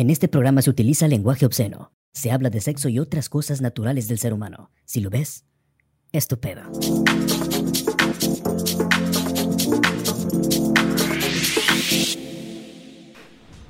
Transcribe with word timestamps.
En 0.00 0.08
este 0.08 0.28
programa 0.28 0.62
se 0.62 0.70
utiliza 0.70 1.08
lenguaje 1.08 1.44
obsceno. 1.44 1.92
Se 2.14 2.30
habla 2.30 2.48
de 2.48 2.62
sexo 2.62 2.88
y 2.88 2.98
otras 2.98 3.28
cosas 3.28 3.60
naturales 3.60 4.08
del 4.08 4.18
ser 4.18 4.32
humano. 4.32 4.70
Si 4.86 5.02
lo 5.02 5.10
ves, 5.10 5.44
es 6.10 6.26
tu 6.26 6.40
pedo. 6.40 6.62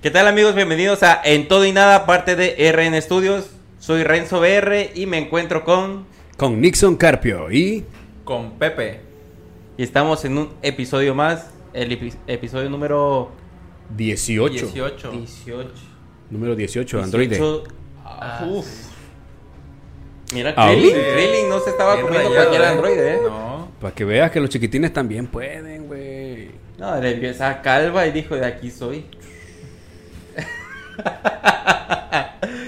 ¿Qué 0.02 0.10
tal 0.12 0.28
amigos? 0.28 0.54
Bienvenidos 0.54 1.02
a 1.02 1.20
En 1.24 1.48
Todo 1.48 1.66
y 1.66 1.72
Nada, 1.72 2.06
parte 2.06 2.36
de 2.36 2.54
RN 2.72 3.02
Studios. 3.02 3.50
Soy 3.80 4.04
Renzo 4.04 4.38
BR 4.40 4.92
y 4.94 5.06
me 5.06 5.18
encuentro 5.18 5.64
con... 5.64 6.06
Con 6.36 6.60
Nixon 6.60 6.94
Carpio 6.96 7.50
y... 7.50 7.84
Con 8.24 8.52
Pepe. 8.52 9.00
Y 9.76 9.82
estamos 9.82 10.24
en 10.24 10.38
un 10.38 10.50
episodio 10.62 11.12
más, 11.14 11.50
el 11.72 11.90
epi- 11.90 12.14
episodio 12.28 12.70
número 12.70 13.32
18. 13.96 14.52
18. 14.66 15.10
18. 15.10 15.89
Número 16.30 16.54
18, 16.54 17.02
Android. 17.02 17.28
18. 17.28 17.64
Ah, 18.04 18.38
Ah, 18.42 18.46
uf. 18.46 18.66
Mira, 20.32 20.54
Ah, 20.56 20.68
Krillin, 20.70 20.94
sí. 20.94 21.00
Krillin 21.14 21.48
no 21.48 21.58
se 21.60 21.70
estaba 21.70 21.94
Bien 21.94 22.06
comiendo 22.06 22.28
rayado, 22.28 22.48
cualquier 22.48 22.62
¿eh? 22.62 22.72
androide, 22.72 23.14
¿eh? 23.14 23.20
No. 23.26 23.68
Para 23.80 23.94
que 23.94 24.04
veas 24.04 24.30
que 24.30 24.40
los 24.40 24.50
chiquitines 24.50 24.92
también 24.92 25.26
pueden, 25.26 25.86
güey. 25.88 26.50
No, 26.78 27.00
le 27.00 27.14
vio 27.14 27.30
esa 27.30 27.60
calva 27.62 28.06
y 28.06 28.12
dijo, 28.12 28.36
de 28.36 28.46
aquí 28.46 28.70
soy. 28.70 29.06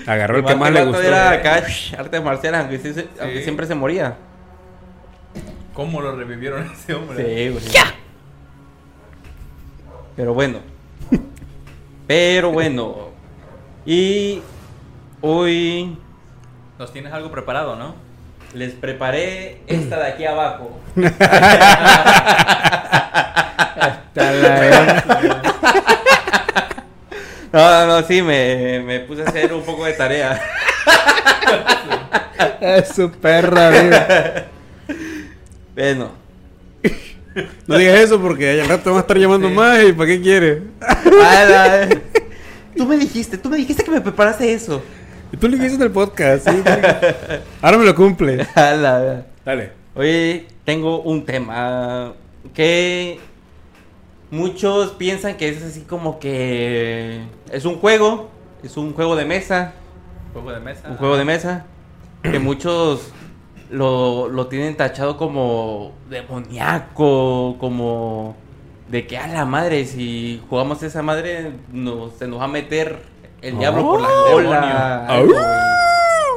Agarró 0.06 0.38
el 0.38 0.44
que 0.44 0.56
más 0.56 0.72
le 0.72 0.84
gustó. 0.84 1.02
Era 1.02 1.30
acá, 1.30 1.62
artes 1.98 2.22
marciales, 2.22 2.60
aunque, 2.60 2.78
sí 2.78 3.08
aunque 3.20 3.42
siempre 3.42 3.66
se 3.66 3.74
moría. 3.74 4.16
¿Cómo 5.74 6.00
lo 6.00 6.14
revivieron 6.16 6.68
a 6.68 6.72
ese 6.72 6.94
hombre? 6.94 7.16
Sí, 7.16 7.48
güey. 7.52 7.64
Pero 10.16 10.34
bueno. 10.34 10.58
Pero 12.06 12.50
bueno. 12.50 13.11
Y 13.84 14.40
hoy 15.20 15.96
Nos 16.78 16.92
tienes 16.92 17.12
algo 17.12 17.30
preparado, 17.30 17.76
¿no? 17.76 17.94
les 18.54 18.74
preparé 18.74 19.62
esta 19.66 19.98
de 19.98 20.06
aquí 20.08 20.24
abajo. 20.26 20.78
No, 27.52 27.60
no, 27.70 27.86
no, 27.86 28.06
sí, 28.06 28.22
me, 28.22 28.80
me 28.80 29.00
puse 29.00 29.22
a 29.22 29.26
hacer 29.26 29.52
un 29.52 29.62
poco 29.62 29.84
de 29.84 29.92
tarea. 29.92 30.40
Es 32.60 32.88
su 32.94 33.10
perra, 33.10 33.70
mira. 33.70 34.46
Bueno, 35.74 36.12
No 37.66 37.76
digas 37.76 38.00
eso 38.00 38.20
porque 38.20 38.60
al 38.60 38.68
rato 38.68 38.90
van 38.90 38.98
a 38.98 39.00
estar 39.00 39.18
llamando 39.18 39.50
más 39.50 39.82
y 39.84 39.92
¿para 39.92 40.06
qué 40.06 40.20
quiere? 40.22 40.62
Tú 42.76 42.86
me 42.86 42.96
dijiste, 42.96 43.38
tú 43.38 43.48
me 43.48 43.56
dijiste 43.56 43.84
que 43.84 43.90
me 43.90 44.00
preparaste 44.00 44.52
eso. 44.52 44.82
Y 45.32 45.36
tú 45.36 45.48
le 45.48 45.56
dijiste 45.56 45.76
en 45.76 45.82
el 45.82 45.90
podcast. 45.90 46.48
¿sí? 46.48 46.62
Ahora 47.62 47.78
me 47.78 47.84
lo 47.84 47.94
cumple. 47.94 48.46
A 48.54 48.70
la- 48.72 49.26
Dale. 49.44 49.72
Hoy 49.94 50.46
tengo 50.64 51.00
un 51.02 51.24
tema 51.24 52.12
que 52.54 53.18
muchos 54.30 54.92
piensan 54.92 55.36
que 55.36 55.48
es 55.48 55.62
así 55.62 55.82
como 55.82 56.18
que 56.18 57.22
es 57.50 57.64
un 57.64 57.76
juego, 57.78 58.30
es 58.62 58.76
un 58.76 58.92
juego 58.94 59.16
de 59.16 59.24
mesa, 59.24 59.74
Juego 60.32 60.52
de 60.52 60.60
mesa. 60.60 60.88
un 60.88 60.96
juego 60.96 61.16
de 61.18 61.24
mesa, 61.26 61.66
que 62.22 62.38
muchos 62.38 63.10
lo, 63.70 64.28
lo 64.28 64.46
tienen 64.46 64.76
tachado 64.76 65.16
como 65.18 65.92
demoníaco, 66.08 67.56
como 67.58 68.36
de 68.92 69.06
que 69.06 69.16
a 69.16 69.26
la 69.26 69.44
madre, 69.46 69.86
si 69.86 70.40
jugamos 70.50 70.82
esa 70.82 71.02
madre, 71.02 71.50
nos, 71.72 72.12
se 72.18 72.28
nos 72.28 72.38
va 72.40 72.44
a 72.44 72.48
meter 72.48 72.98
el 73.40 73.58
diablo 73.58 73.82
por 73.82 74.00
la 74.02 74.08
Oh, 74.08 74.32
cola. 74.32 74.50
demonio. 75.08 75.08
algo, 75.08 75.34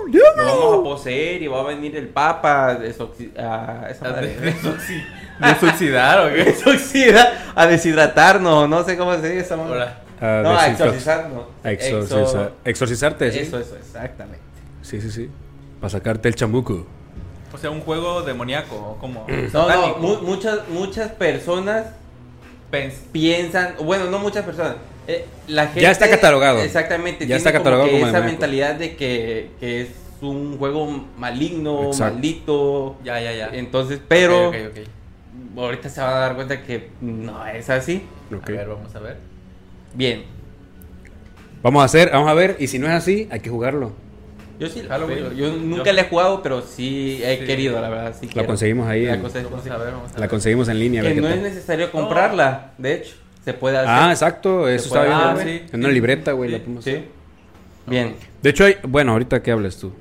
y 0.08 0.18
Lo 0.18 0.24
vamos 0.46 0.80
a 0.80 0.84
poseer 0.84 1.42
y 1.44 1.48
va 1.48 1.60
a 1.60 1.64
venir 1.64 1.98
el 1.98 2.08
papa 2.08 2.68
a 2.70 2.86
esa 2.86 3.04
¿A 3.38 4.10
madre. 4.10 4.36
de- 4.38 4.54
desoxi- 4.56 5.04
¿Desoxidar 5.40 6.20
o 6.26 6.30
qué? 6.34 6.44
Desoxida, 6.46 7.52
a 7.56 7.66
deshidratarnos, 7.68 8.70
no 8.70 8.84
sé 8.86 8.96
cómo 8.98 9.12
se 9.16 9.22
dice 9.30 9.40
esa 9.40 9.58
madre. 9.58 9.82
A 10.22 10.42
No, 10.42 10.58
a 10.58 10.68
exorcizarnos. 10.70 11.44
a 11.62 11.72
exorcizar- 11.72 12.52
Exorcizarte, 12.64 13.32
sí. 13.34 13.40
Eso, 13.40 13.60
eso, 13.60 13.76
exactamente. 13.76 14.40
Sí, 14.82 15.02
sí, 15.02 15.12
sí. 15.12 15.30
Para 15.82 15.90
sacarte 15.90 16.30
el 16.30 16.36
chamuco. 16.36 16.88
o 17.54 17.58
sea, 17.58 17.70
un 17.70 17.82
juego 17.82 18.22
demoníaco, 18.22 18.98
como 19.02 19.28
No, 19.52 19.68
no, 19.70 19.98
mu- 19.98 20.22
muchas, 20.22 20.68
muchas 20.70 21.12
personas 21.12 21.88
piensan, 23.12 23.76
bueno, 23.84 24.06
no 24.10 24.20
muchas 24.20 24.44
personas. 24.46 24.76
eh, 25.08 25.26
la 25.48 25.66
gente, 25.68 25.82
Ya 25.82 25.92
está 25.92 26.10
catalogado. 26.10 26.62
Exactamente. 26.62 27.20
Ya 27.22 27.28
tiene 27.28 27.38
está 27.38 27.52
catalogado 27.52 27.90
que 27.90 28.00
como 28.00 28.08
esa 28.08 28.22
mentalidad 28.22 28.76
de 28.76 28.96
que, 28.96 29.50
que 29.60 29.82
es 29.82 29.88
un 30.22 30.58
juego 30.58 31.06
maligno, 31.18 31.88
Exacto. 31.88 32.14
maldito. 32.14 32.96
Ya, 33.04 33.20
ya, 33.20 33.32
ya. 33.34 33.50
Entonces, 33.54 34.00
pero 34.08 34.50
Ok, 34.50 34.56
ok, 34.72 34.78
ok. 34.80 35.60
ahorita 35.60 35.90
se 35.90 36.02
van 36.02 36.14
a 36.14 36.18
dar 36.18 36.36
cuenta 36.36 36.62
que 36.64 36.90
no 37.02 37.46
es 37.48 37.70
así. 37.70 38.04
A 38.32 38.46
ver, 38.50 38.68
vamos 38.68 38.96
a 38.96 39.00
ver. 39.00 39.18
Bien. 39.94 40.24
Vamos 41.62 41.82
a 41.82 41.86
hacer, 41.86 42.10
vamos 42.12 42.30
a 42.30 42.34
ver. 42.34 42.58
Y 42.60 42.68
si 42.68 42.80
no 42.80 42.88
es 42.88 42.94
así, 42.94 43.28
hay 43.32 43.40
que 43.40 43.50
jugarlo. 43.50 43.94
Yo 44.60 44.68
sí, 44.70 44.84
Jalo, 44.88 45.10
yo, 45.34 45.52
nunca 45.54 45.84
Yo- 45.86 45.94
la 45.94 46.02
he 46.02 46.06
jugado, 46.06 46.42
pero 46.42 46.62
sí 46.62 47.20
he 47.24 47.40
Sí. 47.40 47.46
querido, 47.46 47.82
la 47.82 47.90
verdad. 47.90 48.16
Sí 48.20 48.28
La 48.28 48.32
quiero. 48.34 48.48
conseguimos 48.48 48.88
ahí. 48.88 49.06
La 49.06 49.16
en- 49.16 49.22
cosa 49.22 49.40
es 49.40 49.44
Vamos 49.50 49.66
a 49.68 49.78
ver, 49.78 49.92
vamos 49.92 50.10
a 50.10 50.12
ver. 50.14 50.20
la 50.22 50.28
conseguimos 50.28 50.68
en 50.70 50.80
línea. 50.80 51.02
que 51.02 51.14
no 51.16 51.28
es 51.28 51.42
necesario 51.42 51.92
comprarla, 51.92 52.72
de 52.78 52.94
hecho. 52.94 53.16
Se 53.44 53.54
puede 53.54 53.78
hacer. 53.78 53.90
Ah, 53.90 54.10
exacto. 54.12 54.68
Eso 54.68 54.92
ah, 54.98 55.36
sí. 55.44 55.62
En 55.72 55.80
una 55.82 55.90
libreta, 55.90 56.32
güey. 56.32 56.50
la 56.50 56.58
Sí, 56.58 56.64
podemos 56.64 56.84
hacer. 56.88 57.04
Bien. 57.86 58.16
De 58.42 58.50
hecho, 58.50 58.66
hay, 58.66 58.78
bueno, 58.88 59.12
ahorita 59.12 59.44
que 59.44 59.52
hablas 59.52 59.78
tú. 59.78 59.92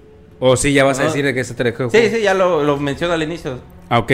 O 0.41 0.57
sí, 0.57 0.73
ya 0.73 0.85
vas 0.85 0.99
a 1.01 1.05
decir 1.05 1.25
de 1.25 1.35
qué 1.35 1.45
se 1.45 1.55
trata. 1.55 1.91
Sí, 1.91 2.09
sí, 2.11 2.23
ya 2.23 2.33
lo, 2.35 2.63
lo 2.65 2.77
menciono 2.79 3.13
al 3.15 3.23
inicio. 3.23 3.59
Ah, 3.89 3.99
ok. 3.99 4.13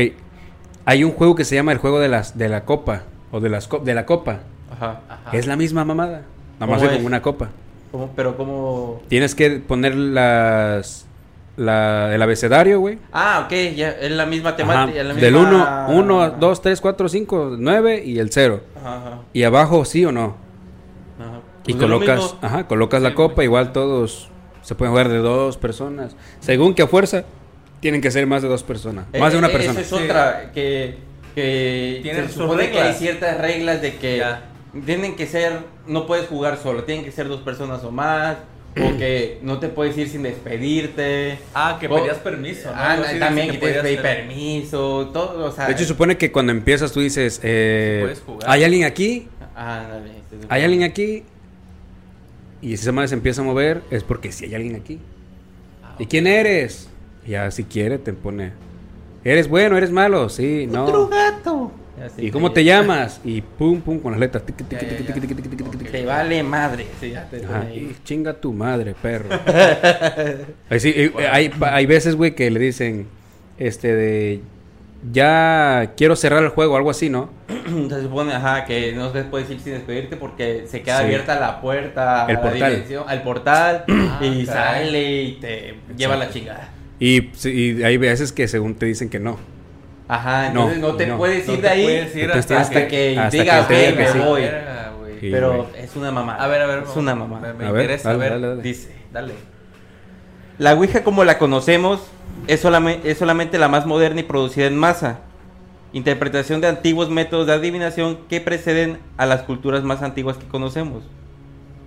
Hay 0.84 1.04
un 1.04 1.12
juego 1.12 1.34
que 1.34 1.44
se 1.44 1.54
llama 1.54 1.72
el 1.72 1.78
juego 1.78 2.00
de 2.00 2.08
las 2.08 2.36
de 2.36 2.48
la 2.48 2.64
copa 2.64 3.04
o 3.30 3.40
de 3.40 3.48
las 3.50 3.68
de 3.84 3.94
la 3.94 4.06
copa. 4.06 4.40
Ajá. 4.72 5.00
Ajá. 5.08 5.36
Es 5.36 5.46
la 5.46 5.56
misma 5.56 5.84
mamada. 5.84 6.22
Nada 6.58 6.72
más 6.72 6.82
con 6.82 7.04
una 7.04 7.22
copa. 7.22 7.50
¿Cómo- 7.92 8.10
pero 8.14 8.36
como... 8.36 9.00
Tienes 9.08 9.34
que 9.34 9.50
poner 9.58 9.94
las 9.96 11.06
la 11.56 12.14
el 12.14 12.22
abecedario, 12.22 12.80
güey. 12.80 12.98
Ah, 13.12 13.42
ok, 13.44 13.52
ya 13.76 13.90
es 13.90 14.10
la 14.12 14.24
misma 14.24 14.56
temática. 14.56 15.02
la 15.02 15.12
Del 15.14 15.34
misma- 15.34 15.86
1, 15.88 15.98
1, 15.98 16.30
2, 16.38 16.62
3, 16.62 16.80
4, 16.80 17.08
5, 17.08 17.56
9 17.58 18.02
y 18.04 18.18
el 18.18 18.30
0. 18.30 18.60
Ajá, 18.82 19.18
Y 19.34 19.42
abajo 19.42 19.84
sí 19.84 20.04
o 20.04 20.12
no. 20.12 20.36
ajá. 21.18 21.40
Y 21.66 21.72
Pues 21.72 21.74
es 21.84 21.88
lo 21.90 21.96
colocas, 21.98 22.16
mismo. 22.22 22.38
ajá, 22.40 22.66
colocas 22.66 23.02
la 23.02 23.10
Sí, 23.10 23.14
copa, 23.16 23.34
pues. 23.36 23.44
igual 23.44 23.72
todos 23.72 24.30
se 24.62 24.74
pueden 24.74 24.92
jugar 24.92 25.08
de 25.10 25.18
dos 25.18 25.56
personas. 25.58 26.16
Según 26.38 26.72
que 26.74 26.82
a 26.82 26.86
fuerza 26.86 27.24
tienen 27.80 28.00
que 28.00 28.10
ser 28.10 28.26
más 28.26 28.40
de 28.42 28.48
dos 28.48 28.62
personas, 28.62 29.06
Eh, 29.12 29.18
más 29.18 29.32
de 29.32 29.38
una 29.38 29.48
eh, 29.48 29.52
persona. 29.52 29.80
Esa 29.80 29.96
es 29.96 30.00
Sí. 30.00 30.04
otra 30.06 30.50
que, 30.54 30.96
que 31.34 32.00
Tiene 32.02 32.26
se 32.26 32.32
supone 32.32 32.70
que 32.70 32.76
hay 32.78 32.82
reglas. 32.84 32.98
ciertas 32.98 33.38
reglas 33.38 33.82
de 33.82 33.96
que 33.96 34.16
Ya. 34.18 34.44
Tienen 34.86 35.16
que 35.16 35.26
ser, 35.26 35.60
no 35.86 36.06
puedes 36.06 36.26
jugar 36.28 36.56
solo, 36.58 36.84
tienen 36.84 37.04
que 37.04 37.12
ser 37.12 37.28
dos 37.28 37.40
personas 37.40 37.82
o 37.84 37.90
más, 37.90 38.36
o 38.76 38.96
que 38.98 39.38
no 39.42 39.58
te 39.58 39.68
puedes 39.68 39.98
ir 39.98 40.08
sin 40.08 40.22
despedirte. 40.22 41.38
Ah, 41.54 41.76
que 41.80 41.88
O- 41.88 41.94
pedías 41.96 42.18
permiso. 42.18 42.68
¿no? 42.70 42.76
Ah, 42.76 42.92
así 43.04 43.18
también 43.18 43.50
que 43.50 43.58
tienes 43.58 43.76
que 43.78 43.82
pedir 43.82 43.98
hacer. 43.98 44.16
permiso, 44.18 45.10
todo, 45.12 45.46
o 45.46 45.52
sea. 45.52 45.66
De 45.66 45.72
hecho, 45.72 45.84
supone 45.84 46.16
que 46.16 46.30
cuando 46.30 46.52
empiezas 46.52 46.92
tú 46.92 47.00
dices, 47.00 47.40
eh, 47.42 47.96
Sí 47.98 48.02
puedes 48.04 48.20
jugar. 48.20 48.50
¿hay 48.50 48.64
alguien 48.64 48.84
aquí? 48.84 49.28
Ah, 49.56 49.86
dale, 49.90 50.10
¿Hay 50.48 50.62
alguien 50.62 50.84
aquí? 50.84 51.24
Y 52.62 52.68
si 52.68 52.74
esa 52.82 52.92
madre 52.92 53.08
se 53.08 53.14
empieza 53.14 53.40
a 53.40 53.44
mover, 53.44 53.82
es 53.90 54.04
porque 54.04 54.30
sí 54.32 54.44
hay 54.44 54.54
alguien 54.54 54.76
aquí. 54.76 55.00
Ah, 55.82 55.96
¿Y 55.98 56.06
quién 56.06 56.26
eres? 56.26 56.88
Ya 57.26 57.50
si 57.50 57.64
quiere 57.64 57.98
te 57.98 58.12
pone, 58.12 58.52
¿eres 59.24 59.48
bueno, 59.48 59.76
eres 59.76 59.90
malo? 59.90 60.28
Sí, 60.28 60.66
Otro 60.70 61.00
no. 61.00 61.08
gato. 61.08 61.72
Así 62.04 62.26
¿Y 62.26 62.30
cómo 62.30 62.50
te 62.52 62.64
llamas? 62.64 63.20
Y 63.24 63.40
pum, 63.42 63.80
pum, 63.80 63.98
con 64.00 64.12
las 64.12 64.20
letras. 64.20 64.42
Te 65.90 66.04
vale 66.06 66.42
madre. 66.42 66.86
Sí, 67.00 67.10
ya 67.10 67.24
te 67.28 67.44
Ajá, 67.44 67.60
pone 67.60 67.70
ahí. 67.70 67.78
y 67.98 68.04
chinga 68.04 68.34
tu 68.34 68.52
madre, 68.52 68.94
perro. 69.00 69.28
Ahí 70.70 70.80
sí, 70.80 70.92
eh, 70.96 71.12
hay, 71.30 71.50
hay 71.60 71.86
veces, 71.86 72.14
güey, 72.16 72.34
que 72.34 72.50
le 72.50 72.60
dicen, 72.60 73.06
este, 73.58 73.94
de, 73.94 74.40
ya 75.12 75.92
quiero 75.96 76.16
cerrar 76.16 76.42
el 76.42 76.48
juego, 76.50 76.76
algo 76.76 76.90
así, 76.90 77.10
¿no? 77.10 77.30
Se 77.88 78.02
supone, 78.02 78.32
ajá, 78.34 78.64
que 78.64 78.92
no 78.92 79.10
te 79.10 79.24
puedes 79.24 79.50
ir 79.50 79.60
sin 79.60 79.72
despedirte 79.74 80.16
porque 80.16 80.64
se 80.66 80.82
queda 80.82 80.98
Sí. 80.98 81.04
abierta 81.04 81.38
la 81.38 81.60
puerta 81.60 82.26
El 82.28 82.38
portal. 82.40 82.84
al 83.06 83.22
portal 83.22 83.84
Ah, 83.88 84.20
y 84.24 84.46
sale 84.46 85.22
y 85.22 85.32
te 85.40 85.74
lleva 85.96 86.16
la 86.16 86.30
chingada. 86.30 86.68
Y, 86.98 87.30
y 87.48 87.82
hay 87.82 87.96
veces 87.96 88.32
que 88.32 88.46
según 88.48 88.74
te 88.74 88.86
dicen 88.86 89.08
que 89.08 89.18
no. 89.20 89.38
Ajá, 90.12 90.50
No, 90.52 90.70
entonces 90.70 90.78
no, 90.80 90.96
te 90.96 91.06
no. 91.06 91.16
puedes 91.18 91.46
No 91.46 91.52
ir 91.54 91.60
te 91.60 91.66
de 91.66 91.72
ahí 91.72 91.82
puedes 91.84 92.16
ir 92.16 92.24
Entonces 92.24 92.50
hasta, 92.50 92.60
hasta 92.60 92.88
que 92.88 93.18
hasta 93.18 93.36
digas, 93.36 93.66
que 93.66 93.74
te 93.74 93.80
"Ok, 93.80 93.86
diga 93.86 93.96
que 93.96 94.02
me 94.02 94.12
sí". 94.12 94.18
voy. 94.28 94.40
Verga, 94.42 94.92
güey. 94.98 95.20
Sí. 95.20 95.28
Pero 95.30 95.70
es 95.76 95.96
una 95.96 96.10
mamá. 96.10 96.34
A 96.34 96.46
ver, 96.48 96.62
a 96.62 96.66
ver. 96.66 96.82
Es 96.82 96.96
una 96.96 97.14
mamá. 97.14 97.38
Me, 97.40 97.52
me 97.52 97.66
A 97.66 97.70
ver, 97.72 97.82
interesa, 97.82 98.08
dale, 98.12 98.18
a 98.26 98.28
ver. 98.30 98.32
dale, 98.40 98.48
dale. 98.48 98.62
Dice, 98.62 98.92
Dale. 99.12 99.34
la 100.58 100.74
Ouija 100.74 101.02
como 101.04 101.24
la 101.24 101.38
conocemos 101.38 102.00
es, 102.46 102.64
solame- 102.64 103.00
es 103.04 103.18
solamente 103.18 103.58
la 103.58 103.68
más 103.68 103.86
moderna 103.86 104.20
y 104.20 104.24
producida 104.24 104.66
en 104.66 104.76
masa. 104.76 105.20
Interpretación 105.92 106.60
de 106.60 106.68
antiguos 106.68 107.10
métodos 107.10 107.46
de 107.46 107.52
adivinación 107.52 108.18
que 108.28 108.40
preceden 108.40 108.98
a 109.16 109.26
las 109.26 109.42
culturas 109.42 109.82
más 109.82 110.02
antiguas 110.02 110.36
que 110.36 110.46
conocemos. 110.46 111.02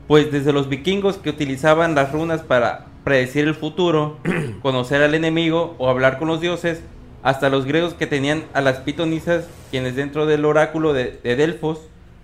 Pues 0.07 0.31
desde 0.31 0.51
los 0.51 0.67
vikingos 0.67 1.17
que 1.17 1.29
utilizaban 1.29 1.95
las 1.95 2.11
runas 2.11 2.41
para 2.41 2.85
predecir 3.05 3.45
el 3.47 3.55
futuro, 3.55 4.17
conocer 4.61 5.01
al 5.01 5.13
enemigo 5.15 5.75
o 5.77 5.89
hablar 5.89 6.19
con 6.19 6.27
los 6.27 6.41
dioses, 6.41 6.81
hasta 7.23 7.49
los 7.49 7.65
griegos 7.65 7.93
que 7.93 8.05
tenían 8.07 8.43
a 8.53 8.61
las 8.61 8.77
pitonisas, 8.77 9.45
quienes 9.71 9.95
dentro 9.95 10.25
del 10.25 10.45
oráculo 10.45 10.93
de, 10.93 11.19
de 11.23 11.35
Delfos 11.35 11.79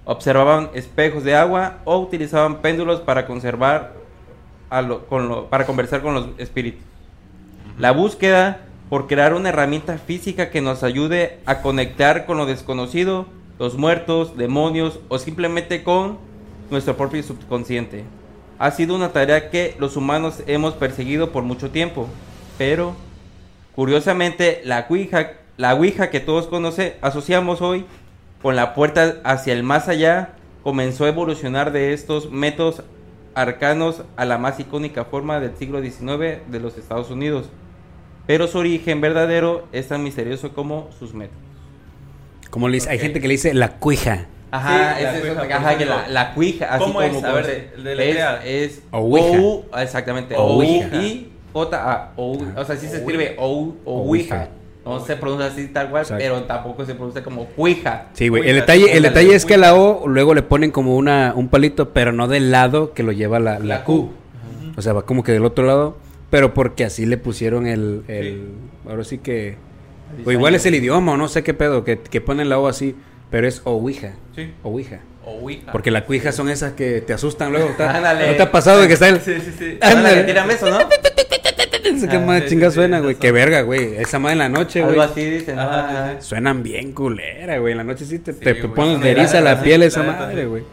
observaban 0.06 0.69
espejos 0.74 1.24
de 1.24 1.36
agua 1.36 1.78
o 1.86 1.98
utilizaban 2.00 2.57
péndulos 2.62 3.00
para 3.01 3.25
conservar 3.25 3.94
a 4.69 4.81
lo- 4.81 5.06
con 5.07 5.30
lo- 5.30 5.46
para 5.48 5.66
conversar 5.66 6.01
con 6.01 6.13
los 6.13 6.28
espíritus. 6.38 6.81
La 7.78 7.92
búsqueda 7.92 8.62
por 8.90 9.07
crear 9.07 9.34
una 9.34 9.50
herramienta 9.50 9.98
física 10.00 10.50
que 10.50 10.62
nos 10.62 10.84
ayude 10.84 11.40
a 11.46 11.62
conectar 11.62 12.25
con 12.25 12.38
lo 12.38 12.46
desconocido, 12.46 13.25
los 13.60 13.78
muertos, 13.78 14.36
demonios 14.36 15.00
o 15.10 15.18
simplemente 15.19 15.84
con 15.84 16.18
nuestro 16.72 16.98
propio 16.98 17.22
subconsciente. 17.24 18.04
Ha 18.57 18.72
sido 18.72 18.96
una 18.96 19.10
tarea 19.10 19.50
que 19.50 19.75
los 19.80 19.96
humanos 19.96 20.44
hemos 20.48 20.74
perseguido 20.74 21.31
por 21.31 21.44
mucho 21.44 21.69
tiempo, 21.69 22.07
pero 22.57 22.96
curiosamente 23.79 24.59
la 24.65 24.87
Ouija, 24.89 25.35
la 25.55 25.73
Ouija 25.73 26.09
que 26.09 26.19
todos 26.19 26.47
conoce, 26.47 26.97
asociamos 26.99 27.61
hoy 27.61 27.85
con 28.41 28.57
la 28.57 28.73
puerta 28.73 29.21
hacia 29.23 29.53
el 29.53 29.63
más 29.63 29.87
allá, 29.87 30.31
comenzó 30.63 31.05
a 31.05 31.07
evolucionar 31.07 31.71
de 31.71 31.93
estos 31.93 32.29
métodos 32.29 32.83
arcanos 33.35 34.03
a 34.17 34.25
la 34.25 34.37
más 34.37 34.59
icónica 34.59 35.05
forma 35.05 35.39
del 35.39 35.55
siglo 35.55 35.81
XIX 35.81 36.41
de 36.51 36.59
los 36.59 36.77
Estados 36.77 37.09
Unidos. 37.09 37.47
Pero 38.27 38.49
su 38.49 38.57
origen 38.57 38.99
verdadero 38.99 39.65
es 39.71 39.87
tan 39.87 40.03
misterioso 40.03 40.53
como 40.53 40.89
sus 40.99 41.13
métodos. 41.13 41.41
Como 42.49 42.67
le 42.67 42.73
dice, 42.73 42.89
hay 42.89 42.99
gente 42.99 43.21
que 43.21 43.29
le 43.29 43.35
dice 43.35 43.53
la 43.53 43.77
cuija. 43.77 44.25
Ajá, 44.51 44.97
Sí, 44.97 45.03
la 45.03 45.17
es 45.17 45.21
cuija, 45.21 45.55
ajá, 45.55 45.77
que 45.77 45.85
la, 45.85 46.09
la 46.09 46.33
cuija, 46.33 46.65
así 46.65 46.83
¿Cómo 46.83 46.95
como 46.95 47.01
es? 47.01 47.23
A 47.23 47.31
ver, 47.31 47.73
de- 47.77 48.63
es. 48.65 48.81
O, 48.91 49.63
exactamente, 49.77 50.35
O. 50.37 50.61
I, 50.61 51.31
J, 51.54 52.12
O, 52.16 52.38
o 52.56 52.66
sea, 52.66 52.75
sí 52.75 52.88
se 52.88 52.98
escribe 52.98 53.36
O, 53.38 53.75
o 53.86 54.01
Ouija. 54.04 54.50
No 54.86 55.00
se 55.06 55.16
pronuncia 55.18 55.48
así 55.48 55.68
tal 55.68 55.90
cual, 55.90 56.04
Exacto. 56.04 56.24
pero 56.24 56.44
tampoco 56.44 56.86
se 56.86 56.96
pronuncia 56.96 57.22
como 57.24 57.46
cuija. 57.46 58.07
Sí, 58.13 58.30
güey. 58.30 58.50
El 58.50 58.56
detalle, 58.56 58.96
el 58.96 59.04
detalle 59.04 59.36
es 59.36 59.46
que 59.46 59.57
la 59.57 59.75
O 59.75 60.07
luego 60.07 60.34
le 60.34 60.42
ponen 60.42 60.72
como 60.72 60.96
una, 60.96 61.34
un 61.36 61.50
palito, 61.50 61.90
pero 61.90 62.12
no 62.12 62.28
del 62.28 62.50
lado 62.50 62.94
que 62.94 63.04
lo 63.04 63.12
lleva 63.12 63.40
la, 63.40 63.60
la 63.60 63.66
La 63.66 63.84
Q. 63.84 64.07
Q. 64.07 64.10
O 64.78 64.81
sea, 64.81 64.94
va 64.94 65.04
como 65.04 65.24
que 65.24 65.31
del 65.34 65.46
otro 65.46 65.66
lado, 65.66 65.98
pero 66.30 66.54
porque 66.54 66.86
así 66.86 67.06
le 67.06 67.18
pusieron 67.18 67.68
el... 67.68 68.04
el 68.07 68.54
Ahora 68.88 69.04
sí 69.04 69.18
que... 69.18 69.57
O 70.25 70.31
igual 70.31 70.56
es 70.56 70.66
el 70.66 70.74
idioma, 70.74 71.12
o 71.12 71.18
no 71.18 71.28
sé 71.28 71.44
qué 71.44 71.54
pedo, 71.54 71.84
que, 71.84 72.00
que 72.00 72.22
ponen 72.22 72.50
la 72.50 72.57
O 72.57 72.68
así, 72.68 72.96
pero 73.30 73.48
es 73.48 73.62
Ouija. 73.66 74.13
Sí. 74.36 74.54
Ouija. 74.63 75.01
Ouija. 75.24 75.72
Porque 75.72 75.92
las 75.92 76.04
cuijas 76.04 76.34
son 76.34 76.50
esas 76.50 76.74
que 76.74 77.01
te 77.01 77.13
asustan 77.13 77.51
luego. 77.51 77.69
¿No 77.78 78.36
te 78.36 78.42
ha 78.42 78.51
pasado 78.51 78.80
de 78.80 78.88
que 78.88 78.94
está 78.94 79.10
el... 79.10 79.19
Sí, 79.19 79.36
sí, 79.40 79.54
sí. 79.56 79.78
Ándale. 79.81 79.98
Ándale, 79.98 80.24
tírame 80.24 80.54
eso, 80.54 80.72
¿no? 80.72 80.80
¿Qué 82.07 82.18
Ah, 82.18 82.19
más 82.19 82.42
sí, 82.44 82.50
chinga 82.50 82.69
sí, 82.69 82.75
suena, 82.75 83.00
güey? 83.00 83.16
Qué 83.16 83.31
verga, 83.31 83.62
güey. 83.62 83.96
Esa 83.98 84.19
madre 84.19 84.34
en 84.34 84.40
la 84.40 84.50
noche, 84.50 84.81
Algo 84.81 84.96
güey. 84.96 85.07
así 85.07 85.24
dicen. 85.25 85.57
Sí. 85.57 86.28
Suenan 86.28 86.63
bien 86.63 86.94
culera, 86.94 87.57
güey. 87.60 87.72
En 87.72 87.78
la 87.80 87.84
noche 87.84 88.06
sí 88.06 88.19
te, 88.19 88.34
Sí, 88.34 88.40
te 88.40 88.56
pones 88.56 89.01
de 89.01 89.12
eriza 89.12 89.42
la 89.42 89.62
piel 89.62 89.84
esa 89.84 90.04
madre, 90.04 90.46
güey. 90.46 90.63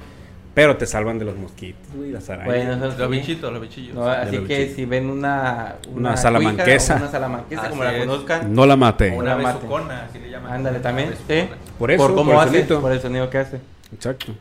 Pero 0.55 0.76
te 0.78 0.87
salvan 0.87 1.19
de 1.19 1.26
los 1.26 1.37
mosquitos, 1.37 1.87
güey, 1.94 2.11
las 2.12 2.31
arañas. 2.31 2.46
Bueno, 2.46 2.76
Los 2.87 2.94
sí. 2.96 3.06
bichitos, 3.08 3.52
los 3.52 3.61
bichillos. 3.61 3.94
No, 3.94 4.08
así 4.08 4.37
los 4.37 4.46
que 4.49 4.55
bichitos. 4.56 4.76
si 4.76 4.84
ven 4.87 5.11
una... 5.11 5.75
Una 5.94 6.17
salamanquesa. 6.17 6.94
cuija 6.94 6.94
o 6.94 7.02
Una 7.08 7.12
salamanquesa, 7.12 7.69
como 7.69 7.84
la 7.84 7.99
conozcan. 7.99 8.55
no 8.55 8.64
la 8.64 8.76
maté. 8.76 9.11
O 9.11 9.17
una 9.17 9.34
Una 9.34 9.43
mate. 9.43 9.58
besucona, 9.58 10.05
así 10.08 10.19
le 10.19 10.31
llaman. 10.31 10.52
Ándale, 10.55 10.78
también. 10.81 11.08
Una. 11.28 11.49
Por 11.78 11.90
eso, 11.90 12.02
por 12.06 12.14
cómo 12.14 12.32
por 12.32 12.43
el 12.49 12.49
hace, 12.62 12.75
por 12.76 12.90
el 12.93 13.00
sonido 13.02 13.28
que 13.28 13.37
hace. 13.38 13.61
Exacto. 13.93 14.32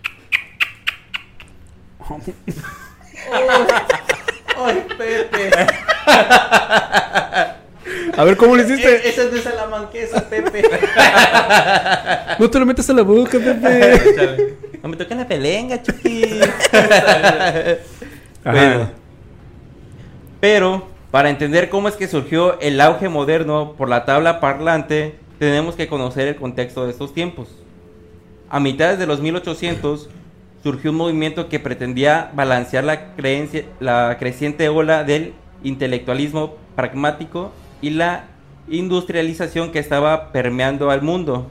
¡Ay, 4.57 4.85
Pepe! 4.97 5.49
A 8.17 8.23
ver, 8.23 8.37
¿cómo 8.37 8.55
le 8.55 8.63
hiciste? 8.63 9.09
Esa 9.09 9.25
no 9.25 9.35
es 9.35 9.43
salamanquesa, 9.43 10.29
Pepe. 10.29 10.63
No 12.39 12.49
te 12.49 12.59
lo 12.59 12.65
metas 12.65 12.89
a 12.89 12.93
la 12.93 13.01
boca, 13.01 13.37
Pepe. 13.39 14.55
No 14.83 14.89
me 14.89 14.97
toquen 14.97 15.17
la 15.17 15.27
pelenga, 15.27 15.81
chupi. 15.81 16.23
Bueno. 18.43 18.91
Pero, 20.39 20.87
para 21.09 21.31
entender 21.31 21.69
cómo 21.69 21.87
es 21.87 21.95
que 21.95 22.07
surgió 22.07 22.59
el 22.59 22.79
auge 22.79 23.09
moderno 23.09 23.73
por 23.75 23.89
la 23.89 24.05
tabla 24.05 24.39
parlante, 24.39 25.15
tenemos 25.39 25.75
que 25.75 25.87
conocer 25.87 26.27
el 26.27 26.35
contexto 26.35 26.85
de 26.85 26.91
estos 26.91 27.13
tiempos. 27.15 27.47
A 28.49 28.59
mitades 28.59 28.99
de 28.99 29.07
los 29.07 29.19
1800 29.21 30.09
surgió 30.61 30.91
un 30.91 30.97
movimiento 30.97 31.49
que 31.49 31.59
pretendía 31.59 32.29
balancear 32.35 32.83
la, 32.83 33.15
creencia, 33.15 33.65
la 33.79 34.17
creciente 34.19 34.69
ola 34.69 35.03
del 35.03 35.33
intelectualismo 35.65 36.55
pragmático 36.75 37.51
y 37.81 37.89
la 37.89 38.27
industrialización 38.69 39.71
que 39.71 39.79
estaba 39.79 40.31
permeando 40.31 40.89
al 40.89 41.01
mundo. 41.01 41.47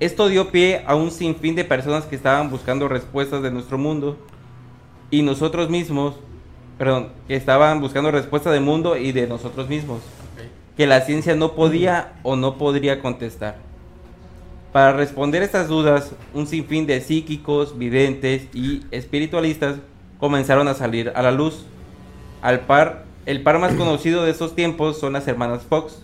Esto 0.00 0.28
dio 0.28 0.50
pie 0.50 0.82
a 0.86 0.94
un 0.94 1.10
sinfín 1.10 1.54
de 1.54 1.64
personas 1.64 2.04
que 2.04 2.16
estaban 2.16 2.48
buscando 2.50 2.88
respuestas 2.88 3.42
de 3.42 3.50
nuestro 3.50 3.76
mundo 3.76 4.16
y 5.10 5.22
nosotros 5.22 5.68
mismos, 5.68 6.14
perdón, 6.78 7.08
que 7.28 7.36
estaban 7.36 7.80
buscando 7.80 8.10
respuestas 8.10 8.54
del 8.54 8.62
mundo 8.62 8.96
y 8.96 9.12
de 9.12 9.26
nosotros 9.26 9.68
mismos, 9.68 10.00
que 10.76 10.86
la 10.86 11.02
ciencia 11.02 11.34
no 11.36 11.52
podía 11.52 12.14
o 12.22 12.36
no 12.36 12.56
podría 12.56 13.02
contestar. 13.02 13.56
Para 14.72 14.92
responder 14.92 15.42
estas 15.42 15.68
dudas, 15.68 16.12
un 16.32 16.46
sinfín 16.46 16.86
de 16.86 17.00
psíquicos, 17.00 17.76
videntes 17.76 18.46
y 18.54 18.82
espiritualistas 18.92 19.76
comenzaron 20.18 20.68
a 20.68 20.74
salir 20.74 21.12
a 21.14 21.22
la 21.22 21.32
luz. 21.32 21.66
Al 22.40 22.60
par, 22.60 23.04
el 23.26 23.42
par 23.42 23.58
más 23.58 23.74
conocido 23.74 24.24
de 24.24 24.30
estos 24.30 24.54
tiempos 24.54 24.98
son 24.98 25.12
las 25.12 25.26
hermanas 25.28 25.62
Fox, 25.68 26.02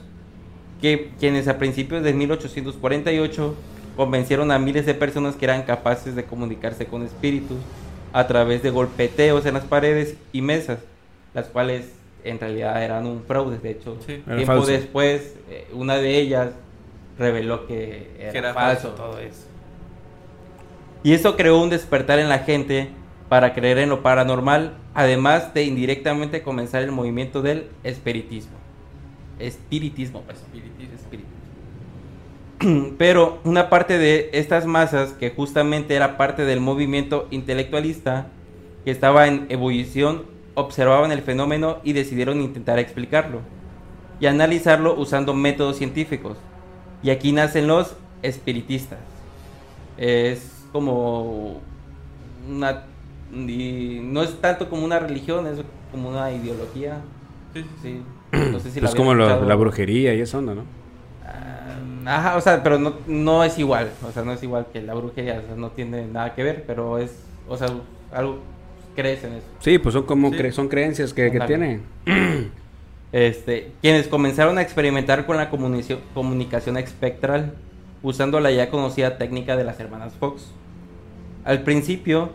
que 0.81 1.11
quienes 1.19 1.49
a 1.49 1.59
principios 1.59 2.03
de 2.03 2.13
1848 2.13 3.55
convencieron 3.97 4.51
a 4.51 4.59
miles 4.59 4.85
de 4.87 4.95
personas 4.95 5.37
que 5.37 5.47
eran 5.47 5.63
capaces 5.63 6.15
de 6.15 6.25
comunicarse 6.25 6.87
con 6.87 7.03
espíritus 7.03 7.57
a 8.13 8.27
través 8.27 8.63
de 8.63 8.71
golpeteos 8.71 9.47
en 9.47 9.55
las 9.55 9.65
paredes 9.65 10.17
y 10.33 10.43
mesas, 10.43 10.79
las 11.35 11.47
cuales 11.47 11.87
en 12.25 12.39
realidad 12.39 12.83
eran 12.83 13.07
un 13.07 13.23
fraude. 13.27 13.59
De 13.59 13.71
hecho, 13.71 13.97
Sí. 14.07 14.23
Tiempo 14.27 14.47
falso. 14.47 14.67
después, 14.67 15.35
eh, 15.51 15.67
una 15.73 15.97
de 15.97 16.19
ellas 16.19 16.51
reveló 17.19 17.67
que 17.67 18.11
era, 18.19 18.33
Que 18.33 18.39
era 18.39 18.55
falso, 18.55 18.89
falso. 18.89 19.03
todo 19.03 19.19
eso. 19.19 19.47
Y 21.03 21.13
eso 21.13 21.37
creó 21.37 21.63
un 21.63 21.71
despertar 21.71 22.19
en 22.19 22.29
la 22.29 22.41
gente 22.41 22.91
para 23.29 23.55
creer 23.55 23.79
en 23.79 23.89
lo 23.89 24.03
paranormal, 24.03 24.75
además 24.97 25.53
de 25.53 25.63
indirectamente 25.65 26.43
comenzar 26.43 26.83
el 26.83 26.91
movimiento 26.91 27.43
del 27.43 27.69
espiritismo. 27.85 28.57
Espiritismo, 29.39 30.23
pues. 30.23 30.39
espiritismo. 30.39 31.37
Pero 32.99 33.39
una 33.45 33.69
parte 33.69 33.99
de 33.99 34.31
estas 34.33 34.65
masas, 34.65 35.13
que 35.13 35.29
justamente 35.29 35.95
era 35.95 36.17
parte 36.17 36.47
del 36.47 36.61
movimiento 36.61 37.29
intelectualista, 37.31 38.29
que 38.87 38.91
estaba 38.91 39.29
en 39.29 39.45
ebullición, 39.51 40.25
observaban 40.55 41.13
el 41.13 41.21
fenómeno 41.21 41.77
y 41.85 41.93
decidieron 41.93 42.41
intentar 42.41 42.79
explicarlo 42.79 43.41
y 44.19 44.25
analizarlo 44.25 44.99
usando 44.99 45.35
métodos 45.35 45.77
científicos. 45.77 46.39
Y 47.03 47.11
aquí 47.11 47.33
nacen 47.33 47.67
los 47.67 47.95
espiritistas. 48.23 49.01
Es 49.99 50.65
como 50.73 51.61
una... 52.49 52.85
y 53.35 54.01
no 54.03 54.23
es 54.23 54.41
tanto 54.41 54.69
como 54.69 54.85
una 54.85 54.99
religión, 54.99 55.47
es 55.47 55.59
como 55.91 56.09
una 56.11 56.31
ideología. 56.33 56.99
Sí, 57.55 57.65
sí. 57.83 58.03
No 58.33 58.61
sé 58.61 58.71
si 58.71 58.81
la 58.81 58.89
es 58.89 58.95
habían 58.95 59.07
como 59.07 59.15
la, 59.15 59.55
brujería 59.55 60.15
y 60.15 60.21
esa 60.21 60.39
onda, 60.39 60.55
¿no? 60.55 60.63
Ah, 61.25 62.19
Ajá, 62.19 62.37
o 62.37 62.41
sea, 62.41 62.63
pero 62.63 62.79
no, 62.79 62.95
no 63.07 63.43
es 63.45 63.59
igual, 63.59 63.91
o 64.07 64.13
sea, 64.13 64.23
no 64.23 64.33
es 64.33 64.43
igual 64.43 64.67
que 64.73 64.81
la 64.83 64.95
brujería, 64.95 65.41
o 65.43 65.47
sea, 65.47 65.57
no 65.57 65.71
tiene 65.71 66.07
nada 66.07 66.35
que 66.35 66.43
ver, 66.43 66.65
pero 66.67 66.99
es, 66.99 67.25
o 67.49 67.57
sea, 67.57 67.69
algo 68.13 68.39
crees 68.95 69.25
en 69.25 69.35
eso. 69.35 69.47
Sí, 69.61 69.79
pues 69.79 69.93
son 69.93 70.05
como 70.05 70.31
Sí. 70.31 70.37
cre- 70.37 70.53
son 70.53 70.69
creencias 70.69 71.13
que, 71.13 71.31
que 71.31 71.41
tienen. 71.41 71.83
Este, 73.13 73.71
quienes 73.81 74.09
comenzaron 74.09 74.59
a 74.59 74.63
experimentar 74.63 75.27
con 75.27 75.37
la 75.37 75.49
comunicación 75.49 76.77
espectral 76.77 77.55
usando 78.03 78.41
la 78.41 78.51
ya 78.51 78.69
conocida 78.69 79.17
técnica 79.17 79.57
de 79.57 79.65
las 79.65 79.81
hermanas 79.81 80.13
Fox. 80.19 80.51
Al 81.45 81.63
principio, 81.63 82.31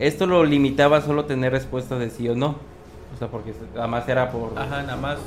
esto 0.00 0.26
lo 0.26 0.44
limitaba 0.44 0.96
a 0.96 1.00
solo 1.02 1.26
tener 1.26 1.52
respuestas 1.52 1.98
de 2.00 2.10
sí 2.10 2.28
o 2.28 2.34
no, 2.34 2.56
o 3.14 3.18
sea, 3.18 3.28
porque 3.28 3.52
además 3.76 4.08
era 4.08 4.30
por 4.32 4.58
Ajá, 4.58 4.82
nada 4.82 4.96
más. 4.96 5.18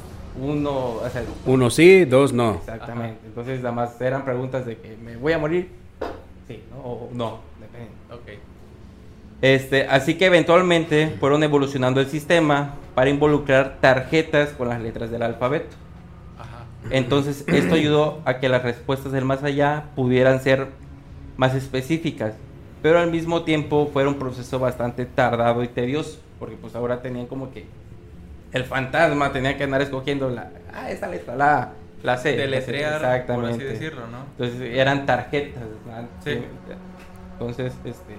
uno, 0.41 0.71
o 0.71 1.09
sea, 1.11 1.23
Uno 1.45 1.69
sí, 1.69 2.05
dos 2.05 2.33
no. 2.33 2.55
Exactamente. 2.55 3.19
Entonces, 3.25 3.59
nada 3.59 3.71
más 3.73 3.99
eran 4.01 4.25
preguntas 4.25 4.65
de 4.65 4.77
que 4.77 4.97
me 4.97 5.15
voy 5.15 5.33
a 5.33 5.37
morir. 5.37 5.69
Sí, 6.47 6.61
¿no? 6.71 6.77
O 6.81 7.09
no, 7.13 7.39
depende. 7.59 7.91
Ok. 8.11 8.39
Este, 9.41 9.87
así 9.87 10.15
que 10.15 10.25
eventualmente 10.27 11.15
fueron 11.19 11.43
evolucionando 11.43 11.99
el 11.99 12.07
sistema 12.07 12.75
para 12.95 13.09
involucrar 13.09 13.77
tarjetas 13.81 14.49
con 14.51 14.69
las 14.69 14.81
letras 14.81 15.11
del 15.11 15.21
alfabeto. 15.21 15.75
Ajá. 16.39 16.63
Entonces, 16.89 17.43
esto 17.47 17.75
ayudó 17.75 18.21
a 18.25 18.39
que 18.39 18.47
las 18.49 18.63
respuestas 18.63 19.11
del 19.11 19.25
más 19.25 19.43
allá 19.43 19.85
pudieran 19.95 20.41
ser 20.41 20.67
más 21.35 21.55
específicas, 21.55 22.35
pero 22.83 22.99
al 22.99 23.09
mismo 23.09 23.43
tiempo 23.43 23.89
fue 23.91 24.05
un 24.05 24.15
proceso 24.19 24.59
bastante 24.59 25.05
tardado 25.05 25.63
y 25.63 25.69
tedioso, 25.69 26.19
porque 26.37 26.57
pues 26.57 26.75
ahora 26.75 27.01
tenían 27.01 27.27
como 27.27 27.51
que 27.51 27.65
el 28.51 28.65
fantasma 28.65 29.31
tenía 29.31 29.57
que 29.57 29.63
andar 29.63 29.81
escogiendo 29.81 30.29
la, 30.29 30.51
ah, 30.73 30.91
esta 30.91 31.07
letra, 31.07 31.35
la, 31.35 31.71
la 32.03 32.17
C. 32.17 32.35
Deletrear, 32.35 32.99
por 32.99 33.05
así 33.05 33.15
Exactamente. 33.21 33.65
decirlo, 33.65 34.01
¿no? 34.07 34.25
Entonces 34.37 34.77
eran 34.77 35.05
tarjetas. 35.05 35.63
Sí. 36.25 36.43
Entonces, 37.31 37.73
este, 37.85 38.15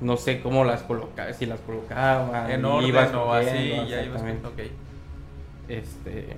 no 0.00 0.16
sé 0.16 0.42
cómo 0.42 0.64
las 0.64 0.82
colocaba, 0.82 1.32
si 1.32 1.46
las 1.46 1.60
colocaba, 1.60 2.52
En 2.52 2.64
orden 2.64 2.88
ibas 2.88 3.14
o 3.14 3.32
así, 3.32 3.68
ya 3.88 4.02
ibas... 4.02 4.22
exactamente. 4.22 4.48
Ok. 4.48 4.58
Este, 5.68 6.36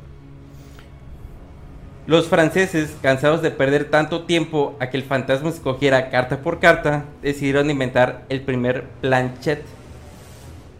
los 2.06 2.28
franceses, 2.28 2.94
cansados 3.02 3.40
de 3.42 3.50
perder 3.50 3.86
tanto 3.86 4.24
tiempo 4.24 4.76
a 4.80 4.90
que 4.90 4.96
el 4.98 5.02
fantasma 5.04 5.48
escogiera 5.48 6.10
carta 6.10 6.38
por 6.42 6.60
carta, 6.60 7.04
decidieron 7.22 7.70
inventar 7.70 8.24
el 8.28 8.42
primer 8.42 8.84
planchet. 9.00 9.62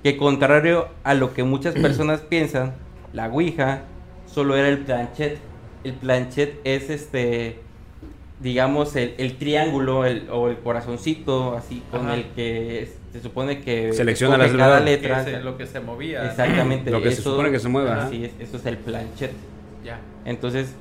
Que 0.02 0.16
contrario 0.18 0.88
a 1.02 1.14
lo 1.14 1.32
que 1.32 1.42
muchas 1.44 1.74
personas 1.80 2.20
piensan, 2.20 2.74
la 3.12 3.28
Ouija 3.28 3.82
solo 4.26 4.56
era 4.56 4.68
el 4.68 4.78
planchet. 4.78 5.38
El 5.82 5.94
planchet 5.94 6.60
es 6.64 6.90
este, 6.90 7.58
digamos, 8.40 8.94
el, 8.96 9.14
el 9.18 9.36
triángulo 9.36 10.04
el- 10.04 10.28
o 10.30 10.48
el 10.48 10.58
corazoncito, 10.58 11.56
así, 11.56 11.82
con 11.90 12.06
Ajá. 12.06 12.14
el 12.16 12.24
que 12.34 12.92
se 13.12 13.20
supone 13.22 13.60
que 13.62 13.92
Selecciona 13.94 14.36
las 14.36 14.50
cada 14.52 14.80
letras. 14.80 15.18
letra. 15.24 15.30
Que 15.32 15.38
es 15.38 15.44
lo 15.44 15.56
que 15.56 15.66
se 15.66 15.80
movía. 15.80 16.26
Exactamente. 16.26 16.90
Lo 16.90 17.00
que 17.00 17.12
se 17.12 17.22
supone 17.22 17.50
que 17.50 17.60
se 17.60 17.68
mueva. 17.68 18.04
Así 18.04 18.24
es, 18.24 18.32
eso 18.40 18.56
es 18.58 18.66
el 18.66 18.76
planchet. 18.76 19.32
Ya, 19.84 20.00
Entonces, 20.24 20.74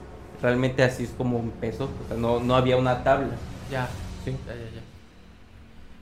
realmente 0.44 0.84
así 0.84 1.06
es 1.06 1.10
como 1.18 1.40
empezó. 1.40 1.86
O 1.86 2.08
sea, 2.08 2.18
no, 2.18 2.40
no 2.40 2.56
había 2.56 2.78
una 2.78 3.04
tabla. 3.04 3.30
ya. 3.72 3.88
Sí. 4.24 4.32
Ya, 4.46 4.54
ya, 4.54 4.62
ya. 4.62 4.82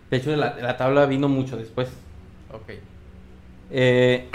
De 0.10 0.18
hecho, 0.18 0.36
la, 0.36 0.56
la 0.56 0.76
tabla 0.76 1.06
vino 1.06 1.30
mucho 1.30 1.56
después. 1.56 1.88
Ok. 2.52 2.74
Eh, 3.70 4.30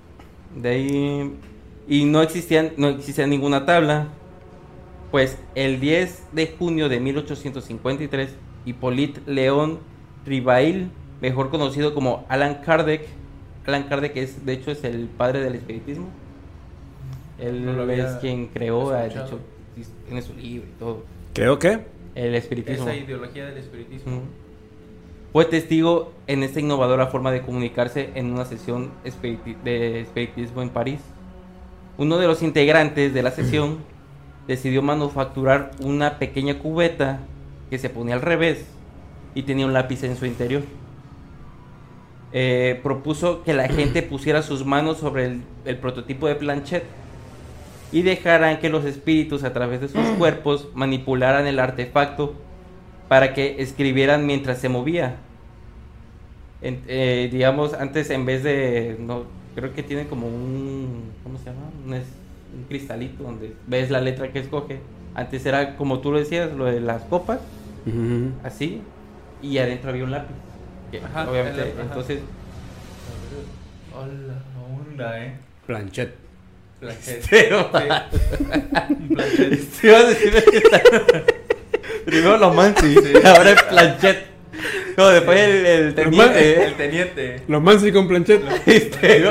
de 0.56 0.68
ahí. 0.68 1.36
Y 1.86 2.04
no 2.04 2.22
existían, 2.22 2.72
no 2.78 2.88
existía 2.88 3.26
ninguna 3.26 3.66
tabla. 3.66 4.08
Pues 5.10 5.38
el 5.54 5.80
10 5.80 6.28
de 6.32 6.54
junio 6.58 6.88
de 6.88 7.00
1853, 7.00 8.30
Hippolyte 8.66 9.22
León 9.26 9.78
Rivail, 10.26 10.90
mejor 11.22 11.50
conocido 11.50 11.94
como 11.94 12.26
Alan 12.28 12.56
Kardec, 12.56 13.06
Alan 13.66 13.84
Kardec 13.84 14.16
es, 14.16 14.46
de 14.46 14.52
hecho, 14.54 14.70
es 14.70 14.84
el 14.84 15.08
padre 15.08 15.40
del 15.40 15.54
espiritismo. 15.54 16.08
Él 17.38 17.64
No 17.64 17.72
lo 17.72 17.90
es 17.90 18.16
quien 18.16 18.48
creó, 18.48 18.96
hecho, 19.04 19.38
tiene 20.06 20.22
su 20.22 20.34
libro 20.34 20.66
y 20.68 20.78
todo. 20.78 21.04
Creo 21.34 21.58
que. 21.58 21.80
El 22.14 22.34
espiritismo. 22.34 22.88
Esa 22.88 22.96
ideología 22.96 23.46
del 23.46 23.58
espiritismo. 23.58 24.22
Fue 25.32 25.44
testigo 25.44 26.12
en 26.26 26.42
esta 26.42 26.58
innovadora 26.58 27.06
forma 27.08 27.30
de 27.30 27.42
comunicarse 27.42 28.10
en 28.14 28.32
una 28.32 28.44
sesión 28.44 28.90
espiriti- 29.04 29.56
de 29.62 30.00
espiritismo 30.00 30.62
en 30.62 30.70
París. 30.70 31.00
Uno 31.96 32.18
de 32.18 32.26
los 32.26 32.42
integrantes 32.42 33.14
de 33.14 33.22
la 33.22 33.30
sesión 33.30 33.78
decidió 34.48 34.82
manufacturar 34.82 35.70
una 35.80 36.18
pequeña 36.18 36.58
cubeta 36.58 37.20
que 37.70 37.78
se 37.78 37.90
ponía 37.90 38.14
al 38.14 38.22
revés 38.22 38.66
y 39.34 39.42
tenía 39.42 39.66
un 39.66 39.74
lápiz 39.74 40.02
en 40.02 40.16
su 40.16 40.26
interior. 40.26 40.62
Eh, 42.32 42.80
propuso 42.82 43.42
que 43.42 43.52
la 43.54 43.68
gente 43.68 44.02
pusiera 44.02 44.42
sus 44.42 44.64
manos 44.64 44.98
sobre 44.98 45.26
el, 45.26 45.42
el 45.66 45.76
prototipo 45.78 46.26
de 46.26 46.34
planchet 46.34 46.84
y 47.92 48.02
dejaran 48.02 48.58
que 48.60 48.68
los 48.68 48.84
espíritus 48.84 49.44
a 49.44 49.52
través 49.52 49.80
de 49.80 49.88
sus 49.88 50.00
cuerpos 50.18 50.68
manipularan 50.74 51.46
el 51.46 51.58
artefacto 51.58 52.34
para 53.08 53.32
que 53.34 53.62
escribieran 53.62 54.26
mientras 54.26 54.58
se 54.58 54.68
movía. 54.68 55.16
En- 56.60 56.82
eh, 56.88 57.28
digamos, 57.32 57.72
antes 57.74 58.10
en 58.10 58.26
vez 58.26 58.42
de, 58.42 58.96
no, 59.00 59.24
creo 59.54 59.72
que 59.74 59.82
tiene 59.82 60.06
como 60.06 60.26
un, 60.26 61.10
¿cómo 61.22 61.38
se 61.38 61.46
llama? 61.46 61.70
Un, 61.86 61.94
es- 61.94 62.06
un 62.54 62.64
cristalito 62.64 63.22
donde 63.22 63.54
ves 63.66 63.90
la 63.90 64.00
letra 64.00 64.32
que 64.32 64.40
escoge. 64.40 64.80
Antes 65.14 65.44
era, 65.46 65.76
como 65.76 66.00
tú 66.00 66.12
lo 66.12 66.18
decías, 66.18 66.52
lo 66.52 66.64
de 66.66 66.80
las 66.80 67.02
copas, 67.04 67.40
así, 68.44 68.82
y 69.42 69.56
adentro 69.58 69.90
había 69.90 70.04
un 70.04 70.10
lápiz. 70.10 70.34
Que, 70.90 70.98
Ajá, 71.00 71.30
obviamente, 71.30 71.62
el- 71.62 71.68
ajá. 71.72 71.82
entonces, 71.82 72.20
Hola, 73.94 74.42
onda, 74.90 75.24
eh. 75.24 75.32
Planchet. 75.66 76.14
Planchet. 76.80 77.26
Pero- 77.30 77.70
Sí. 77.72 78.94
Un 78.94 79.08
planchet. 79.08 79.80
te 79.80 79.86
iba 79.88 79.98
a 79.98 80.04
decir 80.04 80.30
que 80.50 80.56
está- 80.58 80.82
primero 82.04 82.36
lo 82.38 82.52
mansi, 82.54 82.94
ahora 83.24 83.50
el 83.50 83.56
planchet. 83.68 84.26
No, 84.96 85.08
después 85.08 85.38
el, 85.40 85.66
el 85.66 85.94
teniente. 85.94 86.64
El 86.64 86.74
teniente. 86.76 87.42
Lo 87.48 87.60
mansi 87.60 87.92
con 87.92 88.06
planchet. 88.08 88.42
Este. 88.66 89.24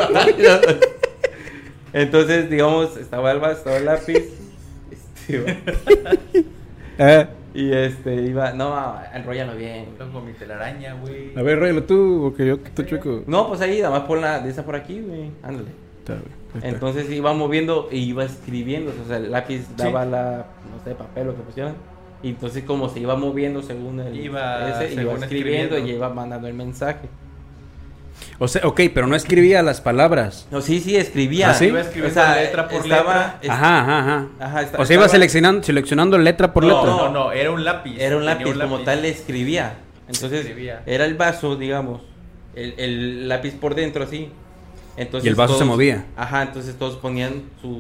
Entonces, 1.94 2.50
digamos, 2.50 2.96
estaba 2.98 3.32
el 3.32 3.40
vaso, 3.40 3.58
estaba 3.58 3.78
el 3.78 3.86
lápiz. 3.86 4.24
Este, 4.92 5.58
Eh, 7.00 7.28
y 7.54 7.72
este, 7.74 8.16
iba, 8.16 8.52
no, 8.54 9.00
enróllalo 9.14 9.56
bien. 9.56 9.88
Luego 9.98 10.22
mi 10.22 10.34
telaraña, 10.34 10.94
güey. 10.96 11.32
a 11.36 11.42
ver, 11.42 11.60
róyalo 11.60 11.84
tú, 11.84 12.20
porque 12.24 12.46
yo 12.48 12.60
te 12.60 12.86
chueco. 12.86 13.24
No, 13.28 13.48
pues 13.48 13.62
ahí, 13.62 13.82
nada 13.82 13.92
más 14.00 14.08
pon 14.08 14.22
la 14.22 14.40
de 14.40 14.50
esa 14.50 14.64
por 14.64 14.76
aquí, 14.76 15.02
güey. 15.02 15.32
Ándale. 15.44 15.70
Está. 16.00 16.18
Entonces 16.62 17.10
iba 17.12 17.34
moviendo 17.34 17.90
y 17.92 18.00
iba 18.00 18.24
escribiendo. 18.24 18.94
O 19.04 19.08
sea, 19.08 19.18
el 19.18 19.32
lápiz 19.32 19.66
daba 19.76 20.06
la, 20.06 20.46
no 20.76 20.84
sé, 20.84 20.96
papel 20.96 21.30
o 21.30 21.36
que 21.36 21.42
pusieran. 21.44 21.76
Y 22.24 22.30
entonces, 22.30 22.64
como 22.64 22.90
se 22.90 23.00
iba 23.00 23.16
moviendo 23.16 23.62
según 23.62 24.00
el. 24.00 24.16
Iba 24.16 24.70
ese, 24.70 24.94
iba 24.94 25.02
según 25.04 25.24
escribiendo, 25.24 25.76
escribiendo. 25.76 25.78
y 25.92 25.92
iba 25.96 26.10
mandando 26.10 26.48
el 26.48 26.54
mensaje. 26.56 27.08
O 28.40 28.48
sea, 28.48 28.66
ok, 28.68 28.82
pero 28.94 29.06
no 29.08 29.16
escribía 29.16 29.62
las 29.62 29.82
palabras. 29.82 30.48
No, 30.50 30.62
sí, 30.62 30.80
sí, 30.80 30.96
escribía. 30.96 31.52
¿Ah, 31.52 31.54
sí? 31.54 31.66
Iba 31.66 31.82
escribiendo 31.82 32.22
letra 32.36 32.68
por 32.68 32.86
letra. 32.88 33.38
es- 33.42 33.50
Ajá, 33.50 33.82
ajá, 33.82 34.28
ajá. 34.40 34.68
O 34.80 34.86
sea, 34.86 34.96
iba 34.96 35.08
seleccionando, 35.08 35.64
seleccionando 35.64 36.18
letra 36.18 36.54
por 36.54 36.64
no, 36.64 36.70
letra. 36.70 36.96
No, 36.96 37.10
no, 37.10 37.32
era 37.32 37.52
un 37.52 37.64
lápiz. 37.64 37.96
Era 38.00 38.16
un 38.18 38.24
Tenía 38.26 38.36
lápiz, 38.36 38.60
como 38.60 38.80
tal 38.80 39.02
le 39.04 39.10
escribía. 39.10 39.78
Entonces, 40.08 40.42
Escribía. 40.46 40.82
era 40.86 41.06
el 41.06 41.16
vaso, 41.16 41.56
digamos. 41.56 42.02
El, 42.56 42.74
el 42.78 43.30
lápiz 43.30 43.54
por 43.54 43.76
dentro, 43.76 44.04
así. 44.04 44.30
Entonces, 44.98 45.26
Y 45.26 45.30
el 45.30 45.36
vaso 45.36 45.58
se 45.58 45.64
movía. 45.66 46.06
Ajá, 46.16 46.42
entonces 46.44 46.76
todos 46.76 46.96
ponían 46.98 47.44
sus 47.62 47.78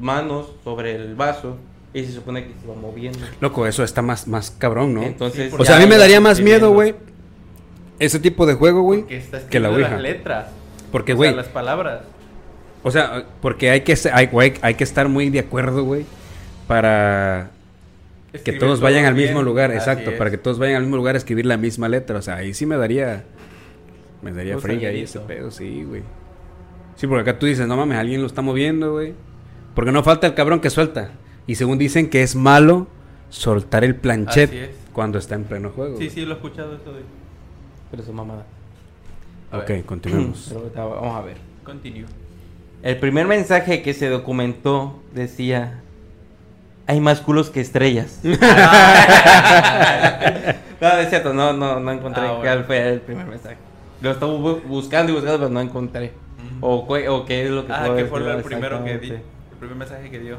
manos 0.00 0.50
sobre 0.64 0.96
el 0.96 1.14
vaso 1.14 1.56
y 1.94 2.04
se 2.04 2.12
supone 2.12 2.42
que 2.44 2.52
se 2.60 2.64
iba 2.66 2.74
moviendo. 2.74 3.18
Loco, 3.40 3.66
eso 3.66 3.84
está 3.84 4.02
más, 4.02 4.26
más 4.26 4.50
cabrón, 4.50 4.92
¿no? 4.94 5.02
Entonces, 5.04 5.52
o 5.56 5.64
sea, 5.64 5.76
a 5.76 5.80
mí 5.80 5.86
me 5.86 5.96
daría 5.96 6.20
más 6.20 6.40
miedo, 6.40 6.72
güey. 6.72 6.94
Ese 7.98 8.18
tipo 8.18 8.44
de 8.46 8.54
juego, 8.54 8.82
güey. 8.82 9.04
Que 9.48 9.60
la 9.60 9.70
Ouija. 9.70 9.90
las 9.90 10.00
letras. 10.02 10.46
Porque, 10.92 11.12
O 11.14 11.16
güey. 11.16 11.30
sea, 11.30 11.36
las 11.36 11.48
palabras. 11.48 12.02
O 12.82 12.90
sea, 12.90 13.24
porque 13.40 13.70
hay 13.70 13.80
que, 13.82 13.96
hay, 14.12 14.26
güey, 14.26 14.54
hay 14.60 14.74
que 14.74 14.84
estar 14.84 15.08
muy 15.08 15.30
de 15.30 15.38
acuerdo, 15.40 15.84
güey. 15.84 16.04
Para 16.66 17.50
que 18.32 18.38
Escribir 18.38 18.60
todos 18.60 18.78
todo 18.80 18.84
vayan 18.84 19.04
al 19.06 19.14
bien. 19.14 19.28
mismo 19.28 19.42
lugar. 19.42 19.70
Así 19.70 19.78
Exacto, 19.78 20.10
es. 20.10 20.18
para 20.18 20.30
que 20.30 20.36
todos 20.38 20.58
vayan 20.58 20.76
al 20.76 20.82
mismo 20.82 20.96
lugar 20.96 21.14
a 21.14 21.18
escribir 21.18 21.46
la 21.46 21.56
misma 21.56 21.88
letra. 21.88 22.18
O 22.18 22.22
sea, 22.22 22.36
ahí 22.36 22.52
sí 22.54 22.66
me 22.66 22.76
daría. 22.76 23.24
Me 24.20 24.32
daría 24.32 24.58
fringa 24.58 24.88
ahí 24.88 25.02
ese 25.02 25.20
pedo, 25.20 25.50
sí, 25.50 25.84
güey. 25.84 26.02
Sí, 26.96 27.06
porque 27.06 27.28
acá 27.30 27.38
tú 27.38 27.46
dices, 27.46 27.66
no 27.68 27.76
mames, 27.76 27.98
alguien 27.98 28.20
lo 28.20 28.26
está 28.26 28.42
moviendo, 28.42 28.92
güey. 28.92 29.14
Porque 29.74 29.92
no 29.92 30.02
falta 30.02 30.26
el 30.26 30.34
cabrón 30.34 30.60
que 30.60 30.70
suelta. 30.70 31.10
Y 31.46 31.54
según 31.56 31.78
dicen 31.78 32.08
que 32.10 32.22
es 32.22 32.34
malo 32.34 32.86
soltar 33.28 33.84
el 33.84 33.94
planchet 33.94 34.52
es. 34.52 34.70
cuando 34.92 35.18
está 35.18 35.34
en 35.34 35.44
pleno 35.44 35.70
juego. 35.70 35.98
Sí, 35.98 36.08
sí, 36.10 36.24
lo 36.24 36.32
he 36.32 36.36
escuchado 36.36 36.74
eso 36.76 36.92
de... 36.92 37.02
Pero 37.90 38.02
su 38.02 38.12
mamada. 38.12 38.44
A 39.52 39.58
Ok, 39.58 39.68
ver. 39.68 39.84
continuemos. 39.84 40.52
Pero 40.74 40.90
vamos 40.90 41.16
a 41.16 41.20
ver. 41.22 41.36
Continue. 41.64 42.06
El 42.82 42.98
primer 42.98 43.26
mensaje 43.26 43.82
que 43.82 43.94
se 43.94 44.08
documentó 44.08 45.00
decía: 45.14 45.80
Hay 46.86 47.00
más 47.00 47.20
culos 47.20 47.50
que 47.50 47.60
estrellas. 47.60 48.20
no, 48.24 48.34
es 50.98 51.08
cierto, 51.10 51.32
no, 51.32 51.52
no, 51.52 51.80
no 51.80 51.92
encontré 51.92 52.22
Ah, 52.22 52.26
bueno. 52.32 52.42
cuál 52.42 52.64
fue 52.64 52.92
el 52.92 53.00
primer 53.00 53.26
mensaje. 53.26 53.56
Lo 54.00 54.10
estaba 54.10 54.32
bu- 54.32 54.62
buscando 54.64 55.12
y 55.12 55.14
buscando, 55.14 55.38
pero 55.38 55.50
no 55.50 55.60
encontré. 55.60 56.12
O, 56.60 56.86
cu- 56.86 56.96
o 57.08 57.24
qué 57.24 57.44
es 57.44 57.50
lo 57.50 57.66
que 57.66 57.72
Ah, 57.72 57.92
que 57.96 58.04
fue 58.06 58.20
el 58.20 58.42
primero 58.42 58.84
que 58.84 58.98
di. 58.98 59.10
El 59.10 59.20
primer 59.58 59.76
mensaje 59.76 60.10
que 60.10 60.18
dio. 60.20 60.36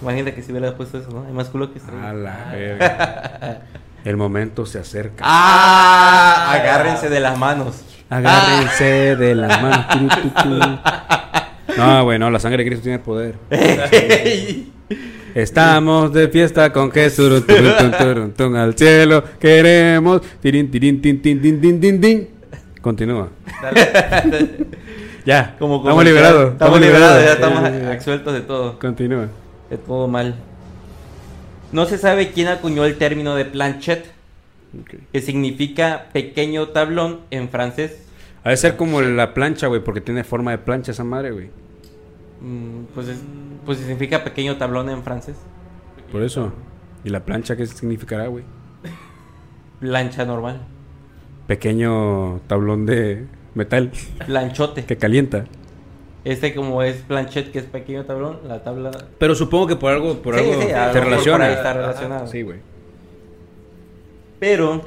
Imagínate 0.00 0.34
que 0.34 0.42
si 0.42 0.50
hubiera 0.52 0.74
puesto 0.76 0.98
eso, 0.98 1.10
¿no? 1.10 1.24
Hay 1.26 1.32
más 1.32 1.48
culo 1.48 1.72
que 1.72 1.78
estrellas. 1.78 2.04
A 2.04 2.12
la 2.12 2.48
verga. 2.52 3.60
El 4.04 4.16
momento 4.16 4.66
se 4.66 4.80
acerca. 4.80 5.22
¡Ah! 5.24 6.50
Agárrense 6.54 7.08
de 7.08 7.20
las 7.20 7.38
manos. 7.38 7.84
Agárrense 8.10 9.14
de 9.16 9.34
la 9.36 9.48
mano. 9.58 9.86
Tu, 9.92 10.08
tu, 10.22 10.28
tu. 10.42 11.78
No, 11.78 12.04
güey, 12.04 12.18
no, 12.18 12.28
la 12.30 12.40
sangre 12.40 12.64
de 12.64 12.68
Cristo 12.68 12.82
tiene 12.82 12.98
poder. 12.98 13.36
Estamos 15.34 16.12
de 16.12 16.28
fiesta 16.28 16.72
con 16.72 16.90
Jesús. 16.90 17.44
al 18.56 18.74
cielo 18.76 19.24
queremos. 19.38 20.20
Tirin, 20.40 20.70
tirin, 20.70 21.00
tin, 21.00 21.22
tin, 21.22 21.40
tin, 21.40 21.60
tin, 21.60 21.80
tin, 21.80 22.00
tin. 22.00 22.28
Continúa. 22.80 23.28
Dale. 23.62 24.66
Ya, 25.24 25.56
Como 25.58 25.76
estamos 25.76 26.04
liberados. 26.04 26.52
Estamos 26.52 26.80
liberados, 26.80 27.22
ya 27.22 27.28
Sí, 27.28 27.34
estamos 27.34 27.60
absueltos 27.94 28.32
de 28.34 28.40
todo. 28.40 28.78
Continúa. 28.78 29.28
De 29.70 29.78
todo 29.78 30.08
mal. 30.08 30.34
No 31.70 31.86
se 31.86 31.96
sabe 31.98 32.32
quién 32.32 32.48
acuñó 32.48 32.84
el 32.84 32.98
término 32.98 33.34
de 33.34 33.44
planchet, 33.44 34.04
Ok. 34.80 34.94
que 35.12 35.20
significa 35.20 36.06
pequeño 36.12 36.68
tablón 36.68 37.20
en 37.30 37.48
francés. 37.48 38.04
Ha 38.44 38.50
de 38.50 38.56
ser 38.56 38.76
como 38.76 39.00
la 39.00 39.32
plancha, 39.34 39.68
güey, 39.68 39.82
porque 39.82 40.00
tiene 40.00 40.24
forma 40.24 40.50
de 40.50 40.58
plancha 40.58 40.90
esa 40.90 41.04
madre, 41.04 41.30
güey. 41.30 41.50
Mm, 42.40 42.84
pues, 42.94 43.08
es- 43.08 43.20
pues 43.64 43.78
significa 43.78 44.24
pequeño 44.24 44.56
tablón 44.56 44.90
en 44.90 45.02
francés. 45.04 45.36
Por 46.10 46.22
eso. 46.22 46.52
¿Y 47.04 47.10
la 47.10 47.20
plancha 47.24 47.56
qué 47.56 47.66
significará, 47.66 48.26
güey? 48.26 48.44
Plancha 49.80 50.24
normal. 50.24 50.60
Pequeño 51.46 52.40
tablón 52.48 52.86
de 52.86 53.26
metal 53.54 53.90
Planchote. 54.26 54.84
que 54.84 54.96
calienta. 54.96 55.44
Este 56.24 56.54
como 56.54 56.82
es 56.82 56.96
planchet, 56.98 57.50
que 57.50 57.58
es 57.58 57.64
pequeño 57.64 58.04
tablón, 58.04 58.38
la 58.46 58.62
tabla... 58.62 58.92
Pero 59.18 59.34
supongo 59.34 59.66
que 59.66 59.76
por 59.76 59.92
algo, 59.92 60.22
por 60.22 60.34
Sí, 60.36 60.40
algo 60.40 60.62
sí, 60.62 60.68
relaciona. 61.00 61.46
por 61.48 61.56
está 61.56 61.72
relacionado. 61.72 62.26
Sí, 62.28 62.42
güey. 62.42 62.60
Pero 64.38 64.82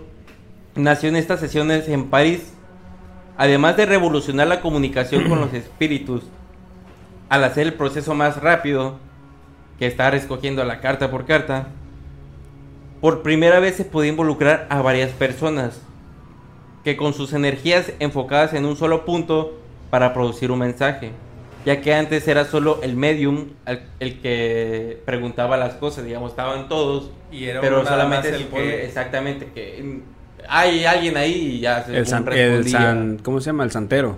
nació 0.75 1.09
en 1.09 1.15
estas 1.17 1.39
sesiones 1.39 1.87
en 1.89 2.09
París, 2.09 2.53
además 3.37 3.77
de 3.77 3.85
revolucionar 3.85 4.47
la 4.47 4.61
comunicación 4.61 5.27
con 5.27 5.39
los 5.39 5.53
espíritus, 5.53 6.23
al 7.29 7.43
hacer 7.43 7.67
el 7.67 7.73
proceso 7.73 8.13
más 8.15 8.41
rápido, 8.41 8.97
que 9.79 9.87
estar 9.87 10.15
escogiendo 10.15 10.63
la 10.63 10.79
carta 10.79 11.11
por 11.11 11.25
carta, 11.25 11.67
por 13.01 13.23
primera 13.23 13.59
vez 13.59 13.75
se 13.75 13.83
podía 13.85 14.11
involucrar 14.11 14.67
a 14.69 14.81
varias 14.81 15.11
personas, 15.11 15.81
que 16.85 16.95
con 16.95 17.13
sus 17.13 17.33
energías 17.33 17.91
enfocadas 17.99 18.53
en 18.53 18.65
un 18.65 18.77
solo 18.77 19.03
punto 19.03 19.57
para 19.89 20.13
producir 20.13 20.51
un 20.51 20.59
mensaje, 20.59 21.11
ya 21.65 21.81
que 21.81 21.93
antes 21.95 22.27
era 22.27 22.45
solo 22.45 22.79
el 22.83 22.95
medium 22.95 23.47
al- 23.65 23.81
el 23.99 24.21
que 24.21 25.01
preguntaba 25.03 25.57
las 25.57 25.73
cosas, 25.73 26.05
digamos, 26.05 26.29
estaban 26.31 26.69
todos, 26.69 27.09
Y 27.31 27.45
era 27.45 27.59
pero 27.59 27.83
solamente 27.85 28.29
el 28.29 28.45
que- 28.47 28.85
exactamente 28.85 29.47
que 29.53 29.99
hay 30.47 30.85
alguien 30.85 31.17
ahí 31.17 31.55
y 31.55 31.59
ya 31.59 31.83
se 31.83 31.97
El, 31.97 32.05
san- 32.05 32.25
el 32.31 33.19
¿Cómo 33.23 33.41
se 33.41 33.47
llama? 33.47 33.63
El 33.63 33.71
santero. 33.71 34.15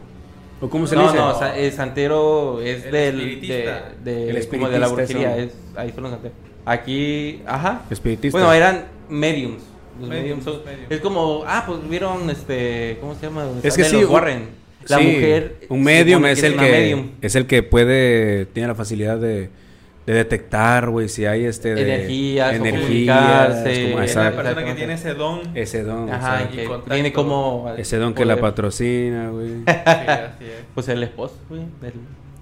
¿O 0.59 0.69
cómo 0.69 0.87
se 0.87 0.95
no, 0.95 1.03
le 1.03 1.07
dice? 1.07 1.19
no, 1.19 1.53
el 1.53 1.71
santero 1.71 2.61
es 2.61 2.83
El 2.85 2.91
del 2.91 3.15
espiritista. 3.19 3.89
de, 4.03 4.11
de- 4.25 4.29
El 4.31 4.47
como 4.49 4.69
de 4.69 4.79
la 4.79 4.87
brujería, 4.87 5.29
son. 5.31 5.39
es, 5.39 5.51
ahí 5.77 5.91
son 5.93 6.03
los 6.03 6.11
santeros. 6.11 6.37
Aquí, 6.65 7.41
ajá. 7.45 7.83
Espiritista. 7.89 8.37
Bueno, 8.37 8.51
eran 8.51 8.85
mediums. 9.07 9.63
Los 9.99 10.09
son- 10.09 10.09
mediums. 10.09 10.47
es 10.89 10.99
como, 11.01 11.43
ah, 11.47 11.63
pues 11.67 11.87
vieron 11.89 12.29
este, 12.29 12.97
¿cómo 13.01 13.15
se 13.15 13.27
llama? 13.27 13.45
Es 13.63 13.75
que 13.75 13.83
sí, 13.83 14.01
los 14.01 14.09
Warren. 14.09 14.49
La 14.87 14.99
Sí, 14.99 15.03
mujer 15.05 15.55
Un 15.67 15.83
medium 15.83 16.25
es 16.27 16.39
que 16.39 16.47
el 16.47 16.53
que 16.55 16.61
medium. 16.71 17.09
es 17.21 17.35
el 17.35 17.45
que 17.45 17.61
puede 17.63 18.45
tiene 18.45 18.69
la 18.69 18.75
facilidad 18.75 19.17
de, 19.17 19.49
de 20.05 20.13
detectar, 20.13 20.89
güey, 20.89 21.09
si 21.09 21.25
hay 21.25 21.43
este 21.43 21.75
de 21.75 21.81
Energías, 21.95 22.53
o 22.53 22.55
energías, 22.55 23.47
comunicarse, 23.49 23.91
como 23.91 24.03
Es 24.03 24.11
esa- 24.11 24.23
la 24.23 24.35
persona 24.37 24.65
que 24.65 24.73
tiene 24.75 24.93
ese 24.93 25.13
don. 25.13 25.43
Sí, 25.43 25.49
ese 25.55 25.83
don, 25.83 26.09
Ajá, 26.09 26.47
que 26.47 26.63
y 26.63 26.67
contacto. 26.67 26.93
tiene 26.93 27.11
como 27.11 27.73
ese 27.77 27.97
don 27.97 28.13
que 28.13 28.23
la 28.23 28.35
poder. 28.35 28.49
patrocina, 28.51 29.29
güey. 29.29 29.49
así 29.65 30.45
es. 30.45 30.63
Pues 30.73 30.87
el 30.87 31.03
esposo, 31.03 31.35
güey. 31.49 31.63
del- 31.81 31.91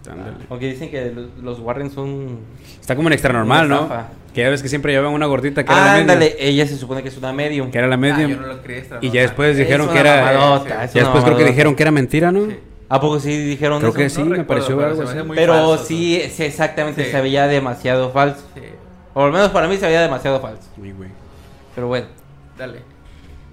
Ándale. 0.07 0.37
Aunque 0.49 0.67
dicen 0.71 0.89
que 0.91 1.11
los, 1.41 1.59
Warren 1.59 1.89
son 1.91 2.39
Está 2.79 2.95
como 2.95 3.09
en 3.09 3.13
extra 3.13 3.33
normal, 3.33 3.67
¿no? 3.69 3.89
Que 4.33 4.41
ya 4.41 4.49
ves 4.49 4.61
que 4.61 4.69
siempre 4.69 4.91
llevaban 4.91 5.13
una 5.13 5.25
gordita 5.27 5.63
que 5.63 5.71
era 5.71 5.81
la 5.85 5.91
medium. 5.93 6.09
Ándale, 6.11 6.35
ella 6.39 6.67
se 6.67 6.77
supone 6.77 7.01
que 7.01 7.09
es 7.09 7.17
una 7.17 7.31
medium. 7.33 7.71
Que 7.71 7.77
era 7.77 7.87
la 7.87 7.95
Ah, 7.95 7.97
medium. 7.97 8.31
yo 8.31 8.37
no 8.41 8.47
lo 8.47 8.61
creí 8.61 8.79
extra 8.79 8.99
y 9.01 9.09
ya 9.09 9.21
después 9.21 9.55
dijeron 9.57 9.87
Es 9.87 9.93
que 9.93 9.99
era 9.99 10.23
mamadota, 10.25 10.69
Ya 10.69 10.83
es 10.83 10.93
después 10.93 11.23
creo 11.23 11.37
que 11.37 11.45
dijeron 11.45 11.75
que 11.75 11.83
era 11.83 11.91
mentira, 11.91 12.31
¿no? 12.31 12.45
Sí. 12.47 12.55
¿A 12.87 12.99
poco 13.01 13.19
sí 13.19 13.35
dijeron 13.35 13.79
Creo 13.79 13.89
eso? 13.89 13.97
que 13.97 14.09
sí, 14.09 14.23
me 14.23 14.35
recuerdo, 14.37 14.47
pareció 14.47 14.77
pero 14.77 14.89
algo 14.89 15.03
me 15.15 15.23
muy 15.23 15.35
Pero 15.35 15.53
falso, 15.53 15.85
sí, 15.85 16.21
sí, 16.31 16.43
exactamente, 16.43 17.05
Sí. 17.05 17.11
se 17.11 17.21
veía 17.21 17.47
demasiado 17.47 18.11
falso. 18.11 18.41
Sí. 18.53 18.61
O 19.13 19.23
al 19.23 19.31
menos 19.31 19.49
para 19.49 19.67
mí 19.67 19.77
se 19.77 19.85
veía 19.87 20.01
demasiado 20.01 20.39
falso. 20.41 20.63
Sí, 20.75 20.91
güey. 20.91 21.09
Pero 21.73 21.87
bueno. 21.87 22.07
Dale. 22.57 22.79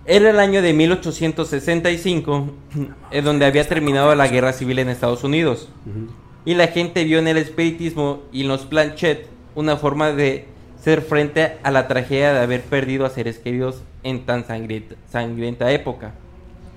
Era 0.05 0.31
el 0.31 0.41
año 0.41 0.61
de 0.63 0.73
1865, 0.73 2.51
en 3.13 3.25
donde 3.25 3.47
había 3.47 3.67
terminado 3.69 4.15
la 4.15 4.27
guerra 4.29 4.53
civil 4.53 4.81
en 4.81 4.89
Estados 4.89 5.23
Unidos. 5.25 5.69
Ujú. 5.87 6.13
Y 6.45 6.55
la 6.55 6.69
gente 6.69 7.05
vio 7.05 7.19
en 7.19 7.29
el 7.29 7.37
espiritismo 7.37 8.23
y 8.33 8.43
en 8.43 8.49
los 8.49 8.63
planchet 8.67 9.27
una 9.55 9.77
forma 9.77 10.11
de 10.13 10.47
ser 10.83 11.03
frente 11.03 11.59
a 11.63 11.71
la 11.71 11.87
tragedia 11.87 12.33
de 12.33 12.41
haber 12.41 12.63
perdido 12.63 13.07
a 13.07 13.11
seres 13.11 13.39
queridos 13.39 13.83
en 14.03 14.27
tan 14.27 14.45
sangrienta, 14.47 14.97
sangrienta 15.11 15.71
época. 15.71 16.13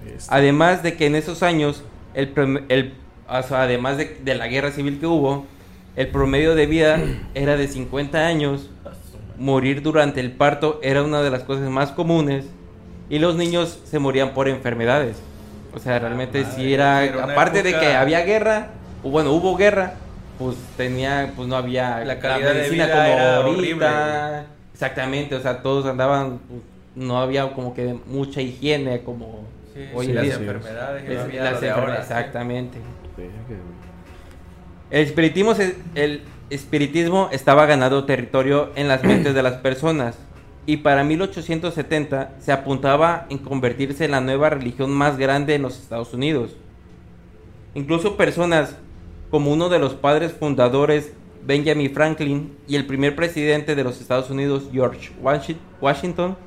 Este, 0.05 0.27
Además 0.33 0.83
de 0.83 0.95
que 0.95 1.07
en 1.07 1.15
esos 1.15 1.41
años, 1.41 1.83
el, 2.13 2.33
prom- 2.35 2.63
el- 2.69 2.93
o 3.27 3.41
sea, 3.41 3.63
además 3.63 3.97
de, 3.97 4.17
de 4.23 4.35
la 4.35 4.47
guerra 4.47 4.71
civil 4.71 4.99
que 4.99 5.07
hubo, 5.07 5.45
el 5.95 6.07
promedio 6.09 6.53
de 6.53 6.67
vida 6.67 6.99
era 7.33 7.57
de 7.57 7.67
50 7.67 8.19
años, 8.27 8.69
morir 9.39 9.81
durante 9.81 10.19
el 10.19 10.31
parto 10.31 10.79
era 10.83 11.01
una 11.01 11.21
de 11.23 11.31
las 11.31 11.43
cosas 11.43 11.67
más 11.69 11.91
comunes 11.91 12.45
y 13.09 13.17
los 13.19 13.35
niños 13.35 13.79
se 13.85 13.97
morían 13.97 14.33
por 14.35 14.47
enfermedades. 14.47 15.17
O 15.73 15.79
sea, 15.79 15.97
realmente 15.99 16.43
madre, 16.43 16.55
sí 16.55 16.73
era, 16.73 17.03
aparte 17.23 17.63
de 17.63 17.71
que 17.79 17.87
había 17.95 18.21
guerra, 18.21 18.67
bueno, 19.11 19.31
hubo 19.33 19.55
guerra, 19.55 19.93
pues 20.39 20.55
tenía, 20.77 21.31
pues 21.35 21.47
no 21.47 21.55
había 21.55 21.99
La 22.05 22.19
calidad 22.19 22.49
de 22.49 22.55
medicina 22.61 22.85
vida 22.85 23.07
era 23.07 23.35
ahorita. 23.37 23.49
horrible. 23.57 23.87
Exactamente, 24.73 25.35
o 25.35 25.41
sea, 25.41 25.61
todos 25.61 25.85
andaban, 25.85 26.39
pues, 26.49 26.61
no 26.95 27.19
había 27.19 27.51
como 27.53 27.73
que 27.73 27.95
mucha 28.07 28.41
higiene 28.41 29.01
como 29.03 29.45
Sí, 29.73 29.81
hoy 29.93 30.05
sí, 30.05 30.11
en 30.11 30.15
las 30.15 30.25
día. 30.25 30.33
enfermedades 30.35 31.03
Es- 31.03 31.09
no 31.09 31.15
las 31.15 31.23
enfermedades, 31.25 31.71
ahora, 31.71 31.99
exactamente. 31.99 32.77
El 34.91 35.01
espiritismo, 35.01 35.55
se- 35.55 35.75
el 35.95 36.21
espiritismo 36.49 37.29
estaba 37.31 37.65
ganando 37.65 38.05
territorio 38.05 38.71
en 38.75 38.87
las 38.87 39.03
mentes 39.03 39.33
de 39.33 39.43
las 39.43 39.53
personas 39.55 40.15
y 40.65 40.77
para 40.77 41.03
1870 41.03 42.31
se 42.39 42.51
apuntaba 42.51 43.25
en 43.29 43.37
convertirse 43.39 44.05
en 44.05 44.11
la 44.11 44.21
nueva 44.21 44.49
religión 44.49 44.91
más 44.91 45.17
grande 45.17 45.55
en 45.55 45.63
los 45.63 45.79
Estados 45.79 46.13
Unidos. 46.13 46.55
Incluso 47.73 48.15
personas 48.15 48.77
como 49.35 49.51
uno 49.51 49.67
de 49.67 49.79
los 49.79 49.95
padres 49.95 50.31
fundadores, 50.31 51.11
Benjamin 51.45 51.93
Franklin, 51.93 52.55
y 52.69 52.77
el 52.77 52.85
primer 52.85 53.17
presidente 53.17 53.75
de 53.75 53.83
los 53.83 53.99
Estados 53.99 54.29
Unidos, 54.29 54.69
George 54.71 55.11
Washi- 55.21 55.57
Washington, 55.81 56.37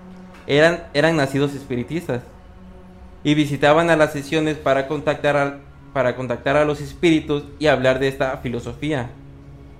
eran, 0.46 0.84
eran 0.94 1.14
nacidos 1.14 1.54
espiritistas 1.54 2.22
y 3.22 3.34
visitaban 3.34 3.90
a 3.90 3.96
las 3.96 4.14
sesiones 4.14 4.56
para 4.56 4.88
contactar, 4.88 5.36
al- 5.36 5.58
para 5.92 6.16
contactar 6.16 6.56
a 6.56 6.64
los 6.64 6.80
espíritus 6.80 7.44
y 7.58 7.66
hablar 7.66 7.98
de 7.98 8.08
esta 8.08 8.38
filosofía. 8.38 9.10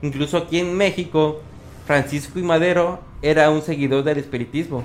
Incluso 0.03 0.37
aquí 0.37 0.59
en 0.61 0.77
México, 0.77 1.40
Francisco 1.87 2.38
y 2.38 2.42
Madero 2.42 3.01
era 3.23 3.49
un 3.49 3.62
seguidor 3.62 4.05
del 4.05 4.18
espiritismo 4.18 4.85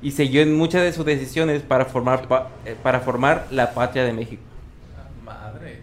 y 0.00 0.12
siguió 0.12 0.40
en 0.40 0.56
muchas 0.56 0.80
de 0.82 0.94
sus 0.94 1.04
decisiones 1.04 1.60
para 1.60 1.84
formar, 1.84 2.26
pa- 2.26 2.48
eh, 2.64 2.74
para 2.82 3.00
formar 3.00 3.46
la 3.50 3.74
patria 3.74 4.04
de 4.04 4.14
México. 4.14 4.42
Madre. 5.26 5.82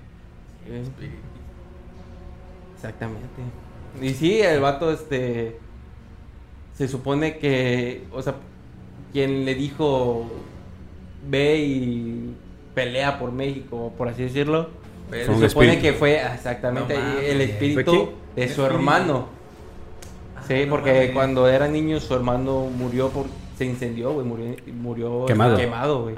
Espíritu. 0.67 1.24
Exactamente. 2.85 3.41
Y 4.01 4.09
sí, 4.13 4.39
el 4.41 4.59
vato, 4.59 4.91
este. 4.91 5.57
Se 6.73 6.87
supone 6.87 7.37
que. 7.37 8.03
O 8.11 8.21
sea, 8.21 8.35
quien 9.13 9.45
le 9.45 9.55
dijo. 9.55 10.29
Ve 11.27 11.57
y 11.57 12.35
pelea 12.75 13.17
por 13.17 13.31
México, 13.31 13.91
por 13.97 14.09
así 14.09 14.23
decirlo. 14.23 14.69
Se 15.09 15.25
supone 15.25 15.45
espíritu. 15.45 15.81
que 15.81 15.93
fue 15.93 16.15
exactamente 16.21 16.93
No 16.97 17.19
el 17.19 17.35
¿Fue 17.37 17.43
espíritu 17.45 18.09
de 18.35 18.49
su 18.49 18.65
hermano. 18.65 19.27
Sí, 20.47 20.53
Ah, 20.53 20.65
no 20.65 20.69
porque 20.69 21.11
cuando 21.13 21.47
era 21.47 21.67
niño 21.67 21.99
su 21.99 22.13
hermano 22.13 22.67
murió 22.67 23.09
por. 23.09 23.25
Se 23.57 23.65
incendió, 23.65 24.11
güey. 24.11 24.25
Murió, 24.25 24.55
murió 24.73 25.25
Quemado. 25.25 25.57
quemado, 25.57 26.03
güey. 26.03 26.15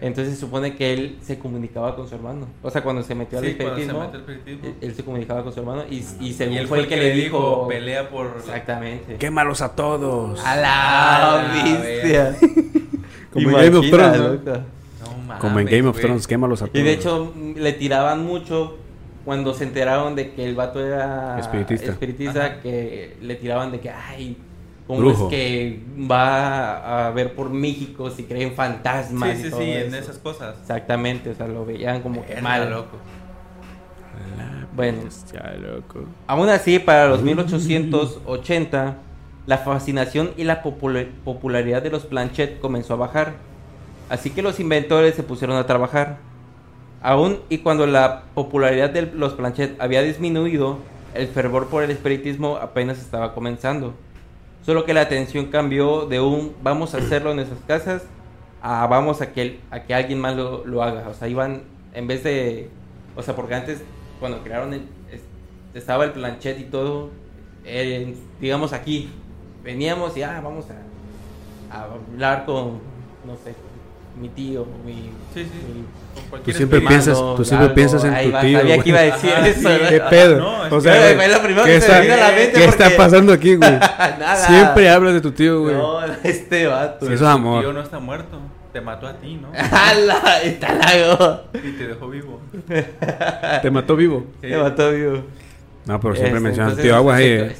Entonces 0.00 0.34
se 0.34 0.40
supone 0.40 0.76
que 0.76 0.92
él 0.92 1.18
se 1.20 1.38
comunicaba 1.38 1.94
con 1.94 2.08
su 2.08 2.14
hermano. 2.14 2.46
O 2.62 2.70
sea, 2.70 2.82
cuando 2.82 3.02
se 3.02 3.14
metió 3.14 3.38
al 3.38 3.44
Sí, 3.44 3.54
cuando 3.54 3.74
se 3.76 3.82
espiritismo, 3.82 4.00
metió 4.00 4.18
al 4.18 4.30
espiritismo. 4.30 4.66
él, 4.80 4.88
él 4.88 4.94
se 4.94 5.04
comunicaba 5.04 5.42
con 5.42 5.52
su 5.52 5.60
hermano 5.60 5.84
y, 5.90 5.96
y 6.20 6.28
Y 6.28 6.32
según 6.32 6.56
él 6.56 6.66
fue 6.66 6.78
el 6.80 6.88
que, 6.88 6.96
le 6.96 7.12
dijo, 7.12 7.68
pelea 7.68 8.08
por... 8.08 8.34
Exactamente. 8.38 9.16
Quémalos 9.16 9.60
a 9.60 9.74
todos. 9.74 10.44
A 10.44 10.56
la 10.56 11.50
bestia. 11.64 12.36
Como 13.32 13.50
en 13.50 13.56
Game 13.56 13.76
of 13.76 13.90
Thrones, 13.90 14.18
¿no? 14.44 15.38
Como 15.38 15.60
en 15.60 15.66
Game 15.66 15.88
of. 15.88 16.00
Thrones, 16.00 16.26
quémalos 16.26 16.62
a 16.62 16.66
todos. 16.66 16.80
Y 16.80 16.82
de 16.82 16.92
hecho 16.92 17.32
le 17.56 17.72
tiraban 17.72 18.24
mucho 18.24 18.76
cuando 19.24 19.54
se 19.54 19.64
enteraron 19.64 20.16
de 20.16 20.32
que 20.32 20.44
el 20.44 20.54
vato 20.54 20.84
era 20.84 21.38
Espiritista. 21.38 21.92
espiritista, 21.92 22.60
que 22.60 23.16
le 23.20 23.34
tiraban 23.36 23.70
de 23.70 23.80
que, 23.80 23.90
ay, 23.90 24.36
¿cómo 24.96 25.00
Brujo. 25.00 25.24
es 25.26 25.30
que 25.30 25.80
va 26.10 27.06
a 27.06 27.10
ver 27.10 27.34
por 27.34 27.50
México 27.50 28.10
si 28.10 28.24
creen 28.24 28.52
fantasmas? 28.54 29.36
Sí, 29.36 29.40
y 29.40 29.44
sí, 29.44 29.50
todo 29.50 29.60
sí, 29.60 29.70
en 29.70 29.94
esas 29.94 30.18
cosas. 30.18 30.56
Exactamente, 30.60 31.30
o 31.30 31.34
sea, 31.34 31.46
lo 31.46 31.64
veían 31.64 32.02
como 32.02 32.24
que 32.26 32.40
mal. 32.40 32.68
loco. 32.70 32.96
La 34.36 34.66
Bueno. 34.74 35.02
bestia, 35.04 35.54
loco. 35.60 36.00
Aún 36.26 36.48
así, 36.48 36.78
para 36.78 37.06
los 37.08 37.22
1880, 37.22 38.96
la 39.46 39.58
fascinación 39.58 40.30
y 40.36 40.44
la 40.44 40.62
popula- 40.62 41.06
popularidad 41.24 41.82
de 41.82 41.90
los 41.90 42.04
planchet 42.06 42.60
comenzó 42.60 42.94
a 42.94 42.96
bajar. 42.96 43.34
Así 44.08 44.30
que 44.30 44.42
los 44.42 44.58
inventores 44.60 45.14
se 45.14 45.22
pusieron 45.22 45.56
a 45.56 45.66
trabajar. 45.66 46.18
Aún 47.02 47.38
y 47.48 47.58
cuando 47.58 47.86
la 47.86 48.22
popularidad 48.34 48.90
de 48.90 49.02
los 49.02 49.32
planchet 49.34 49.80
había 49.80 50.02
disminuido, 50.02 50.78
el 51.14 51.28
fervor 51.28 51.68
por 51.68 51.82
el 51.82 51.90
espiritismo 51.90 52.56
apenas 52.60 52.98
estaba 53.00 53.34
comenzando. 53.34 53.94
Solo 54.62 54.84
que 54.84 54.94
la 54.94 55.02
atención 55.02 55.46
cambió 55.46 56.06
de 56.06 56.20
un 56.20 56.54
vamos 56.62 56.94
a 56.94 56.98
hacerlo 57.02 57.30
en 57.30 57.36
nuestras 57.36 57.60
casas 57.66 58.02
a 58.62 58.86
vamos 58.86 59.20
a 59.22 59.32
que, 59.32 59.60
a 59.70 59.80
que 59.84 59.94
alguien 59.94 60.20
más 60.20 60.36
lo, 60.36 60.64
lo 60.66 60.82
haga. 60.82 61.08
O 61.08 61.14
sea, 61.14 61.28
iban 61.28 61.62
en 61.94 62.06
vez 62.06 62.22
de, 62.24 62.68
o 63.16 63.22
sea, 63.22 63.34
porque 63.34 63.54
antes 63.54 63.82
cuando 64.20 64.42
crearon 64.42 64.74
el, 64.74 64.82
es- 65.10 65.22
estaba 65.74 66.04
el 66.04 66.12
planchet 66.12 66.58
y 66.60 66.64
todo, 66.64 67.10
eh, 67.64 68.14
digamos 68.40 68.72
aquí, 68.72 69.10
veníamos 69.64 70.16
y 70.16 70.22
ah, 70.22 70.40
vamos 70.42 70.66
a, 70.70 71.76
a 71.76 71.84
hablar 71.84 72.44
con, 72.44 72.80
no 73.26 73.36
sé, 73.42 73.54
mi 74.20 74.28
tío, 74.28 74.66
mi, 74.84 75.10
Sí, 75.34 75.44
sí. 75.44 75.50
mi 75.74 75.84
Tú 76.14 76.28
cualquier 76.30 76.56
siempre 76.56 76.80
piensas, 76.80 77.16
tú 77.36 77.44
siempre 77.44 77.64
algo, 77.66 77.74
piensas 77.74 78.04
en 78.04 78.10
tu 78.10 78.32
va, 78.32 78.40
tío. 78.40 78.58
Sabía 78.58 78.74
güey. 78.76 78.80
que 78.82 78.88
iba 78.88 78.98
a 78.98 79.02
decir 79.02 79.30
Ajá, 79.30 79.48
eso. 79.48 79.58
sí. 79.60 79.64
¿no? 79.82 79.88
¿Qué 79.88 80.00
pedo? 80.10 80.38
No, 80.38 80.66
es 80.66 80.72
o 80.72 80.76
que- 80.76 80.82
sea, 80.82 81.00
Güey, 81.00 81.14
güey, 81.14 81.30
lo 81.30 81.42
primero 81.42 81.64
¿qué 81.64 81.70
que 81.72 81.80
se 81.80 81.86
está, 81.86 81.94
me 81.98 82.02
vino 82.02 82.14
a 82.14 82.16
la 82.16 82.28
mente 82.30 82.52
¿qué 82.52 82.64
está 82.64 82.84
porque- 82.84 82.96
pasando 82.96 83.32
aquí, 83.32 83.54
güey? 83.56 83.70
Nada. 83.78 84.36
Siempre 84.36 84.90
hablas 84.90 85.14
de 85.14 85.20
tu 85.20 85.32
tío, 85.32 85.60
güey. 85.62 85.74
No, 85.74 86.00
este 86.24 86.66
vato. 86.66 87.06
Sí, 87.06 87.12
eso 87.12 87.14
es 87.14 87.20
Tu 87.20 87.26
amor. 87.26 87.62
tío 87.62 87.72
no 87.72 87.80
está 87.82 87.98
muerto. 87.98 88.38
Te 88.72 88.80
mató 88.80 89.06
a 89.08 89.14
ti, 89.14 89.34
¿no? 89.40 89.48
¡Hala! 89.72 90.40
Está 90.44 90.74
lago. 90.74 91.40
Y 91.54 91.72
te 91.72 91.88
dejó 91.88 92.08
vivo. 92.08 92.40
Te 93.62 93.70
mató 93.70 93.96
vivo. 93.96 94.26
Me 94.42 94.56
mató 94.58 94.90
vivo. 94.92 95.22
No, 95.86 95.98
pero 96.00 96.14
siempre 96.14 96.36
Este, 96.36 96.40
mencionas 96.40 96.76
tío 96.76 96.94
Aguas 96.94 97.18
ahí. 97.18 97.26
este, 97.32 97.52
eh. 97.52 97.56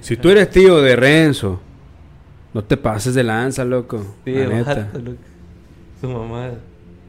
Si 0.00 0.16
tú 0.18 0.28
eres 0.30 0.50
tío 0.50 0.82
de 0.82 0.96
Renzo, 0.96 1.60
no 2.52 2.62
te 2.64 2.76
pases 2.76 3.14
de 3.14 3.24
lanza, 3.24 3.64
loco. 3.64 4.04
Sí, 4.24 4.32
la 4.34 4.46
neta. 4.46 4.74
vato, 4.74 4.98
loco. 4.98 5.16
Su 6.04 6.10
mamá. 6.10 6.50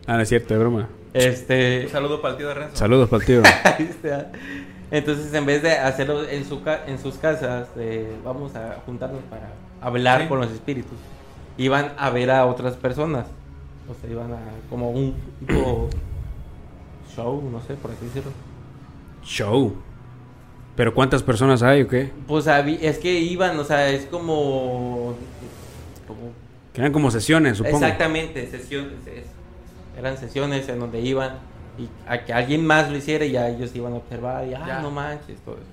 Ah, 0.07 0.13
no 0.15 0.21
es 0.21 0.29
cierto, 0.29 0.53
es 0.53 0.59
broma. 0.59 0.87
Este. 1.13 1.81
Un 1.85 1.91
saludo 1.91 2.21
para 2.21 2.33
el 2.33 2.37
tío 2.37 2.47
de 2.47 2.53
Renzo. 2.53 2.75
Saludos 2.77 3.09
para 3.09 3.21
el 3.21 3.27
tío. 3.27 3.41
Ahí 3.65 3.87
está. 3.89 4.31
Entonces, 4.91 5.33
en 5.33 5.45
vez 5.45 5.61
de 5.63 5.71
hacerlo 5.71 6.23
en, 6.27 6.45
su 6.45 6.63
ca- 6.63 6.83
en 6.87 6.97
sus 6.99 7.15
casas, 7.15 7.67
eh, 7.75 8.15
vamos 8.23 8.55
a 8.55 8.77
juntarnos 8.85 9.21
para 9.29 9.49
hablar 9.81 10.21
Sí. 10.21 10.27
con 10.27 10.39
los 10.39 10.49
espíritus. 10.51 10.97
Iban 11.57 11.91
a 11.97 12.09
ver 12.09 12.31
a 12.31 12.45
otras 12.45 12.75
personas. 12.75 13.25
O 13.89 13.93
sea, 13.99 14.09
iban 14.09 14.31
a 14.31 14.37
como 14.69 14.91
un 14.91 15.13
tipo 15.39 15.89
show, 17.15 17.41
no 17.51 17.61
sé, 17.61 17.73
por 17.75 17.91
así 17.91 18.05
decirlo. 18.05 18.31
Show. 19.23 19.75
¿Pero 20.75 20.93
cuántas 20.93 21.21
personas 21.23 21.63
hay 21.63 21.81
o 21.81 21.87
qué? 21.87 22.11
Pues 22.27 22.47
es 22.47 22.97
que 22.99 23.19
iban, 23.19 23.57
o 23.59 23.63
sea, 23.63 23.89
es 23.89 24.05
como... 24.05 25.15
como 26.07 26.44
Que 26.75 26.81
eran 26.81 26.91
como 26.93 27.09
sesiones, 27.09 27.57
supongo. 27.57 27.77
Exactamente, 27.77 28.45
sesiones. 28.51 28.91
es- 29.07 29.23
eran 29.97 30.17
sesiones 30.17 30.67
en 30.69 30.79
donde 30.79 30.99
iban 30.99 31.37
y 31.79 31.87
a 32.07 32.23
que 32.25 32.33
alguien 32.33 32.65
más 32.67 32.89
lo 32.91 32.97
hiciera 32.97 33.23
y 33.25 33.31
ya 33.31 33.47
ellos 33.47 33.71
iban 33.75 33.93
a 33.93 33.95
observar 33.95 34.45
y, 34.47 34.53
ah, 34.53 34.63
Ya. 34.67 34.79
no 34.81 34.91
manches, 34.91 35.37
todo 35.45 35.55
eso. 35.55 35.63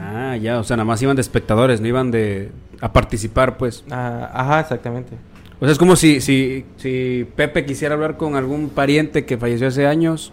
Ah, 0.00 0.36
ya, 0.36 0.58
o 0.60 0.64
sea, 0.64 0.76
nada 0.76 0.84
más 0.84 1.02
iban 1.02 1.14
de 1.16 1.22
espectadores, 1.22 1.80
no 1.80 1.86
iban 1.88 2.10
de 2.12 2.50
a 2.80 2.92
participar, 2.92 3.56
pues. 3.56 3.84
Ah, 3.90 4.30
ajá, 4.32 4.60
exactamente. 4.60 5.16
O 5.60 5.64
sea, 5.66 5.72
es 5.72 5.78
como 5.78 5.96
si, 5.96 6.20
si, 6.20 6.64
si 6.76 7.26
Pepe 7.36 7.64
quisiera 7.64 7.94
hablar 7.94 8.16
con 8.16 8.36
algún 8.36 8.68
pariente 8.70 9.24
que 9.24 9.36
falleció 9.38 9.68
hace 9.68 9.86
años 9.86 10.32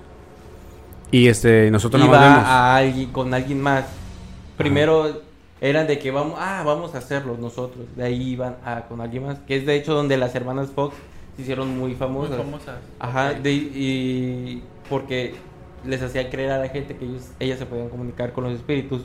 y 1.11 1.27
este 1.27 1.69
nosotros 1.71 1.99
nada 2.01 2.11
más 2.11 2.21
Iba 2.21 2.29
vemos. 2.35 2.47
a 2.49 2.75
alguien, 2.77 3.11
con 3.11 3.33
alguien 3.33 3.61
más. 3.61 3.85
Primero 4.57 5.21
eran 5.61 5.87
de 5.87 5.99
que 5.99 6.11
vamos, 6.11 6.35
ah, 6.39 6.63
vamos 6.65 6.95
a 6.95 6.97
hacerlo 6.97 7.37
nosotros. 7.39 7.85
De 7.95 8.03
ahí 8.03 8.31
iban 8.31 8.57
a, 8.65 8.81
con 8.89 8.99
alguien 8.99 9.23
más. 9.25 9.37
Que 9.47 9.55
es 9.57 9.65
de 9.65 9.75
hecho 9.75 9.93
donde 9.93 10.17
las 10.17 10.33
hermanas 10.35 10.71
Fox 10.71 10.95
se 11.35 11.43
hicieron 11.43 11.69
muy 11.69 11.89
Muy 11.91 11.95
famosas. 11.95 12.37
famosas. 12.37 12.79
Ajá, 12.99 13.31
Ok. 13.31 13.37
de- 13.37 13.51
y 13.53 14.63
porque 14.89 15.35
les 15.85 16.01
hacía 16.01 16.29
creer 16.29 16.51
a 16.51 16.57
la 16.59 16.67
gente 16.69 16.95
que 16.97 17.05
ellos, 17.05 17.29
ellas 17.39 17.57
se 17.59 17.65
podían 17.65 17.89
comunicar 17.89 18.33
con 18.33 18.43
los 18.43 18.53
espíritus, 18.53 19.03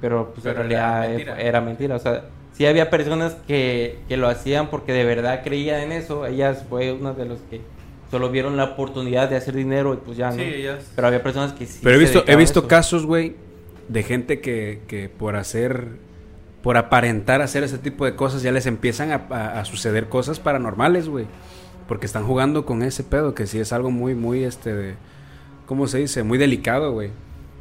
pero 0.00 0.32
pues 0.32 0.42
Pero 0.42 0.62
en 0.64 0.72
era 0.72 1.00
realidad 1.00 1.08
mentira. 1.10 1.40
era 1.40 1.60
mentira. 1.60 1.96
O 1.96 1.98
sea, 1.98 2.24
sí 2.52 2.66
había 2.66 2.90
personas 2.90 3.36
que, 3.46 3.98
que 4.08 4.16
lo 4.16 4.28
hacían 4.28 4.68
porque 4.70 4.92
de 4.92 5.04
verdad 5.04 5.42
creían 5.44 5.80
en 5.82 5.92
eso. 5.92 6.26
Ellas 6.26 6.64
fue 6.68 6.92
una 6.92 7.12
de 7.12 7.24
los 7.26 7.38
que 7.50 7.60
solo 8.10 8.30
vieron 8.30 8.56
la 8.56 8.64
oportunidad 8.64 9.28
de 9.28 9.36
hacer 9.36 9.54
dinero 9.54 9.92
y 9.94 9.96
pues 9.98 10.16
ya 10.16 10.30
no. 10.30 10.36
Sí, 10.36 10.42
ellas. 10.42 10.90
Pero 10.94 11.08
había 11.08 11.22
personas 11.22 11.52
que 11.52 11.66
sí. 11.66 11.80
Pero 11.82 11.96
he 11.96 11.98
se 12.06 12.12
visto, 12.14 12.24
he 12.30 12.36
visto 12.36 12.58
eso. 12.60 12.68
casos, 12.68 13.06
güey, 13.06 13.36
de 13.88 14.02
gente 14.02 14.40
que, 14.40 14.82
que 14.88 15.08
por 15.08 15.36
hacer, 15.36 15.88
por 16.62 16.76
aparentar 16.76 17.42
hacer 17.42 17.62
ese 17.64 17.78
tipo 17.78 18.04
de 18.04 18.14
cosas, 18.16 18.42
ya 18.42 18.52
les 18.52 18.66
empiezan 18.66 19.10
a, 19.12 19.26
a- 19.30 19.60
a 19.60 19.64
suceder 19.64 20.08
cosas 20.08 20.40
paranormales, 20.40 21.08
güey. 21.08 21.26
Porque 21.88 22.06
están 22.06 22.24
jugando 22.24 22.64
con 22.64 22.82
ese 22.82 23.04
pedo, 23.04 23.34
que 23.34 23.46
sí 23.46 23.58
es 23.58 23.72
algo 23.72 23.90
muy, 23.90 24.14
muy, 24.14 24.42
este, 24.44 24.72
de, 24.74 24.94
¿cómo 25.66 25.86
se 25.86 25.98
dice? 25.98 26.22
Muy 26.22 26.38
delicado, 26.38 26.92
güey. 26.92 27.10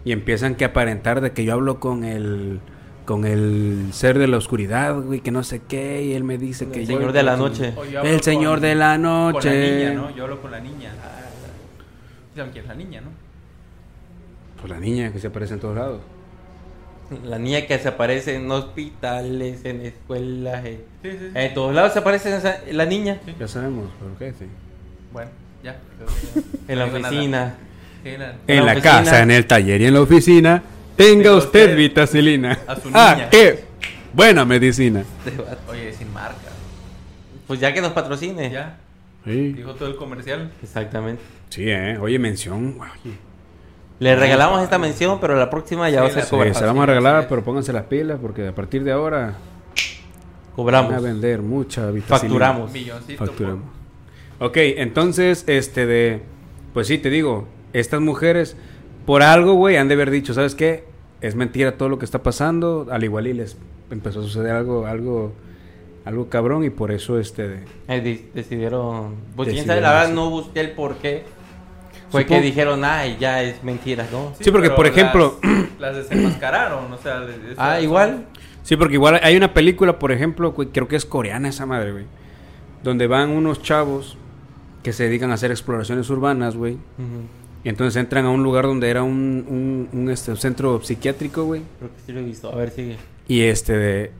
Y 0.05 0.11
empiezan 0.13 0.55
que 0.55 0.63
aparentar 0.65 1.19
de 1.21 1.31
que 1.31 1.43
yo 1.43 1.53
hablo 1.53 1.79
con 1.81 2.05
el, 2.05 2.59
con 3.05 3.25
el 3.25 3.89
ser 3.91 4.17
de 4.19 4.27
la 4.27 4.37
oscuridad, 4.37 4.97
güey, 5.01 5.19
que 5.19 5.31
no 5.31 5.43
sé 5.43 5.61
qué, 5.67 6.03
y 6.03 6.13
él 6.13 6.23
me 6.23 6.37
dice 6.37 6.63
El 6.65 6.71
que 6.71 6.85
yo... 6.85 6.95
señor 6.95 7.11
de 7.11 7.23
la 7.23 7.35
noche. 7.35 7.73
Yo 7.91 8.01
El 8.01 8.21
señor 8.21 8.53
con- 8.55 8.61
de 8.61 8.75
la 8.75 8.97
noche. 8.97 9.49
Con 9.49 9.59
la 9.59 9.67
niña, 9.67 9.93
¿no? 9.93 10.15
Yo 10.15 10.23
hablo 10.23 10.41
con 10.41 10.51
la 10.51 10.59
niña. 10.61 10.93
Ah, 11.03 11.19
¿Saben 12.35 12.51
quién 12.51 12.63
es 12.63 12.69
la 12.69 12.75
niña, 12.75 13.01
no? 13.01 13.09
Pues 14.63 14.71
la 14.71 14.79
niña 14.79 15.11
que 15.11 15.19
se 15.19 15.27
aparece 15.27 15.55
en 15.55 15.59
todos 15.59 15.75
lados. 15.75 15.99
La 17.25 17.37
niña 17.37 17.65
que 17.67 17.77
se 17.77 17.89
aparece 17.89 18.35
en 18.35 18.49
hospitales, 18.49 19.65
en 19.65 19.81
escuelas, 19.81 20.63
en, 20.65 20.77
Sí, 21.03 21.11
sí, 21.11 21.17
sí. 21.19 21.31
en 21.35 21.53
todos 21.53 21.75
lados 21.75 21.91
se 21.91 21.99
aparece 21.99 22.33
esa- 22.37 22.61
la 22.71 22.85
niña. 22.85 23.19
Ya 23.37 23.45
sabemos, 23.49 23.89
¿por 23.99 24.17
qué? 24.17 24.31
Sí. 24.39 24.45
Bueno, 25.11 25.29
ya. 25.61 25.75
En 26.69 26.79
la 26.79 26.85
oficina. 26.85 27.55
En 28.05 28.21
En 28.47 28.65
la 28.65 28.71
oficina. 28.71 28.81
casa, 28.81 29.21
en 29.21 29.31
el 29.31 29.45
taller 29.45 29.81
y 29.81 29.85
en 29.85 29.93
la 29.95 30.01
oficina, 30.01 30.63
tenga 30.95 31.35
usted 31.35 31.63
usted 31.65 31.75
vitacilina. 31.77 32.57
a 32.65 32.75
su 32.77 32.89
Ah, 32.93 33.15
niña. 33.15 33.29
qué 33.29 33.65
buena 34.13 34.45
medicina. 34.45 35.03
Oye, 35.69 35.91
sin 35.91 36.11
marca. 36.13 36.37
Pues 37.47 37.59
ya 37.59 37.73
que 37.73 37.81
nos 37.81 37.91
patrocine. 37.91 38.49
Ya. 38.49 38.77
Sí, 39.25 39.51
Dijo 39.51 39.75
todo 39.75 39.89
el 39.89 39.97
comercial. 39.97 40.51
Exactamente. 40.63 41.21
sí 41.49 41.65
eh. 41.69 41.97
Oye, 41.99 42.17
mención. 42.17 42.77
Oye. 42.79 43.13
Le 44.03 44.15
regalamos 44.15 44.61
esta 44.61 44.77
mención, 44.77 45.19
pero 45.21 45.35
la 45.37 45.49
próxima 45.49 45.89
ya 45.89 45.99
Sí, 45.99 46.01
va 46.01 46.05
a 46.07 46.09
ser 46.09 46.17
la- 46.17 46.23
Sí, 46.25 46.29
cobrada. 46.31 46.53
se 46.53 46.61
la 46.61 46.67
vamos 46.67 46.83
a 46.83 46.85
regalar, 46.87 47.27
pero 47.29 47.43
pónganse 47.43 47.73
las 47.73 47.83
pilas 47.85 48.19
porque 48.21 48.47
a 48.47 48.53
partir 48.55 48.83
de 48.83 48.91
ahora 48.91 49.17
van 49.19 49.29
a 49.31 50.55
Cobramos. 50.55 51.01
vender 51.01 51.41
mucha 51.41 51.89
vitacilina. 51.91 52.17
Facturamos. 52.57 52.71
Facturamos. 53.17 53.63
Ok, 54.39 54.57
entonces, 54.57 55.43
este 55.47 55.85
de. 55.85 56.21
Pues 56.73 56.87
sí, 56.87 56.97
te 56.97 57.09
digo, 57.09 57.47
estas 57.71 58.01
mujeres, 58.01 58.57
por 59.05 59.23
algo, 59.23 59.53
güey, 59.53 59.77
han 59.77 59.87
de 59.87 59.93
haber 59.93 60.11
dicho, 60.11 60.33
¿sabes 60.33 60.55
qué? 60.55 60.83
Es 61.21 61.35
mentira 61.35 61.77
todo 61.77 61.87
lo 61.89 61.97
que 61.99 62.05
está 62.05 62.21
pasando. 62.23 62.87
Al 62.91 63.03
igual 63.03 63.27
y 63.27 63.33
les 63.33 63.57
empezó 63.89 64.19
a 64.19 64.23
suceder 64.23 64.51
algo, 64.51 64.85
algo, 64.85 65.33
algo 66.03 66.29
cabrón, 66.29 66.63
y 66.65 66.69
por 66.69 66.91
eso, 66.91 67.19
este 67.19 67.47
de. 67.47 67.59
Eh, 67.87 68.01
de- 68.01 68.29
decidieron. 68.33 69.15
Pues 69.35 69.49
quién 69.49 69.65
sabe, 69.65 69.81
la 69.81 69.91
verdad 69.93 70.09
no 70.13 70.29
busqué 70.29 70.59
el 70.59 70.71
por 70.71 70.95
qué. 70.97 71.23
Fue 72.13 72.21
Supongo- 72.21 72.39
que 72.41 72.45
dijeron, 72.45 72.85
ay, 72.85 73.17
ya 73.19 73.41
es 73.43 73.63
mentira, 73.63 74.07
¿no? 74.11 74.33
Sí, 74.39 74.51
porque, 74.51 74.69
por 74.69 74.85
ejemplo- 74.87 75.39
Las, 75.43 75.69
las 75.79 75.95
desenmascararon, 75.95 76.93
o 76.93 76.97
sea. 76.99 77.25
Ah, 77.57 77.81
igual. 77.81 78.25
Sí, 78.61 78.77
porque 78.77 78.93
igual 78.93 79.19
hay 79.23 79.35
una 79.35 79.53
película, 79.53 79.97
por 79.99 80.11
ejemplo, 80.11 80.53
creo 80.53 80.87
que 80.87 80.95
es 80.95 81.05
coreana 81.05 81.49
esa 81.49 81.65
madre, 81.65 81.91
güey. 81.91 82.05
Donde 82.83 83.07
van 83.07 83.29
unos 83.31 83.61
chavos 83.61 84.15
que 84.83 84.93
se 84.93 85.05
dedican 85.05 85.31
a 85.31 85.33
hacer 85.33 85.51
exploraciones 85.51 86.09
urbanas, 86.09 86.55
güey. 86.55 86.77
Y 87.63 87.69
entonces 87.69 87.95
entran 87.99 88.25
a 88.25 88.29
un 88.29 88.43
lugar 88.43 88.65
donde 88.65 88.89
era 88.89 89.03
un, 89.03 89.45
un, 89.49 89.89
un, 89.99 90.09
este, 90.09 90.35
centro 90.35 90.81
psiquiátrico, 90.83 91.45
güey. 91.45 91.61
Creo 91.79 91.91
que 91.91 92.01
sí 92.05 92.11
lo 92.11 92.19
he 92.19 92.23
visto. 92.23 92.51
A 92.51 92.55
ver, 92.55 92.69
sigue. 92.69 92.97
Y 93.27 93.41
este 93.41 93.73
de- 93.77 94.11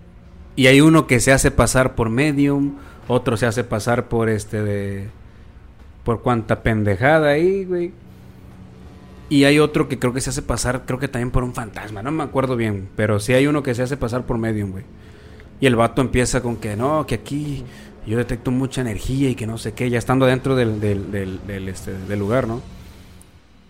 y 0.56 0.68
hay 0.68 0.82
uno 0.82 1.08
que 1.08 1.20
se 1.20 1.32
hace 1.32 1.52
pasar 1.52 1.94
por 1.96 2.10
medium, 2.10 2.76
otro 3.08 3.36
se 3.38 3.46
hace 3.46 3.64
pasar 3.64 4.08
por 4.08 4.30
este 4.30 4.62
de 4.64 5.10
por 6.04 6.22
cuanta 6.22 6.64
pendejada 6.64 7.30
ahí, 7.30 7.66
güey. 7.66 7.92
Y 9.30 9.46
hay 9.46 9.60
otro 9.60 9.88
que 9.88 9.98
creo 9.98 10.14
que 10.14 10.22
se 10.22 10.30
hace 10.30 10.42
pasar, 10.42 10.84
creo 10.86 11.00
que 11.00 11.08
también 11.08 11.32
por 11.32 11.44
un 11.44 11.54
fantasma, 11.54 12.04
no 12.04 12.12
me 12.12 12.24
acuerdo 12.24 12.56
bien, 12.56 12.90
pero 12.96 13.20
sí 13.20 13.34
hay 13.34 13.48
uno 13.48 13.64
que 13.64 13.74
se 13.74 13.82
hace 13.82 13.98
pasar 13.98 14.26
por 14.26 14.38
medium, 14.38 14.72
güey. 14.72 14.84
Y 15.60 15.66
el 15.66 15.76
vato 15.76 16.02
empieza 16.02 16.42
con 16.42 16.58
que 16.58 16.76
no, 16.76 17.08
que 17.08 17.16
aquí 17.16 17.64
yo 18.06 18.18
detecto 18.18 18.52
mucha 18.52 18.82
energía 18.82 19.30
y 19.30 19.36
que 19.36 19.48
no 19.48 19.58
sé 19.58 19.74
qué, 19.74 19.90
ya 19.90 19.98
estando 19.98 20.26
dentro 20.26 20.56
del, 20.56 20.80
del, 20.80 21.10
del, 21.12 21.70
este, 21.70 21.94
lugar, 22.18 22.48
¿no? 22.48 22.62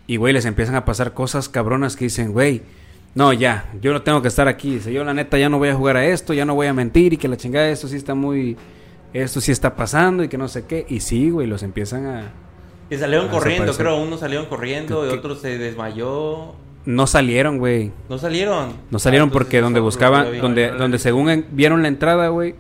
Y, 0.08 0.18
güey, 0.18 0.34
les 0.34 0.46
empiezan 0.46 0.76
a 0.76 0.86
pasar 0.86 1.14
cosas 1.14 1.48
cabronas 1.50 1.96
que 1.96 2.06
dicen, 2.06 2.34
güey, 2.34 2.62
no, 3.16 3.32
ya, 3.32 3.70
yo 3.80 3.94
no 3.94 4.02
tengo 4.02 4.22
que 4.22 4.28
estar 4.28 4.48
aquí. 4.48 4.76
Dice, 4.76 4.92
yo 4.92 5.04
la 5.04 5.14
neta 5.14 5.38
ya 5.38 5.50
no 5.50 5.60
voy 5.60 5.70
a 5.70 5.76
jugar 5.76 5.98
a 5.98 6.06
esto, 6.06 6.34
ya 6.34 6.46
no 6.46 6.56
voy 6.56 6.68
a 6.68 6.74
mentir 6.74 7.14
y 7.14 7.18
que 7.18 7.28
la 7.28 7.38
chingada, 7.38 7.70
esto 7.70 7.88
sí 7.88 7.96
está 7.96 8.16
muy... 8.16 8.58
Esto 9.14 9.42
sí 9.42 9.52
está 9.52 9.76
pasando 9.76 10.24
y 10.24 10.28
que 10.28 10.38
no 10.38 10.48
sé 10.48 10.66
qué. 10.66 10.86
Y 10.90 11.00
sí, 11.02 11.30
güey, 11.30 11.48
los 11.48 11.62
empiezan 11.64 12.06
a... 12.08 12.32
Que 12.90 12.98
salieron 12.98 13.28
Ah, 13.28 13.32
corriendo, 13.32 13.74
creo. 13.74 13.98
Unos 13.98 14.20
salieron 14.20 14.46
corriendo 14.48 15.02
¿Qué- 15.04 15.10
y 15.10 15.18
otro 15.18 15.36
se 15.36 15.58
desmayó. 15.58 16.54
No 16.86 17.08
salieron, 17.08 17.58
güey. 17.60 17.92
No 18.10 18.18
salieron. 18.18 18.74
No 18.92 19.00
salieron 19.00 19.30
Ah, 19.30 19.34
porque 19.34 19.62
donde 19.62 19.80
buscaban, 19.80 20.32
vi. 20.32 20.40
donde, 20.40 20.70
donde 20.72 21.00
según 21.00 21.30
en- 21.30 21.46
vieron 21.52 21.82
la 21.82 21.88
entrada, 21.88 22.28
güey, 22.28 22.56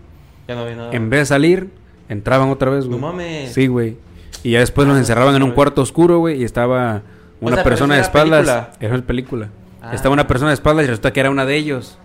Ya 0.47 0.55
no 0.55 0.65
vi 0.65 0.75
nada. 0.75 0.91
en 0.93 1.09
vez 1.09 1.21
de 1.21 1.25
salir, 1.25 1.69
entraban 2.07 2.49
otra 2.49 2.71
vez, 2.71 2.85
güey. 2.87 2.99
No 2.99 3.07
mames. 3.07 3.51
Sí, 3.53 3.67
güey. 3.67 3.97
Y 4.43 4.51
ya 4.51 4.59
después 4.59 4.85
Ah, 4.85 4.89
los 4.89 4.95
no, 4.95 4.99
encerraban 4.99 5.35
en 5.35 5.43
un 5.43 5.51
cuarto 5.51 5.81
oscuro, 5.81 6.19
güey, 6.19 6.41
y 6.41 6.43
estaba 6.45 7.01
O 7.41 7.47
una 7.47 7.55
sea, 7.57 7.63
persona 7.63 7.95
de 7.95 8.01
espaldas. 8.01 8.45
película. 8.45 8.71
Era 8.79 8.93
una 8.95 9.05
película. 9.05 9.49
Ah. 9.81 9.93
Estaba 9.93 10.13
una 10.13 10.27
persona 10.27 10.51
de 10.51 10.55
espaldas 10.55 10.85
y 10.85 10.87
resulta 10.87 11.11
que 11.11 11.19
era 11.19 11.29
una 11.29 11.45
de 11.45 11.57
ellos. 11.57 11.97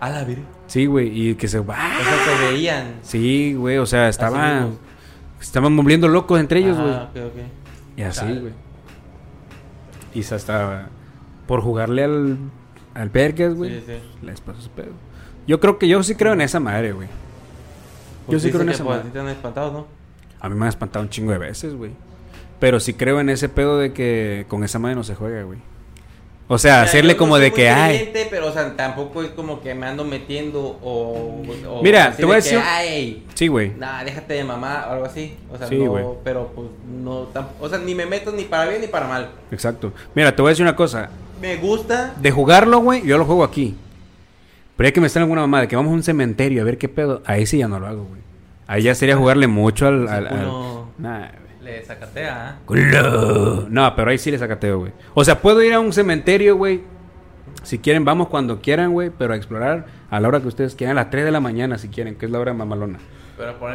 A 0.00 0.10
la 0.10 0.24
vir. 0.24 0.42
Sí, 0.66 0.86
güey, 0.86 1.30
y 1.30 1.34
que 1.34 1.48
se... 1.48 1.58
O 1.58 1.64
sea, 1.64 1.90
se 2.24 2.44
veían. 2.46 2.94
Sí, 3.02 3.54
güey, 3.54 3.78
o 3.78 3.86
sea, 3.86 4.08
estaban... 4.08 4.78
Estaban 5.40 5.76
volviendo 5.76 6.08
locos 6.08 6.40
entre 6.40 6.60
ellos, 6.60 6.76
güey. 6.78 6.92
Ah, 6.92 7.08
ok, 7.10 7.16
ok. 7.26 7.42
Y 7.96 8.02
así, 8.02 8.26
güey. 8.26 8.52
Y 10.14 10.20
hasta 10.34 10.88
por 11.46 11.62
jugarle 11.62 12.04
al, 12.04 12.38
al 12.94 13.10
Perkes, 13.10 13.54
güey. 13.54 13.80
Sí, 13.80 13.84
sí. 13.86 14.26
Les 14.26 14.40
pasó 14.40 14.58
ese 14.58 14.70
pedo. 14.70 14.92
Yo 15.46 15.60
creo 15.60 15.78
que 15.78 15.88
yo 15.88 16.02
sí 16.02 16.14
creo 16.14 16.32
en 16.32 16.40
esa 16.40 16.60
madre, 16.60 16.92
güey. 16.92 17.08
Pues 18.26 18.42
Yo 18.42 18.46
sí 18.46 18.50
creo 18.52 18.62
en 18.62 18.68
esa 18.68 18.84
pues, 18.84 18.96
madre. 18.96 19.08
a 19.08 19.10
ti 19.10 19.12
te 19.12 19.20
han 19.20 19.28
espantado, 19.28 19.72
¿no? 19.72 19.86
A 20.40 20.48
mí 20.48 20.54
me 20.54 20.62
han 20.66 20.68
espantado 20.68 21.02
un 21.02 21.08
chingo 21.08 21.32
de 21.32 21.38
veces, 21.38 21.74
güey. 21.74 21.92
Pero 22.60 22.80
sí 22.80 22.92
creo 22.94 23.20
en 23.20 23.30
ese 23.30 23.48
pedo 23.48 23.78
de 23.78 23.92
que 23.92 24.44
con 24.48 24.62
esa 24.64 24.78
madre 24.78 24.96
no 24.96 25.04
se 25.04 25.14
juega, 25.14 25.42
güey. 25.44 25.58
O 26.50 26.56
sea, 26.56 26.80
hacerle 26.80 27.12
no 27.12 27.18
como 27.18 27.36
de 27.38 27.52
que, 27.52 27.68
ay, 27.68 27.96
creyente, 27.96 28.26
pero, 28.30 28.46
o 28.48 28.52
sea, 28.52 28.74
tampoco 28.74 29.22
es 29.22 29.28
como 29.32 29.60
que 29.60 29.74
me 29.74 29.86
ando 29.86 30.02
metiendo 30.04 30.78
o... 30.82 31.42
o 31.68 31.82
Mira, 31.82 32.14
te 32.16 32.24
voy 32.24 32.32
a 32.32 32.36
decir- 32.36 32.58
Ay, 32.64 33.26
sí, 33.34 33.48
güey. 33.48 33.72
nah, 33.76 34.02
déjate 34.02 34.32
de 34.32 34.44
mamá 34.44 34.86
o 34.88 34.92
algo 34.92 35.04
así. 35.04 35.36
O 35.52 35.58
sea, 35.58 35.66
Sí, 35.68 35.76
no, 35.76 36.16
pero 36.24 36.50
pues 36.54 36.68
no... 36.90 37.28
O 37.60 37.68
sea, 37.68 37.78
ni 37.78 37.94
me 37.94 38.06
meto 38.06 38.32
ni 38.32 38.44
para 38.44 38.66
bien 38.70 38.80
ni 38.80 38.86
para 38.86 39.06
mal. 39.06 39.28
Exacto. 39.50 39.92
Mira, 40.14 40.34
te 40.34 40.40
voy 40.40 40.48
a 40.48 40.52
decir 40.52 40.64
una 40.64 40.74
cosa. 40.74 41.10
Me 41.40 41.56
gusta... 41.56 42.14
De 42.18 42.30
jugarlo, 42.30 42.78
güey, 42.80 43.06
yo 43.06 43.18
lo 43.18 43.26
juego 43.26 43.44
aquí. 43.44 43.76
Pero 44.76 44.86
hay 44.86 44.92
que 44.92 45.00
me 45.02 45.06
está 45.08 45.20
alguna 45.20 45.42
mamá 45.42 45.60
de 45.60 45.68
que 45.68 45.76
vamos 45.76 45.90
a 45.92 45.94
un 45.96 46.02
cementerio 46.02 46.62
a 46.62 46.64
ver 46.64 46.78
qué 46.78 46.88
pedo. 46.88 47.20
Ahí 47.26 47.44
sí 47.46 47.58
ya 47.58 47.68
no 47.68 47.78
lo 47.78 47.86
hago, 47.88 48.04
güey. 48.04 48.22
Ahí 48.66 48.82
ya 48.84 48.94
sería 48.94 49.16
jugarle 49.18 49.48
mucho 49.48 49.86
al. 49.86 50.08
al, 50.08 50.26
al- 50.28 50.52
Nah. 50.98 51.28
Le 51.68 51.84
sacatea, 51.84 52.48
¿ah? 52.48 52.58
No, 53.68 53.94
pero 53.94 54.10
ahí 54.10 54.16
sí 54.16 54.30
le 54.30 54.38
sacateo, 54.38 54.78
güey. 54.78 54.92
O 55.12 55.22
sea, 55.22 55.38
puedo 55.40 55.62
ir 55.62 55.74
a 55.74 55.80
un 55.80 55.92
cementerio, 55.92 56.56
güey. 56.56 56.80
Si 57.62 57.78
quieren, 57.78 58.06
vamos 58.06 58.28
cuando 58.28 58.62
quieran, 58.62 58.92
güey. 58.92 59.10
Pero 59.10 59.34
a 59.34 59.36
explorar 59.36 59.84
a 60.10 60.18
la 60.18 60.28
hora 60.28 60.40
que 60.40 60.48
ustedes 60.48 60.74
quieran, 60.74 60.96
a 60.96 61.02
las 61.02 61.10
3 61.10 61.26
de 61.26 61.30
la 61.30 61.40
mañana, 61.40 61.76
si 61.76 61.88
quieren, 61.88 62.14
que 62.14 62.24
es 62.24 62.32
la 62.32 62.38
hora 62.38 62.54
mamalona. 62.54 62.98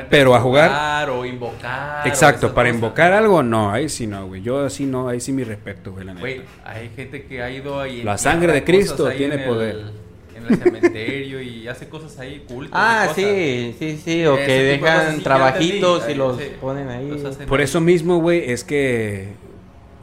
Pero, 0.10 0.34
a 0.36 0.40
jugar- 0.42 1.10
o 1.10 1.24
invocar. 1.24 2.06
Exacto, 2.08 2.54
para 2.54 2.70
cosas. 2.70 2.76
invocar 2.76 3.14
algo, 3.14 3.44
no. 3.44 3.72
Ahí 3.72 3.88
sí 3.90 4.08
no, 4.08 4.26
güey. 4.26 4.42
Yo 4.42 4.66
así 4.66 4.86
no, 4.86 5.08
ahí 5.08 5.20
sí 5.22 5.32
mi 5.32 5.44
respeto, 5.44 5.92
güey, 5.92 6.04
la 6.06 6.14
neta. 6.14 6.22
Güey, 6.22 6.42
hay 6.66 6.90
gente 6.90 7.26
que 7.26 7.44
ha 7.44 7.50
ido 7.52 7.80
ahí. 7.80 8.02
La 8.02 8.18
sangre 8.18 8.52
de 8.54 8.64
Cristo 8.64 9.08
tiene 9.12 9.38
poder. 9.38 10.03
En 10.36 10.46
el 10.48 10.58
cementerio 10.58 11.42
y 11.42 11.68
hace 11.68 11.88
cosas 11.90 12.18
ahí 12.20 12.44
cultas. 12.48 12.72
Ah, 12.74 13.04
cosas. 13.08 13.16
sí, 13.16 13.76
sí, 13.80 14.00
sí. 14.04 14.26
O 14.26 14.36
Ese 14.38 14.46
que 14.46 14.52
de 14.54 14.64
dejan 14.78 15.22
trabajitos 15.24 16.04
y 16.10 16.14
los 16.16 16.38
Sí, 16.38 16.44
ponen 16.62 16.90
ahí. 16.90 17.10
los 17.10 17.36
Por 17.38 17.60
ahí. 17.60 17.66
eso 17.66 17.80
mismo, 17.82 18.18
güey, 18.20 18.52
es 18.52 18.64
que 18.64 19.30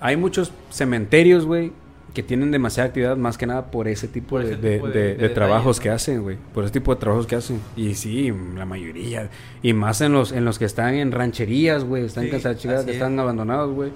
hay 0.01 0.17
muchos 0.17 0.53
cementerios, 0.71 1.45
güey, 1.47 1.73
que 2.15 2.23
tienen 2.25 2.51
demasiada 2.51 2.89
actividad 2.89 3.17
más 3.17 3.39
que 3.39 3.47
nada 3.47 3.71
por 3.71 3.87
ese 3.87 4.09
tipo, 4.09 4.31
Por 4.31 4.45
de, 4.45 4.53
ese 4.55 4.61
de- 4.61 4.75
tipo 4.75 4.87
de- 4.89 4.93
de- 4.93 4.99
de 5.01 5.07
de 5.07 5.13
detalles, 5.15 5.35
trabajos 5.35 5.77
¿no? 5.79 5.83
que 5.85 5.91
hacen, 5.91 6.23
güey. 6.23 6.37
Por 6.53 6.65
ese 6.65 6.73
tipo 6.73 6.93
de 6.95 7.01
trabajos 7.01 7.27
que 7.27 7.37
hacen. 7.37 7.61
Y 7.77 7.95
sí, 7.95 8.33
la 8.57 8.65
mayoría. 8.67 9.29
Y 9.63 9.73
más 9.75 10.01
en 10.01 10.13
los 10.13 10.33
en 10.33 10.45
los 10.45 10.59
que 10.59 10.65
están 10.65 10.95
en 10.95 11.13
rancherías, 11.13 11.85
güey. 11.85 12.05
Están 12.07 12.25
Sí, 12.25 12.31
cansadas, 12.31 12.59
chicas, 12.59 12.85
es. 12.87 12.95
están 12.95 13.19
abandonados, 13.21 13.73
güey. 13.73 13.91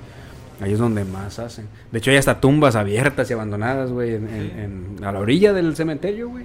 Ahí 0.61 0.73
es 0.73 0.79
donde 0.79 1.05
más 1.05 1.39
hacen. 1.39 1.67
De 1.91 1.99
hecho, 1.99 2.11
hay 2.11 2.17
hasta 2.17 2.41
tumbas 2.41 2.77
abiertas 2.77 3.29
y 3.31 3.33
abandonadas, 3.35 3.91
güey, 3.91 4.15
en, 4.15 4.29
en- 4.29 4.43
Sí. 4.51 4.53
en- 4.99 5.05
a 5.05 5.13
la 5.13 5.19
orilla 5.21 5.53
del 5.53 5.75
cementerio, 5.77 6.29
güey. 6.29 6.45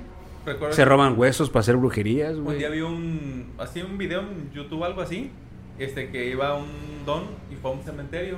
Se 0.72 0.84
roban 0.84 1.18
huesos 1.20 1.50
para 1.50 1.62
hacer 1.62 1.76
brujerías, 1.78 2.36
Un 2.38 2.44
güey. 2.46 2.58
día 2.58 2.70
vi 2.70 2.82
un. 2.82 3.52
Así 3.60 3.82
un 3.82 3.98
video 4.00 4.22
en 4.22 4.52
YouTube, 4.52 4.84
algo 4.84 5.02
así. 5.02 5.30
Este 5.78 6.10
que 6.10 6.30
iba 6.30 6.56
un 6.56 6.66
don 7.06 7.24
y 7.52 7.56
fue 7.56 7.70
a 7.72 7.74
un 7.76 7.84
cementerio. 7.84 8.38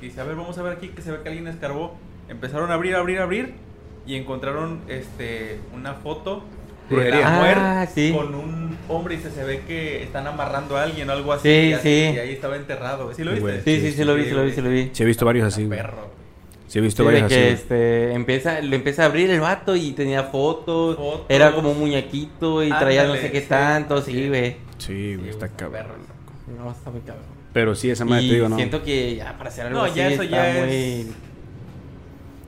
Y 0.00 0.06
dice: 0.06 0.20
A 0.20 0.24
ver, 0.24 0.36
vamos 0.36 0.56
a 0.56 0.62
ver 0.62 0.72
aquí 0.76 0.88
que 0.88 1.02
se 1.02 1.12
ve 1.12 1.18
que 1.22 1.28
alguien 1.28 1.46
escarbó. 1.48 1.96
Empezaron 2.30 2.70
a 2.70 2.74
abrir, 2.74 2.94
abrir, 2.96 3.18
abrir. 3.18 3.54
Y 4.06 4.14
encontraron 4.14 4.80
este 4.88 5.58
una 5.74 5.94
foto 5.94 6.42
Brujería. 6.90 7.80
Ah, 7.82 7.86
sí. 7.86 8.12
con 8.16 8.34
un 8.34 8.76
hombre. 8.88 9.14
Y 9.14 9.18
se, 9.18 9.30
se 9.30 9.44
ve 9.44 9.62
que 9.66 10.02
están 10.02 10.26
amarrando 10.26 10.76
a 10.76 10.82
alguien 10.82 11.08
o 11.08 11.12
algo 11.12 11.32
así. 11.32 11.48
Sí, 11.48 11.68
y, 11.68 11.72
así, 11.72 11.82
sí. 11.82 12.12
y 12.14 12.18
ahí 12.18 12.32
estaba 12.32 12.56
enterrado. 12.56 13.12
¿Sí 13.14 13.24
lo 13.24 13.30
Güey. 13.38 13.54
viste? 13.56 13.76
Sí, 13.80 13.90
sí, 13.90 13.96
sí, 13.96 14.04
lo 14.04 14.14
vi, 14.14 14.24
sí 14.24 14.30
lo 14.30 14.44
vi, 14.44 14.52
sí 14.52 14.60
lo 14.60 14.70
vi. 14.70 14.90
Sí, 14.92 15.02
he 15.02 15.06
visto 15.06 15.24
varios 15.24 15.46
así. 15.46 15.64
Perro. 15.66 16.10
Sí, 16.66 16.78
he 16.78 16.82
visto 16.82 17.02
Sí, 17.02 17.08
de 17.08 17.12
varios 17.20 17.26
así. 17.26 17.34
que 17.34 17.40
güey. 17.42 17.54
este 17.54 18.12
empieza, 18.12 18.60
lo 18.60 18.76
empieza 18.76 19.02
a 19.02 19.06
abrir 19.06 19.28
el 19.30 19.40
vato 19.40 19.74
y 19.74 19.90
tenía 19.92 20.22
fotos, 20.24 20.96
Fotos. 20.96 21.26
era 21.28 21.52
como 21.52 21.72
un 21.72 21.80
muñequito 21.80 22.62
y 22.62 22.68
traía 22.68 23.04
no 23.08 23.14
sé 23.16 23.30
qué 23.32 23.40
sí, 23.40 23.46
tanto, 23.48 23.96
así 23.96 24.12
sí, 24.12 24.28
güey. 24.28 24.56
Sí, 24.78 25.14
güey, 25.16 25.24
Sí, 25.26 25.30
está 25.30 25.48
cabrón. 25.48 25.72
perro. 25.72 25.94
No, 26.64 26.70
está 26.70 26.90
muy 26.90 27.00
cabrón. 27.00 27.24
Pero 27.52 27.74
sí, 27.74 27.90
esa 27.90 28.04
madre 28.04 28.22
y 28.22 28.28
te 28.28 28.34
digo, 28.36 28.48
no. 28.48 28.54
siento 28.56 28.84
que 28.84 29.16
ya 29.16 29.36
para 29.36 29.50
hacer 29.50 29.66
algo 29.66 29.78
No, 29.80 29.84
así 29.86 29.96
ya 29.96 30.08
eso 30.08 30.22
está 30.22 30.52
ya 30.54 30.60
muy... 30.60 30.70
es- 30.70 31.06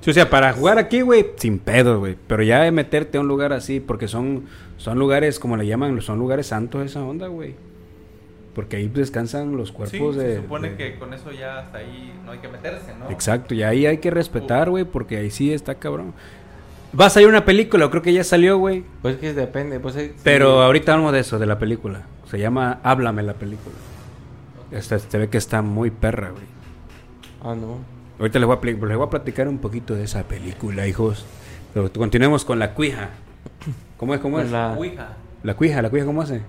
Sí, 0.02 0.10
o 0.10 0.12
sea, 0.12 0.28
para 0.28 0.52
jugar 0.52 0.76
aquí, 0.78 1.00
güey, 1.00 1.24
sin 1.36 1.58
pedos, 1.58 1.98
güey. 1.98 2.16
Pero 2.26 2.42
ya 2.42 2.60
de 2.60 2.70
meterte 2.70 3.16
a 3.18 3.20
un 3.22 3.28
lugar 3.28 3.52
así, 3.54 3.80
porque 3.80 4.06
son, 4.08 4.44
son 4.76 4.98
lugares, 4.98 5.38
como 5.38 5.56
le 5.56 5.66
llaman, 5.66 6.00
son 6.02 6.18
lugares 6.18 6.48
santos 6.48 6.84
esa 6.84 7.02
onda, 7.02 7.28
güey. 7.28 7.54
Porque 8.54 8.76
ahí 8.76 8.88
descansan 8.88 9.56
los 9.56 9.68
Sí, 9.68 9.74
cuerpos 9.74 10.16
de... 10.16 10.34
se 10.36 10.42
supone 10.42 10.70
de- 10.70 10.76
que 10.76 10.98
con 10.98 11.14
eso 11.14 11.32
ya 11.32 11.60
hasta 11.60 11.78
ahí 11.78 12.12
no 12.24 12.32
hay 12.32 12.38
que 12.40 12.48
meterse, 12.48 12.92
¿no? 12.98 13.08
Exacto, 13.10 13.54
y 13.54 13.62
ahí 13.62 13.86
hay 13.86 13.96
que 13.98 14.10
respetar, 14.10 14.68
güey, 14.68 14.84
porque 14.84 15.16
ahí 15.16 15.30
sí 15.30 15.52
está 15.52 15.76
cabrón. 15.76 16.12
Va 17.00 17.06
a 17.06 17.10
salir 17.10 17.28
una 17.28 17.46
película, 17.46 17.88
creo 17.88 18.02
que 18.02 18.12
ya 18.12 18.24
salió, 18.24 18.58
güey. 18.58 18.84
Pues 19.00 19.16
que 19.16 19.32
depende, 19.32 19.80
pues... 19.80 19.96
Pero 20.22 20.56
sí. 20.58 20.62
ahorita 20.64 20.92
hablamos 20.92 21.14
de 21.14 21.20
eso, 21.20 21.38
de 21.38 21.46
la 21.46 21.58
película. 21.58 22.02
Se 22.28 22.38
llama 22.38 22.80
Háblame 22.82 23.22
la 23.22 23.32
película. 23.34 23.74
Esta, 24.70 24.98
se 24.98 25.16
ve 25.18 25.28
que 25.30 25.38
está 25.38 25.62
muy 25.62 25.90
perra, 25.90 26.30
güey. 26.30 26.44
Ah, 27.42 27.54
no. 27.54 27.78
Ahorita 28.22 28.38
les 28.38 28.46
voy, 28.46 28.56
a, 28.56 28.64
les 28.86 28.96
voy 28.96 29.04
a 29.06 29.10
platicar 29.10 29.48
un 29.48 29.58
poquito 29.58 29.96
de 29.96 30.04
esa 30.04 30.22
película, 30.22 30.86
hijos. 30.86 31.26
Pero 31.74 31.92
continuemos 31.92 32.44
con 32.44 32.60
la 32.60 32.72
cuija. 32.72 33.10
¿Cómo 33.96 34.14
es? 34.14 34.20
¿Cómo 34.20 34.38
es? 34.38 34.48
La- 34.48 34.74
Ouija. 34.78 35.16
La 35.42 35.54
cuija, 35.54 35.82
la 35.82 35.90
cuija, 35.90 36.06
¿cómo 36.06 36.22
hace? 36.22 36.40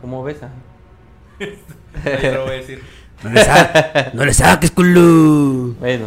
¿Cómo 0.00 0.22
besa? 0.22 0.50
Ahí 1.40 1.58
te 2.20 2.30
lo 2.32 2.42
voy 2.42 2.50
a 2.52 2.56
decir. 2.58 2.80
No 3.24 3.30
le, 3.30 3.42
sa- 3.44 4.10
no 4.14 4.24
le 4.24 4.34
saques, 4.34 4.70
culo. 4.70 5.74
Bueno. 5.80 6.06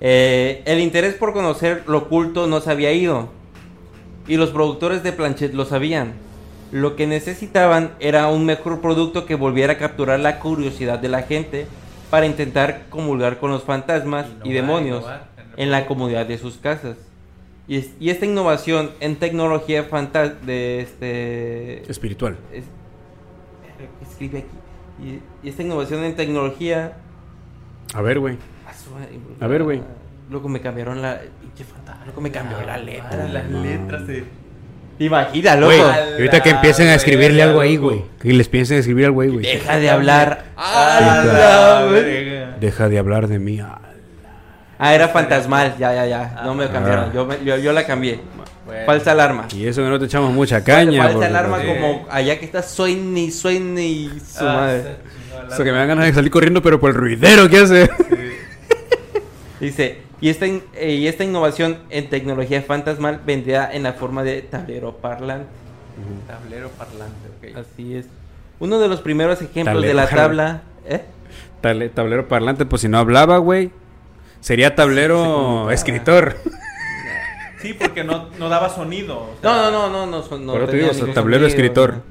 Eh, 0.00 0.60
el 0.66 0.80
interés 0.80 1.14
por 1.14 1.32
conocer 1.32 1.84
lo 1.86 1.98
oculto 1.98 2.48
no 2.48 2.60
se 2.60 2.72
había 2.72 2.90
ido. 2.92 3.28
Y 4.26 4.38
los 4.38 4.50
productores 4.50 5.04
de 5.04 5.12
Planchet 5.12 5.54
lo 5.54 5.64
sabían. 5.64 6.14
Lo 6.72 6.96
que 6.96 7.06
necesitaban 7.06 7.92
era 8.00 8.26
un 8.26 8.44
mejor 8.44 8.80
producto 8.80 9.24
que 9.24 9.36
volviera 9.36 9.74
a 9.74 9.78
capturar 9.78 10.18
la 10.18 10.40
curiosidad 10.40 10.98
de 10.98 11.08
la 11.08 11.22
gente 11.22 11.68
para 12.10 12.26
intentar 12.26 12.86
comulgar 12.90 13.38
con 13.38 13.50
los 13.50 13.64
fantasmas 13.64 14.26
y 14.44 14.52
demonios 14.52 15.00
innovar 15.00 15.28
en 15.56 15.70
la 15.70 15.86
comodidad 15.86 16.26
de 16.26 16.38
sus 16.38 16.56
casas. 16.56 16.96
Y, 17.66 17.76
es- 17.76 17.90
y 18.00 18.10
esta 18.10 18.24
innovación 18.24 18.90
en 19.00 19.16
tecnología 19.16 19.88
de 20.46 20.80
este 20.80 21.90
Espiritual. 21.90 22.36
es- 22.52 22.64
escribe 24.08 24.38
aquí. 24.38 24.48
Y, 25.42 25.46
y 25.46 25.50
esta 25.50 25.62
innovación 25.62 26.02
en 26.04 26.16
tecnología 26.16 26.94
A 27.94 28.02
ver, 28.02 28.18
güey. 28.18 28.36
a 28.66 28.72
su 28.74 28.90
madre, 28.90 29.18
A 29.40 29.46
ver, 29.46 29.62
güey. 29.64 29.80
Luego 30.30 30.48
me 30.48 30.60
cambiaron 30.60 31.00
la. 31.00 31.20
Pinche 31.40 31.64
fantasma, 31.64 32.04
loco, 32.06 32.20
me 32.20 32.30
cambió 32.30 32.60
la 32.62 32.76
letra. 32.76 33.08
Ah, 33.24 33.28
Las 33.28 33.48
letras 33.50 34.02
de. 34.98 35.04
Imagina, 35.04 35.54
loco. 35.56 35.66
Güey, 35.74 35.80
A 35.80 36.08
y 36.10 36.12
ahorita 36.14 36.42
que 36.42 36.50
empiecen 36.50 36.88
a 36.88 36.94
escribirle 36.94 37.42
algo 37.42 37.60
ahí, 37.60 37.76
güey. 37.76 38.02
Que 38.20 38.32
les 38.32 38.48
piensen 38.48 38.78
escribir 38.78 39.06
al 39.06 39.12
güey, 39.12 39.28
güey. 39.30 39.42
Deja 39.46 39.78
de 39.78 39.90
hablar. 39.90 40.44
¡A 40.56 40.98
Deja- 41.00 41.24
la 41.24 41.84
verga! 41.90 42.56
Deja 42.60 42.88
de 42.88 42.98
hablar 42.98 43.28
de 43.28 43.38
mí. 43.38 43.60
Ah, 43.60 43.78
Ah, 44.80 44.94
era 44.94 45.08
fantasmal. 45.08 45.74
Ya, 45.78 45.92
ya, 45.92 46.06
ya. 46.06 46.40
No 46.44 46.54
me 46.54 46.66
Ah. 46.66 46.70
cambiaron. 46.72 47.12
Yo, 47.12 47.26
me- 47.26 47.44
yo, 47.44 47.56
yo 47.58 47.72
la 47.72 47.84
cambié. 47.84 48.20
Bueno. 48.64 48.84
Falsa 48.86 49.10
alarma. 49.12 49.48
Y 49.52 49.66
eso 49.66 49.82
que 49.82 49.88
no 49.88 49.98
te 49.98 50.04
echamos 50.04 50.32
mucha 50.32 50.62
caña. 50.62 50.98
Falsa 51.02 51.12
porque- 51.14 51.26
alarma 51.26 51.60
sí. 51.60 51.66
como 51.66 52.06
allá 52.10 52.38
que 52.38 52.44
está 52.44 52.62
suene 52.62 53.20
y 53.22 53.30
suene 53.32 53.82
y 53.86 54.08
su 54.20 54.46
Ah, 54.46 54.52
madre. 54.52 54.82
se 54.82 54.88
chingó 54.88 55.42
la- 55.48 55.54
Eso 55.54 55.64
que 55.64 55.72
me 55.72 55.78
dan 55.78 55.88
ganas 55.88 56.04
de 56.06 56.12
salir 56.14 56.30
corriendo, 56.30 56.62
pero 56.62 56.78
por 56.78 56.90
el 56.90 56.96
ruidero 56.96 57.48
que 57.48 57.58
hace. 57.58 57.90
Dice, 59.60 59.98
y 60.20 60.28
esta, 60.30 60.46
in- 60.46 60.62
eh, 60.74 60.94
y 60.94 61.06
esta 61.06 61.24
innovación 61.24 61.78
en 61.90 62.08
tecnología 62.10 62.62
fantasmal 62.62 63.20
vendría 63.24 63.70
en 63.72 63.82
la 63.84 63.92
forma 63.94 64.22
de 64.24 64.42
tablero 64.42 64.96
parlante. 64.96 65.48
Tablero 66.26 66.68
parlante, 66.70 67.28
ok. 67.38 67.56
Así 67.58 67.96
es. 67.96 68.06
Uno 68.60 68.78
de 68.78 68.88
los 68.88 69.00
primeros 69.00 69.40
ejemplos 69.40 69.66
Tablero 69.74 69.88
de 69.88 69.94
la 69.94 70.08
tabla. 70.08 70.62
¿Eh? 70.86 71.02
Table- 71.62 71.88
tablero 71.90 72.28
parlante, 72.28 72.66
pues 72.66 72.82
si 72.82 72.88
no 72.88 72.98
hablaba, 72.98 73.38
güey. 73.38 73.70
Sería 74.40 74.74
tablero 74.74 75.70
escritor. 75.70 76.36
Sí, 77.60 77.74
porque 77.74 78.04
no, 78.04 78.28
no 78.38 78.48
daba 78.48 78.68
sonido. 78.68 79.18
o 79.18 79.34
sea, 79.42 79.50
No, 79.50 79.70
no, 79.72 79.88
no, 79.88 80.06
no, 80.06 80.06
no. 80.06 80.22
son- 80.22 80.46
no 80.46 80.52
te 80.64 80.76
digo, 80.76 80.90
o 80.90 80.92
sea, 80.92 81.00
ningún 81.00 81.14
tablero 81.14 81.40
sonido, 81.40 81.48
escritor. 81.48 82.02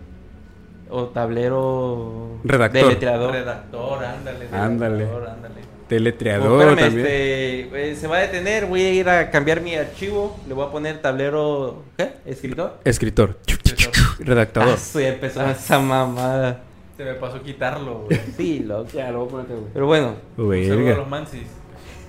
O 0.90 1.06
tablero. 1.06 2.38
Redactor. 2.44 2.82
Deletreador. 2.84 3.32
Redactor, 3.32 4.04
ándale. 4.04 4.48
Ándale. 4.52 4.98
redactor, 5.06 5.30
ándale. 5.30 5.56
Oh, 5.62 5.67
Teletreador 5.88 6.62
espérame, 6.62 6.80
también. 6.80 7.06
este, 7.08 7.92
eh, 7.92 7.96
se 7.96 8.08
va 8.08 8.18
a 8.18 8.20
detener, 8.20 8.66
voy 8.66 8.82
a 8.82 8.94
ir 8.94 9.08
a 9.10 9.30
cambiar 9.32 9.62
mi 9.62 9.76
archivo, 9.76 10.38
le 10.48 10.54
voy 10.54 10.66
a 10.68 10.72
poner 10.72 11.02
tablero, 11.02 11.84
¿qué? 11.98 12.12
¿Escritor? 12.26 12.80
Escritor. 12.84 13.38
Escritor. 13.48 13.94
Redactador. 14.20 14.74
Ah, 14.74 14.78
sí, 14.78 15.04
empezó 15.04 15.46
esa 15.50 15.80
mamada. 15.80 16.62
Se 16.98 17.04
me 17.06 17.14
pasó 17.14 17.42
quitarlo, 17.42 18.00
güey. 18.06 18.20
Sí, 18.36 18.60
loco. 18.60 18.90
Ya, 18.94 19.12
lo 19.12 19.20
voy 19.26 19.28
a 19.28 19.32
poner, 19.32 19.48
güey. 19.60 19.72
Pero 19.74 19.86
bueno, 19.86 20.16
Un 20.36 20.66
saludo 20.68 20.94
a 20.94 20.98
los 20.98 21.08
Mansis. 21.08 21.48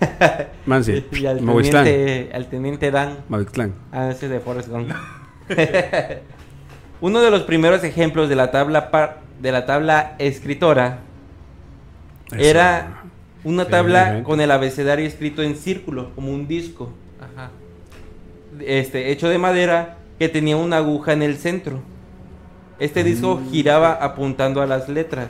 Mansi. 0.67 1.05
y 1.13 1.27
al 1.27 1.39
teniente, 1.39 2.31
al 2.33 2.47
teniente 2.49 2.91
Dan, 2.91 3.19
Mahuixtlán. 3.29 3.75
ah, 3.93 4.11
ese 4.11 4.29
de 4.29 4.41
Forrest 4.41 4.69
Gump. 4.69 4.91
Uno 7.01 7.21
de 7.21 7.31
los 7.31 7.43
primeros 7.43 7.85
ejemplos 7.85 8.29
de 8.29 8.37
la 8.37 8.51
tabla 8.51 8.91
par- 8.91 9.21
de 9.41 9.53
la 9.53 9.67
tabla 9.67 10.15
escritora 10.19 10.99
Eso. 12.33 12.41
era 12.41 13.03
una 13.49 13.65
Sí, 13.65 13.71
tabla 13.71 14.03
obviamente. 14.03 14.25
con 14.25 14.41
el 14.41 14.51
abecedario 14.51 15.07
escrito 15.07 15.43
en 15.43 15.57
círculo, 15.57 16.11
como 16.15 16.33
un 16.33 16.47
disco, 16.47 16.91
Ajá. 17.21 17.51
este, 18.61 19.11
hecho 19.11 19.29
de 19.29 19.39
madera, 19.39 19.97
que 20.19 20.29
tenía 20.29 20.57
una 20.57 20.79
aguja 20.79 21.13
en 21.13 21.23
el 21.23 21.37
centro. 21.37 21.81
Este 22.79 23.03
disco 23.05 23.41
giraba 23.51 23.93
apuntando 23.93 24.63
a 24.63 24.67
las 24.67 24.89
letras, 24.89 25.29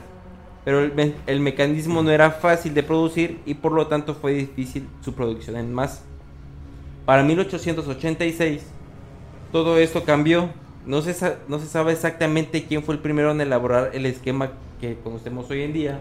pero 0.65 0.81
el, 0.83 0.93
me- 0.93 1.13
el 1.25 1.39
mecanismo 1.39 2.03
no 2.03 2.11
era 2.11 2.31
fácil 2.31 2.73
de 2.73 2.83
producir 2.83 3.39
y 3.45 3.55
por 3.55 3.71
lo 3.71 3.87
tanto 3.87 4.13
fue 4.13 4.33
difícil 4.33 4.87
su 5.03 5.13
producción 5.13 5.55
en 5.57 5.73
masa. 5.73 6.01
Para 7.05 7.23
1886, 7.23 8.61
todo 9.51 9.77
esto 9.79 10.03
cambió. 10.03 10.49
No 10.85 11.01
se, 11.01 11.15
no 11.47 11.59
se 11.59 11.65
sabe 11.67 11.91
exactamente 11.93 12.63
quién 12.65 12.83
fue 12.83 12.95
el 12.95 13.01
primero 13.01 13.31
en 13.31 13.41
elaborar 13.41 13.91
el 13.93 14.05
esquema 14.05 14.51
que 14.79 14.95
conocemos 15.03 15.49
hoy 15.49 15.63
en 15.63 15.73
día, 15.73 15.99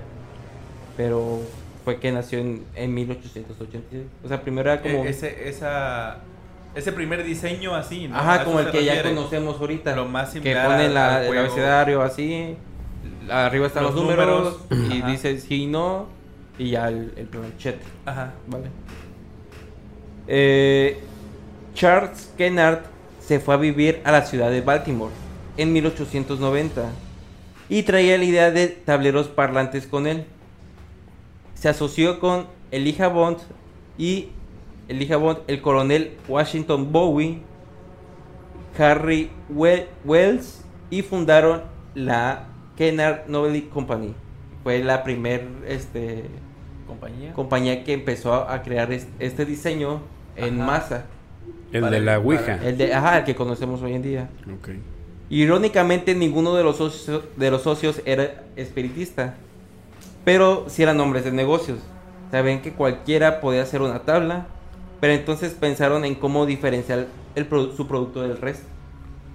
pero 0.96 1.40
fue 1.88 1.98
que 2.00 2.12
nació 2.12 2.38
en, 2.40 2.66
en 2.74 2.92
1886. 2.92 4.02
O 4.22 4.28
sea, 4.28 4.42
primero 4.42 4.70
era 4.70 4.82
como... 4.82 5.06
E- 5.06 5.08
ese, 5.08 5.48
esa, 5.48 6.18
ese 6.74 6.92
primer 6.92 7.24
diseño 7.24 7.74
así, 7.74 8.08
¿no? 8.08 8.16
Ajá, 8.18 8.44
como 8.44 8.60
el 8.60 8.70
que 8.70 8.84
ya 8.84 9.02
conocemos 9.02 9.58
ahorita. 9.58 9.96
Lo 9.96 10.04
más 10.04 10.34
que 10.34 10.40
pone 10.54 10.90
la, 10.90 11.26
el 11.26 11.38
abecedario 11.38 12.02
así. 12.02 12.56
Arriba 13.30 13.68
están 13.68 13.84
los, 13.84 13.94
Los 13.94 14.02
números, 14.02 14.60
números, 14.68 14.94
y 14.94 14.98
ajá. 14.98 15.10
dice 15.10 15.38
sí 15.40 15.62
y 15.62 15.66
no. 15.66 16.08
Y 16.58 16.72
ya 16.72 16.88
el, 16.88 17.14
el 17.16 17.24
planchete. 17.24 17.82
Ajá. 18.04 18.34
¿Vale? 18.48 18.66
Eh, 20.26 21.00
Charles 21.72 22.34
Kennard 22.36 22.80
se 23.18 23.40
fue 23.40 23.54
a 23.54 23.56
vivir 23.56 24.02
a 24.04 24.12
la 24.12 24.26
ciudad 24.26 24.50
de 24.50 24.60
Baltimore 24.60 25.12
en 25.56 25.72
1890 25.72 26.82
y 27.70 27.82
traía 27.84 28.18
la 28.18 28.24
idea 28.24 28.50
de 28.50 28.66
tableros 28.68 29.28
parlantes 29.28 29.86
con 29.86 30.06
él. 30.06 30.26
Se 31.58 31.68
asoció 31.68 32.20
con 32.20 32.46
Elijah 32.70 33.08
Bond 33.08 33.38
y 33.98 34.28
Elijah 34.86 35.16
Bond, 35.16 35.38
el 35.48 35.60
coronel 35.60 36.12
Washington 36.28 36.92
Bowie, 36.92 37.40
Harry 38.78 39.30
We- 39.50 39.88
Wells 40.04 40.62
y 40.90 41.02
fundaron 41.02 41.62
la 41.94 42.46
Kennard 42.76 43.26
Novelty 43.28 43.62
Company. 43.62 44.14
Fue 44.62 44.78
la 44.84 45.02
primer 45.02 45.46
este, 45.66 46.24
Compañía. 46.86 47.32
compañía 47.32 47.82
que 47.84 47.92
empezó 47.94 48.32
a, 48.34 48.54
a 48.54 48.62
crear 48.62 48.92
es- 48.92 49.08
este 49.18 49.44
diseño 49.44 50.00
en 50.36 50.60
Ajá. 50.60 50.66
masa. 50.66 51.04
El 51.72 51.80
Para- 51.82 51.90
de 51.96 52.00
la 52.00 52.12
para- 52.12 52.18
Ouija. 52.24 52.64
El 52.64 52.78
de, 52.78 52.94
ajá, 52.94 53.18
el 53.18 53.24
que 53.24 53.34
conocemos 53.34 53.82
hoy 53.82 53.94
en 53.94 54.02
día. 54.02 54.28
Irónicamente, 55.28 56.14
ninguno 56.14 56.54
de 56.54 56.62
los 56.62 56.76
socios, 56.76 57.24
de 57.36 57.50
los 57.50 57.62
socios 57.62 58.00
era 58.06 58.44
espiritista, 58.56 59.34
pero 60.28 60.66
sí 60.68 60.82
eran 60.82 61.00
hombres 61.00 61.24
de 61.24 61.32
negocios. 61.32 61.78
Saben 62.30 62.60
que 62.60 62.74
cualquiera 62.74 63.40
podía 63.40 63.62
hacer 63.62 63.80
una 63.80 64.00
tabla, 64.00 64.44
pero 65.00 65.14
entonces 65.14 65.54
pensaron 65.54 66.04
en 66.04 66.14
cómo 66.16 66.44
diferenciar 66.44 67.06
el 67.34 67.48
produ- 67.48 67.74
su 67.74 67.86
producto 67.86 68.20
del 68.20 68.36
resto. 68.36 68.66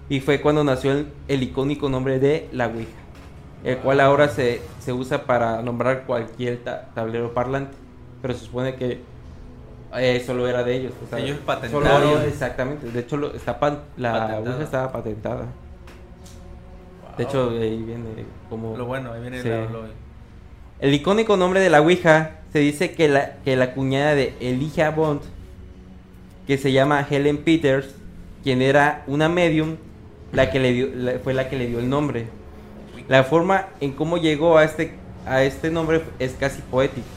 Y 0.07 0.19
fue 0.19 0.39
cuando 0.39 0.63
nació 0.63 0.91
el, 0.91 1.07
el 1.27 1.41
icónico 1.41 1.89
nombre 1.89 2.19
de 2.19 2.47
la 2.51 2.67
Ouija, 2.67 2.91
el 3.63 3.77
cual 3.77 4.01
ahora 4.01 4.27
se, 4.29 4.61
se 4.81 4.93
usa 4.93 5.23
para 5.23 5.63
nombrar 5.63 6.03
cualquier 6.05 6.63
ta- 6.63 6.89
tablero 6.93 7.33
parlante, 7.33 7.73
pero 8.21 8.35
se 8.35 8.45
supone 8.45 8.75
que 8.75 9.01
eh, 9.95 10.21
solo 10.23 10.47
era 10.47 10.63
de 10.63 10.75
ellos. 10.75 10.93
Ellos 11.17 11.39
patentaron. 11.43 12.21
exactamente, 12.27 12.91
de 12.91 12.99
hecho 12.99 13.17
lo- 13.17 13.33
está 13.33 13.59
pan- 13.59 13.79
la. 13.97 14.37
Ouija 14.37 14.61
estaba 14.61 14.91
patentada. 14.91 15.47
De 17.17 17.23
hecho, 17.23 17.49
ahí 17.49 17.81
viene 17.81 18.25
como... 18.47 18.77
Lo 18.77 18.85
bueno, 18.85 19.11
ahí 19.13 19.21
viene 19.21 19.41
Sí. 19.41 19.49
la- 19.49 19.65
lo- 19.69 20.02
El 20.83 20.93
icónico 20.93 21.37
nombre 21.37 21.61
de 21.61 21.69
la 21.69 21.79
Ouija 21.79 22.31
se 22.51 22.59
dice 22.59 22.91
que 22.91 23.07
la, 23.07 23.35
que 23.45 23.55
la 23.55 23.73
cuñada 23.73 24.15
de 24.15 24.33
Elijah 24.41 24.89
Bond, 24.91 25.21
que 26.45 26.57
se 26.57 26.73
llama 26.73 27.07
Helen 27.09 27.37
Peters, 27.37 27.95
quien 28.43 28.61
era 28.61 29.05
una 29.07 29.29
medium, 29.29 29.77
la 30.33 30.51
que 30.51 30.59
le 30.59 30.73
dio, 30.73 30.89
la- 30.93 31.19
fue 31.19 31.33
la 31.33 31.47
que 31.47 31.57
le 31.57 31.67
dio 31.67 31.79
el 31.79 31.87
nombre. 31.89 32.27
La 33.07 33.23
forma 33.23 33.69
en 33.79 33.93
cómo 33.93 34.17
llegó 34.17 34.57
a 34.57 34.65
este, 34.65 34.91
a 35.25 35.41
este 35.43 35.71
nombre 35.71 36.01
es 36.19 36.33
casi 36.33 36.61
poético, 36.63 37.07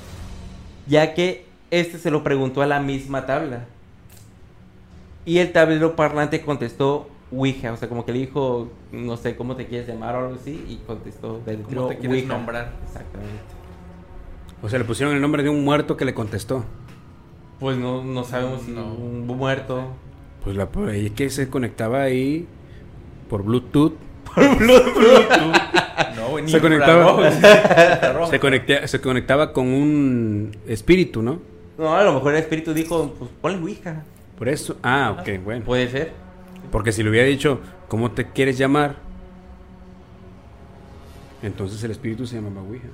ya 0.87 1.13
que 1.13 1.45
este 1.73 1.99
se 1.99 2.13
lo 2.13 2.23
preguntó 2.23 2.63
a 2.63 2.67
la 2.67 2.79
misma 2.79 3.27
tabla. 3.27 3.65
Y 5.25 5.39
el 5.39 5.51
tablero 5.51 5.97
parlante 5.97 6.41
contestó 6.41 7.09
Ouija, 7.33 7.73
o 7.73 7.77
sea, 7.77 7.89
como 7.89 8.05
que 8.07 8.13
le 8.13 8.21
dijo, 8.21 8.71
no 8.93 9.17
sé 9.17 9.35
cómo 9.35 9.57
te 9.57 9.67
quieres 9.67 9.89
llamar 9.89 10.15
o 10.15 10.19
algo 10.21 10.35
así, 10.41 10.65
y 10.69 10.77
contestó 10.87 11.41
del 11.45 11.63
¿Cómo 11.63 11.89
te 11.89 11.99
quieres 11.99 12.27
nombrar? 12.27 12.71
Exactamente. 12.87 13.56
O 14.63 14.69
sea, 14.69 14.79
le 14.79 14.85
pusieron 14.85 15.15
el 15.15 15.21
nombre 15.21 15.43
de 15.43 15.49
un 15.51 15.65
muerto 15.65 15.97
que 15.97 16.05
le 16.05 16.15
contestó. 16.15 16.65
Pues 17.61 17.77
no, 17.77 18.03
no 18.05 18.25
sabemos 18.25 18.63
si 18.63 18.71
No. 18.73 18.87
un 18.93 19.27
muerto. 19.27 19.89
Pues 20.45 20.57
la 20.57 20.69
por 20.69 20.89
ahí 20.89 21.11
que 21.11 21.31
se 21.31 21.49
conectaba 21.49 22.03
ahí 22.03 22.47
por 23.29 23.43
Bluetooth. 23.43 23.95
No, 26.17 26.29
güey, 26.29 26.45
ni 26.45 26.51
Se 26.51 26.61
conectaba. 26.61 27.31
Se, 28.31 28.39
conecta- 28.41 28.87
se 28.87 29.01
conectaba 29.01 29.53
con 29.53 29.67
un 29.69 30.55
espíritu, 30.67 31.23
¿no? 31.23 31.39
No, 31.79 31.95
a 31.95 32.05
lo 32.05 32.13
mejor 32.15 32.35
el 32.35 32.41
espíritu 32.41 32.75
dijo, 32.75 33.15
pues 33.19 33.31
ponle 33.41 33.59
Ouija. 33.59 34.03
Por 34.39 34.49
eso. 34.49 34.77
Ah, 34.83 35.17
ok, 35.19 35.43
bueno. 35.45 35.65
Puede 35.65 35.89
ser. 35.91 36.13
Porque 36.71 36.93
si 36.93 37.03
le 37.03 37.11
hubiera 37.11 37.27
dicho, 37.27 37.61
¿cómo 37.89 38.11
te 38.13 38.27
quieres 38.31 38.59
llamar? 38.59 38.97
Entonces 41.43 41.83
el 41.85 41.91
espíritu 41.91 42.27
se 42.27 42.37
llamaba 42.37 42.63
Ouija. 42.63 42.89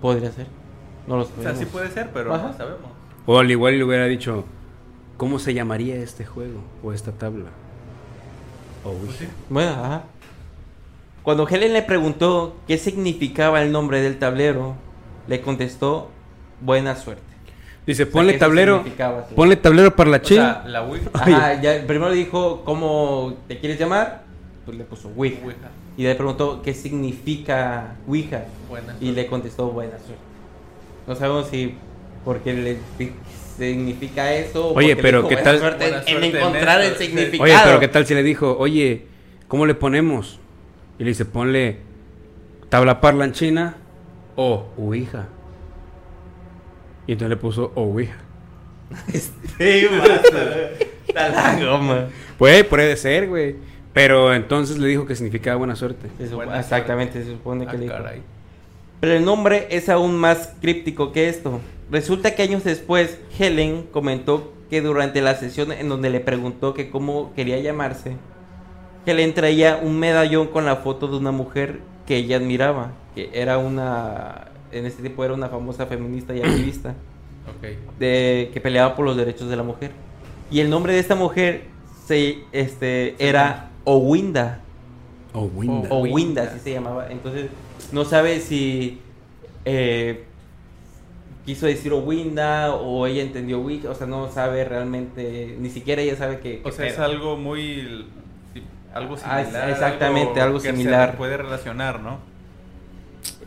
Podría 0.00 0.32
ser. 0.32 0.46
No 1.06 1.16
lo 1.16 1.22
O 1.22 1.26
sea, 1.26 1.34
sabemos. 1.36 1.58
sí 1.60 1.64
puede 1.66 1.90
ser, 1.90 2.10
pero 2.12 2.34
Ajá. 2.34 2.48
no 2.48 2.56
sabemos. 2.56 2.90
O 3.26 3.38
al 3.38 3.50
igual 3.50 3.78
le 3.78 3.84
hubiera 3.84 4.06
dicho, 4.06 4.44
¿cómo 5.16 5.38
se 5.38 5.54
llamaría 5.54 5.96
este 5.96 6.24
juego 6.24 6.60
o 6.82 6.92
esta 6.92 7.12
tabla? 7.12 7.46
O 8.84 8.90
Ouija. 8.90 9.26
Bueno, 9.48 9.70
ajá. 9.70 10.02
Cuando 11.22 11.48
Helen 11.48 11.72
le 11.72 11.82
preguntó 11.82 12.56
qué 12.68 12.78
significaba 12.78 13.62
el 13.62 13.72
nombre 13.72 14.00
del 14.00 14.18
tablero, 14.18 14.74
le 15.26 15.40
contestó 15.40 16.10
buena 16.60 16.94
suerte. 16.94 17.22
Dice, 17.84 18.02
O 18.02 18.06
sea, 18.06 18.12
ponle 18.12 18.32
tablero, 18.34 18.82
sí. 18.84 18.92
ponle 19.34 19.56
tablero 19.56 19.94
para 19.94 20.10
la 20.10 20.16
O 20.18 20.24
sea, 20.24 20.60
ching. 20.62 20.72
la 20.72 20.82
Ouija. 20.82 21.10
Ajá, 21.14 21.60
ya 21.60 21.84
primero 21.86 22.10
le 22.10 22.16
dijo 22.16 22.62
cómo 22.64 23.34
te 23.48 23.58
quieres 23.58 23.78
llamar, 23.78 24.22
pues 24.64 24.76
le 24.76 24.84
puso 24.84 25.08
Ouija. 25.16 25.44
Ouija. 25.44 25.68
Y 25.96 26.02
le 26.02 26.14
preguntó 26.14 26.60
qué 26.62 26.74
significa 26.74 27.94
Ouija. 28.06 28.44
Buena 28.68 28.96
Y 29.00 29.12
le 29.12 29.26
contestó 29.26 29.68
buena 29.70 29.92
suerte. 29.98 30.16
No 31.06 31.14
sabemos 31.14 31.48
si 31.48 31.74
porque 32.24 32.52
le 32.52 32.78
significa 33.56 34.34
eso. 34.34 34.72
Oye, 34.74 34.96
pero 34.96 35.18
dijo 35.18 35.28
¿qué 35.28 35.36
tal- 35.36 35.58
suerte 35.58 35.86
en- 36.06 36.24
encontrar 36.24 36.82
el 36.82 36.96
significado. 36.96 37.42
Oye, 37.44 37.54
pero 37.64 37.80
¿qué 37.80 37.88
tal 37.88 38.06
si 38.06 38.14
le 38.14 38.22
dijo, 38.22 38.56
oye, 38.58 39.06
¿cómo 39.48 39.64
le 39.66 39.74
ponemos? 39.74 40.38
Y 40.98 41.04
le 41.04 41.10
dice, 41.10 41.24
ponle 41.24 41.78
tabla 42.68 43.00
parlanchina 43.00 43.76
o 44.34 44.66
Ouija. 44.76 45.28
Y 47.06 47.12
entonces 47.12 47.30
le 47.30 47.36
puso 47.36 47.72
Ouija. 47.74 48.16
Sí, 49.58 49.86
basta. 49.98 50.70
Está 51.08 51.28
la 51.30 51.64
goma. 51.64 52.08
Pues 52.36 52.64
puede 52.64 52.96
ser, 52.96 53.28
güey. 53.28 53.56
Pero 53.96 54.34
entonces 54.34 54.76
le 54.76 54.88
dijo 54.88 55.06
que 55.06 55.14
significaba 55.16 55.56
buena 55.56 55.74
suerte. 55.74 56.08
Se 56.18 56.26
supo- 56.26 56.36
Buena 56.36 56.60
exactamente, 56.60 57.24
se 57.24 57.30
supone 57.30 57.64
que 57.64 57.70
Ah, 57.70 57.74
le 57.74 57.78
dijo. 57.80 57.94
caray. 57.94 58.20
Pero 59.00 59.14
el 59.14 59.24
nombre 59.24 59.68
es 59.70 59.88
aún 59.88 60.18
más 60.18 60.52
críptico 60.60 61.12
que 61.12 61.30
esto. 61.30 61.60
Resulta 61.90 62.34
que 62.34 62.42
años 62.42 62.62
después, 62.62 63.18
Helen 63.38 63.84
comentó 63.90 64.52
que 64.68 64.82
durante 64.82 65.22
la 65.22 65.34
sesión 65.36 65.72
en 65.72 65.88
donde 65.88 66.10
le 66.10 66.20
preguntó 66.20 66.74
que 66.74 66.90
cómo 66.90 67.32
quería 67.34 67.58
llamarse, 67.58 68.16
Helen 69.06 69.32
traía 69.32 69.80
un 69.82 69.98
medallón 69.98 70.48
con 70.48 70.66
la 70.66 70.76
foto 70.76 71.08
de 71.08 71.16
una 71.16 71.30
mujer 71.32 71.78
que 72.06 72.16
ella 72.16 72.36
admiraba, 72.36 72.90
que 73.14 73.30
era 73.32 73.56
una, 73.56 74.48
en 74.72 74.84
este 74.84 75.00
tiempo 75.00 75.24
era 75.24 75.32
una 75.32 75.48
famosa 75.48 75.86
feminista 75.86 76.34
y 76.36 76.40
activista, 76.40 76.90
Ok. 77.56 77.98
de, 77.98 78.50
que 78.52 78.60
peleaba 78.60 78.94
por 78.94 79.06
los 79.06 79.16
derechos 79.16 79.48
de 79.48 79.56
la 79.56 79.62
mujer. 79.62 79.92
Y 80.50 80.60
el 80.60 80.68
nombre 80.68 80.92
de 80.92 80.98
esta 80.98 81.14
mujer 81.14 81.62
se, 82.06 82.40
este, 82.52 83.14
era 83.18 83.70
Owinda. 83.86 84.60
Owinda. 85.32 85.88
O 85.90 85.98
Owinda. 86.00 86.14
Winda, 86.14 86.42
así 86.42 86.58
se 86.60 86.72
llamaba. 86.72 87.08
Entonces, 87.10 87.50
no 87.92 88.04
sabe 88.04 88.40
si 88.40 89.00
eh, 89.64 90.24
quiso 91.46 91.66
decir 91.66 91.92
Owinda 91.92 92.74
o 92.74 93.06
ella 93.06 93.22
entendió 93.22 93.60
Wicca. 93.60 93.90
O 93.90 93.94
sea, 93.94 94.06
no 94.06 94.30
sabe 94.30 94.64
realmente, 94.64 95.56
ni 95.58 95.70
siquiera 95.70 96.02
ella 96.02 96.16
sabe 96.16 96.40
que. 96.40 96.60
O 96.64 96.72
sea, 96.72 96.86
es 96.86 96.98
algo 96.98 97.36
muy. 97.36 98.06
Algo 98.92 99.16
Ah, 99.24 99.42
similar. 99.42 99.70
exactamente, 99.70 100.40
algo 100.40 100.58
que 100.58 100.70
similar. 100.70 101.10
Se 101.12 101.16
puede 101.18 101.36
relacionar, 101.36 102.00
¿no? 102.00 102.18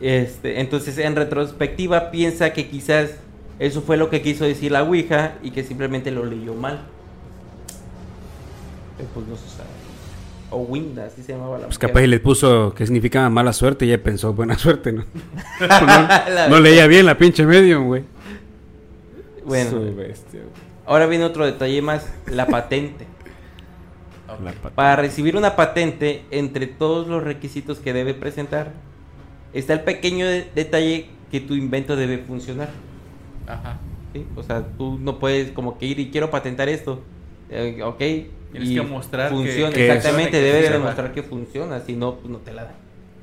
Este, 0.00 0.60
entonces, 0.60 0.96
en 0.98 1.16
retrospectiva, 1.16 2.10
piensa 2.12 2.52
que 2.52 2.68
quizás 2.68 3.16
eso 3.58 3.82
fue 3.82 3.96
lo 3.96 4.08
que 4.10 4.22
quiso 4.22 4.44
decir 4.44 4.70
la 4.72 4.84
Ouija 4.84 5.34
y 5.42 5.50
que 5.50 5.64
simplemente 5.64 6.10
lo 6.12 6.24
leyó 6.24 6.54
mal. 6.54 6.80
Pero, 8.96 9.08
Pues 9.12 9.26
no 9.26 9.36
sabe. 9.36 9.59
O 10.50 10.58
Wind, 10.62 10.98
así 10.98 11.22
se 11.22 11.32
llamaba 11.32 11.58
la 11.58 11.66
Pues 11.66 11.76
mujer. 11.78 11.88
capaz 11.90 12.02
y 12.02 12.06
le 12.08 12.18
puso 12.20 12.74
que 12.74 12.84
significaba 12.84 13.30
mala 13.30 13.52
suerte 13.52 13.86
y 13.86 13.92
ella 13.92 14.02
pensó 14.02 14.32
buena 14.32 14.58
suerte, 14.58 14.92
¿no? 14.92 15.04
No 16.48 16.58
leía 16.60 16.86
bien 16.86 17.06
la 17.06 17.16
pinche 17.16 17.46
medium, 17.46 17.86
güey. 17.86 18.02
Bueno, 19.44 19.70
Su 19.70 19.94
bestia, 19.96 20.40
güey. 20.40 20.52
ahora 20.86 21.06
viene 21.06 21.24
otro 21.24 21.44
detalle 21.46 21.80
más, 21.82 22.06
la 22.26 22.46
patente. 22.46 23.06
La 24.44 24.52
pata. 24.52 24.74
Para 24.76 24.94
recibir 24.96 25.36
una 25.36 25.56
patente, 25.56 26.22
entre 26.30 26.68
todos 26.68 27.08
los 27.08 27.20
requisitos 27.22 27.78
que 27.78 27.92
debe 27.92 28.14
presentar, 28.14 28.72
está 29.52 29.72
el 29.72 29.80
pequeño 29.80 30.24
de- 30.24 30.46
detalle 30.54 31.08
que 31.32 31.40
tu 31.40 31.54
invento 31.54 31.96
debe 31.96 32.18
funcionar. 32.18 32.68
Ajá. 33.48 33.78
¿sí? 34.12 34.24
O 34.36 34.42
sea, 34.44 34.64
tú 34.78 34.98
no 35.00 35.18
puedes 35.18 35.50
como 35.50 35.78
que 35.78 35.86
ir 35.86 35.98
y 35.98 36.10
quiero 36.10 36.30
patentar 36.30 36.68
esto. 36.68 37.00
Eh, 37.50 37.82
ok. 37.82 38.00
Tienes 38.52 38.70
y 38.70 38.74
que 38.74 38.82
mostrar 38.82 39.30
que- 39.30 39.36
funciona. 39.36 39.72
que 39.72 39.86
Exactamente, 39.92 40.30
que 40.32 40.40
debe 40.40 40.62
de 40.62 40.70
demostrar 40.70 41.12
que 41.12 41.22
funciona, 41.22 41.80
si 41.80 41.94
no, 41.94 42.16
pues 42.16 42.30
no 42.30 42.38
te 42.38 42.52
la 42.52 42.64
dan. 42.64 42.74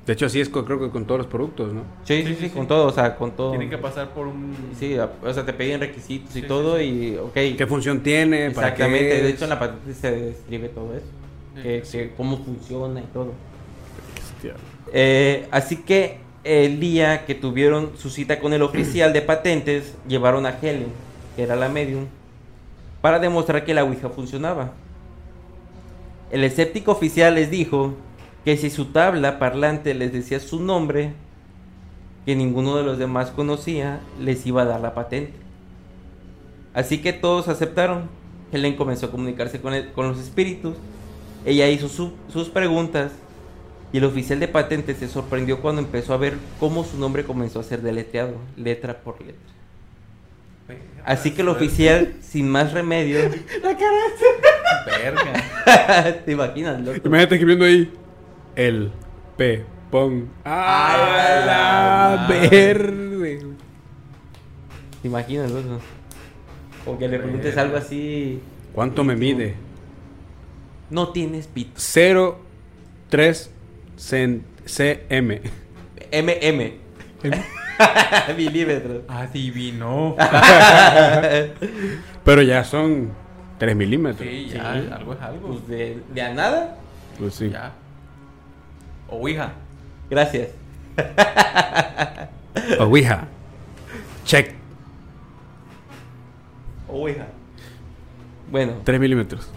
De 0.05 0.13
hecho, 0.13 0.25
así 0.27 0.39
es 0.39 0.47
creo 0.47 0.79
que 0.79 0.89
con 0.89 1.03
todos 1.05 1.17
los 1.19 1.27
productos, 1.27 1.73
¿no? 1.73 1.81
Sí, 2.05 2.23
sí, 2.25 2.37
Sí, 2.39 2.49
con 2.49 2.61
sí. 2.63 2.67
todo, 2.69 2.85
o 2.87 2.91
sea, 2.93 3.15
con 3.17 3.31
todo. 3.31 3.49
Tienen 3.51 3.69
que 3.69 3.77
pasar 3.77 4.11
por 4.13 4.27
un... 4.27 4.55
Sí, 4.79 4.95
a- 4.97 5.11
o 5.21 5.33
sea, 5.33 5.45
te 5.45 5.51
piden 5.51 5.81
requisitos 5.81 6.33
y 6.33 6.41
Sí, 6.41 6.47
todo 6.47 6.77
sí, 6.77 6.83
y, 6.83 7.17
ok. 7.17 7.33
¿Qué 7.57 7.67
función 7.67 7.99
tiene? 7.99 8.51
¿Para 8.51 8.73
qué 8.73 8.83
Exactamente, 8.83 9.21
de 9.23 9.29
hecho 9.29 9.43
en 9.43 9.49
la 9.49 9.59
patente 9.59 9.93
se 9.93 10.11
describe 10.11 10.69
todo 10.69 10.93
eso. 10.95 11.05
Sí, 11.57 11.61
que, 11.63 11.81
sí. 11.83 11.97
que 11.97 12.13
cómo 12.15 12.37
funciona 12.37 13.01
y 13.01 13.05
todo. 13.13 13.33
Eh, 14.93 15.47
así 15.51 15.77
que 15.77 16.19
el 16.43 16.79
día 16.79 17.25
que 17.25 17.35
tuvieron 17.35 17.91
su 17.97 18.09
cita 18.09 18.39
con 18.39 18.53
el 18.53 18.61
oficial 18.61 19.11
de 19.11 19.21
patentes, 19.21 19.95
llevaron 20.07 20.45
a 20.45 20.57
Helen, 20.61 20.87
que 21.35 21.43
era 21.43 21.55
la 21.57 21.67
medium, 21.67 22.05
para 23.01 23.19
demostrar 23.19 23.65
que 23.65 23.73
la 23.73 23.83
Ouija 23.83 24.07
funcionaba. 24.09 24.71
El 26.31 26.43
escéptico 26.43 26.91
oficial 26.91 27.35
les 27.35 27.49
dijo 27.49 27.93
que 28.43 28.57
si 28.57 28.69
su 28.69 28.85
tabla 28.85 29.39
parlante 29.39 29.93
les 29.93 30.11
decía 30.13 30.39
su 30.39 30.59
nombre, 30.59 31.13
que 32.25 32.35
ninguno 32.35 32.75
de 32.75 32.83
los 32.83 32.97
demás 32.97 33.29
conocía, 33.31 34.01
les 34.19 34.45
iba 34.45 34.63
a 34.63 34.65
dar 34.65 34.81
la 34.81 34.93
patente. 34.93 35.33
Así 36.73 36.99
que 37.01 37.13
todos 37.13 37.47
aceptaron. 37.47 38.09
Helen 38.51 38.75
comenzó 38.75 39.07
a 39.07 39.11
comunicarse 39.11 39.59
con, 39.61 39.73
el- 39.73 39.91
con 39.91 40.07
los 40.09 40.19
espíritus. 40.19 40.75
Ella 41.45 41.69
hizo 41.69 41.87
su- 41.89 42.13
sus 42.31 42.49
preguntas 42.49 43.11
y 43.93 43.97
el 43.99 44.03
oficial 44.03 44.39
de 44.39 44.47
patentes 44.49 44.97
se 44.97 45.07
sorprendió 45.07 45.61
cuando 45.61 45.81
empezó 45.81 46.13
a 46.13 46.17
ver 46.17 46.37
cómo 46.59 46.83
su 46.83 46.97
nombre 46.97 47.23
comenzó 47.23 47.59
a 47.61 47.63
ser 47.63 47.81
deletreado, 47.81 48.33
letra 48.57 48.97
por 48.99 49.19
letra. 49.21 49.41
Así 51.05 51.31
que 51.31 51.41
el 51.41 51.47
oficial, 51.49 52.15
sin 52.21 52.49
más 52.49 52.73
remedio, 52.73 53.19
Verga. 54.87 56.21
te 56.25 56.31
imaginas, 56.31 56.79
loco. 56.81 56.99
Imagínate 57.03 57.35
escribiendo 57.35 57.65
ahí 57.65 57.91
el 58.55 58.91
P 59.37 59.63
pon 59.91 60.29
a 60.43 61.43
la 61.45 62.27
madre. 62.27 62.49
verde. 62.49 63.39
Te 65.01 65.07
imaginas, 65.07 65.51
loco. 65.51 65.79
O 66.85 66.97
que 66.97 67.07
le 67.07 67.19
preguntes 67.19 67.45
Verga. 67.45 67.61
algo 67.61 67.77
así. 67.77 68.41
¿Cuánto 68.73 69.03
me 69.03 69.15
mide? 69.15 69.55
No 70.89 71.09
tienes 71.09 71.47
pito. 71.47 71.71
0 71.75 72.39
3 73.09 73.51
cm. 73.97 75.41
MM. 76.11 76.73
Milímetros. 78.37 79.03
Adivino. 79.07 80.15
Pero 82.23 82.41
ya 82.41 82.63
son 82.63 83.11
3 83.57 83.75
milímetros. 83.75 84.27
Sí, 84.27 84.47
ya, 84.53 84.73
Sí. 84.73 84.89
algo 84.91 85.13
es 85.13 85.21
algo. 85.21 85.47
Pues 85.49 85.67
de, 85.67 86.01
de 86.13 86.21
a 86.21 86.33
nada. 86.33 86.77
Pues 87.19 87.33
sí. 87.35 87.49
Ya. 87.49 87.73
O 89.09 89.17
Ouija. 89.17 89.53
Gracias. 90.09 90.49
Ouija. 92.79 93.27
Check. 94.25 94.53
Oveja. 96.89 97.27
Bueno. 98.51 98.73
3 98.83 98.99
milímetros. 98.99 99.49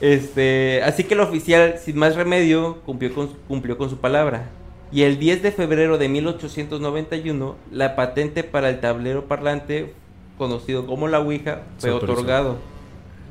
este, 0.00 0.82
así 0.84 1.04
que 1.04 1.14
el 1.14 1.20
oficial, 1.20 1.76
sin 1.82 1.98
más 1.98 2.16
remedio, 2.16 2.80
cumplió 2.82 3.14
con, 3.14 3.28
cumplió 3.48 3.78
con 3.78 3.90
su 3.90 3.98
palabra. 3.98 4.46
Y 4.90 5.02
el 5.02 5.18
10 5.18 5.42
de 5.42 5.52
febrero 5.52 5.98
de 5.98 6.08
1891, 6.08 7.56
la 7.72 7.94
patente 7.96 8.42
para 8.44 8.70
el 8.70 8.80
tablero 8.80 9.26
parlante, 9.26 9.92
conocido 10.38 10.86
como 10.86 11.08
la 11.08 11.20
Ouija, 11.20 11.62
fue 11.78 11.90
otorgado. 11.90 12.56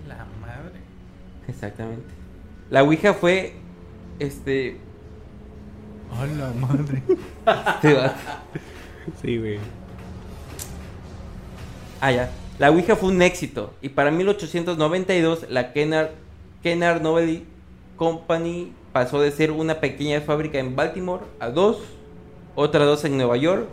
La 0.08 0.26
madre. 0.41 0.80
Exactamente. 1.47 2.05
La 2.70 2.84
Ouija 2.84 3.14
fue, 3.14 3.53
este, 4.20 4.78
A 6.20 6.26
la 6.26 6.51
madre. 6.53 7.01
te 7.82 7.93
va- 7.93 8.14
Sí, 9.22 9.38
güey. 9.38 9.60
Ah, 12.01 12.12
ya. 12.12 12.30
La 12.60 12.72
Ouija 12.72 12.95
fue 12.95 13.10
un 13.10 13.22
éxito 13.22 13.74
y 13.82 13.89
para 13.89 14.12
1892 14.12 15.45
la 15.49 15.74
Kennard, 15.74 16.10
Kennard 16.64 17.01
Novelty 17.01 17.45
Company 17.97 18.74
pasó 18.93 19.22
de 19.22 19.32
ser 19.32 19.51
una 19.51 19.80
pequeña 19.80 20.22
fábrica 20.22 20.58
en 20.60 20.76
Baltimore 20.76 21.24
a 21.39 21.49
dos, 21.49 21.78
otra 22.55 22.84
dos 22.86 23.05
en 23.05 23.16
Nueva 23.18 23.38
York, 23.38 23.68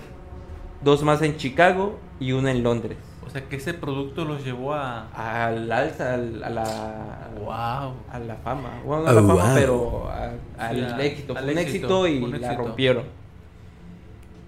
dos 0.82 1.02
más 1.02 1.22
en 1.22 1.36
Chicago 1.38 1.98
y 2.20 2.32
una 2.32 2.50
en 2.50 2.62
Londres. 2.62 2.98
O 3.34 3.36
sea 3.36 3.48
que 3.48 3.56
ese 3.56 3.74
producto 3.74 4.24
los 4.24 4.44
llevó 4.44 4.74
a. 4.74 5.08
Al 5.48 5.72
alza, 5.72 6.14
al- 6.14 6.40
a 6.44 6.50
la, 6.50 7.30
Wow. 7.40 7.94
a 8.12 8.18
la 8.24 8.36
fama. 8.36 8.80
Bueno, 8.84 9.02
no 9.02 9.08
a 9.08 9.12
la 9.12 9.20
Oh, 9.22 9.26
fama, 9.26 9.44
wow. 9.46 9.54
pero 9.56 10.08
a- 10.08 10.68
al 10.68 11.00
éxito. 11.00 11.36
al 11.36 11.42
Fue 11.42 11.52
un 11.52 11.58
éxito, 11.58 12.06
éxito 12.06 12.36
y 12.36 12.38
la 12.38 12.54
rompieron. 12.54 13.02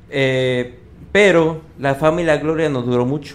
Eh, 0.09 0.79
pero 1.11 1.63
la 1.81 1.97
fama 1.97 2.23
y 2.23 2.25
la 2.27 2.37
gloria 2.37 2.69
no 2.69 2.83
duró 2.83 3.05
mucho, 3.05 3.35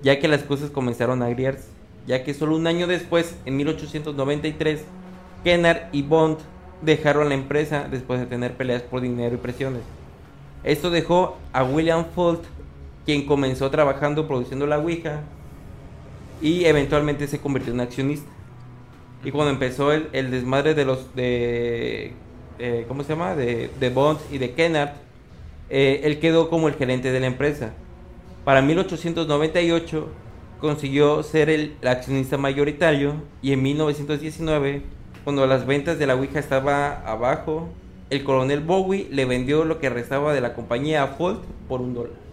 ya 0.00 0.20
que 0.20 0.28
las 0.28 0.44
cosas 0.44 0.70
comenzaron 0.70 1.22
a 1.22 1.26
agriarse, 1.26 1.66
ya 2.06 2.22
que 2.22 2.32
solo 2.32 2.54
un 2.54 2.68
año 2.68 2.86
después, 2.86 3.34
en 3.46 3.56
1893, 3.56 4.84
Kennard 5.42 5.88
y 5.90 6.02
Bond 6.02 6.38
dejaron 6.82 7.30
la 7.30 7.34
empresa 7.34 7.88
después 7.90 8.20
de 8.20 8.26
tener 8.26 8.52
peleas 8.54 8.82
por 8.82 9.00
dinero 9.00 9.34
y 9.34 9.38
presiones. 9.38 9.82
Esto 10.62 10.88
dejó 10.90 11.36
a 11.52 11.64
William 11.64 12.04
Folt, 12.14 12.44
quien 13.10 13.26
comenzó 13.26 13.72
trabajando 13.72 14.28
produciendo 14.28 14.68
la 14.68 14.78
Ouija 14.78 15.22
y 16.40 16.64
eventualmente 16.66 17.26
se 17.26 17.40
convirtió 17.40 17.72
en 17.72 17.80
accionista. 17.80 18.30
Y 19.24 19.32
cuando 19.32 19.50
empezó 19.50 19.90
el, 19.90 20.08
el 20.12 20.30
desmadre 20.30 20.74
de 20.74 20.84
los 20.84 21.12
de 21.16 22.12
eh, 22.60 22.84
¿cómo 22.86 23.02
se 23.02 23.08
llama? 23.08 23.34
De, 23.34 23.68
de 23.80 23.90
Bond 23.90 24.20
y 24.30 24.38
de 24.38 24.52
Kennard, 24.52 24.92
eh, 25.70 26.02
él 26.04 26.20
quedó 26.20 26.48
como 26.48 26.68
el 26.68 26.74
gerente 26.74 27.10
de 27.10 27.18
la 27.18 27.26
empresa. 27.26 27.72
Para 28.44 28.62
1898 28.62 30.08
consiguió 30.60 31.24
ser 31.24 31.50
el 31.50 31.74
accionista 31.84 32.38
mayoritario 32.38 33.14
y 33.42 33.52
en 33.54 33.62
1919, 33.62 34.82
cuando 35.24 35.48
las 35.48 35.66
ventas 35.66 35.98
de 35.98 36.06
la 36.06 36.14
Ouija 36.14 36.38
estaba 36.38 37.00
abajo, 37.04 37.70
el 38.08 38.22
coronel 38.22 38.60
Bowie 38.60 39.08
le 39.10 39.24
vendió 39.24 39.64
lo 39.64 39.80
que 39.80 39.90
restaba 39.90 40.32
de 40.32 40.40
la 40.40 40.54
compañía 40.54 41.02
a 41.02 41.08
Folt 41.08 41.42
por 41.68 41.80
un 41.80 41.92
dólar. 41.92 42.29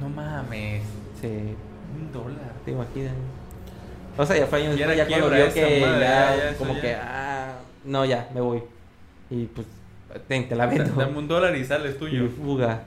No 0.00 0.08
mames. 0.08 0.82
Se, 1.20 1.28
Un 1.28 2.12
dólar. 2.12 2.52
¿Te 2.64 2.70
imaginas? 2.72 3.12
O 4.16 4.24
sea, 4.26 4.36
ya 4.36 4.46
fue 4.46 4.60
años 4.62 4.76
Ya 4.76 4.86
cuando 5.06 5.30
vio 5.30 5.52
que 5.52 5.80
madre, 5.80 5.80
ya, 5.80 6.36
ya, 6.36 6.50
ya, 6.52 6.56
como 6.58 6.74
ya. 6.74 6.80
que, 6.80 6.94
ah, 6.94 7.52
no, 7.84 8.04
ya, 8.04 8.28
me 8.34 8.40
voy. 8.40 8.62
Y 9.30 9.44
pues, 9.46 9.66
ten, 10.28 10.48
te 10.48 10.54
la 10.56 10.66
vendo. 10.66 10.92
Dame 10.94 11.18
un 11.18 11.28
dólar 11.28 11.56
y 11.56 11.64
sales 11.64 11.94
Y 11.96 11.98
tuyo. 11.98 12.28
fuga. 12.28 12.82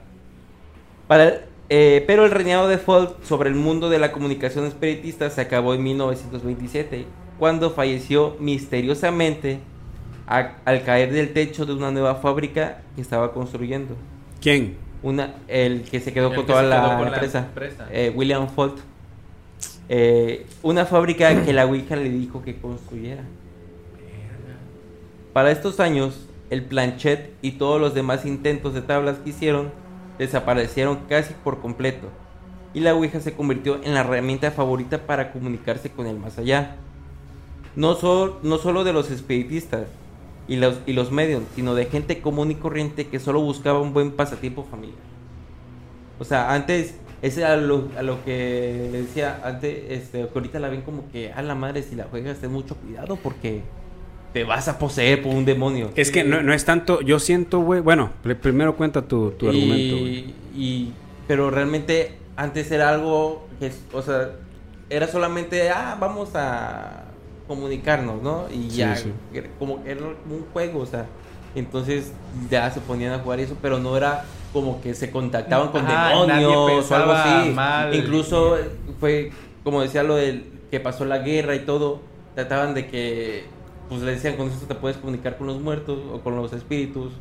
Para, 1.08 1.40
eh, 1.68 2.04
pero 2.06 2.24
el 2.24 2.30
reinado 2.30 2.68
de 2.68 2.78
Folt 2.78 3.22
sobre 3.24 3.48
el 3.50 3.54
mundo 3.56 3.90
de 3.90 3.98
la 3.98 4.12
comunicación 4.12 4.64
espiritista 4.66 5.28
se 5.30 5.40
acabó 5.40 5.74
en 5.74 5.82
1927, 5.82 7.06
cuando 7.38 7.70
falleció 7.70 8.36
misteriosamente 8.40 9.58
a- 10.26 10.52
al 10.64 10.82
caer 10.84 11.12
del 11.12 11.32
techo 11.32 11.66
de 11.66 11.74
una 11.74 11.90
nueva 11.90 12.16
fábrica 12.16 12.82
que 12.94 13.00
estaba 13.02 13.32
construyendo. 13.32 13.96
¿Quién? 14.40 14.76
Una, 15.04 15.34
el 15.48 15.82
que 15.82 16.00
se 16.00 16.14
quedó 16.14 16.30
El 16.30 16.34
con 16.34 16.46
toda 16.46 16.62
la, 16.62 16.98
empresa, 17.02 17.48
eh, 17.90 18.10
William 18.16 18.48
Folt. 18.48 18.78
Eh, 19.90 20.46
una 20.62 20.86
fábrica 20.86 21.44
que 21.44 21.52
la 21.52 21.66
Ouija 21.66 21.94
le 21.94 22.08
dijo 22.08 22.42
que 22.42 22.56
construyera. 22.56 23.22
Para 25.34 25.50
estos 25.50 25.78
años, 25.78 26.26
el 26.48 26.64
planchet 26.64 27.34
y 27.42 27.52
todos 27.52 27.78
los 27.78 27.92
demás 27.94 28.24
intentos 28.24 28.72
de 28.72 28.80
tablas 28.80 29.18
que 29.18 29.30
hicieron 29.30 29.70
desaparecieron 30.18 31.00
casi 31.06 31.34
por 31.34 31.60
completo. 31.60 32.08
Y 32.72 32.80
la 32.80 32.94
Ouija 32.94 33.20
se 33.20 33.34
convirtió 33.34 33.80
en 33.84 33.92
la 33.92 34.00
herramienta 34.00 34.50
favorita 34.52 34.98
para 35.06 35.32
comunicarse 35.32 35.90
con 35.90 36.06
el 36.06 36.18
más 36.18 36.38
allá. 36.38 36.76
No, 37.76 37.94
sol- 37.94 38.38
no 38.42 38.56
solo 38.56 38.84
de 38.84 38.94
los 38.94 39.10
espiritistas 39.10 39.82
y 40.48 40.56
los, 40.56 40.78
y 40.86 40.92
los 40.92 41.10
medios, 41.10 41.42
sino 41.56 41.74
de 41.74 41.86
gente 41.86 42.20
común 42.20 42.50
y 42.50 42.54
corriente 42.56 43.06
que 43.06 43.18
solo 43.20 43.40
buscaba 43.40 43.80
un 43.80 43.92
buen 43.94 44.12
pasatiempo 44.12 44.64
familiar. 44.70 44.98
O 46.18 46.24
sea, 46.24 46.52
antes, 46.52 46.94
ese 47.22 47.40
era 47.40 47.56
lo, 47.56 47.88
a 47.98 48.02
lo 48.02 48.24
que 48.24 48.88
le 48.92 49.02
decía 49.02 49.40
antes, 49.44 49.84
este, 49.88 50.18
que 50.22 50.30
ahorita 50.34 50.58
la 50.60 50.68
ven 50.68 50.82
como 50.82 51.10
que 51.10 51.32
a 51.32 51.42
la 51.42 51.54
madre 51.54 51.82
si 51.82 51.94
la 51.96 52.04
juegas 52.04 52.38
ten 52.38 52.52
mucho 52.52 52.76
cuidado 52.76 53.16
porque 53.16 53.62
te 54.32 54.44
vas 54.44 54.68
a 54.68 54.78
poseer 54.78 55.22
por 55.22 55.34
un 55.34 55.44
demonio. 55.44 55.90
Es 55.96 56.10
que 56.10 56.24
no, 56.24 56.42
no 56.42 56.52
es 56.52 56.64
tanto, 56.64 57.00
yo 57.00 57.18
siento, 57.18 57.60
güey. 57.60 57.80
Bueno, 57.80 58.10
pr- 58.24 58.36
primero 58.36 58.76
cuenta 58.76 59.02
tu, 59.02 59.30
tu 59.32 59.48
argumento, 59.48 59.96
güey. 59.98 60.14
y, 60.18 60.34
y- 60.56 60.92
pero 61.26 61.50
realmente 61.50 62.18
antes 62.36 62.70
era 62.70 62.90
algo 62.90 63.46
que, 63.58 63.72
o 63.92 64.02
sea, 64.02 64.32
era 64.90 65.08
solamente, 65.08 65.70
ah, 65.70 65.96
vamos 65.98 66.30
a 66.34 67.03
comunicarnos, 67.46 68.22
¿no? 68.22 68.46
Y 68.50 68.68
ya, 68.70 68.96
sí. 68.96 69.12
como 69.58 69.82
era 69.84 70.00
un 70.00 70.46
juego, 70.52 70.80
o 70.80 70.86
sea, 70.86 71.06
entonces 71.54 72.12
ya 72.50 72.70
se 72.70 72.80
ponían 72.80 73.12
a 73.12 73.18
jugar 73.20 73.40
eso, 73.40 73.56
pero 73.60 73.78
no 73.78 73.96
era 73.96 74.24
como 74.52 74.80
que 74.80 74.94
se 74.94 75.10
contactaban 75.10 75.68
con 75.68 75.84
Ajá, 75.84 76.08
demonios 76.10 76.90
o 76.90 76.94
algo 76.94 77.12
así. 77.12 77.50
mal. 77.54 77.94
Incluso 77.94 78.56
fue, 79.00 79.32
como 79.62 79.82
decía 79.82 80.02
lo 80.02 80.16
del 80.16 80.44
que 80.70 80.80
pasó 80.80 81.04
la 81.04 81.18
guerra 81.18 81.54
y 81.54 81.60
todo, 81.60 82.00
trataban 82.34 82.74
de 82.74 82.86
que, 82.88 83.44
pues 83.88 84.00
le 84.02 84.12
decían, 84.12 84.36
con 84.36 84.48
eso 84.48 84.66
te 84.66 84.74
puedes 84.74 84.96
comunicar 84.96 85.36
con 85.36 85.46
los 85.46 85.60
muertos 85.60 85.98
o 86.12 86.20
con 86.20 86.36
los 86.36 86.52
espíritus, 86.52 87.12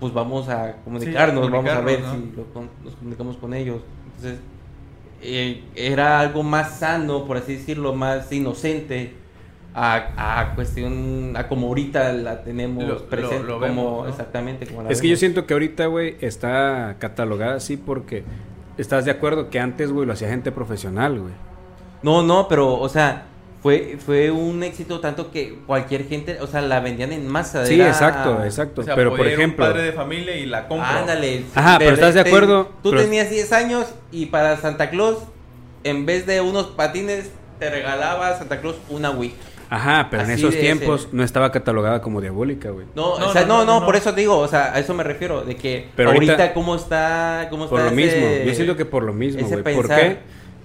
pues 0.00 0.12
vamos 0.12 0.48
a 0.48 0.76
comunicarnos, 0.84 1.50
vamos 1.50 1.70
a 1.74 1.80
ver 1.80 2.00
si 2.10 2.32
lo 2.36 2.44
con- 2.52 2.70
nos 2.84 2.94
comunicamos 2.94 3.36
con 3.36 3.54
ellos. 3.54 3.82
Entonces, 4.06 4.38
eh, 5.22 5.64
era 5.74 6.20
algo 6.20 6.42
más 6.42 6.78
sano, 6.78 7.24
por 7.26 7.36
así 7.36 7.54
decirlo, 7.56 7.94
más 7.94 8.30
inocente. 8.32 9.23
A, 9.76 10.40
a 10.40 10.54
cuestión, 10.54 11.32
a 11.36 11.48
como 11.48 11.66
ahorita 11.66 12.12
la 12.12 12.44
tenemos 12.44 12.84
Lo- 12.84 13.04
presente, 13.06 13.38
lo 13.44 13.54
como 13.54 13.58
vemos, 13.60 14.04
¿no? 14.04 14.08
exactamente 14.08 14.66
como 14.66 14.84
la 14.84 14.90
Es 14.90 15.00
que 15.00 15.08
yo 15.08 15.16
siento 15.16 15.46
que 15.46 15.52
ahorita, 15.54 15.86
güey, 15.86 16.16
está 16.20 16.94
catalogada 17.00 17.56
así 17.56 17.76
porque 17.76 18.22
estás 18.78 19.04
de 19.04 19.10
acuerdo 19.10 19.50
que 19.50 19.58
antes, 19.58 19.90
güey, 19.90 20.06
lo 20.06 20.12
hacía 20.12 20.28
gente 20.28 20.52
profesional, 20.52 21.18
güey. 21.18 21.32
No, 22.02 22.22
no, 22.22 22.46
pero, 22.46 22.72
o 22.78 22.88
sea, 22.88 23.24
fue, 23.64 23.96
fue 24.04 24.30
un 24.30 24.62
éxito 24.62 25.00
tanto 25.00 25.32
que 25.32 25.58
cualquier 25.66 26.06
gente, 26.06 26.38
o 26.40 26.46
sea, 26.46 26.60
la 26.60 26.78
vendían 26.78 27.10
en 27.12 27.26
masa. 27.26 27.66
Sí, 27.66 27.74
era- 27.74 27.88
exacto, 27.88 28.44
exacto. 28.44 28.82
O 28.82 28.84
sea, 28.84 28.94
pero 28.94 29.10
por 29.10 29.20
ir 29.26 29.26
un 29.26 29.32
ejemplo, 29.32 29.64
padre 29.64 29.82
de 29.82 29.92
familia 29.92 30.36
y 30.36 30.46
la 30.46 30.68
compra. 30.68 31.00
Ándale. 31.00 31.44
Ajá, 31.52 31.78
pero 31.80 31.94
¿estás 31.94 32.14
de 32.14 32.22
te- 32.22 32.28
acuerdo? 32.28 32.70
Tú 32.82 32.90
Pero- 32.90 33.02
tenías 33.02 33.28
10 33.28 33.52
años 33.52 33.86
y 34.12 34.26
para 34.26 34.56
Santa 34.56 34.90
Claus, 34.90 35.18
en 35.82 36.06
vez 36.06 36.26
de 36.26 36.40
unos 36.42 36.66
patines, 36.66 37.32
te 37.58 37.70
regalaba 37.70 38.36
Santa 38.38 38.60
Claus 38.60 38.76
una 38.88 39.10
Wii. 39.10 39.34
Ajá, 39.70 40.08
pero 40.10 40.22
en 40.24 40.30
esos 40.30 40.54
tiempos 40.56 41.02
ese. 41.06 41.16
no 41.16 41.22
estaba 41.24 41.50
catalogada 41.52 42.00
como 42.02 42.20
diabólica, 42.20 42.70
güey. 42.70 42.86
No, 42.94 43.18
No, 43.18 43.26
o 43.28 43.32
sea, 43.32 43.42
no, 43.42 43.48
no, 43.48 43.58
no, 43.58 43.64
no, 43.74 43.80
no. 43.80 43.86
por 43.86 43.96
eso 43.96 44.12
digo, 44.12 44.38
o 44.38 44.48
sea, 44.48 44.72
a 44.74 44.78
eso 44.78 44.94
me 44.94 45.02
refiero, 45.04 45.42
de 45.44 45.56
que 45.56 45.88
Pero 45.96 46.10
ahorita, 46.10 46.32
ahorita- 46.34 46.54
cómo 46.54 46.74
está, 46.76 47.48
cómo 47.50 47.68
Por 47.68 47.80
está 47.80 47.92
lo 47.92 47.98
ese- 48.00 48.16
mismo, 48.20 48.44
yo 48.46 48.54
siento 48.54 48.76
que 48.76 48.84
por 48.84 49.02
lo 49.02 49.12
mismo, 49.12 49.46
güey. 49.48 49.62
¿Por 49.74 49.88
qué? 49.88 50.18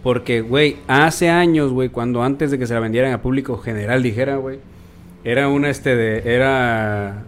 Porque, 0.04 0.42
güey, 0.42 0.78
hace 0.88 1.30
años, 1.30 1.72
güey, 1.72 1.90
cuando 1.90 2.24
antes 2.24 2.52
de 2.52 2.58
que 2.58 2.66
se 2.68 2.74
la 2.74 2.80
vendieran 2.80 3.12
a 3.12 3.22
público 3.22 3.58
general, 3.58 4.02
dijera, 4.02 4.38
güey, 4.38 4.60
era 5.26 5.50
una, 5.50 5.70
este, 5.70 5.96
de, 5.96 6.34
era 6.36 7.24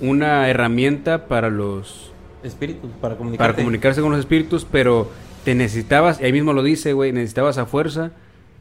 una 0.00 0.48
herramienta 0.48 1.26
para 1.26 1.50
los, 1.50 2.10
Espíritus, 2.42 2.90
para 3.00 3.16
comunicarte. 3.16 3.52
para 3.52 3.62
comunicarse 3.62 4.00
con 4.00 4.10
los 4.10 4.20
espíritus, 4.20 4.66
pero 4.70 5.10
te 5.44 5.54
necesitabas, 5.54 6.20
y 6.20 6.24
ahí 6.24 6.32
mismo 6.32 6.52
lo 6.54 6.62
dice, 6.62 6.92
güey, 6.94 7.12
necesitabas 7.12 7.58
a 7.58 7.66
fuerza 7.66 8.12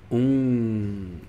un, 0.09 1.21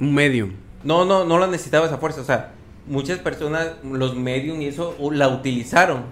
un 0.00 0.14
medium. 0.14 0.52
No, 0.82 1.04
no, 1.04 1.24
no 1.24 1.38
la 1.38 1.46
necesitabas 1.46 1.92
a 1.92 1.98
fuerza, 1.98 2.20
o 2.20 2.24
sea, 2.24 2.52
muchas 2.86 3.18
personas, 3.18 3.72
los 3.82 4.16
medium 4.16 4.60
y 4.60 4.66
eso, 4.66 4.94
la 5.12 5.28
utilizaron 5.28 6.02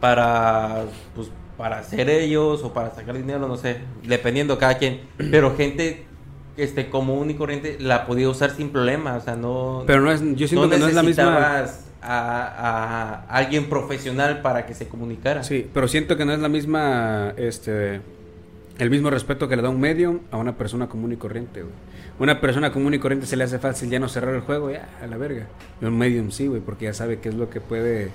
para, 0.00 0.84
pues, 1.14 1.30
para 1.56 1.78
hacer 1.78 2.08
ellos 2.08 2.62
o 2.62 2.72
para 2.72 2.90
sacar 2.94 3.16
dinero, 3.16 3.46
no 3.46 3.56
sé, 3.56 3.78
dependiendo 4.02 4.58
cada 4.58 4.78
quien. 4.78 5.02
Pero 5.30 5.54
gente, 5.56 6.06
este, 6.56 6.88
común 6.88 7.30
y 7.30 7.34
corriente 7.34 7.76
la 7.78 8.06
podía 8.06 8.28
usar 8.28 8.50
sin 8.50 8.70
problema, 8.70 9.16
o 9.16 9.20
sea, 9.20 9.36
no... 9.36 9.84
Pero 9.86 10.00
no 10.00 10.10
es, 10.10 10.22
yo 10.34 10.48
siento 10.48 10.70
que 10.70 10.78
no 10.78 10.88
es 10.88 10.94
la 10.94 11.02
misma... 11.02 11.24
necesitabas 11.24 11.88
A, 12.04 13.22
a 13.28 13.36
alguien 13.36 13.68
profesional 13.68 14.42
para 14.42 14.66
que 14.66 14.74
se 14.74 14.88
comunicara. 14.88 15.44
Sí, 15.44 15.70
pero 15.72 15.86
siento 15.86 16.16
que 16.16 16.24
no 16.24 16.32
es 16.32 16.40
la 16.40 16.48
misma, 16.48 17.32
este, 17.36 18.00
el 18.82 18.90
mismo 18.90 19.10
respeto 19.10 19.48
que 19.48 19.56
le 19.56 19.62
da 19.62 19.68
un 19.68 19.80
medium 19.80 20.20
a 20.30 20.36
una 20.36 20.56
persona 20.56 20.88
común 20.88 21.12
y 21.12 21.16
corriente, 21.16 21.62
güey. 21.62 21.74
Una 22.18 22.40
persona 22.40 22.72
común 22.72 22.94
y 22.94 22.98
corriente 22.98 23.26
se 23.26 23.36
le 23.36 23.44
hace 23.44 23.58
fácil 23.58 23.88
ya 23.90 23.98
no 23.98 24.08
cerrar 24.08 24.34
el 24.34 24.40
juego, 24.42 24.70
ya, 24.70 24.88
a 25.02 25.06
la 25.06 25.16
verga. 25.16 25.46
Y 25.80 25.84
un 25.86 25.96
medium 25.96 26.30
sí, 26.30 26.46
güey, 26.46 26.60
porque 26.60 26.84
ya 26.86 26.94
sabe 26.94 27.18
qué 27.20 27.28
es 27.30 27.34
lo 27.34 27.48
que 27.50 27.60
puede, 27.60 28.10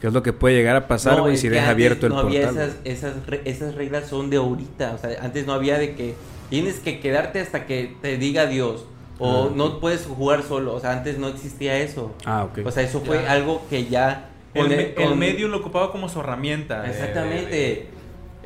qué 0.00 0.08
es 0.08 0.12
lo 0.12 0.22
que 0.22 0.32
puede 0.32 0.56
llegar 0.56 0.76
a 0.76 0.88
pasar, 0.88 1.16
No, 1.16 1.22
güey, 1.22 1.36
si 1.36 1.48
deja 1.48 1.70
abierto 1.70 2.06
el 2.06 2.12
no 2.12 2.18
había 2.20 2.46
portal. 2.46 2.68
esas, 2.68 2.76
esas, 3.04 3.26
re- 3.26 3.42
esas 3.44 3.74
reglas 3.74 4.08
son 4.08 4.30
de 4.30 4.36
ahorita. 4.38 4.92
O 4.94 4.98
sea, 4.98 5.10
antes 5.22 5.46
no 5.46 5.52
había 5.52 5.78
de 5.78 5.94
que 5.94 6.14
tienes 6.50 6.80
que 6.80 7.00
quedarte 7.00 7.40
hasta 7.40 7.66
que 7.66 7.94
te 8.02 8.16
diga 8.18 8.46
Dios. 8.46 8.84
O 9.18 9.46
Ah, 9.48 9.52
no 9.54 9.80
puedes 9.80 10.04
jugar 10.06 10.42
solo. 10.42 10.74
O 10.74 10.80
sea, 10.80 10.92
antes 10.92 11.18
no 11.18 11.28
existía 11.28 11.78
eso. 11.78 12.14
Ah, 12.26 12.44
ok. 12.44 12.66
O 12.66 12.70
sea, 12.70 12.82
eso 12.82 13.00
fue 13.00 13.22
Ya. 13.22 13.32
algo 13.32 13.64
que 13.70 13.86
ya. 13.86 14.30
El, 14.54 14.72
el- 14.72 15.16
medium 15.16 15.50
lo 15.50 15.58
ocupaba 15.58 15.92
como 15.92 16.08
su 16.08 16.20
herramienta. 16.20 16.82
de- 16.82 16.90
Exactamente. 16.90 17.50
de- 17.50 17.95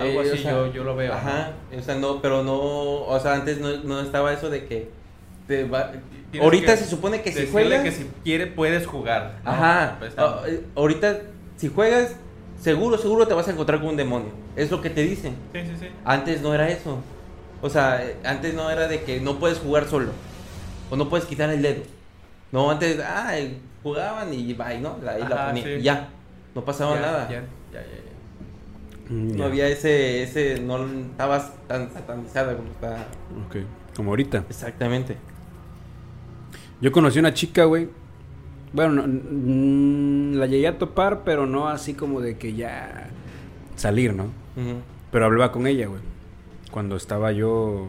algo 0.00 0.22
Eh, 0.22 0.28
así 0.30 0.38
o 0.38 0.42
sea, 0.42 0.50
yo, 0.52 0.72
yo 0.72 0.84
lo 0.84 0.96
veo. 0.96 1.12
Ajá. 1.12 1.52
O 1.78 1.82
sea, 1.82 1.94
no, 1.96 2.20
pero 2.22 2.42
no. 2.42 2.58
O 2.58 3.20
sea, 3.20 3.34
antes 3.34 3.58
no, 3.60 3.68
no 3.84 4.00
estaba 4.00 4.32
eso 4.32 4.50
de 4.50 4.66
que. 4.66 4.88
Te 5.46 5.64
va- 5.64 5.92
ahorita 6.40 6.72
que 6.72 6.78
se 6.78 6.86
supone 6.86 7.22
que 7.22 7.32
si 7.32 7.46
juegas. 7.48 7.82
que 7.82 7.92
si 7.92 8.10
quiere 8.24 8.46
puedes 8.46 8.86
jugar. 8.86 9.40
¿no? 9.44 9.50
Ajá. 9.50 9.96
Pues, 9.98 10.12
eh, 10.46 10.64
ahorita, 10.76 11.18
si 11.56 11.68
juegas, 11.68 12.14
seguro, 12.60 12.96
seguro 12.98 13.26
te 13.26 13.34
vas 13.34 13.48
a 13.48 13.50
encontrar 13.52 13.80
con 13.80 13.88
un 13.90 13.96
demonio. 13.96 14.30
Es 14.56 14.70
lo 14.70 14.80
que 14.80 14.90
te 14.90 15.02
dicen. 15.02 15.34
sí, 15.52 15.60
sí, 15.64 15.72
sí. 15.80 15.86
Antes 16.04 16.40
no 16.42 16.54
era 16.54 16.68
eso. 16.68 16.98
O 17.62 17.68
sea, 17.68 18.02
antes 18.24 18.54
no 18.54 18.70
era 18.70 18.88
de 18.88 19.02
que 19.02 19.20
no 19.20 19.38
puedes 19.38 19.58
jugar 19.58 19.86
solo. 19.88 20.12
O 20.90 20.96
no 20.96 21.08
puedes 21.08 21.26
quitar 21.26 21.50
el 21.50 21.62
dedo. 21.62 21.82
No, 22.52 22.70
antes, 22.70 22.98
ah, 23.04 23.32
jugaban 23.82 24.32
y 24.32 24.54
bye, 24.54 24.78
¿no? 24.80 24.96
Ahí 25.08 25.20
la 25.20 25.26
Ajá, 25.36 25.46
ponía. 25.48 25.64
sí. 25.64 25.70
y 25.70 25.82
ya. 25.82 26.08
No 26.54 26.64
pasaba 26.64 26.94
Ya, 26.96 27.00
nada. 27.00 27.28
ya, 27.28 27.34
ya, 27.72 27.80
ya, 27.80 27.80
ya. 27.82 28.09
No 29.10 29.34
ya. 29.38 29.44
había 29.46 29.68
ese, 29.68 30.22
ese, 30.22 30.60
no 30.60 30.86
estabas 30.86 31.52
tan 31.66 31.92
satanizada 31.92 32.56
como 32.56 32.70
está. 32.70 33.08
Ok, 33.46 33.56
como 33.96 34.10
ahorita. 34.10 34.44
Exactamente. 34.48 35.16
Yo 36.80 36.92
conocí 36.92 37.18
una 37.18 37.34
chica, 37.34 37.64
güey. 37.64 37.88
Bueno, 38.72 39.06
no- 39.06 39.08
mm, 39.08 40.34
la 40.36 40.46
llegué 40.46 40.68
a 40.68 40.78
topar, 40.78 41.22
pero 41.24 41.44
no 41.46 41.68
así 41.68 41.94
como 41.94 42.20
de 42.20 42.38
que 42.38 42.54
ya 42.54 43.08
salir, 43.76 44.14
¿no? 44.14 44.26
Pero 45.10 45.24
hablaba 45.24 45.50
con 45.52 45.66
ella, 45.66 45.86
güey. 45.88 46.00
Cuando 46.70 46.96
estaba 46.96 47.32
yo. 47.32 47.88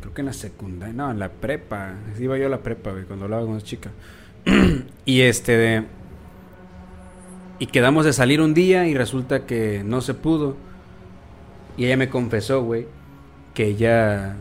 Creo 0.00 0.12
que 0.14 0.20
en 0.20 0.26
la 0.26 0.32
secundaria. 0.34 0.94
No, 0.94 1.10
en 1.10 1.18
la 1.18 1.30
prepa. 1.30 1.94
Iba 2.20 2.36
yo 2.36 2.46
a 2.46 2.50
la 2.50 2.58
prepa, 2.62 2.92
güey, 2.92 3.04
cuando 3.04 3.24
hablaba 3.24 3.46
con 3.46 3.56
esa 3.56 3.66
chica. 3.66 3.90
y 5.06 5.22
este 5.22 5.56
de. 5.56 5.84
Y 7.58 7.66
quedamos 7.66 8.04
de 8.04 8.12
salir 8.12 8.40
un 8.40 8.54
día 8.54 8.86
y 8.86 8.94
resulta 8.94 9.46
que 9.46 9.82
no 9.84 10.00
se 10.00 10.14
pudo. 10.14 10.56
Y 11.76 11.86
ella 11.86 11.96
me 11.96 12.08
confesó, 12.08 12.62
güey, 12.62 12.86
que 13.54 13.66
ella. 13.66 14.36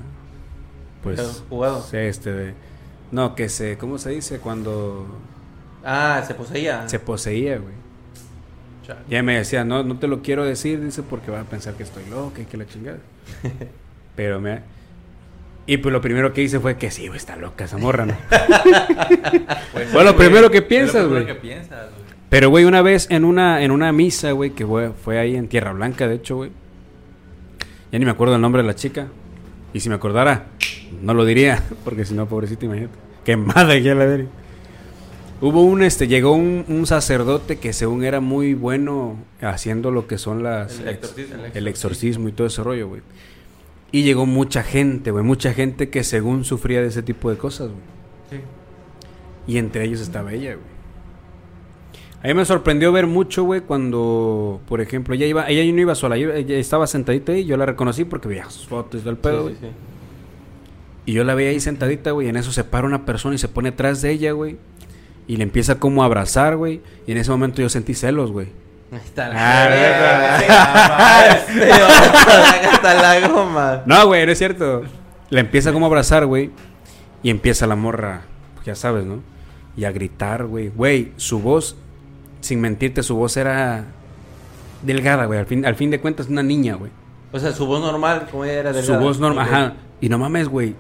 Pues. 1.04 1.20
¿Has 1.20 1.44
jugado? 1.50 1.82
se, 1.82 2.10
este 2.10 2.32
de. 2.32 2.54
No, 3.12 3.36
que 3.36 3.50
se. 3.50 3.78
¿Cómo 3.78 3.98
se 3.98 4.12
dice? 4.12 4.40
Cuando. 4.40 5.08
Ah, 5.84 6.24
se 6.28 6.34
poseía. 6.34 6.88
Se 6.90 7.00
poseía, 7.00 7.58
güey. 7.58 7.74
Chale. 8.86 9.00
Y 9.10 9.14
ella 9.14 9.24
me 9.24 9.38
decía, 9.38 9.64
no, 9.64 9.84
no 9.84 9.98
te 9.98 10.08
lo 10.08 10.22
quiero 10.22 10.44
decir, 10.46 10.82
dice, 10.84 11.04
porque 11.04 11.32
va 11.32 11.42
a 11.42 11.44
pensar 11.46 11.76
que 11.76 11.84
estoy 11.84 12.06
loca 12.10 12.42
y 12.42 12.46
que 12.46 12.58
la 12.58 12.66
chingada. 12.66 13.00
Pero 14.16 14.40
me... 14.40 14.62
Y 15.66 15.78
pues 15.78 15.92
lo 15.92 16.00
primero 16.00 16.32
que 16.34 16.42
hice 16.42 16.60
fue 16.62 16.78
que 16.78 16.90
sí, 16.92 17.08
güey, 17.08 17.18
está 17.18 17.36
loca 17.36 17.66
esa 17.66 17.78
morra, 17.78 18.06
¿no? 18.06 18.16
Pues, 19.74 19.90
Fue 19.90 20.04
lo 20.04 20.16
primero 20.16 20.50
que 20.50 20.58
es 20.58 20.64
lo 20.64 20.70
piensas, 20.70 21.04
primero 21.04 21.26
güey. 21.26 21.28
que 21.28 21.36
piensas, 21.36 21.90
güey. 21.92 22.07
Pero, 22.30 22.50
güey, 22.50 22.66
una 22.66 22.82
vez 22.82 23.08
en 23.10 23.24
una, 23.24 23.64
en 23.64 23.72
una 23.72 23.92
misa, 23.94 24.32
güey, 24.32 24.52
que 24.52 24.66
fue, 24.66 24.92
fue 24.92 25.18
ahí 25.18 25.36
en 25.36 25.48
Tierra 25.48 25.72
Blanca, 25.72 26.08
de 26.08 26.16
hecho, 26.16 26.36
güey. 26.36 26.52
Ya 27.92 28.00
ni 28.00 28.06
me 28.06 28.12
acuerdo 28.12 28.36
el 28.36 28.42
nombre 28.42 28.62
de 28.62 28.68
la 28.68 28.76
chica. 28.76 29.08
Y 29.74 29.80
si 29.80 29.88
me 29.88 29.96
acordara, 29.96 30.48
no 31.02 31.14
lo 31.14 31.24
diría, 31.24 31.64
porque 31.86 32.04
si 32.04 32.14
no, 32.14 32.28
pobrecita, 32.28 32.66
imagínate. 32.66 32.96
Quemada 33.24 33.78
ya 33.78 33.96
la 33.96 34.06
verga. 34.06 34.30
Hubo 35.40 35.62
un, 35.62 35.84
este, 35.84 36.08
llegó 36.08 36.34
un, 36.34 36.66
un 36.68 36.86
sacerdote 36.88 37.58
que 37.58 37.72
según 37.72 38.04
era 38.04 38.20
muy 38.20 38.56
bueno 38.56 39.18
haciendo 39.40 39.92
lo 39.92 40.08
que 40.08 40.18
son 40.18 40.42
las... 40.42 40.80
El 40.80 40.88
exorcismo. 40.90 41.44
el 41.54 41.68
exorcismo 41.68 42.30
y 42.30 42.32
todo 42.32 42.48
ese 42.48 42.64
rollo, 42.64 42.88
güey. 42.88 43.02
Y 43.92 44.04
llegó 44.04 44.26
mucha 44.26 44.64
gente, 44.64 45.12
güey, 45.12 45.24
mucha 45.24 45.54
gente 45.54 45.90
que 45.90 46.04
según 46.04 46.44
sufría 46.44 46.82
de 46.82 46.88
ese 46.88 47.04
tipo 47.04 47.30
de 47.30 47.38
cosas, 47.38 47.70
güey. 47.70 47.82
Sí. 48.32 48.38
Y 49.54 49.58
entre 49.60 49.86
ellos 49.86 50.02
estaba 50.02 50.34
ella, 50.34 50.56
güey. 50.56 50.77
A 52.24 52.28
mí 52.28 52.34
me 52.34 52.46
sorprendió 52.46 52.92
ver 52.92 53.06
mucho, 53.06 53.44
güey, 53.44 53.62
cuando, 53.62 54.60
por 54.68 54.82
ejemplo, 54.82 55.14
ella 55.14 55.28
iba, 55.28 55.48
ella 55.50 55.72
no 55.72 55.82
iba 55.82 55.94
sola, 55.96 56.18
ella, 56.18 56.36
ella 56.36 56.58
estaba 56.58 56.88
sentadita 56.88 57.32
ahí, 57.32 57.46
yo 57.46 57.58
la 57.58 57.66
reconocí 57.66 58.06
porque 58.06 58.28
veía 58.28 58.50
sus 58.50 58.68
fotos 58.68 59.04
del 59.04 59.18
pedo, 59.18 59.44
güey. 59.44 59.54
Sí, 59.56 59.60
sí, 59.62 59.68
sí. 59.68 59.74
Y 61.06 61.14
yo 61.14 61.24
la 61.24 61.36
veía 61.36 61.52
ahí 61.52 61.60
sentadita, 61.60 62.12
güey, 62.12 62.28
y 62.28 62.30
en 62.30 62.38
eso 62.38 62.52
se 62.52 62.64
para 62.64 62.88
una 62.88 63.06
persona 63.06 63.36
y 63.36 63.38
se 63.38 63.48
pone 63.48 63.70
atrás 63.70 64.02
de 64.02 64.12
ella, 64.12 64.32
güey. 64.32 64.58
Y 65.28 65.38
le 65.38 65.44
empieza 65.44 65.76
como 65.76 66.04
a 66.04 66.06
abrazar, 66.06 66.56
güey. 66.56 66.82
Y 67.06 67.12
en 67.12 67.18
ese 67.18 67.32
momento 67.32 67.62
yo 67.62 67.70
sentí 67.70 67.94
celos, 67.94 68.32
güey. 68.32 68.48
Ahí 68.92 69.00
está 69.04 69.30
Ah, 69.34 69.70
la 72.84 72.94
la 73.20 73.28
goma. 73.28 73.84
No, 73.86 74.08
güey, 74.08 74.26
no 74.26 74.32
es 74.32 74.38
cierto. 74.38 74.84
Le 75.30 75.40
empieza 75.42 75.72
como 75.74 75.86
a 75.86 75.88
abrazar, 75.88 76.26
güey. 76.26 76.50
Y 77.24 77.30
empieza 77.30 77.68
la 77.68 77.76
morra, 77.76 78.22
pues 78.56 78.66
ya 78.66 78.76
sabes, 78.76 79.06
¿no? 79.06 79.22
y 79.78 79.86
a 79.86 79.92
gritar, 79.92 80.46
güey. 80.46 80.70
Güey, 80.70 81.12
su 81.18 81.40
voz, 81.40 81.78
sin 82.42 82.62
mentirte, 82.62 83.04
su 83.04 83.16
voz 83.16 83.38
era 83.38 83.86
delgada, 84.84 85.26
güey. 85.26 85.40
Al 85.40 85.46
fin, 85.46 85.66
al 85.66 85.76
fin 85.76 85.90
de 85.92 86.00
cuentas, 86.00 86.28
una 86.28 86.44
niña, 86.44 86.76
güey. 86.76 86.92
O 87.32 87.40
sea, 87.40 87.52
su 87.52 87.66
voz 87.66 87.82
normal, 87.82 88.28
como 88.32 88.46
ella 88.46 88.60
era 88.60 88.74
Su 88.74 88.80
delgada. 88.80 89.00
voz 89.00 89.20
normal, 89.20 89.48
ajá. 89.48 89.74
Y 90.02 90.10
no 90.10 90.18
mames, 90.18 90.48
güey. 90.48 90.76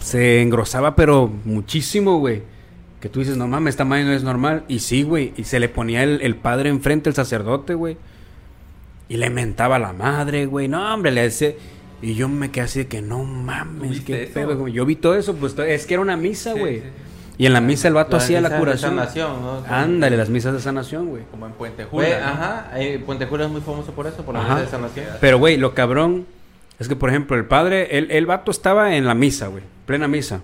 Se 0.00 0.42
engrosaba, 0.42 0.96
pero 0.96 1.30
muchísimo, 1.44 2.18
güey. 2.18 2.42
Que 3.00 3.08
tú 3.08 3.20
dices, 3.20 3.36
no 3.36 3.46
mames, 3.46 3.72
esta 3.72 3.84
madre 3.84 4.04
no 4.04 4.12
es 4.12 4.22
normal. 4.22 4.64
Y 4.68 4.80
sí, 4.80 5.02
güey. 5.02 5.32
Y 5.36 5.44
se 5.44 5.60
le 5.60 5.68
ponía 5.68 6.02
el, 6.02 6.20
el 6.22 6.36
padre 6.36 6.68
enfrente, 6.68 7.08
el 7.08 7.14
sacerdote, 7.14 7.74
güey. 7.74 7.96
Y 9.08 9.16
le 9.16 9.30
mentaba 9.30 9.76
a 9.76 9.78
la 9.78 9.92
madre, 9.92 10.46
gügüey. 10.46 10.68
No, 10.68 10.92
hombre, 10.94 11.10
le 11.12 11.22
decía. 11.22 11.52
Y 12.00 12.14
yo 12.14 12.28
me 12.28 12.50
quedé 12.50 12.64
así 12.64 12.78
de 12.80 12.86
que 12.86 13.02
no 13.02 13.24
mames, 13.24 13.88
¿Tuviste 13.88 14.04
qué 14.26 14.26
pedo, 14.32 14.56
güey. 14.56 14.72
Yo 14.72 14.84
vi 14.86 14.94
todo 14.94 15.16
eso, 15.16 15.34
pues 15.34 15.58
es 15.58 15.86
que 15.86 15.94
era 15.94 16.00
una 16.02 16.16
misa, 16.16 16.52
güey. 16.52 16.76
sí, 16.76 16.82
sí. 16.84 16.88
Y 17.38 17.46
en 17.46 17.52
la 17.52 17.60
misa 17.60 17.86
el 17.86 17.94
vato 17.94 18.16
hacía 18.16 18.40
la 18.40 18.48
de 18.48 18.58
curación. 18.58 18.96
sanación, 18.96 19.40
¿no? 19.40 19.62
Ándale, 19.68 20.16
las 20.16 20.28
misas 20.28 20.52
de 20.52 20.60
sanación, 20.60 21.06
güey. 21.06 21.22
Como 21.30 21.46
en 21.46 21.52
Puente. 21.52 21.86
¿no? 21.90 22.00
ajá. 22.00 22.70
eh, 22.74 23.00
Puente 23.06 23.24
es 23.24 23.48
muy 23.48 23.60
famoso 23.60 23.92
por 23.92 24.08
eso, 24.08 24.24
por 24.24 24.34
la 24.34 24.40
Ajá. 24.40 24.54
misa 24.54 24.64
de 24.64 24.70
sanación. 24.70 25.06
Pero, 25.20 25.38
güey, 25.38 25.56
lo 25.56 25.72
cabrón 25.72 26.26
es 26.80 26.88
que, 26.88 26.96
por 26.96 27.10
ejemplo, 27.10 27.36
el 27.36 27.44
padre, 27.44 27.96
el, 27.96 28.10
el 28.10 28.26
vato 28.26 28.50
estaba 28.50 28.96
en 28.96 29.06
la 29.06 29.14
misa, 29.14 29.46
güey, 29.46 29.62
plena 29.86 30.08
misa. 30.08 30.40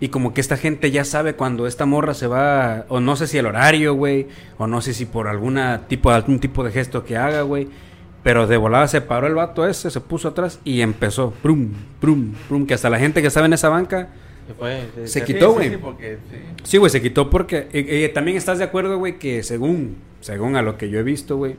Y 0.00 0.08
como 0.08 0.34
que 0.34 0.40
esta 0.40 0.56
gente 0.56 0.90
ya 0.90 1.04
sabe 1.04 1.34
cuando 1.34 1.68
esta 1.68 1.86
morra 1.86 2.14
se 2.14 2.26
va, 2.26 2.86
o 2.88 2.98
no 2.98 3.14
sé 3.14 3.28
si 3.28 3.38
el 3.38 3.46
horario, 3.46 3.94
güey, 3.94 4.26
o 4.58 4.66
no 4.66 4.80
sé 4.80 4.92
si 4.94 5.06
por 5.06 5.28
alguna 5.28 5.82
tipo, 5.86 6.10
algún 6.10 6.40
tipo 6.40 6.64
de 6.64 6.72
gesto 6.72 7.04
que 7.04 7.16
haga, 7.16 7.42
güey. 7.42 7.68
Pero 8.24 8.48
de 8.48 8.56
volada 8.56 8.88
se 8.88 9.00
paró 9.00 9.28
el 9.28 9.34
vato 9.36 9.64
ese, 9.66 9.90
se 9.92 10.00
puso 10.00 10.28
atrás 10.28 10.58
y 10.64 10.80
empezó, 10.80 11.30
prum, 11.42 11.70
prum, 12.00 12.32
prum, 12.48 12.66
que 12.66 12.74
hasta 12.74 12.90
la 12.90 12.98
gente 12.98 13.20
que 13.20 13.28
estaba 13.28 13.46
en 13.46 13.52
esa 13.52 13.68
banca, 13.68 14.08
Se 14.52 14.58
fue, 14.58 14.82
Se 14.94 15.06
se- 15.08 15.24
quitó, 15.24 15.52
güey. 15.52 15.70
Sí, 16.64 16.78
güey, 16.78 16.90
se 16.90 17.00
quitó 17.02 17.28
porque, 17.30 17.68
eh, 17.72 18.04
eh, 18.04 18.10
también 18.14 18.36
estás 18.36 18.58
de 18.58 18.64
acuerdo, 18.64 18.98
güey, 18.98 19.18
que 19.18 19.42
según, 19.42 19.96
según 20.20 20.56
a 20.56 20.62
lo 20.62 20.76
que 20.78 20.88
yo 20.90 20.98
he 20.98 21.02
visto, 21.02 21.36
güey, 21.36 21.56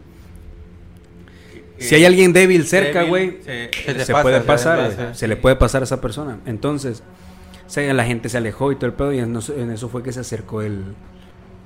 si 1.80 1.96
hay 1.96 2.06
alguien 2.06 2.32
débil 2.34 2.66
cerca, 2.66 3.04
güey, 3.04 3.40
se- 3.44 3.70
Se 3.74 3.94
te 3.94 4.06
se 4.06 4.12
pasa, 4.14 4.24
puede 4.24 4.40
se 4.40 4.46
pasar, 4.46 4.90
pasa, 4.90 5.14
se 5.14 5.28
le 5.28 5.36
puede 5.36 5.56
pasar 5.56 5.82
a 5.82 5.86
esa 5.86 6.00
persona. 6.00 6.40
Entonces, 6.46 7.04
o 7.66 7.70
sea, 7.70 7.94
la 7.94 8.06
gente 8.06 8.30
se 8.30 8.38
alejó 8.38 8.72
y 8.72 8.76
todo 8.76 8.86
el 8.86 8.94
pedo, 8.94 9.12
y 9.14 9.20
en 9.20 9.36
eso, 9.36 9.54
en 9.58 9.72
eso 9.72 9.90
fue 9.90 10.04
que 10.04 10.12
se 10.14 10.20
acercó 10.22 10.62
el, 10.62 10.82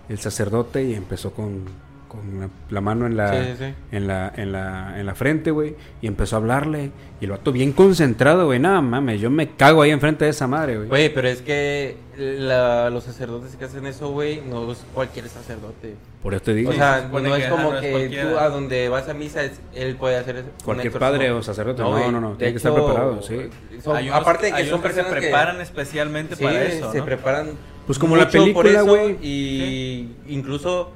el 0.10 0.18
sacerdote 0.18 0.84
y 0.84 0.94
empezó 0.96 1.34
con, 1.34 1.66
con 2.08 2.40
la, 2.40 2.50
la 2.70 2.82
mano 2.82 3.06
en 3.06 3.18
la, 3.18 3.32
Sí, 3.34 3.50
sí, 3.52 3.66
sí. 3.66 3.74
En, 3.92 4.08
la, 4.08 4.32
en, 4.36 4.52
la, 4.52 5.00
en 5.00 5.06
la 5.06 5.16
frente, 5.16 5.52
güey, 5.52 5.76
y 6.02 6.08
empezó 6.08 6.36
a 6.36 6.40
hablarle. 6.40 6.92
Y 7.20 7.26
el 7.26 7.32
vato 7.32 7.52
bien 7.52 7.72
concentrado, 7.72 8.46
güey, 8.46 8.60
nada 8.60 8.80
mames, 8.82 9.20
yo 9.20 9.30
me 9.30 9.50
cago 9.56 9.82
ahí 9.82 9.90
enfrente 9.92 10.26
de 10.26 10.32
esa 10.32 10.48
madre, 10.48 10.78
güey. 10.78 10.88
Güey, 10.90 11.14
pero 11.14 11.28
es 11.28 11.42
que 11.42 11.98
la- 12.18 12.90
los 12.90 13.04
sacerdotes 13.06 13.56
que 13.56 13.66
hacen 13.66 13.86
eso, 13.88 14.10
güey, 14.12 14.42
no 14.42 14.72
es 14.72 14.84
cualquier 14.94 15.28
sacerdote. 15.30 15.96
Por 16.22 16.34
eso 16.34 16.44
te 16.44 16.54
digo, 16.54 16.70
O 16.70 16.74
Sí, 16.74 16.78
sea, 16.80 16.98
se 17.00 17.04
supone 17.06 17.30
no 17.30 17.36
es 17.36 17.48
como 17.48 17.72
no 17.72 17.76
es 17.76 17.82
que 17.82 17.92
cualquiera. 17.92 18.30
tú 18.32 18.38
a 18.38 18.50
donde 18.50 18.90
vas 18.90 19.08
a 19.10 19.14
misa, 19.14 19.44
es- 19.44 19.60
él 19.74 19.96
puede 19.96 20.18
hacer 20.18 20.38
eso. 20.38 20.48
cualquier 20.64 20.94
padre 20.94 21.32
o 21.32 21.42
sacerdote, 21.42 21.82
no, 21.82 21.92
güey, 21.92 22.12
no, 22.12 22.20
no, 22.22 22.32
de 22.32 22.38
tiene 22.38 22.54
que 22.54 22.58
estar 22.58 22.74
preparado, 22.74 23.22
sí. 23.22 23.50
son- 23.84 23.96
Hay 23.96 24.10
unos- 24.10 24.22
aparte 24.22 24.46
de 24.48 24.54
que 24.54 24.66
son 24.66 24.82
personas 24.82 25.10
se 25.10 25.16
que- 25.16 25.22
preparan 25.22 25.62
especialmente 25.62 26.36
Sí, 26.36 26.44
para 26.44 26.64
eso, 26.64 26.92
se 26.92 27.00
¿no? 27.00 27.06
preparan. 27.06 27.50
Pues 27.88 27.98
como 27.98 28.16
la 28.18 28.30
película, 28.30 28.82
güey. 28.82 29.18
Y 29.22 30.10
incluso 30.28 30.92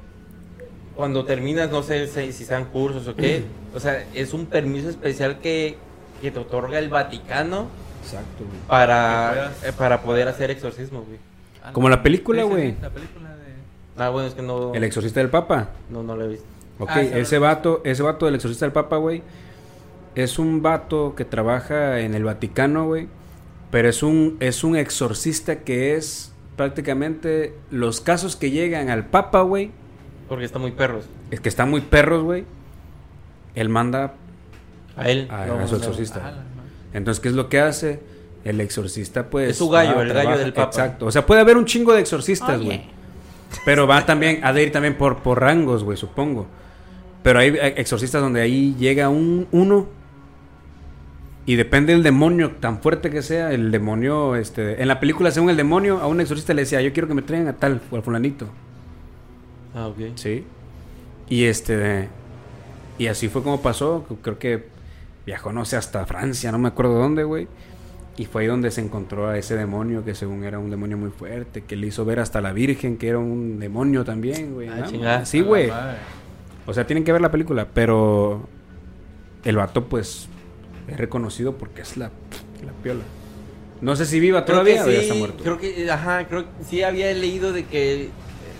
cuando 0.96 1.24
terminas, 1.24 1.70
no 1.70 1.82
sé 1.82 2.06
si, 2.06 2.32
si 2.32 2.44
sean 2.44 2.66
cursos 2.66 3.06
o 3.08 3.14
qué, 3.14 3.44
o 3.74 3.80
sea, 3.80 4.04
es 4.14 4.32
un 4.34 4.46
permiso 4.46 4.88
especial 4.88 5.40
que, 5.40 5.76
que 6.20 6.30
te 6.30 6.38
otorga 6.38 6.78
el 6.78 6.88
Vaticano 6.88 7.68
Exacto, 8.02 8.44
güey. 8.44 8.58
para, 8.68 9.52
eh, 9.64 9.72
para 9.76 10.02
poder 10.02 10.28
hacer 10.28 10.50
exorcismo, 10.50 11.02
güey. 11.02 11.18
Ah, 11.62 11.72
Como 11.72 11.88
la 11.88 12.02
película, 12.02 12.42
güey. 12.44 12.74
la 12.82 12.90
película 12.90 13.30
de... 13.36 13.52
Ah, 14.02 14.08
bueno, 14.10 14.28
es 14.28 14.34
que 14.34 14.42
no, 14.42 14.74
El 14.74 14.84
exorcista 14.84 15.20
del 15.20 15.30
Papa. 15.30 15.68
no, 15.90 16.02
no 16.02 16.16
lo 16.16 16.24
he 16.24 16.28
visto. 16.28 16.46
Ok, 16.78 16.90
Ah, 16.92 17.00
ese 17.02 17.38
vato, 17.38 17.80
ese 17.84 18.02
vato 18.02 18.26
del 18.26 18.34
exorcista 18.34 18.64
del 18.66 18.72
Papa, 18.72 18.96
güey, 18.96 19.22
es 20.14 20.38
un 20.38 20.62
vato 20.62 21.14
que 21.14 21.24
trabaja 21.24 22.00
en 22.00 22.14
el 22.14 22.24
Vaticano, 22.24 22.86
güey, 22.86 23.08
pero 23.70 23.88
es 23.88 24.02
un, 24.02 24.36
es 24.40 24.64
un 24.64 24.76
exorcista 24.76 25.60
que 25.60 25.94
es 25.94 26.32
prácticamente 26.56 27.54
los 27.70 28.00
casos 28.00 28.36
que 28.36 28.50
llegan 28.50 28.90
al 28.90 29.06
Papa, 29.06 29.42
güey, 29.42 29.70
Porque 30.32 30.46
está 30.46 30.58
muy 30.58 30.70
perros. 30.70 31.04
es 31.30 31.40
que 31.42 31.50
están 31.50 31.68
muy 31.68 31.82
perros, 31.82 32.22
güey, 32.22 32.46
él 33.54 33.68
manda 33.68 34.14
A 34.96 35.10
él. 35.10 35.28
a, 35.30 35.44
no, 35.44 35.58
a 35.58 35.66
su 35.66 35.76
exorcista. 35.76 36.44
Entonces, 36.94 37.20
¿qué 37.20 37.28
es 37.28 37.34
lo 37.34 37.50
que 37.50 37.60
hace? 37.60 38.00
El 38.42 38.58
exorcista, 38.62 39.28
pues... 39.28 39.50
Es 39.50 39.58
su 39.58 39.68
gallo, 39.68 39.94
va, 39.94 40.02
el 40.04 40.12
gallo 40.14 40.38
del 40.38 40.54
Papa. 40.54 40.70
Exacto. 40.70 41.04
O 41.04 41.12
sea, 41.12 41.26
puede 41.26 41.42
haber 41.42 41.58
un 41.58 41.66
chingo 41.66 41.92
de 41.92 42.00
exorcistas, 42.00 42.62
güey. 42.62 42.80
Pero 43.66 43.86
va 43.86 44.06
también, 44.06 44.40
ha 44.42 44.54
de 44.54 44.62
ir 44.62 44.72
también 44.72 44.96
por, 44.96 45.18
por 45.18 45.38
rangos, 45.38 45.84
güey, 45.84 45.98
supongo. 45.98 46.46
Pero 47.22 47.38
hay 47.38 47.54
exorcistas 47.76 48.22
donde 48.22 48.40
ahí 48.40 48.74
llega 48.78 49.10
un 49.10 49.48
uno 49.52 49.86
y 51.44 51.56
depende 51.56 51.92
del 51.92 52.02
demonio 52.02 52.52
tan 52.52 52.80
fuerte 52.80 53.10
que 53.10 53.20
sea, 53.20 53.52
el 53.52 53.70
demonio, 53.70 54.34
este, 54.36 54.80
en 54.80 54.88
la 54.88 54.98
película 54.98 55.30
según 55.30 55.50
el 55.50 55.58
demonio, 55.58 56.00
a 56.00 56.06
un 56.06 56.22
exorcista 56.22 56.54
le 56.54 56.62
decía, 56.62 56.80
yo 56.80 56.90
quiero 56.94 57.06
que 57.06 57.12
me 57.12 57.20
traigan 57.20 57.48
a 57.48 57.52
tal, 57.52 57.82
o 57.90 57.96
al 57.96 58.02
fulanito, 58.02 58.48
Ah, 59.74 59.88
ok. 59.88 60.16
¿sí? 60.16 60.44
Y 61.28 61.44
este, 61.44 62.08
y 62.98 63.06
así 63.06 63.28
fue 63.28 63.42
como 63.42 63.60
pasó, 63.62 64.04
creo 64.22 64.38
que 64.38 64.66
viajó, 65.24 65.52
no 65.52 65.64
sé, 65.64 65.76
hasta 65.76 66.04
Francia, 66.06 66.52
no 66.52 66.58
me 66.58 66.68
acuerdo 66.68 66.94
dónde, 66.98 67.24
güey. 67.24 67.48
Y 68.16 68.26
fue 68.26 68.42
ahí 68.42 68.48
donde 68.48 68.70
se 68.70 68.82
encontró 68.82 69.28
a 69.28 69.38
ese 69.38 69.56
demonio 69.56 70.04
que 70.04 70.14
según 70.14 70.44
era 70.44 70.58
un 70.58 70.70
demonio 70.70 70.98
muy 70.98 71.10
fuerte, 71.10 71.62
que 71.62 71.76
le 71.76 71.86
hizo 71.86 72.04
ver 72.04 72.20
hasta 72.20 72.42
la 72.42 72.52
Virgen 72.52 72.98
que 72.98 73.08
era 73.08 73.18
un 73.18 73.58
demonio 73.58 74.04
también, 74.04 74.52
güey. 74.52 74.68
Ah, 74.68 74.76
¿no? 74.80 74.86
chingada. 74.90 75.24
Sí, 75.24 75.40
güey. 75.40 75.70
O 76.66 76.74
sea, 76.74 76.86
tienen 76.86 77.04
que 77.04 77.12
ver 77.12 77.22
la 77.22 77.30
película, 77.30 77.66
pero 77.72 78.46
el 79.44 79.56
vato 79.56 79.86
pues 79.86 80.28
es 80.88 80.96
reconocido 80.98 81.56
porque 81.56 81.80
es 81.82 81.96
la, 81.96 82.10
la 82.64 82.72
piola. 82.82 83.02
No 83.80 83.96
sé 83.96 84.04
si 84.06 84.20
viva 84.20 84.44
Creo 84.44 84.58
todavía 84.58 84.84
que 84.84 84.90
o 84.90 84.92
ya 84.92 85.00
está 85.00 85.14
muerto. 85.14 85.42
creo 85.42 85.58
que, 85.58 85.90
ajá, 85.90 86.28
creo 86.28 86.44
que 86.44 86.64
sí 86.68 86.82
había 86.82 87.12
leído 87.14 87.52
de 87.52 87.64
que, 87.64 88.10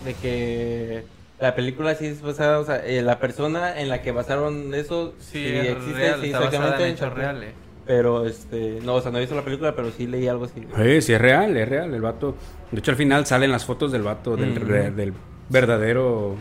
de 0.04 0.14
que 0.14 1.04
la 1.40 1.54
película 1.54 1.94
sí 1.94 2.06
es 2.06 2.22
basada, 2.22 2.58
o 2.60 2.64
sea, 2.64 2.84
eh, 2.86 3.02
la 3.02 3.18
persona 3.18 3.80
en 3.80 3.88
la 3.88 4.02
que 4.02 4.12
basaron 4.12 4.74
eso 4.74 5.14
Sí, 5.18 5.44
es 5.46 5.70
existe, 5.70 5.92
real, 5.98 6.20
sí, 6.20 6.26
está 6.26 6.38
exactamente, 6.44 6.84
en 6.86 6.92
hechos 6.94 7.12
reales. 7.12 7.50
Pero, 7.84 8.26
este, 8.26 8.78
no, 8.84 8.94
o 8.94 9.00
sea, 9.00 9.10
no 9.10 9.18
he 9.18 9.22
visto 9.22 9.34
la 9.34 9.42
película, 9.44 9.74
pero 9.74 9.90
sí 9.90 10.06
leí 10.06 10.28
algo 10.28 10.44
así. 10.44 10.60
Sí, 10.76 11.00
sí, 11.02 11.12
es 11.14 11.20
real, 11.20 11.56
es 11.56 11.68
real. 11.68 11.92
El 11.92 12.00
vato. 12.00 12.36
De 12.70 12.78
hecho, 12.78 12.92
al 12.92 12.96
final 12.96 13.26
salen 13.26 13.50
las 13.50 13.64
fotos 13.64 13.90
del 13.90 14.02
vato, 14.02 14.36
del, 14.36 14.54
re- 14.54 14.92
del 14.92 15.12
verdadero 15.48 16.36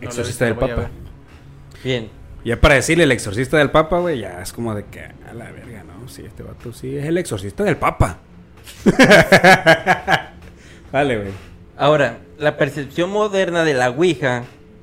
No 0.00 0.06
exorcista 0.08 0.44
del 0.44 0.56
Papa. 0.56 0.90
Bien. 1.82 2.10
Ya 2.44 2.60
para 2.60 2.74
decirle 2.74 3.04
el 3.04 3.12
exorcista 3.12 3.56
del 3.56 3.70
Papa, 3.70 3.98
güey, 4.00 4.18
ya 4.20 4.42
es 4.42 4.52
como 4.52 4.74
de 4.74 4.84
que 4.84 5.00
a 5.00 5.32
la 5.32 5.50
verga, 5.52 5.84
¿no? 5.84 6.06
Sí, 6.08 6.22
este 6.26 6.42
vato 6.42 6.72
sí 6.74 6.96
es 6.98 7.06
el 7.06 7.16
exorcista 7.16 7.64
del 7.64 7.78
Papa. 7.78 8.18
Vale, 10.92 11.16
güey. 11.16 11.30
Ahora, 11.78 12.18
la 12.42 12.56
percepción 12.56 13.10
moderna 13.10 13.62
de 13.64 13.72
la 13.72 13.90
Ouija 13.90 14.42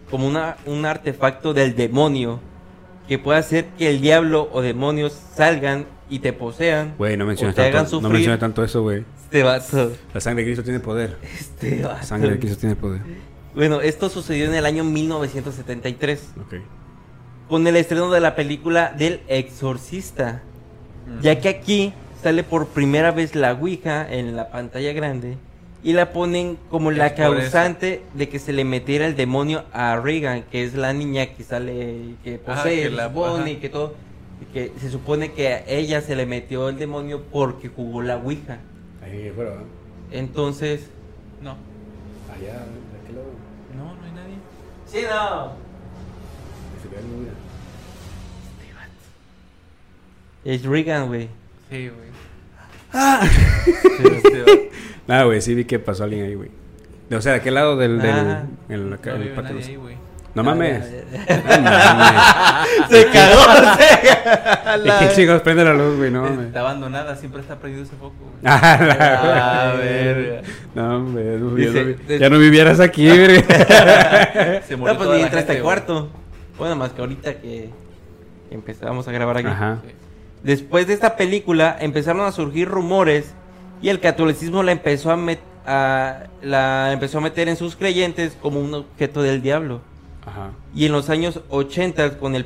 como 0.09 0.25
una, 0.25 0.55
un 0.65 0.85
artefacto 0.85 1.53
del 1.53 1.75
demonio 1.75 2.39
que 3.07 3.19
puede 3.19 3.37
hacer 3.39 3.65
que 3.77 3.89
el 3.89 3.99
diablo 3.99 4.49
o 4.53 4.61
demonios 4.61 5.11
salgan 5.35 5.85
y 6.09 6.19
te 6.19 6.31
posean. 6.31 6.95
Güey, 6.97 7.17
no 7.17 7.25
menciones 7.25 7.55
te 7.55 7.63
tanto, 7.63 7.79
no 7.81 7.89
sufrir. 7.89 8.13
menciones 8.13 8.39
tanto 8.39 8.63
eso, 8.63 8.81
güey. 8.81 9.03
Este 9.23 9.43
vato. 9.43 9.91
La 10.13 10.21
sangre 10.21 10.43
de 10.43 10.47
Cristo 10.47 10.63
tiene 10.63 10.79
poder. 10.79 11.17
Este 11.21 11.79
La 11.81 11.89
vato. 11.89 12.05
sangre 12.05 12.31
de 12.31 12.39
Cristo 12.39 12.57
tiene 12.59 12.75
poder. 12.77 13.01
Bueno, 13.53 13.81
esto 13.81 14.09
sucedió 14.09 14.45
en 14.45 14.55
el 14.55 14.65
año 14.65 14.83
1973 14.85 16.29
Ok. 16.41 16.53
con 17.49 17.67
el 17.67 17.75
estreno 17.75 18.09
de 18.09 18.21
la 18.21 18.35
película 18.35 18.93
del 18.97 19.19
Exorcista, 19.27 20.43
ya 21.21 21.39
que 21.39 21.49
aquí 21.49 21.93
sale 22.23 22.43
por 22.43 22.67
primera 22.67 23.11
vez 23.11 23.35
la 23.35 23.51
Ouija 23.53 24.07
en 24.09 24.35
la 24.37 24.49
pantalla 24.49 24.93
grande 24.93 25.37
y 25.83 25.93
la 25.93 26.11
ponen 26.11 26.57
como 26.69 26.91
la 26.91 27.07
Es 27.07 27.13
causante 27.13 28.01
de 28.13 28.27
que 28.29 28.39
se 28.39 28.51
le 28.53 28.65
metiera 28.65 29.05
el 29.05 29.15
demonio 29.15 29.63
a 29.71 29.95
Regan, 29.97 30.43
que 30.43 30.63
es 30.65 30.73
la 30.75 30.91
niña 30.93 31.27
que 31.27 31.43
sale, 31.43 32.15
que 32.23 32.39
Ajá, 32.45 32.55
posee, 32.63 32.75
que 32.83 32.89
se 32.89 32.95
la- 32.95 33.05
ajá. 33.05 33.49
y 33.49 33.55
que 33.57 33.69
todo, 33.69 33.95
y 34.41 34.45
que 34.53 34.71
se 34.79 34.89
supone 34.89 35.31
que 35.31 35.47
a 35.47 35.65
ella 35.67 36.01
se 36.01 36.15
le 36.15 36.25
metió 36.25 36.67
el 36.69 36.77
demonio 36.77 37.23
porque 37.31 37.69
jugó 37.69 38.01
la 38.01 38.17
Ouija. 38.17 38.57
Ahí 39.03 39.31
fuera. 39.33 39.55
Entonces, 40.11 40.89
No, 41.41 41.51
Allá, 42.33 42.53
de 42.53 42.99
aquel 43.03 43.15
lado. 43.15 43.31
no, 43.77 43.85
no 43.95 44.03
hay 44.05 44.11
nadie. 44.11 44.35
sí, 44.85 44.99
no. 45.09 45.53
Se 46.81 46.87
ve 46.89 47.01
bien. 47.01 47.29
Es 50.45 50.63
Regan, 50.65 51.07
güey. 51.07 51.27
Sí, 51.69 51.89
güey. 51.89 52.08
Este, 52.93 54.71
Nada, 55.07 55.23
güey, 55.25 55.41
sí 55.41 55.55
vi 55.55 55.65
que 55.65 55.79
pasó 55.79 56.03
alguien 56.03 56.25
ahí, 56.25 56.35
güey. 56.35 56.49
O 57.11 57.21
sea, 57.21 57.33
de 57.33 57.37
aquel 57.39 57.55
lado 57.55 57.75
del. 57.77 57.99
del 57.99 58.15
Ah. 58.15 58.43
el 58.69 58.89
patio. 58.89 59.17
nadie 59.43 59.63
ahí, 59.65 59.75
güey. 59.75 59.97
No 60.35 60.43
mames. 60.43 60.83
Ah, 61.27 61.47
No 61.57 61.63
mames. 61.63 62.89
Se 62.89 63.05
cagó. 63.11 63.41
¿Y 64.85 64.89
qué 64.99 65.13
chicos 65.15 65.41
prende 65.41 65.65
la 65.65 65.73
luz, 65.73 65.97
güey? 65.97 66.11
No 66.11 66.21
mames. 66.21 66.47
Está 66.47 66.59
abandonada, 66.59 67.15
siempre 67.15 67.41
está 67.41 67.55
prendido 67.57 67.83
ese 67.83 67.95
foco. 67.95 68.13
güey. 68.19 68.37
Ah, 68.45 68.77
la 68.79 69.71
Ah, 69.71 69.73
verga. 69.75 70.21
verga. 70.31 70.41
No, 70.75 70.97
hombre, 70.97 71.23
no, 71.39 71.55
Dice- 71.55 71.97
ya, 72.07 72.13
no, 72.13 72.19
ya 72.19 72.29
no 72.29 72.37
vivieras 72.37 72.79
aquí, 72.79 73.07
verga. 73.07 74.61
Se 74.67 74.75
murió 74.77 74.93
No, 74.93 74.99
pues 74.99 75.09
ni 75.09 75.17
la 75.17 75.23
entra 75.23 75.39
este 75.39 75.53
gente, 75.53 75.53
güey. 75.53 75.61
cuarto. 75.63 76.09
Bueno, 76.59 76.75
más 76.75 76.91
que 76.91 77.01
ahorita 77.01 77.33
que 77.35 77.69
empezamos 78.51 79.07
a 79.07 79.11
grabar 79.11 79.37
aquí. 79.37 79.47
Ajá. 79.47 79.79
Después 80.43 80.87
de 80.87 80.93
esta 80.93 81.15
película 81.15 81.75
empezaron 81.79 82.21
a 82.25 82.31
surgir 82.31 82.67
rumores 82.67 83.33
y 83.81 83.89
el 83.89 83.99
catolicismo 83.99 84.63
la 84.63 84.71
empezó 84.71 85.11
a, 85.11 85.17
met- 85.17 85.39
a- 85.65 86.23
la 86.41 86.91
empezó 86.93 87.17
a 87.17 87.21
meter 87.21 87.49
en 87.49 87.55
sus 87.57 87.75
creyentes 87.75 88.37
como 88.41 88.59
un 88.59 88.73
objeto 88.73 89.21
del 89.21 89.41
diablo. 89.41 89.81
Ajá. 90.25 90.51
Y 90.75 90.85
en 90.85 90.91
los 90.91 91.09
años 91.09 91.41
80 91.49 92.17
con 92.19 92.35
el, 92.35 92.45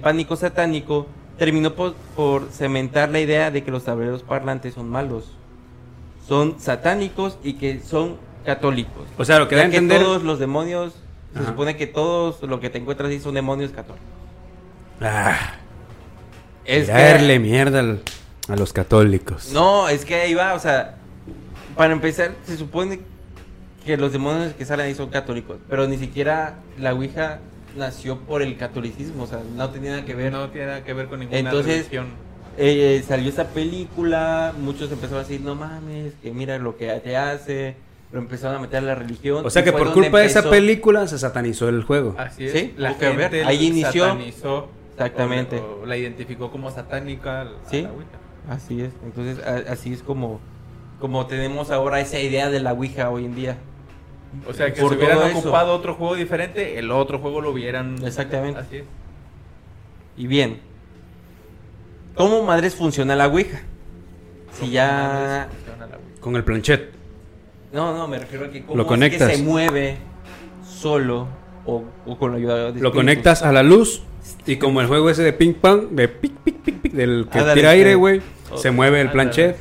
pánico 0.00 0.36
satánico 0.36 1.06
terminó 1.38 1.74
por, 1.74 1.94
por 2.14 2.48
cementar 2.50 3.08
la 3.10 3.20
idea 3.20 3.50
de 3.50 3.64
que 3.64 3.70
los 3.70 3.84
tableros 3.84 4.22
parlantes 4.22 4.74
son 4.74 4.88
malos. 4.88 5.32
Son 6.28 6.58
satánicos 6.58 7.38
y 7.42 7.54
que 7.54 7.80
son 7.80 8.16
católicos. 8.44 9.04
O 9.18 9.24
sea, 9.24 9.38
lo 9.38 9.48
que 9.48 9.56
da 9.56 9.62
a 9.62 9.64
Ya 9.66 9.70
que 9.72 9.76
entender. 9.78 10.02
todos 10.04 10.22
los 10.22 10.38
demonios, 10.38 10.94
se 11.36 11.44
supone 11.44 11.76
que 11.76 11.86
todos 11.86 12.42
lo 12.42 12.60
que 12.60 12.70
te 12.70 12.78
encuentras 12.78 13.10
ahí 13.10 13.18
son 13.20 13.34
demonios 13.34 13.72
católicos. 13.72 14.06
Ah, 15.00 15.54
Es 16.64 16.88
que- 16.88 17.38
mierda 17.38 17.80
al- 17.80 18.00
a 18.48 18.56
los 18.56 18.72
católicos. 18.72 19.50
No, 19.52 19.88
es 19.88 20.04
que 20.04 20.14
ahí 20.16 20.34
va, 20.34 20.54
o 20.54 20.58
sea, 20.58 20.96
para 21.76 21.92
empezar, 21.92 22.32
se 22.46 22.56
supone 22.56 23.00
que 23.84 23.96
los 23.96 24.12
demonios 24.12 24.52
que 24.54 24.64
salen 24.64 24.86
ahí 24.86 24.94
son 24.94 25.10
católicos, 25.10 25.58
pero 25.68 25.86
ni 25.86 25.98
siquiera 25.98 26.56
la 26.78 26.94
Ouija 26.94 27.40
nació 27.76 28.18
por 28.20 28.42
el 28.42 28.56
catolicismo, 28.56 29.24
o 29.24 29.26
sea, 29.26 29.40
no 29.56 29.70
tenía 29.70 29.90
nada 29.92 30.04
que 30.04 30.14
ver. 30.14 30.32
No 30.32 30.48
tiene 30.50 30.68
nada 30.68 30.84
que 30.84 30.92
ver 30.94 31.06
con 31.06 31.18
ninguna 31.20 31.38
Entonces, 31.38 31.76
religión. 31.78 32.06
Eh, 32.56 33.02
salió 33.06 33.28
esta 33.28 33.48
película, 33.48 34.52
muchos 34.58 34.90
empezaron 34.92 35.18
a 35.24 35.26
decir, 35.26 35.40
no 35.40 35.54
mames, 35.56 36.12
que 36.22 36.30
mira 36.30 36.56
lo 36.58 36.76
que 36.76 36.86
te 37.02 37.16
hace, 37.16 37.74
lo 38.12 38.20
empezaron 38.20 38.56
a 38.56 38.60
meter 38.60 38.78
a 38.78 38.82
la 38.82 38.94
religión. 38.94 39.44
O 39.44 39.50
sea 39.50 39.64
que 39.64 39.72
por 39.72 39.92
culpa 39.92 40.20
de 40.20 40.26
esa 40.26 40.48
película 40.48 41.06
se 41.08 41.18
satanizó 41.18 41.68
el 41.68 41.82
juego. 41.82 42.14
Así 42.16 42.46
es. 42.46 42.52
Sí, 42.52 42.74
la 42.76 42.90
tuvo 42.90 43.00
que 43.00 43.06
ver. 43.08 43.30
gente 43.32 43.44
Ahí 43.44 43.66
inició. 43.66 44.04
satanizó, 44.04 44.68
Exactamente. 44.96 45.58
o- 45.58 45.82
o 45.82 45.86
la 45.86 45.96
identificó 45.96 46.50
como 46.50 46.70
satánica. 46.70 47.42
a 47.42 47.48
Sí. 47.70 47.82
la. 47.82 47.90
Así 48.54 48.80
es, 48.82 48.92
entonces 49.04 49.44
a- 49.44 49.72
así 49.72 49.92
es 49.92 50.02
como, 50.02 50.40
como 51.00 51.26
tenemos 51.26 51.70
ahora 51.70 52.00
esa 52.00 52.18
idea 52.20 52.50
de 52.50 52.60
la 52.60 52.72
Ouija 52.74 53.10
hoy 53.10 53.24
en 53.24 53.34
día. 53.34 53.56
O 54.48 54.52
sea, 54.52 54.72
que 54.72 54.80
Por 54.80 54.90
si 54.92 54.96
hubieran 54.98 55.22
eso. 55.28 55.38
ocupado 55.38 55.72
otro 55.74 55.94
juego 55.94 56.14
diferente, 56.16 56.78
el 56.78 56.90
otro 56.90 57.18
juego 57.20 57.40
lo 57.40 57.50
hubieran. 57.52 57.96
Exactamente. 58.04 58.60
Así 58.60 58.76
es. 58.78 58.84
Y 60.16 60.26
bien, 60.26 60.60
¿cómo 62.14 62.42
madres 62.44 62.74
funciona 62.74 63.16
la 63.16 63.28
Ouija? 63.28 63.60
Si 64.52 64.60
¿Cómo 64.60 64.72
ya... 64.72 65.48
madres 65.48 65.54
funciona 65.56 65.86
la 65.86 65.96
Ouija? 65.96 66.20
Con 66.20 66.36
el 66.36 66.44
planchet. 66.44 66.90
No, 67.72 67.96
no, 67.96 68.06
me 68.06 68.18
refiero 68.18 68.46
a 68.46 68.50
que 68.50 68.62
cómo 68.64 68.76
Lo 68.76 68.82
es 68.82 68.88
conectas. 68.88 69.28
que 69.30 69.36
se 69.36 69.42
mueve 69.42 69.96
solo 70.64 71.26
o, 71.66 71.82
o 72.06 72.18
con 72.18 72.30
la 72.32 72.36
ayuda 72.38 72.72
de 72.72 72.80
Lo 72.80 72.92
conectas 72.92 73.42
a 73.42 73.50
la 73.52 73.62
luz 73.62 74.02
y 74.46 74.56
como 74.56 74.80
el 74.80 74.86
juego 74.86 75.10
ese 75.10 75.22
de 75.22 75.32
ping 75.32 75.54
pong, 75.54 75.90
de 75.90 76.08
pic 76.08 76.32
pic 76.44 76.60
pic 76.62 76.80
pic, 76.80 76.92
del 76.92 77.28
que 77.30 77.38
Ándale, 77.38 77.60
tira 77.60 77.70
aire, 77.70 77.94
güey, 77.94 78.20
Oh, 78.50 78.58
se 78.58 78.70
mueve 78.70 79.00
el 79.00 79.10
planchet. 79.10 79.56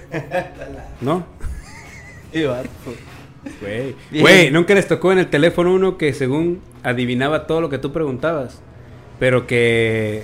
¿No? 1.01 1.25
Güey, 3.61 3.95
güey, 4.21 4.51
nunca 4.51 4.73
les 4.73 4.87
tocó 4.87 5.11
en 5.11 5.19
el 5.19 5.27
teléfono 5.29 5.73
uno 5.73 5.97
que 5.97 6.13
según 6.13 6.61
adivinaba 6.81 7.45
todo 7.45 7.59
lo 7.61 7.69
que 7.69 7.77
tú 7.77 7.91
preguntabas, 7.91 8.61
pero 9.19 9.45
que, 9.47 10.23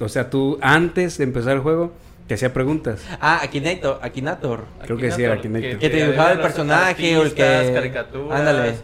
o 0.00 0.08
sea, 0.08 0.30
tú 0.30 0.58
antes 0.60 1.16
de 1.18 1.24
empezar 1.24 1.54
el 1.54 1.60
juego 1.60 1.92
te 2.26 2.34
hacía 2.34 2.52
preguntas. 2.52 3.04
Ah, 3.20 3.40
Akinator, 3.42 4.00
Akinator. 4.02 4.64
Creo 4.84 4.96
que 4.96 5.12
sí, 5.12 5.22
era 5.22 5.34
Akinator. 5.34 5.78
Que 5.78 5.88
te 5.90 5.96
dibujaba 6.04 6.32
el 6.32 6.40
personaje 6.40 7.16
o 7.16 7.22
el 7.22 7.34
que- 7.34 7.70
caricaturas. 7.74 8.38
Ándale. 8.40 8.74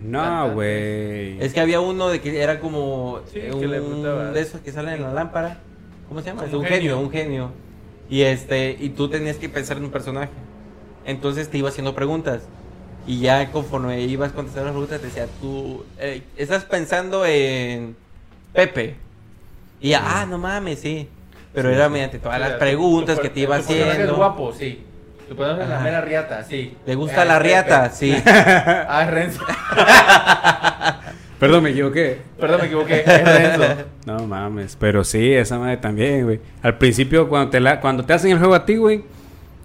No, 0.00 0.52
güey. 0.52 1.40
Es 1.42 1.52
que 1.54 1.60
había 1.60 1.80
uno 1.80 2.08
de 2.08 2.20
que 2.20 2.40
era 2.42 2.60
como 2.60 3.20
Sí, 3.32 3.38
eh, 3.38 3.50
que 3.58 3.66
le 3.66 3.80
un 3.80 3.86
preguntabas. 3.86 4.34
de 4.34 4.40
esos 4.40 4.60
que 4.60 4.72
salen 4.72 4.94
en 4.94 5.02
la 5.02 5.12
lámpara. 5.12 5.58
¿Cómo 6.08 6.20
se 6.20 6.26
llama? 6.26 6.42
Como 6.42 6.48
Es 6.48 6.54
un 6.54 6.60
un 6.60 6.66
genio, 6.66 6.80
genio. 6.96 7.00
un 7.00 7.10
genio. 7.10 7.50
Y 8.08 8.22
este, 8.22 8.76
y 8.78 8.90
tú 8.90 9.08
tenías 9.08 9.36
que 9.36 9.48
pensar 9.48 9.76
en 9.78 9.84
un 9.84 9.90
personaje. 9.90 10.30
Entonces 11.04 11.48
te 11.48 11.58
iba 11.58 11.68
haciendo 11.68 11.94
preguntas. 11.94 12.42
Y 13.06 13.20
ya 13.20 13.50
conforme 13.52 14.00
ibas 14.02 14.32
contestando 14.32 14.66
las 14.66 14.72
preguntas, 14.72 15.00
te 15.00 15.06
decía, 15.06 15.26
tú 15.40 15.84
eh, 15.98 16.22
estás 16.36 16.64
pensando 16.64 17.24
en 17.24 17.96
Pepe. 18.52 18.96
Y 19.80 19.90
ya, 19.90 20.02
ah, 20.22 20.26
no 20.26 20.38
mames, 20.38 20.80
sí. 20.80 21.08
Pero 21.54 21.70
era 21.70 21.88
mediante 21.88 22.18
todas 22.18 22.38
las 22.38 22.52
preguntas 22.52 23.16
tu- 23.16 23.22
que 23.22 23.30
te 23.30 23.40
iba 23.40 23.56
haciendo. 23.56 23.92
Es 23.92 24.12
guapo, 24.12 24.52
sí. 24.52 24.82
Tu 25.28 25.34
personaje 25.34 25.62
es 25.64 25.68
la 25.68 25.80
mera 25.80 26.00
riata, 26.00 26.42
sí. 26.44 26.76
¿Le 26.86 26.94
gusta 26.94 27.22
Eh, 27.22 27.26
la 27.26 27.38
Pepe. 27.38 27.48
riata? 27.48 27.90
Sí. 27.90 28.14
Ah, 28.26 29.02
es 29.04 29.10
Renzo. 29.10 29.42
Perdón, 31.40 31.64
me 31.64 31.70
equivoqué. 31.70 32.18
Perdón, 32.40 32.60
me 32.60 32.66
equivoqué. 32.66 33.00
Es 33.04 33.24
Renzo. 33.24 33.84
No 34.06 34.18
mames, 34.26 34.76
pero 34.78 35.04
sí, 35.04 35.32
esa 35.34 35.58
madre 35.58 35.76
también, 35.76 36.24
güey. 36.24 36.40
Al 36.62 36.78
principio, 36.78 37.28
cuando 37.28 37.50
te, 37.50 37.60
la, 37.60 37.80
cuando 37.80 38.04
te 38.04 38.12
hacen 38.14 38.30
el 38.30 38.38
juego 38.38 38.54
a 38.54 38.64
ti, 38.64 38.76
güey, 38.76 39.04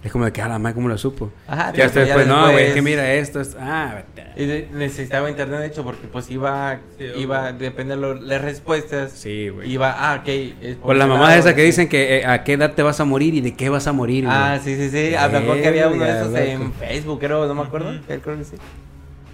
es 0.02 0.10
como 0.10 0.24
de 0.24 0.32
que, 0.32 0.42
ah, 0.42 0.48
la 0.48 0.58
madre, 0.58 0.74
¿cómo 0.74 0.88
lo 0.88 0.98
supo? 0.98 1.30
Ajá, 1.46 1.72
ya 1.72 1.86
ya 1.86 2.00
después, 2.00 2.26
no, 2.26 2.42
güey, 2.42 2.50
es 2.50 2.56
después- 2.56 2.74
que 2.74 2.82
mira 2.82 3.14
esto, 3.14 3.40
esto. 3.40 3.56
Ah, 3.60 3.94
vete. 4.16 4.30
Y 4.42 4.46
de- 4.46 4.68
necesitaba 4.72 5.30
internet 5.30 5.60
de 5.60 5.66
hecho 5.68 5.84
porque 5.84 6.08
pues 6.08 6.28
iba, 6.30 6.80
Sí, 6.98 7.04
iba, 7.18 7.52
depende 7.52 7.94
de 7.94 8.00
lo- 8.00 8.14
las 8.14 8.42
respuestas. 8.42 9.12
Sí, 9.12 9.48
güey. 9.50 9.70
Iba, 9.70 9.94
ah, 9.96 10.20
ok. 10.22 10.28
es 10.28 10.76
O 10.82 10.92
la 10.94 11.06
mamá 11.06 11.28
lado, 11.28 11.38
esa 11.38 11.54
que 11.54 11.60
sí. 11.60 11.66
dicen 11.66 11.88
que 11.88 12.16
eh, 12.18 12.26
a 12.26 12.42
qué 12.42 12.54
edad 12.54 12.72
te 12.74 12.82
vas 12.82 12.98
a 12.98 13.04
morir 13.04 13.34
y 13.34 13.40
de 13.40 13.54
qué 13.54 13.68
vas 13.68 13.86
a 13.86 13.92
morir. 13.92 14.24
Ah, 14.28 14.58
sí, 14.62 14.74
sí, 14.76 14.90
sí. 14.90 15.14
A 15.14 15.28
lo 15.28 15.40
mejor 15.40 15.60
que 15.60 15.68
había 15.68 15.88
uno 15.88 16.04
de 16.04 16.10
esos 16.10 16.34
en. 16.34 16.72
Facebook, 16.72 17.20
creo, 17.20 17.46
no 17.46 17.54
me 17.54 17.62
acuerdo. 17.62 17.92
Que 18.08 18.18
Creo 18.18 18.36
que 18.38 18.44
sí. 18.44 18.56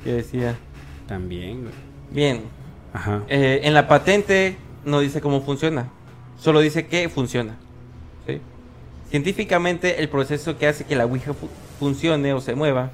Que 0.05 0.12
decía. 0.12 0.55
También, 1.07 1.62
güey. 1.62 1.73
Bien, 2.11 2.43
Ajá. 2.93 3.23
eh, 3.29 3.61
en 3.64 3.73
la 3.75 3.89
patente 3.89 4.57
no 4.85 5.01
dice 5.01 5.21
cómo 5.23 5.41
funciona, 5.43 5.89
solo 6.39 6.61
dice 6.61 6.87
que 6.87 7.09
funciona. 7.09 7.57
Científicamente, 9.11 10.01
el 10.01 10.09
proceso 10.09 10.59
que 10.59 10.67
hace 10.67 10.85
que 10.85 10.95
la 10.97 11.07
Ouija 11.07 11.33
fu- 11.35 11.49
funcione 11.79 12.33
o 12.35 12.41
se 12.41 12.55
mueva 12.55 12.91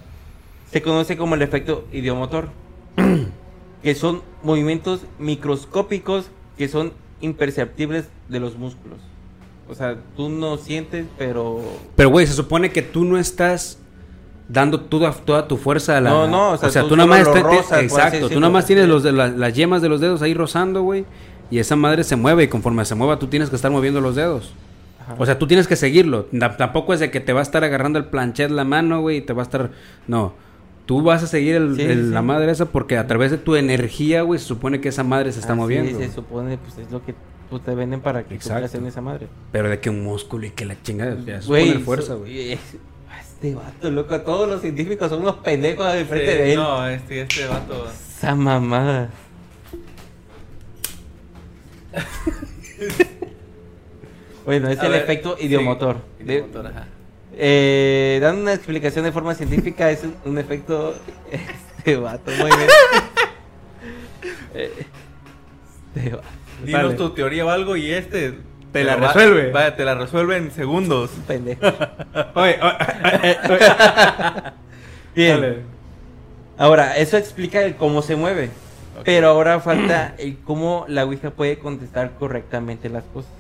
se 0.71 0.83
conoce 0.83 1.17
como 1.17 1.35
el 1.37 1.43
efecto 1.43 1.85
idiomotor, 1.93 2.49
que 3.83 3.95
son 3.95 4.23
movimientos 4.43 5.01
microscópicos 5.19 6.27
que 6.59 6.69
son 6.69 6.93
imperceptibles 7.21 8.07
de 8.29 8.41
los 8.41 8.57
músculos. 8.57 8.99
O 9.69 9.75
sea, 9.75 9.97
tú 10.17 10.29
no 10.29 10.57
sientes, 10.57 11.07
pero 11.19 11.61
Pero, 11.97 12.11
güey, 12.11 12.27
se 12.27 12.33
supone 12.35 12.71
que 12.71 12.83
tú 12.83 13.05
no 13.05 13.19
estás 13.19 13.79
dando 14.49 14.81
toda, 14.81 15.13
toda 15.13 15.49
tu 15.49 15.57
fuerza 15.57 15.97
a 15.97 16.01
la... 16.01 16.11
No, 16.11 16.27
no, 16.27 16.51
o 16.51 16.57
sea, 16.59 16.83
tú 16.83 16.89
tú 16.91 16.97
nada 16.97 17.09
más... 17.09 17.21
exacto, 17.83 18.29
tú 18.29 18.41
nada 18.41 18.53
más 18.53 18.67
tienes 18.67 18.89
los 18.89 19.03
de 19.03 19.13
la- 19.13 19.29
las 19.29 19.55
yemas 19.55 19.81
de 19.81 19.89
los 19.89 20.01
dedos 20.01 20.23
ahí 20.23 20.35
rozando, 20.35 20.83
güey. 20.83 21.05
Y 21.51 21.59
esa 21.59 21.77
madre 21.77 22.05
se 22.05 22.17
mueve 22.17 22.45
y 22.45 22.49
conforme 22.49 22.85
se 22.85 22.95
mueva 22.95 23.19
tú 23.19 23.27
tienes 23.29 23.49
que 23.49 23.57
estar 23.57 23.71
moviendo 23.71 24.01
los 24.01 24.17
dedos. 24.17 24.53
Ajá. 25.05 25.17
O 25.19 25.27
sea, 25.27 25.39
tú 25.39 25.47
tienes 25.47 25.67
que 25.69 25.77
seguirlo. 25.77 26.27
Tampoco 26.59 26.95
es 26.95 27.01
de 27.01 27.11
que 27.11 27.21
te 27.21 27.33
va 27.33 27.41
a 27.41 27.43
estar 27.43 27.63
agarrando 27.65 27.99
el 27.99 28.07
planchet 28.07 28.51
la 28.51 28.65
mano, 28.65 29.01
güey, 29.01 29.19
y 29.19 29.21
te 29.21 29.33
va 29.33 29.43
a 29.43 29.45
estar... 29.45 29.71
No. 30.07 30.35
Tú 30.87 31.03
vas 31.03 31.23
a 31.23 31.27
seguir 31.27 31.57
el- 31.57 31.77
Sí, 31.77 31.83
el- 31.83 32.05
sí. 32.07 32.11
la 32.11 32.21
madre 32.23 32.51
esa 32.53 32.67
porque 32.67 32.99
a 32.99 33.07
través 33.07 33.31
de 33.31 33.39
tu 33.39 33.57
energía, 33.57 34.23
güey, 34.23 34.39
se 34.41 34.47
supone 34.47 34.81
que 34.81 34.89
esa 34.91 35.03
madre 35.05 35.33
se 35.33 35.41
está 35.41 35.55
moviendo. 35.55 35.91
se 35.93 35.97
güey. 35.97 36.11
supone, 36.11 36.59
pues 36.59 36.77
es 36.79 36.91
lo 36.93 37.05
que 37.05 37.15
pues, 37.49 37.63
te 37.63 37.75
venden 37.75 38.01
para 38.01 38.25
que 38.25 38.35
Exacto. 38.35 38.69
tú 38.71 38.79
en 38.79 38.87
esa 38.87 39.01
madre. 39.01 39.29
Pero 39.53 39.69
de 39.71 39.81
que 39.81 39.89
un 39.91 40.03
músculo 40.05 40.47
y 40.47 40.51
que 40.51 40.65
la 40.67 40.81
chingada... 40.83 41.17
Ya, 41.25 41.39
es 41.39 41.47
Güey, 41.47 41.69
poner 41.69 41.85
fuerza, 41.85 42.15
güey. 42.15 42.53
es- 42.53 42.61
Este 43.21 43.55
vato, 43.55 43.91
loco, 43.91 44.21
todos 44.23 44.49
los 44.49 44.61
científicos 44.63 45.09
son 45.11 45.21
unos 45.23 45.37
pendejos 45.37 45.93
de 45.93 46.05
frente 46.07 46.33
Sí, 46.33 46.39
de 46.39 46.53
él. 46.53 46.59
No, 46.59 46.87
este, 46.89 47.21
este 47.23 47.47
vato. 47.47 47.87
Esa 48.19 48.35
mamada. 48.35 49.11
bueno, 54.45 54.69
es 54.69 54.79
A 54.79 54.87
el 54.87 54.93
ver, 54.93 55.03
efecto 55.03 55.37
sí, 55.39 55.47
idiomotor. 55.47 55.97
De- 56.19 56.25
idiomotor, 56.35 56.67
ajá. 56.67 56.87
eh, 57.37 58.19
dando 58.23 58.43
una 58.43 58.53
explicación 58.55 59.05
de 59.05 59.13
forma 59.13 59.35
científica, 59.35 59.91
es 59.91 60.03
un, 60.05 60.15
un 60.25 60.39
efecto. 60.39 60.95
Este 61.31 61.97
vato, 61.97 62.31
muy 62.33 62.51
bien. 62.51 62.69
Eh, 64.55 64.71
Este 65.97 66.11
vato, 66.11 66.23
Dinos 66.65 66.97
tu 66.97 67.11
teoría 67.11 67.45
o 67.45 67.51
algo 67.51 67.77
y 67.77 67.91
este. 67.93 68.39
Te 68.73 68.83
la 68.85 68.97
resuelve. 68.97 69.51
va- 69.53 69.75
te 69.77 69.85
la 69.85 69.95
resuelve 69.95 70.37
en 70.37 70.51
segundos. 70.51 71.11
un 71.17 71.23
pendejo. 71.27 71.61
Oye, 72.35 72.59
oye, 72.61 73.39
Bien. 75.15 75.41
Dale. 75.41 75.59
Ahora, 76.59 76.97
eso 76.97 77.17
explica 77.17 77.63
el 77.63 77.77
cómo 77.77 78.03
se 78.03 78.17
mueve. 78.17 78.51
Pero 79.05 79.29
ahora 79.29 79.59
falta 79.61 80.15
el 80.19 80.39
cómo 80.39 80.85
la 80.89 81.05
Ouija 81.05 81.31
puede 81.31 81.59
contestar 81.59 82.13
correctamente 82.19 82.89
las 82.89 83.03
cosas. 83.13 83.31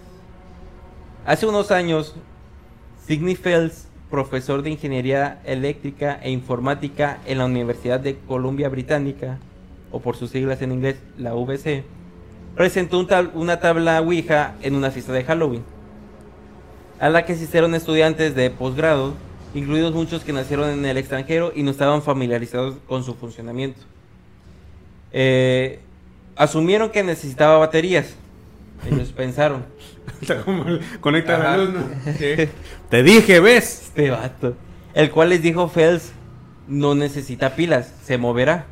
Hace 1.26 1.46
unos 1.46 1.70
años, 1.70 2.14
Sidney 3.06 3.34
Phelps, 3.34 3.88
profesor 4.10 4.60
de 4.60 4.68
Ingeniería 4.68 5.40
Eléctrica 5.46 6.20
e 6.22 6.30
Informática 6.30 7.18
en 7.24 7.38
la 7.38 7.46
Universidad 7.46 7.98
de 7.98 8.18
Columbia 8.28 8.68
Británica, 8.68 9.38
o 9.90 10.00
por 10.00 10.16
sus 10.16 10.28
siglas 10.28 10.60
en 10.60 10.72
inglés, 10.72 10.96
la 11.16 11.32
VC, 11.32 11.82
presentó 12.54 12.98
un 12.98 13.08
una 13.32 13.58
tabla 13.58 14.02
Ouija 14.02 14.54
en 14.60 14.74
una 14.74 14.90
fiesta 14.90 15.14
de 15.14 15.24
Halloween, 15.24 15.62
a 17.00 17.08
la 17.08 17.24
que 17.24 17.32
asistieron 17.32 17.74
estudiantes 17.74 18.34
de 18.34 18.50
posgrado, 18.50 19.14
incluidos 19.54 19.94
muchos 19.94 20.24
que 20.24 20.34
nacieron 20.34 20.68
en 20.68 20.84
el 20.84 20.98
extranjero 20.98 21.52
y 21.54 21.62
no 21.62 21.70
estaban 21.70 22.02
familiarizados 22.02 22.76
con 22.86 23.02
su 23.02 23.14
funcionamiento. 23.14 23.80
Eh, 25.10 25.80
asumieron 26.36 26.90
que 26.90 27.02
necesitaba 27.02 27.56
baterías. 27.56 28.14
Ellos 28.86 29.10
pensaron. 29.16 29.73
Conecta 31.00 31.36
Ajá. 31.36 31.56
la 31.56 31.64
luz, 31.64 31.74
¿no? 31.74 32.12
Sí. 32.18 32.48
Te 32.90 33.02
dije, 33.02 33.40
¿ves? 33.40 33.82
Este 33.88 34.10
vato. 34.10 34.54
El 34.94 35.10
cual 35.10 35.30
les 35.30 35.42
dijo 35.42 35.68
Fels, 35.68 36.12
no 36.68 36.94
necesita 36.94 37.56
pilas, 37.56 37.92
se 38.04 38.18
moverá. 38.18 38.66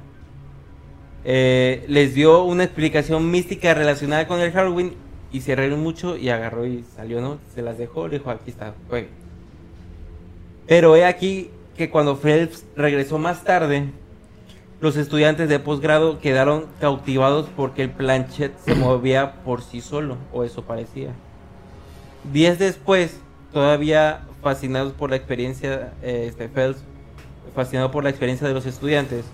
Eh, 1.24 1.84
les 1.88 2.14
dio 2.14 2.42
una 2.44 2.64
explicación 2.64 3.30
mística 3.30 3.74
relacionada 3.74 4.26
con 4.26 4.40
el 4.40 4.52
Halloween 4.52 4.94
y 5.32 5.40
se 5.40 5.54
rieron 5.54 5.80
mucho 5.80 6.16
y 6.16 6.28
agarró 6.28 6.66
y 6.66 6.84
salió, 6.96 7.20
¿no? 7.20 7.38
Se 7.54 7.62
las 7.62 7.78
dejó, 7.78 8.08
le 8.08 8.18
dijo, 8.18 8.30
aquí 8.30 8.50
está, 8.50 8.74
juegue. 8.88 9.08
Pero 10.66 10.96
he 10.96 11.04
aquí 11.04 11.50
que 11.76 11.90
cuando 11.90 12.16
Phelps 12.16 12.64
regresó 12.76 13.18
más 13.18 13.44
tarde, 13.44 13.86
los 14.82 14.96
estudiantes 14.96 15.48
de 15.48 15.60
posgrado 15.60 16.18
quedaron 16.18 16.66
cautivados 16.80 17.48
porque 17.56 17.84
el 17.84 17.90
planchet 17.90 18.52
se 18.58 18.74
movía 18.74 19.36
por 19.44 19.62
sí 19.62 19.80
solo, 19.80 20.16
o 20.32 20.42
eso 20.42 20.62
parecía. 20.62 21.10
Días 22.32 22.58
después, 22.58 23.20
todavía 23.52 24.22
fascinados 24.42 24.92
por 24.92 25.10
la 25.10 25.16
experiencia, 25.16 25.92
eh, 26.02 26.26
este 26.28 26.48
Phelps, 26.48 26.82
fascinado 27.54 27.92
por 27.92 28.02
la 28.02 28.10
experiencia 28.10 28.48
de 28.48 28.54
los 28.54 28.66
estudiantes, 28.66 29.24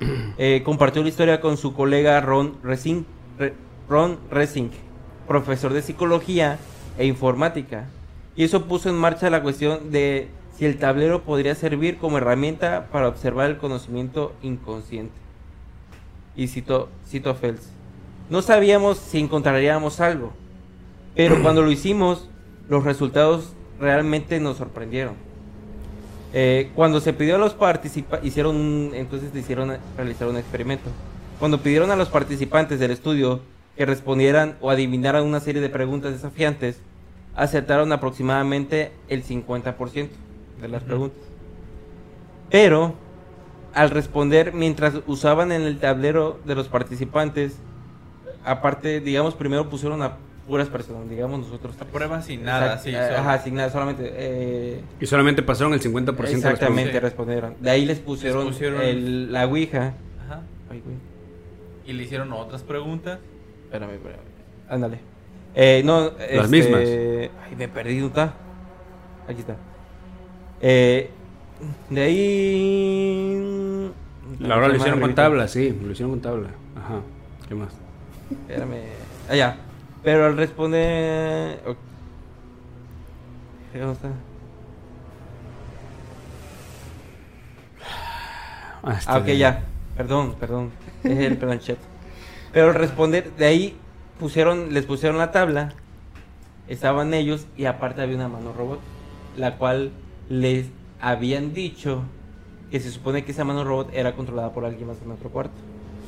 eh, 0.36 0.62
compartió 0.64 1.00
la 1.04 1.10
historia 1.10 1.40
con 1.40 1.56
su 1.56 1.74
colega 1.74 2.20
Ron 2.20 2.56
Resing, 2.64 3.06
Re- 3.38 3.54
Ron 3.88 4.18
Resing, 4.32 4.70
profesor 5.28 5.72
de 5.72 5.82
psicología 5.82 6.58
e 6.98 7.06
informática. 7.06 7.86
Y 8.34 8.42
eso 8.42 8.64
puso 8.64 8.88
en 8.88 8.96
marcha 8.96 9.30
la 9.30 9.42
cuestión 9.42 9.92
de 9.92 10.28
si 10.58 10.66
el 10.66 10.76
tablero 10.76 11.22
podría 11.22 11.54
servir 11.54 11.98
como 11.98 12.18
herramienta 12.18 12.88
para 12.90 13.06
observar 13.06 13.48
el 13.48 13.58
conocimiento 13.58 14.34
inconsciente. 14.42 15.14
Y 16.34 16.48
cito, 16.48 16.88
cito 17.06 17.30
a 17.30 17.34
Phelps. 17.34 17.70
No 18.28 18.42
sabíamos 18.42 18.98
si 18.98 19.20
encontraríamos 19.20 20.00
algo, 20.00 20.32
pero 21.14 21.40
cuando 21.42 21.62
lo 21.62 21.70
hicimos, 21.70 22.28
los 22.68 22.82
resultados 22.82 23.52
realmente 23.78 24.40
nos 24.40 24.56
sorprendieron. 24.56 25.14
Eh, 26.34 26.72
cuando 26.74 27.00
se 27.00 27.12
pidió 27.12 27.36
a 27.36 27.38
los 27.38 27.54
participantes, 27.54 28.26
hicieron 28.26 28.90
entonces 28.94 29.34
hicieron 29.34 29.78
realizar 29.96 30.26
un 30.26 30.38
experimento. 30.38 30.90
Cuando 31.38 31.60
pidieron 31.62 31.92
a 31.92 31.96
los 31.96 32.08
participantes 32.08 32.80
del 32.80 32.90
estudio 32.90 33.40
que 33.76 33.86
respondieran 33.86 34.56
o 34.60 34.70
adivinaran 34.70 35.22
una 35.24 35.38
serie 35.38 35.62
de 35.62 35.68
preguntas 35.68 36.12
desafiantes, 36.12 36.80
acertaron 37.36 37.92
aproximadamente 37.92 38.90
el 39.08 39.24
50% 39.24 40.08
de 40.60 40.68
las 40.68 40.82
preguntas. 40.82 41.18
Pero 42.50 42.94
al 43.74 43.90
responder 43.90 44.52
mientras 44.54 44.94
usaban 45.06 45.52
en 45.52 45.62
el 45.62 45.78
tablero 45.78 46.38
de 46.44 46.54
los 46.54 46.68
participantes, 46.68 47.56
aparte, 48.44 49.00
digamos, 49.00 49.34
primero 49.34 49.68
pusieron 49.68 50.02
a 50.02 50.16
puras 50.46 50.68
personas, 50.68 51.08
digamos 51.10 51.40
nosotros. 51.40 51.76
La 51.78 51.84
prueba 51.84 52.22
sin 52.22 52.42
nada, 52.44 52.76
Exact- 52.78 52.84
sí. 52.84 52.92
solo. 52.92 53.18
Ajá, 53.18 53.38
sin 53.40 53.54
nada, 53.54 53.70
solamente. 53.70 54.10
eh, 54.14 54.80
Y 54.98 55.06
solamente 55.06 55.42
pasaron 55.42 55.74
el 55.74 55.80
50% 55.80 56.16
de 56.16 56.22
las 56.22 56.32
exactamente, 56.54 57.00
respondieron. 57.00 57.54
De 57.60 57.70
ahí 57.70 57.84
les 57.84 57.98
pusieron, 57.98 58.46
Les 58.46 58.54
pusieron- 58.54 58.80
el- 58.80 59.30
la 59.32 59.46
Ouija. 59.46 59.92
Ajá. 60.24 60.40
Ay, 60.70 60.80
güey. 60.84 60.96
Y 61.86 61.92
le 61.92 62.02
hicieron 62.04 62.32
otras 62.32 62.62
preguntas. 62.62 63.18
Espérame, 63.64 63.90
espérame. 63.94 64.20
Ándale. 64.70 64.98
Eh, 65.54 65.82
no, 65.84 66.04
Las 66.04 66.14
este, 66.20 66.48
mismas. 66.48 66.80
Ay, 66.80 67.56
me 67.56 67.68
perdí, 67.68 67.98
¿dónde 67.98 68.08
está? 68.08 68.34
Aquí 69.28 69.40
está. 69.40 69.56
Eh, 70.60 71.10
de 71.90 72.00
ahí. 72.02 73.34
La 74.40 74.56
hora 74.56 74.68
lo 74.68 74.76
hicieron 74.76 75.00
con 75.00 75.14
tabla, 75.14 75.48
sí, 75.48 75.76
lo 75.82 75.90
hicieron 75.92 76.12
con 76.12 76.20
tabla. 76.20 76.48
Ajá. 76.76 77.00
¿Qué 77.48 77.54
más? 77.54 77.72
Espérame. 78.30 78.82
Allá. 79.28 79.56
Pero 80.02 80.26
al 80.26 80.36
responder. 80.36 81.60
ok. 81.66 81.76
¿Dónde 83.74 83.92
está? 83.92 84.08
Ah, 88.82 88.98
Ah, 89.06 89.18
ok, 89.18 89.26
ya. 89.26 89.62
Perdón, 89.96 90.34
perdón. 90.38 90.70
Es 91.04 91.18
el 91.18 91.36
planchet. 91.36 91.78
Pero 92.52 92.68
al 92.68 92.74
responder, 92.74 93.32
de 93.36 93.44
ahí 93.46 93.76
pusieron, 94.18 94.72
les 94.72 94.86
pusieron 94.86 95.18
la 95.18 95.32
tabla. 95.32 95.72
Estaban 96.68 97.12
ellos 97.14 97.46
y 97.56 97.64
aparte 97.66 98.02
había 98.02 98.16
una 98.16 98.28
mano 98.28 98.52
robot. 98.52 98.80
La 99.36 99.56
cual 99.56 99.90
les 100.28 100.66
habían 101.00 101.52
dicho 101.54 102.02
que 102.70 102.80
se 102.80 102.90
supone 102.90 103.24
que 103.24 103.32
esa 103.32 103.44
mano 103.44 103.64
robot 103.64 103.90
era 103.92 104.14
controlada 104.14 104.52
por 104.52 104.64
alguien 104.64 104.88
más 104.88 104.96
en 105.04 105.10
otro 105.10 105.30
cuarto. 105.30 105.54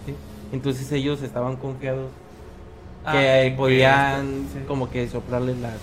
¿sí? 0.07 0.15
Entonces 0.53 0.91
ellos 0.93 1.23
estaban 1.23 1.57
confiados 1.57 2.11
Ah, 3.05 3.13
que 3.13 3.47
en 3.47 3.57
podían 3.57 4.47
sí. 4.53 4.59
como 4.69 4.91
que 4.91 5.09
soplarles 5.09 5.57
las, 5.59 5.79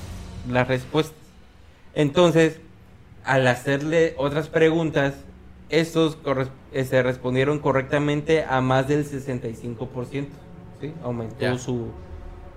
las 0.49 0.67
respuestas. 0.67 1.17
Entonces, 1.95 2.59
al 3.25 3.47
hacerle 3.47 4.13
otras 4.17 4.49
preguntas, 4.49 5.15
estos 5.69 6.17
eh, 6.73 6.85
se 6.85 7.01
respondieron 7.01 7.57
correctamente 7.57 8.43
a 8.43 8.61
más 8.61 8.87
del 8.87 9.03
65%. 9.03 10.27
¿sí? 10.79 10.93
Aumentó 11.03 11.39
Ya. 11.39 11.57
su 11.57 11.87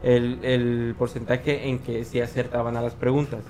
el, 0.02 0.38
el 0.44 0.94
porcentaje 0.98 1.68
en 1.68 1.78
que 1.78 2.04
sí 2.04 2.20
acertaban 2.20 2.76
a 2.76 2.82
las 2.82 2.94
preguntas. 2.94 3.40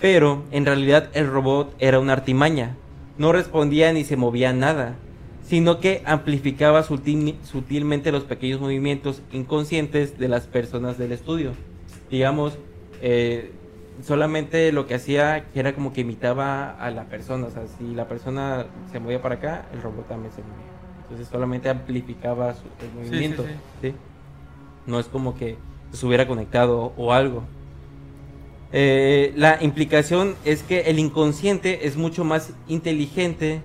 Pero 0.00 0.44
en 0.50 0.64
realidad 0.66 1.08
el 1.12 1.26
robot 1.26 1.74
era 1.78 1.98
una 1.98 2.12
artimaña. 2.12 2.76
No 3.16 3.32
respondía 3.32 3.92
ni 3.92 4.04
se 4.04 4.16
movía 4.16 4.52
nada, 4.52 4.94
sino 5.42 5.80
que 5.80 6.02
amplificaba 6.04 6.84
sutil- 6.84 7.36
sutilmente 7.42 8.12
los 8.12 8.24
pequeños 8.24 8.60
movimientos 8.60 9.22
inconscientes 9.32 10.18
de 10.18 10.28
las 10.28 10.46
personas 10.46 10.98
del 10.98 11.10
estudio. 11.12 11.52
Digamos, 12.10 12.58
eh, 13.02 13.50
solamente 14.04 14.70
lo 14.70 14.86
que 14.86 14.94
hacía 14.94 15.44
era 15.54 15.74
como 15.74 15.92
que 15.92 16.02
imitaba 16.02 16.70
a 16.70 16.90
la 16.92 17.04
persona. 17.04 17.46
O 17.46 17.50
sea, 17.50 17.64
si 17.78 17.92
la 17.94 18.06
persona 18.06 18.66
se 18.92 19.00
movía 19.00 19.20
para 19.20 19.34
acá, 19.36 19.66
el 19.72 19.82
robot 19.82 20.06
también 20.06 20.32
se 20.32 20.42
movía. 20.42 20.68
Entonces 21.02 21.26
solamente 21.28 21.68
amplificaba 21.70 22.54
su, 22.54 22.62
el 22.80 22.90
sí, 22.90 23.10
movimiento. 23.10 23.42
sí. 23.42 23.88
¿sí? 23.88 23.94
No 24.86 25.00
es 25.00 25.06
como 25.06 25.34
que 25.36 25.56
se 25.92 26.06
hubiera 26.06 26.28
conectado 26.28 26.92
o 26.96 27.12
algo. 27.12 27.42
Eh, 28.72 29.32
la 29.36 29.62
implicación 29.62 30.36
es 30.44 30.62
que 30.62 30.82
el 30.82 30.98
inconsciente 30.98 31.86
es 31.86 31.96
mucho 31.96 32.24
más 32.24 32.52
inteligente 32.66 33.62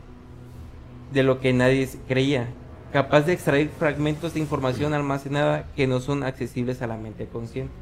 de 1.12 1.24
lo 1.24 1.40
que 1.40 1.54
nadie 1.54 1.88
creía, 2.08 2.48
capaz 2.92 3.22
de 3.22 3.34
extraer 3.34 3.70
fragmentos 3.78 4.34
de 4.34 4.40
información 4.40 4.94
almacenada 4.94 5.68
que 5.76 5.88
no 5.88 6.00
son 6.00 6.24
accesibles 6.24 6.82
a 6.82 6.88
la 6.88 6.98
mente 6.98 7.28
consciente. 7.28 7.74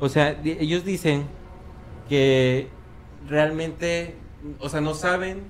O 0.00 0.08
sea, 0.08 0.40
ellos 0.44 0.84
dicen 0.84 1.24
que 2.08 2.68
realmente, 3.28 4.14
o 4.60 4.68
sea, 4.68 4.80
no 4.80 4.94
saben 4.94 5.40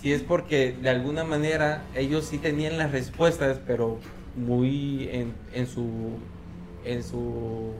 si 0.00 0.12
es 0.12 0.22
porque 0.22 0.72
de 0.72 0.88
alguna 0.90 1.24
manera 1.24 1.82
ellos 1.94 2.24
sí 2.24 2.38
tenían 2.38 2.78
las 2.78 2.92
respuestas, 2.92 3.60
pero 3.66 3.98
muy 4.36 5.08
en, 5.12 5.34
en 5.52 5.66
su 5.66 5.88
en 6.84 7.02
su 7.02 7.72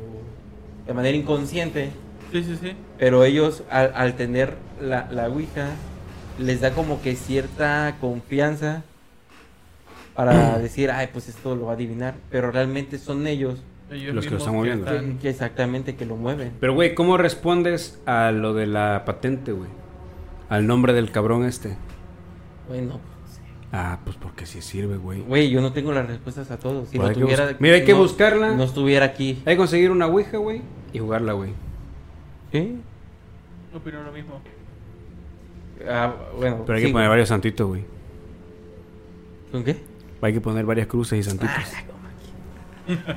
de 0.86 0.92
manera 0.92 1.16
inconsciente, 1.16 1.90
Sí, 2.32 2.44
sí, 2.44 2.56
sí. 2.60 2.72
pero 2.98 3.24
ellos 3.24 3.62
al, 3.70 3.92
al 3.94 4.14
tener 4.14 4.54
la, 4.80 5.08
la 5.10 5.28
Ouija 5.28 5.68
les 6.38 6.60
da 6.60 6.70
como 6.72 7.02
que 7.02 7.16
cierta 7.16 7.96
confianza 8.00 8.82
para 10.14 10.58
decir, 10.58 10.90
ay, 10.90 11.08
pues 11.12 11.28
esto 11.28 11.54
lo 11.56 11.66
va 11.66 11.72
a 11.72 11.74
adivinar, 11.74 12.14
pero 12.30 12.50
realmente 12.50 12.98
son 12.98 13.26
ellos 13.26 13.62
Ellos 13.90 14.14
Los 14.14 14.24
que 14.24 14.30
lo 14.32 14.36
están 14.38 14.54
moviendo. 14.54 14.86
que, 14.86 14.94
están- 14.96 15.18
que 15.18 15.28
exactamente 15.30 15.96
que 15.96 16.06
lo 16.06 16.16
mueven. 16.16 16.52
Pero, 16.60 16.74
güey, 16.74 16.94
¿cómo 16.94 17.16
respondes 17.16 18.00
a 18.06 18.30
lo 18.30 18.54
de 18.54 18.66
la 18.66 19.02
patente, 19.04 19.50
güey? 19.52 19.68
Al 20.48 20.66
nombre 20.66 20.92
del 20.92 21.10
cabrón 21.10 21.44
este. 21.44 21.76
Bueno, 22.68 23.00
Ah, 23.72 24.00
pues 24.04 24.16
porque 24.16 24.46
sí 24.46 24.62
sirve, 24.62 24.96
güey. 24.96 25.20
güey, 25.22 25.48
yo 25.48 25.60
no 25.60 25.72
tengo 25.72 25.92
las 25.92 26.04
respuestas 26.06 26.50
a 26.50 26.56
todos. 26.58 26.88
Si 26.88 26.96
Pues 26.96 27.02
no 27.02 27.08
hay 27.08 27.14
que 27.14 27.20
tuviera, 27.20 27.46
bus- 27.46 27.56
Mira, 27.60 27.74
hay 27.76 27.84
que 27.84 27.92
no- 27.92 27.98
buscarla. 27.98 28.52
No 28.56 28.64
estuviera 28.64 29.06
aquí. 29.06 29.40
Hay 29.46 29.54
que 29.54 29.58
conseguir 29.58 29.90
una 29.92 30.06
ouija, 30.08 30.38
güey, 30.38 30.62
y 30.92 30.98
jugarla, 30.98 31.32
güey. 31.34 31.50
¿Sí? 32.52 32.80
opino 33.74 34.02
lo 34.02 34.12
mismo. 34.12 34.40
Ah, 35.88 36.12
bueno. 36.36 36.62
Pero 36.66 36.78
hay 36.78 36.84
que 36.84 36.92
poner 36.92 37.08
varios 37.08 37.28
santitos, 37.28 37.66
güey. 37.68 37.84
¿Con 39.52 39.64
qué? 39.64 39.76
Hay 40.22 40.32
que 40.32 40.40
poner 40.40 40.64
varias 40.66 40.86
cruces 40.86 41.18
y 41.18 41.22
santitos. 41.22 41.54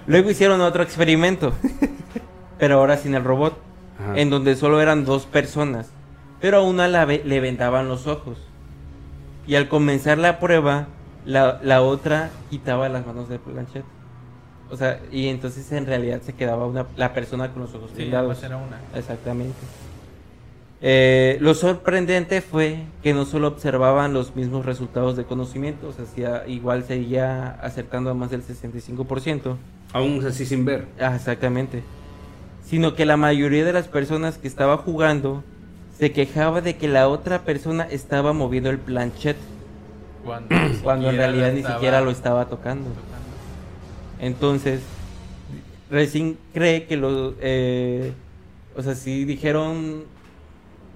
Luego 0.08 0.30
hicieron 0.30 0.62
otro 0.62 0.84
experimento, 0.84 1.54
pero 2.60 2.76
ahora 2.80 2.98
sin 2.98 3.16
el 3.16 3.24
robot, 3.24 3.58
Ajá. 4.00 4.18
en 4.20 4.30
donde 4.30 4.56
solo 4.56 4.80
eran 4.82 5.04
dos 5.06 5.26
personas, 5.26 5.90
pero 6.40 6.58
a 6.58 6.62
una 6.62 6.88
la 6.88 7.06
ve- 7.06 7.24
le 7.26 7.40
vendaban 7.40 7.88
los 7.88 8.06
ojos. 8.08 8.38
Y 9.48 9.56
al 9.56 9.68
comenzar 9.68 10.18
la 10.20 10.40
prueba, 10.40 10.88
la, 11.26 11.60
la 11.64 11.82
otra 11.82 12.30
quitaba 12.50 12.88
las 12.90 13.06
manos 13.06 13.28
del 13.30 13.40
planchette. 13.40 13.86
O 14.72 14.78
sea, 14.78 15.00
y 15.12 15.28
entonces 15.28 15.72
en 15.72 15.86
realidad 15.86 16.22
se 16.22 16.34
quedaba 16.34 16.66
una, 16.66 16.86
la 16.98 17.14
persona 17.14 17.52
con 17.52 17.64
los 17.64 17.74
ojos 17.76 17.92
Sí, 17.96 18.04
vendados. 18.04 18.34
pues 18.38 18.44
era 18.44 18.58
una. 18.58 18.80
Exactamente. 18.96 19.58
Eh, 20.86 21.38
lo 21.40 21.54
sorprendente 21.54 22.42
fue 22.42 22.80
que 23.02 23.14
no 23.14 23.26
solo 23.26 23.48
observaban 23.48 24.14
los 24.14 24.36
mismos 24.36 24.66
resultados 24.66 25.16
de 25.16 25.24
conocimiento, 25.24 25.88
o 25.88 25.94
sea, 25.94 26.04
hacía- 26.04 26.44
igual 26.48 26.84
seguía 26.84 27.52
acertando 27.62 28.10
a 28.10 28.14
más 28.14 28.32
del 28.32 28.44
65%. 28.44 29.56
Aún 29.94 30.26
así 30.26 30.46
sin 30.46 30.66
ver. 30.66 30.88
Ah, 31.00 31.16
exactamente. 31.16 31.84
Sino 32.66 32.96
que 32.96 33.06
la 33.06 33.16
mayoría 33.16 33.64
de 33.64 33.72
las 33.74 33.88
personas 33.88 34.38
que 34.38 34.48
estaba 34.48 34.76
jugando 34.78 35.44
se 35.98 36.12
quejaba 36.12 36.60
de 36.62 36.76
que 36.76 36.88
la 36.88 37.08
otra 37.08 37.44
persona 37.44 37.84
estaba 37.90 38.34
moviendo 38.34 38.70
el 38.70 38.80
planchet 38.80 39.38
Cuando, 40.26 40.54
cuando 40.84 41.10
en 41.12 41.18
realidad 41.18 41.54
ni 41.54 41.64
siquiera 41.64 42.02
lo 42.02 42.10
estaba 42.12 42.46
tocando. 42.50 42.90
Entonces, 44.20 44.82
Racing 45.90 46.36
cree 46.54 46.86
que 46.86 46.98
lo... 46.98 47.36
eh, 47.42 48.14
o 48.76 48.82
sea, 48.82 48.96
si 48.96 49.26
dijeron 49.26 50.06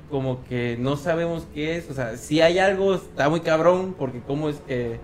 como 0.10 0.44
que 0.46 0.78
no 0.80 0.96
sabemos 0.96 1.46
qué 1.54 1.78
es, 1.78 1.90
o 1.90 1.94
sea, 1.94 2.18
si 2.18 2.42
hay 2.42 2.60
algo, 2.60 2.96
está 2.96 3.30
muy 3.30 3.42
cabrón, 3.42 3.94
porque 3.98 4.22
cómo 4.26 4.50
es 4.50 4.56
que 4.68 5.00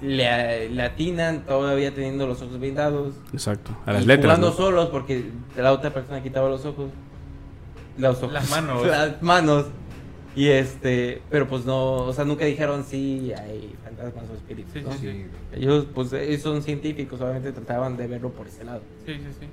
le, 0.00 0.68
le 0.68 0.82
atinan 0.82 1.44
todavía 1.44 1.94
teniendo 1.94 2.26
los 2.26 2.40
ojos 2.42 2.60
vendados. 2.60 3.14
Exacto. 3.32 3.76
A 3.86 3.92
las 3.92 4.04
y 4.04 4.06
letras. 4.06 4.36
Jugando 4.36 4.50
¿no? 4.50 4.56
solos 4.56 4.88
porque 4.90 5.30
la 5.56 5.72
otra 5.72 5.90
persona 5.90 6.22
quitaba 6.22 6.48
los 6.48 6.64
ojos. 6.64 6.90
Los 7.98 8.18
ojos. 8.18 8.32
Las 8.32 8.50
manos. 8.50 8.86
Las 8.86 9.22
manos. 9.22 9.66
Y 10.36 10.48
este, 10.48 11.22
pero 11.30 11.46
pues 11.46 11.64
no, 11.64 11.96
o 11.96 12.12
sea, 12.12 12.24
nunca 12.24 12.44
dijeron 12.44 12.84
sí, 12.84 13.32
hay 13.36 13.74
fantasmas 13.84 14.24
o 14.30 14.34
espíritus. 14.34 14.72
Sí, 14.72 14.80
¿no? 14.82 14.92
sí, 14.92 14.98
sí. 14.98 15.26
Ellos, 15.52 15.86
pues, 15.94 16.12
ellos 16.12 16.42
son 16.42 16.62
científicos, 16.62 17.20
obviamente 17.20 17.52
trataban 17.52 17.96
de 17.96 18.06
verlo 18.08 18.30
por 18.30 18.48
ese 18.48 18.64
lado. 18.64 18.80
Sí, 19.06 19.14
sí, 19.14 19.28
sí. 19.40 19.46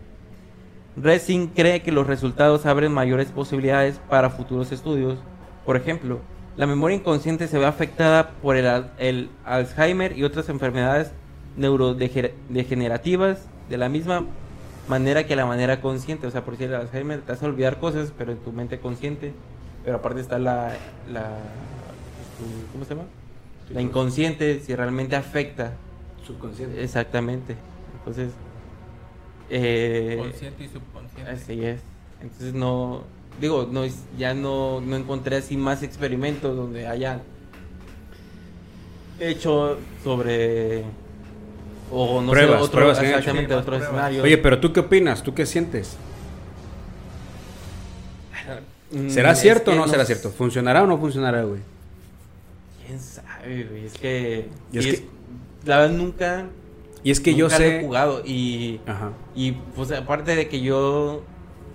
Racing 0.97 1.47
cree 1.47 1.81
que 1.81 1.91
los 1.91 2.07
resultados 2.07 2.65
abren 2.65 2.91
mayores 2.91 3.27
posibilidades 3.27 3.99
para 4.09 4.29
futuros 4.29 4.71
estudios. 4.71 5.19
Por 5.65 5.77
ejemplo, 5.77 6.19
la 6.57 6.67
memoria 6.67 6.97
inconsciente 6.97 7.47
se 7.47 7.57
ve 7.59 7.65
afectada 7.65 8.31
por 8.41 8.57
el, 8.57 8.85
el 8.97 9.29
Alzheimer 9.45 10.17
y 10.17 10.23
otras 10.23 10.49
enfermedades 10.49 11.11
neurodegenerativas 11.55 13.45
de 13.69 13.77
la 13.77 13.87
misma 13.87 14.25
manera 14.87 15.25
que 15.25 15.35
la 15.35 15.45
manera 15.45 15.79
consciente. 15.79 16.27
O 16.27 16.31
sea, 16.31 16.43
por 16.43 16.57
si 16.57 16.65
el 16.65 16.75
Alzheimer 16.75 17.21
te 17.21 17.31
hace 17.31 17.45
olvidar 17.45 17.79
cosas, 17.79 18.11
pero 18.17 18.31
en 18.33 18.39
tu 18.39 18.51
mente 18.51 18.79
consciente. 18.79 19.33
Pero 19.83 19.97
aparte 19.97 20.21
está 20.21 20.37
la... 20.39 20.73
la 21.11 21.23
tu- 22.37 22.71
¿Cómo 22.71 22.85
se 22.85 22.91
llama? 22.95 23.07
La 23.73 23.81
inconsciente, 23.81 24.59
si 24.59 24.75
realmente 24.75 25.15
afecta. 25.15 25.73
Subconsciente. 26.25 26.83
Exactamente. 26.83 27.55
Entonces... 27.99 28.31
Eh, 29.49 30.15
Consciente 30.19 30.63
y 30.63 30.67
subconsciente. 30.69 31.31
Así 31.31 31.65
es. 31.65 31.81
Entonces 32.21 32.53
no, 32.53 33.03
digo, 33.39 33.67
no 33.71 33.83
es- 33.83 34.03
ya 34.17 34.33
no, 34.33 34.79
no 34.81 34.95
encontré 34.95 35.37
así 35.37 35.57
más 35.57 35.83
experimentos 35.83 36.55
donde 36.55 36.87
hayan 36.87 37.21
hecho 39.19 39.77
sobre 40.03 40.83
o 41.91 42.21
no 42.21 42.31
Pruebas, 42.31 42.57
sé, 42.59 42.63
otro, 42.63 42.71
pruebas 42.79 43.01
exactamente 43.03 43.53
otro 43.53 43.65
pruebas. 43.65 43.87
escenario. 43.87 44.23
Oye, 44.23 44.37
pero 44.37 44.59
¿tú 44.59 44.71
qué 44.73 44.79
opinas? 44.79 45.21
¿Tú 45.21 45.33
qué 45.33 45.45
sientes? 45.45 45.97
Mm, 48.91 49.09
¿Será 49.09 49.35
cierto 49.35 49.71
o 49.71 49.73
que 49.73 49.79
no 49.79 49.87
será 49.87 50.05
cierto? 50.05 50.29
¿Funcionará 50.31 50.83
o 50.83 50.87
no 50.87 50.97
funcionará, 50.97 51.43
güey? 51.43 51.61
¿Quién 52.85 52.99
sabe, 52.99 53.63
güey? 53.63 53.85
Es 53.85 53.93
que, 53.93 54.49
Y 54.71 54.77
es 54.79 54.85
que- 54.85 54.91
es- 54.91 55.03
la 55.65 55.77
verdad 55.79 55.95
nunca 55.95 56.45
Y 57.03 57.11
es 57.11 57.19
que 57.19 57.33
yo 57.35 57.47
lo 57.47 57.53
he 57.53 57.57
sé... 57.57 57.81
jugado 57.81 58.21
y 58.25 58.79
Ajá. 58.85 59.11
Y 59.35 59.53
pues 59.53 59.91
aparte 59.91 60.35
de 60.35 60.47
que 60.49 60.61
yo, 60.61 61.23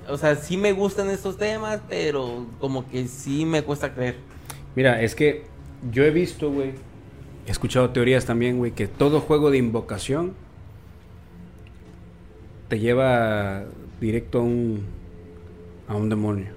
o 0.08 0.16
sea, 0.18 0.36
sí 0.36 0.56
me 0.56 0.72
gustan 0.72 1.08
estos 1.10 1.36
temas, 1.38 1.80
pero 1.88 2.46
como 2.60 2.86
que 2.88 3.08
sí 3.08 3.44
me 3.44 3.62
cuesta 3.62 3.94
creer. 3.94 4.16
Mira, 4.74 5.00
es 5.02 5.14
que 5.14 5.44
yo 5.90 6.04
he 6.04 6.10
visto, 6.10 6.50
güey, 6.50 6.72
he 7.46 7.50
escuchado 7.50 7.90
teorías 7.90 8.24
también, 8.26 8.58
güey, 8.58 8.72
que 8.72 8.86
todo 8.88 9.20
juego 9.20 9.50
de 9.50 9.58
invocación 9.58 10.34
te 12.68 12.78
lleva 12.78 13.64
directo 14.00 14.38
a 14.40 14.42
un 14.42 14.84
a 15.88 15.94
un 15.94 16.08
demonio. 16.08 16.55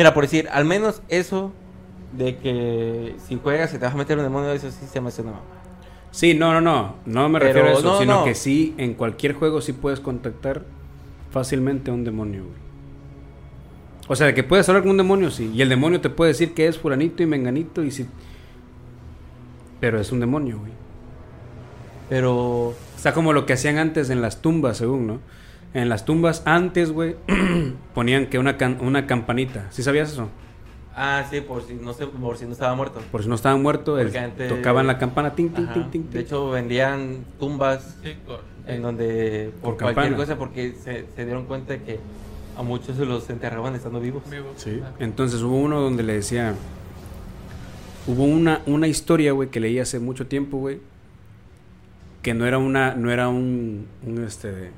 Mira, 0.00 0.14
por 0.14 0.24
decir, 0.24 0.48
al 0.50 0.64
menos 0.64 1.02
eso 1.10 1.52
de 2.16 2.38
que 2.38 3.16
si 3.28 3.36
juegas 3.36 3.70
se 3.70 3.78
te 3.78 3.84
vas 3.84 3.92
a 3.92 3.98
meter 3.98 4.16
un 4.16 4.24
demonio, 4.24 4.50
eso 4.50 4.70
sí 4.70 4.86
se 4.90 4.98
me 4.98 5.08
hace 5.08 5.20
una 5.20 5.32
mamá. 5.32 5.44
Sí, 6.10 6.32
no, 6.32 6.54
no, 6.54 6.62
no, 6.62 6.94
no 7.04 7.28
me 7.28 7.38
Pero 7.38 7.52
refiero 7.52 7.68
a 7.68 7.78
eso, 7.78 7.82
no, 7.82 7.98
sino 7.98 8.14
no. 8.20 8.24
que 8.24 8.34
sí 8.34 8.74
en 8.78 8.94
cualquier 8.94 9.34
juego 9.34 9.60
sí 9.60 9.74
puedes 9.74 10.00
contactar 10.00 10.64
fácilmente 11.30 11.90
a 11.90 11.92
un 11.92 12.04
demonio, 12.04 12.44
güey. 12.44 12.56
O 14.08 14.16
sea, 14.16 14.32
que 14.32 14.42
puedes 14.42 14.66
hablar 14.70 14.84
con 14.84 14.92
un 14.92 14.96
demonio, 14.96 15.30
sí, 15.30 15.52
y 15.54 15.60
el 15.60 15.68
demonio 15.68 16.00
te 16.00 16.08
puede 16.08 16.30
decir 16.30 16.54
que 16.54 16.66
es 16.66 16.78
fulanito 16.78 17.22
y 17.22 17.26
menganito 17.26 17.84
y 17.84 17.90
si 17.90 18.06
pero 19.80 20.00
es 20.00 20.10
un 20.12 20.20
demonio, 20.20 20.60
güey. 20.60 20.72
Pero, 22.08 22.72
Está 22.96 23.12
como 23.12 23.34
lo 23.34 23.44
que 23.44 23.52
hacían 23.52 23.76
antes 23.76 24.08
en 24.08 24.22
las 24.22 24.40
tumbas, 24.40 24.78
según, 24.78 25.06
¿no? 25.06 25.20
En 25.74 25.88
las 25.88 26.04
tumbas 26.04 26.42
antes, 26.46 26.90
güey, 26.92 27.16
ponían 27.94 28.26
que 28.26 28.38
una, 28.38 28.56
can- 28.56 28.78
una 28.80 29.06
campanita. 29.06 29.66
¿Sí 29.70 29.82
sabías 29.82 30.12
eso? 30.12 30.28
ah, 30.96 31.24
sí, 31.30 31.40
por 31.40 31.62
si 31.62 31.74
no, 31.74 31.94
sé, 31.94 32.06
por 32.08 32.36
si 32.36 32.44
no 32.44 32.52
estaba 32.52 32.74
muerto. 32.74 33.00
Por 33.12 33.22
si 33.22 33.28
no 33.28 33.34
estaban 33.36 33.62
muertos, 33.62 33.98
el- 34.00 34.14
antes- 34.16 34.48
tocaban 34.48 34.86
la 34.86 34.98
campana, 34.98 35.34
ting, 35.34 35.48
ting, 35.50 35.66
ting, 35.72 35.90
ting. 35.90 36.10
De 36.10 36.20
hecho, 36.20 36.50
vendían 36.50 37.24
tumbas 37.38 37.96
Sí, 38.02 38.14
en 38.66 38.82
donde, 38.82 39.52
por 39.62 39.76
cualquier 39.78 39.94
campana. 39.94 40.16
cosa, 40.16 40.36
porque 40.36 40.72
se, 40.72 41.06
se 41.14 41.24
dieron 41.24 41.46
cuenta 41.46 41.74
de 41.74 41.82
que 41.82 42.00
a 42.56 42.62
muchos 42.62 42.96
se 42.96 43.06
los 43.06 43.30
enterraban 43.30 43.74
estando 43.76 44.00
vivos. 44.00 44.22
vivo. 44.28 44.48
Sí. 44.56 44.80
Ah. 44.84 44.90
Entonces 44.98 45.40
hubo 45.42 45.56
uno 45.56 45.80
donde 45.80 46.02
le 46.02 46.14
decía. 46.14 46.54
Hubo 48.06 48.24
una, 48.24 48.60
una 48.66 48.88
historia, 48.88 49.32
güey, 49.32 49.48
que 49.50 49.60
leí 49.60 49.78
hace 49.78 50.00
mucho 50.00 50.26
tiempo, 50.26 50.58
güey. 50.58 50.80
Que 52.22 52.34
no 52.34 52.44
era 52.46 52.58
una. 52.58 52.94
No 52.94 53.10
era 53.10 53.28
un. 53.28 53.86
un 54.04 54.24
este. 54.24 54.72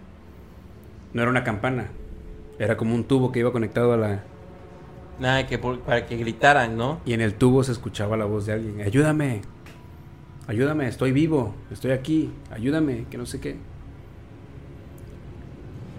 No 1.14 1.22
era 1.22 1.30
una 1.30 1.44
campana. 1.44 1.88
Era 2.58 2.76
como 2.76 2.94
un 2.94 3.04
tubo 3.04 3.32
que 3.32 3.40
iba 3.40 3.52
conectado 3.52 3.92
a 3.92 3.96
la. 3.96 4.22
Nada, 5.18 5.46
que 5.46 5.58
por- 5.58 5.80
para 5.80 6.06
que 6.06 6.16
gritaran, 6.16 6.76
¿no? 6.76 7.00
Y 7.04 7.12
en 7.12 7.20
el 7.20 7.34
tubo 7.34 7.62
se 7.64 7.72
escuchaba 7.72 8.16
la 8.16 8.24
voz 8.24 8.46
de 8.46 8.52
alguien. 8.54 8.80
Ayúdame. 8.80 9.42
Ayúdame, 10.46 10.88
estoy 10.88 11.12
vivo. 11.12 11.54
Estoy 11.70 11.92
aquí. 11.92 12.30
Ayúdame, 12.50 13.06
que 13.10 13.18
no 13.18 13.26
sé 13.26 13.40
qué. 13.40 13.56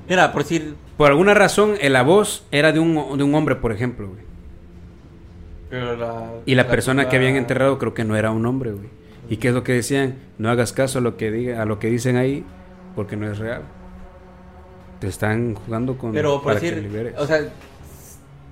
Mira, 0.10 0.32
por 0.34 0.44
decir, 0.44 0.76
Por 0.98 1.10
alguna 1.10 1.34
razón, 1.34 1.76
eh, 1.80 1.90
la 1.90 2.04
voz 2.04 2.46
era 2.52 2.72
de 2.72 2.80
un, 2.80 3.18
de 3.18 3.24
un 3.24 3.34
hombre, 3.36 3.56
por 3.56 3.72
ejemplo, 3.72 4.10
güey. 4.10 4.22
pero 5.70 5.96
la, 5.96 6.30
Y 6.46 6.56
la 6.56 6.68
persona 6.68 7.08
que 7.10 7.16
habían 7.16 7.36
enterrado 7.36 7.80
creo 7.80 7.94
que 7.94 8.04
no 8.04 8.16
era 8.16 8.32
un 8.32 8.46
hombre, 8.46 8.72
güey. 8.74 8.90
¿Y 9.30 9.38
qué 9.38 9.48
es 9.48 9.54
lo 9.54 9.64
que 9.64 9.72
decían? 9.74 10.16
No 10.38 10.50
hagas 10.50 10.74
caso 10.74 11.00
a 11.00 11.02
lo 11.02 11.16
que 11.16 11.32
diga, 11.32 11.62
a 11.62 11.66
lo 11.66 11.80
que 11.80 11.90
dicen 11.90 12.18
ahí, 12.18 12.44
porque 12.96 13.16
no 13.16 13.32
es 13.32 13.38
real. 13.40 13.62
Te 15.04 15.10
están 15.10 15.56
jugando 15.56 15.98
con 15.98 16.14
Pero 16.14 16.42
por 16.42 16.54
decir, 16.54 17.14
o 17.18 17.28
sea, 17.28 17.52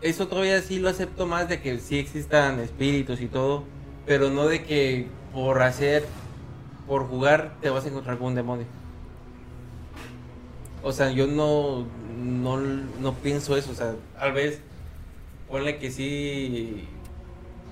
eso 0.02 0.28
todavía 0.28 0.62
sí 0.62 0.80
lo 0.80 0.90
acepto 0.90 1.26
más 1.26 1.48
de 1.48 1.62
que 1.62 1.80
sí 1.80 1.98
existan 1.98 2.60
espíritus 2.60 3.22
y 3.22 3.28
todo, 3.28 3.64
pero 4.06 4.30
no 4.30 4.48
de 4.48 4.62
que 4.66 5.08
por 5.34 5.62
hacer, 5.62 6.04
por 6.90 7.08
jugar, 7.08 7.54
te 7.62 7.70
vas 7.70 7.86
a 7.86 7.88
encontrar 7.88 8.18
con 8.18 8.28
un 8.28 8.36
demonio. 8.36 8.66
O 10.84 10.92
sea, 10.92 11.10
yo 11.10 11.26
no, 11.26 11.86
no, 12.22 12.58
no 12.58 13.14
pienso 13.14 13.56
eso, 13.56 13.72
o 13.72 13.76
sea, 13.76 13.96
tal 14.20 14.34
vez, 14.34 14.60
ponle 15.50 15.78
que 15.78 15.90
sí 15.90 16.86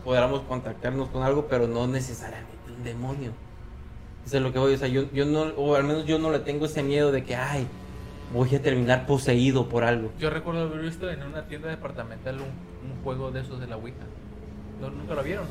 podamos 0.05 0.43
contactarnos 0.43 1.09
con 1.09 1.23
algo, 1.23 1.47
pero 1.49 1.67
no 1.67 1.85
necesariamente 1.85 2.55
un 2.77 2.81
demonio. 2.85 3.33
Eso 4.25 4.37
es 4.37 4.41
lo 4.41 4.53
que 4.53 4.59
voy, 4.59 4.73
o 4.73 4.77
sea, 4.77 4.87
yo, 4.87 5.11
yo 5.11 5.25
no, 5.25 5.41
o 5.57 5.75
al 5.75 5.83
menos 5.83 6.05
yo 6.05 6.17
no 6.17 6.31
le 6.31 6.39
tengo 6.39 6.67
ese 6.67 6.81
miedo 6.81 7.11
de 7.11 7.25
que, 7.25 7.35
ay, 7.35 7.67
voy 8.33 8.53
a 8.55 8.61
terminar 8.61 9.05
poseído 9.05 9.67
por 9.69 9.83
algo. 9.83 10.11
Yo 10.19 10.29
recuerdo 10.29 10.61
haber 10.61 10.81
visto 10.81 11.09
en 11.09 11.23
una 11.23 11.43
tienda 11.47 11.69
departamental 11.69 12.35
un, 12.35 12.41
un 12.91 13.03
juego 13.03 13.31
de 13.31 13.41
esos 13.41 13.59
de 13.59 13.67
la 13.67 13.77
Ouija. 13.77 13.97
¿No, 14.81 14.89
¿Nunca 14.89 15.13
lo 15.15 15.23
vieron? 15.23 15.45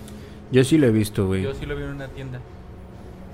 Yo 0.51 0.65
sí 0.65 0.79
lo 0.79 0.87
he 0.87 0.91
visto, 0.91 1.27
güey. 1.27 1.43
Yo 1.43 1.55
sí 1.55 1.67
lo 1.67 1.77
vi 1.77 1.83
en 1.83 1.91
una 1.91 2.09
tienda. 2.09 2.41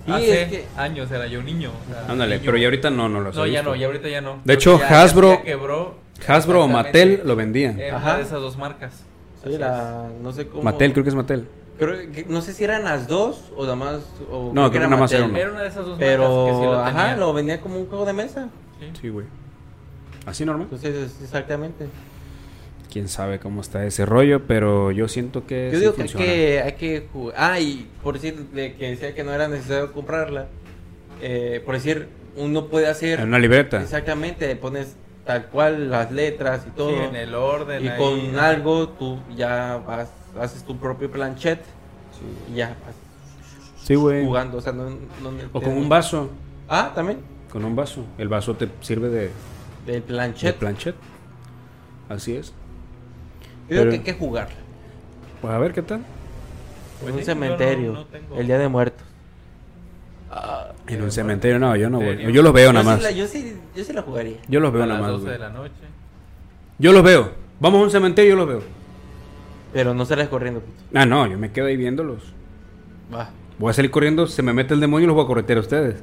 Sí, 0.07 0.13
Hace 0.13 0.43
es 0.43 0.49
que- 0.49 0.65
años 0.77 1.11
era 1.11 1.27
yo 1.27 1.43
niño. 1.43 1.71
o 1.71 1.93
sea, 1.93 2.11
Ándale, 2.13 2.35
niño. 2.37 2.47
pero 2.47 2.59
ya 2.59 2.67
ahorita 2.67 2.91
no, 2.91 3.09
no 3.09 3.21
lo 3.21 3.33
No, 3.33 3.45
he 3.45 3.51
ya 3.53 3.61
visto. 3.61 3.71
no, 3.71 3.77
ya 3.77 3.87
ahorita 3.87 4.09
ya 4.09 4.21
no. 4.21 4.41
De 4.45 4.55
hecho, 4.55 4.79
ya- 4.79 5.03
Hasbro- 5.05 5.37
ya 5.39 5.43
quebró. 5.43 5.95
Hasbro 6.27 6.65
o 6.65 6.69
Mattel 6.69 7.23
lo 7.25 7.37
vendían. 7.37 7.79
Era 7.81 7.97
Ajá. 7.97 8.07
una 8.11 8.17
de 8.19 8.23
esas 8.25 8.41
dos 8.41 8.57
marcas. 8.59 8.93
Sí, 9.43 9.49
Así 9.51 9.59
la, 9.59 10.09
no 10.23 10.33
sé 10.33 10.47
cómo. 10.49 10.63
Mattel, 10.63 10.93
creo 10.93 11.05
que 11.05 11.11
es 11.11 11.15
Mattel. 11.17 11.49
creo 11.79 12.13
que- 12.13 12.25
no 12.29 12.41
sé 12.43 12.53
si 12.53 12.65
eran 12.65 12.85
las 12.85 13.09
dos 13.09 13.53
o 13.57 13.63
nada 13.65 13.77
más. 13.77 14.01
O 14.31 14.51
No, 14.55 14.69
creo 14.71 14.83
que 14.83 14.89
nada 14.89 14.97
más 15.01 15.13
era. 15.13 15.27
Era 15.27 15.51
una 15.51 15.63
de 15.63 15.69
esas 15.69 15.87
dos 15.87 15.97
Pero, 15.99 16.23
marcas 16.23 16.45
que 16.45 16.61
sí 16.61 16.65
lo 16.67 16.81
ajá, 16.85 17.17
lo 17.17 17.33
vendía 17.33 17.61
como 17.61 17.79
un 17.79 17.87
juego 17.87 18.05
de 18.05 18.13
mesa. 18.13 18.49
Sí. 18.95 19.01
Sí, 19.03 19.09
güey. 19.09 19.27
Así 20.27 20.45
normal. 20.45 20.65
Entonces, 20.71 20.95
es- 21.17 21.23
exactamente. 21.23 21.87
quién 22.93 23.09
sabe 23.09 23.41
cómo 23.41 23.61
está 23.61 23.85
ese 23.85 24.07
rollo, 24.07 24.47
pero 24.47 24.93
yo 24.93 25.09
siento 25.09 25.47
que 25.49 25.71
Yo 25.73 25.79
sí 25.79 25.81
digo 25.81 25.95
que 25.97 26.03
hay 26.03 26.09
funciona. 26.09 26.25
que, 26.33 26.63
hay 26.63 26.73
que 26.75 27.09
jugar. 27.13 27.35
Ah, 27.37 27.59
y 27.59 27.89
por 28.05 28.15
decir 28.15 28.37
de 28.53 28.75
que 28.77 28.91
decía 28.91 29.13
que 29.17 29.25
no 29.25 29.33
era 29.33 29.49
necesario 29.49 29.93
comprarla. 29.93 30.47
eh, 31.21 31.61
por 31.65 31.75
decir, 31.75 32.09
uno 32.37 32.67
puede 32.67 32.87
hacer. 32.87 33.19
En 33.21 33.29
una 33.29 33.39
libreta. 33.39 33.81
Exactamente, 33.83 34.55
pones 34.57 34.95
tal 35.25 35.47
cual 35.47 35.91
las 35.91 36.13
letras 36.13 36.67
y 36.69 36.71
todo. 36.77 36.91
Sí, 36.91 36.95
en 37.09 37.17
el 37.17 37.35
orden. 37.35 37.85
y 37.85 37.89
ahí, 37.89 37.99
con 37.99 38.39
algo 38.39 38.89
tú 38.91 39.19
ya 39.37 39.83
vas, 39.87 40.11
haces 40.39 40.63
tu 40.65 40.77
propio 40.77 41.11
planchet 41.11 41.61
y 42.53 42.57
ya 42.57 42.77
vas 42.87 42.95
Sí, 43.85 43.95
güey. 43.97 44.25
jugando. 44.25 44.59
O 44.59 44.61
sea, 44.61 44.73
no, 44.73 44.91
no 44.91 44.99
O 45.53 45.61
con 45.61 45.77
un 45.77 45.89
vaso. 45.89 46.31
Ah, 46.69 46.93
también. 46.95 47.19
Con 47.55 47.65
un 47.65 47.75
vaso. 47.75 48.05
El 48.19 48.29
vaso 48.29 48.55
te 48.55 48.69
sirve 48.83 49.09
de, 49.09 49.31
de 49.87 50.01
planchet. 50.03 50.57
planchet. 50.57 50.95
Así 52.11 52.37
es. 52.37 52.49
Yo 52.49 53.77
digo 53.77 53.81
Pero- 53.83 53.91
que 53.93 53.97
hay 53.97 54.03
que 54.03 54.13
jugarla. 54.13 54.57
Pues 55.41 55.55
a 55.55 55.59
ver 55.59 55.73
qué 55.73 55.81
tal. 55.83 56.01
Pues 57.01 57.11
en 57.13 57.19
un 57.19 57.21
sí, 57.21 57.27
yo 57.27 57.35
no- 57.35 57.41
cementerio. 57.41 57.93
no 57.93 58.05
tengo- 58.07 58.37
El 58.37 58.47
día 58.47 58.59
de 58.59 58.69
muertos. 58.69 59.07
En 60.89 61.01
un 61.03 61.13
cementerio, 61.13 61.59
no, 61.61 61.77
yo 61.77 61.89
no 61.89 62.01
voy. 62.01 62.31
Yo 62.33 62.43
los 62.43 62.53
veo 62.53 62.67
Yo 62.67 62.73
nada 62.73 62.83
sí 62.85 62.91
más. 62.91 63.03
la- 63.03 63.11
yo, 63.13 63.27
sí, 63.29 63.57
yo 63.75 63.85
sí 63.85 63.93
la 63.93 64.03
jugaría. 64.03 64.37
Yo 64.49 64.59
los 64.61 64.73
veo 64.73 64.83
a 64.83 64.87
nada 64.87 65.01
las 65.01 65.09
más, 65.09 65.21
12 65.21 65.25
güey. 65.25 65.33
de 65.35 65.39
la 65.39 65.51
noche. 65.51 65.73
Yo 66.79 66.93
los 66.93 67.03
veo. 67.05 67.31
Vamos 67.61 67.81
a 67.81 67.85
un 67.85 67.91
cementerio, 67.91 68.31
yo 68.33 68.37
los 68.37 68.49
veo. 68.49 68.63
Pero 69.73 69.95
no 69.95 70.05
sales 70.05 70.29
corriendo. 70.29 70.61
puto. 70.61 70.83
Ah, 70.93 71.07
no, 71.07 71.27
yo 71.29 71.39
me 71.39 71.53
quedo 71.53 71.67
ahí 71.67 71.77
viéndolos. 71.77 72.33
Va. 73.15 73.31
Voy 73.59 73.71
a 73.71 73.73
salir 73.73 73.91
corriendo, 73.93 74.27
se 74.27 74.43
me 74.43 74.53
mete 74.53 74.75
el 74.75 74.81
demonio 74.81 75.05
y 75.05 75.07
los 75.07 75.15
voy 75.15 75.25
a 75.25 75.29
corretear 75.29 75.59
a 75.59 75.61
ustedes. 75.61 76.03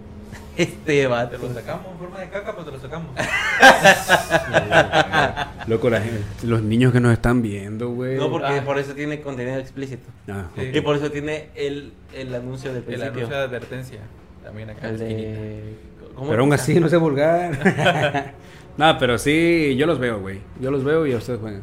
Este 0.62 1.08
vato. 1.08 1.38
Te 1.38 1.48
lo 1.48 1.54
sacamos 1.54 1.86
en 1.92 1.98
forma 2.00 2.20
de 2.20 2.30
caca, 2.30 2.54
pues 2.54 2.66
te 2.66 2.72
lo 2.72 2.80
sacamos. 2.80 3.12
Loco, 5.68 5.90
la 5.90 6.02
gente- 6.02 6.24
los 6.44 6.62
niños 6.62 6.92
que 6.94 7.00
nos 7.00 7.14
están 7.14 7.42
viendo, 7.42 7.90
güey. 7.90 8.18
No, 8.18 8.30
porque 8.30 8.48
Ah. 8.60 8.64
por 8.66 8.78
eso 8.78 8.94
tiene 8.94 9.22
contenido 9.22 9.58
explícito. 9.58 10.08
Ah, 10.30 10.46
Sí. 10.56 10.72
Y 10.74 10.82
por 10.82 10.96
eso 10.96 11.12
tiene 11.12 11.50
el, 11.56 11.94
el 12.14 12.34
anuncio 12.36 12.70
del 12.70 12.80
El 12.80 12.84
principio. 12.84 13.12
anuncio 13.14 13.38
de 13.38 13.44
advertencia. 13.44 14.00
También 14.44 14.70
acá 14.72 14.90
El 14.90 14.98
la 15.00 15.06
esquinita. 15.06 15.40
de... 15.42 15.76
¿cómo 16.16 16.30
Pero 16.30 16.42
aún 16.44 16.54
así, 16.54 16.80
no 16.80 16.90
sé 16.90 16.98
vulgar. 16.98 18.34
no, 18.78 18.98
pero 19.00 19.18
sí, 19.18 19.76
yo 19.78 19.86
los 19.86 20.00
veo, 20.00 20.20
güey. 20.20 20.40
Yo 20.60 20.72
los 20.72 20.84
veo 20.84 21.06
y 21.06 21.14
a 21.14 21.18
ustedes 21.18 21.40
juegan. 21.40 21.62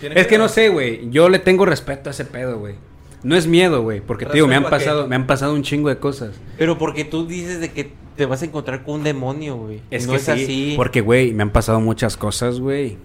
¿Tiene 0.00 0.18
Es 0.20 0.26
que 0.26 0.32
miedo? 0.36 0.44
no 0.44 0.48
sé, 0.48 0.68
güey. 0.68 1.10
Yo 1.10 1.28
le 1.28 1.38
tengo 1.38 1.64
respeto 1.66 2.10
a 2.10 2.12
ese 2.12 2.24
pedo, 2.24 2.58
güey. 2.58 2.74
No 3.22 3.36
es 3.36 3.46
miedo, 3.46 3.82
güey. 3.82 4.00
Porque, 4.00 4.26
te 4.26 4.32
digo, 4.32 4.46
me 4.46 4.54
han 4.56 4.64
pasado, 4.64 5.06
me 5.06 5.16
han 5.16 5.26
pasado 5.26 5.54
un 5.54 5.62
chingo 5.62 5.88
de 5.88 5.98
cosas. 5.98 6.32
Pero 6.56 6.78
porque 6.78 7.04
tú 7.04 7.26
dices 7.26 7.60
de 7.60 7.70
que 7.70 7.92
te 8.16 8.26
vas 8.26 8.42
a 8.42 8.46
encontrar 8.46 8.82
con 8.82 8.96
un 8.96 9.04
demonio, 9.04 9.56
güey. 9.56 9.80
Es 9.90 10.06
no 10.06 10.12
que 10.12 10.18
es 10.18 10.24
sí, 10.24 10.30
así. 10.30 10.72
Porque, 10.76 11.00
güey, 11.00 11.32
me 11.32 11.42
han 11.42 11.50
pasado 11.50 11.80
muchas 11.80 12.16
cosas, 12.16 12.60
güey. 12.60 12.96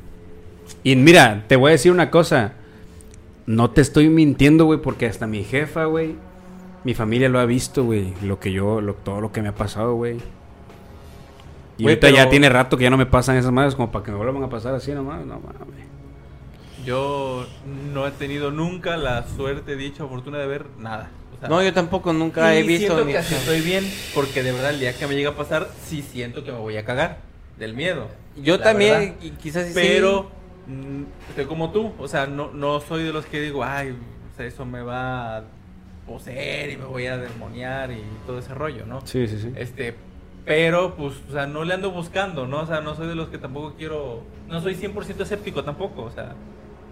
Y 0.83 0.95
mira, 0.95 1.43
te 1.47 1.55
voy 1.57 1.69
a 1.69 1.71
decir 1.73 1.91
una 1.91 2.11
cosa. 2.11 2.53
No 3.45 3.69
te 3.71 3.81
estoy 3.81 4.09
mintiendo, 4.09 4.65
güey, 4.65 4.81
porque 4.81 5.05
hasta 5.05 5.27
mi 5.27 5.43
jefa, 5.43 5.85
güey, 5.85 6.15
mi 6.83 6.93
familia 6.93 7.29
lo 7.29 7.39
ha 7.39 7.45
visto, 7.45 7.83
güey. 7.83 8.13
Lo 8.23 8.39
que 8.39 8.51
yo, 8.51 8.81
lo- 8.81 8.95
todo 8.95 9.21
lo 9.21 9.31
que 9.31 9.41
me 9.41 9.49
ha 9.49 9.55
pasado, 9.55 9.95
güey. 9.95 10.17
Y 11.77 11.83
ahorita 11.83 12.09
ya 12.09 12.29
tiene 12.29 12.49
rato 12.49 12.77
que 12.77 12.83
ya 12.83 12.89
no 12.89 12.97
me 12.97 13.05
pasan 13.05 13.35
esas 13.35 13.51
madres 13.51 13.75
como 13.75 13.91
para 13.91 14.05
que 14.05 14.11
me 14.11 14.17
vuelvan 14.17 14.41
a 14.43 14.49
pasar 14.49 14.73
así 14.73 14.91
nomás. 14.93 15.25
No 15.25 15.39
mames. 15.39 15.85
Yo 16.85 17.45
no 17.93 18.07
he 18.07 18.11
tenido 18.11 18.51
nunca 18.51 18.97
la 18.97 19.27
suerte, 19.27 19.75
dicha, 19.75 20.05
fortuna 20.05 20.37
de 20.37 20.47
ver 20.47 20.65
nada. 20.77 21.09
O 21.35 21.39
sea, 21.39 21.49
No, 21.49 21.63
yo 21.63 21.73
tampoco 21.73 22.13
nunca 22.13 22.55
he 22.55 22.63
visto 22.63 22.87
siento 22.93 23.05
ni... 23.05 23.11
que 23.13 23.17
así 23.17 23.33
estoy 23.35 23.61
bien, 23.61 23.83
porque 24.13 24.43
de 24.43 24.51
verdad 24.51 24.69
el 24.71 24.79
día 24.79 24.93
que 24.93 25.07
me 25.07 25.15
llega 25.15 25.31
a 25.31 25.35
pasar, 25.35 25.67
sí 25.83 26.01
siento 26.01 26.43
que 26.43 26.51
me 26.51 26.59
voy 26.59 26.77
a 26.77 26.85
cagar 26.85 27.17
del 27.57 27.73
miedo. 27.73 28.07
Yo 28.37 28.59
también, 28.59 28.99
verdad. 28.99 29.15
y 29.21 29.29
quizás 29.31 29.67
sí. 29.67 29.71
Pero 29.73 30.29
mm, 30.67 31.03
estoy 31.29 31.45
como 31.45 31.71
tú, 31.71 31.93
o 31.97 32.07
sea, 32.07 32.27
no, 32.27 32.51
no 32.51 32.79
soy 32.81 33.03
de 33.03 33.13
los 33.13 33.25
que 33.25 33.41
digo, 33.41 33.63
ay, 33.63 33.91
o 33.91 34.37
sea, 34.37 34.45
eso 34.45 34.65
me 34.65 34.81
va 34.81 35.37
a 35.37 35.43
poseer 36.05 36.71
y 36.71 36.77
me 36.77 36.85
voy 36.85 37.07
a 37.07 37.17
demoniar 37.17 37.91
y 37.91 38.03
todo 38.27 38.39
ese 38.39 38.53
rollo, 38.53 38.85
¿no? 38.85 39.01
Sí, 39.05 39.27
sí, 39.27 39.39
sí. 39.39 39.51
Este, 39.55 39.95
pero 40.45 40.95
pues, 40.95 41.15
o 41.27 41.31
sea, 41.31 41.47
no 41.47 41.63
le 41.63 41.73
ando 41.73 41.91
buscando, 41.91 42.45
¿no? 42.45 42.61
O 42.61 42.67
sea, 42.67 42.81
no 42.81 42.95
soy 42.95 43.07
de 43.07 43.15
los 43.15 43.29
que 43.29 43.39
tampoco 43.39 43.73
quiero, 43.77 44.23
no 44.47 44.61
soy 44.61 44.75
100% 44.75 45.21
escéptico 45.21 45.63
tampoco, 45.63 46.03
o 46.03 46.11
sea, 46.11 46.35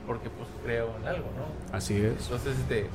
porque 0.08 0.30
pues 0.30 0.48
creo 0.64 0.90
en 1.02 1.08
algo, 1.08 1.30
¿no? 1.38 1.76
Así 1.76 1.96
es. 1.96 2.24
Entonces, 2.24 2.58
este, 2.60 2.88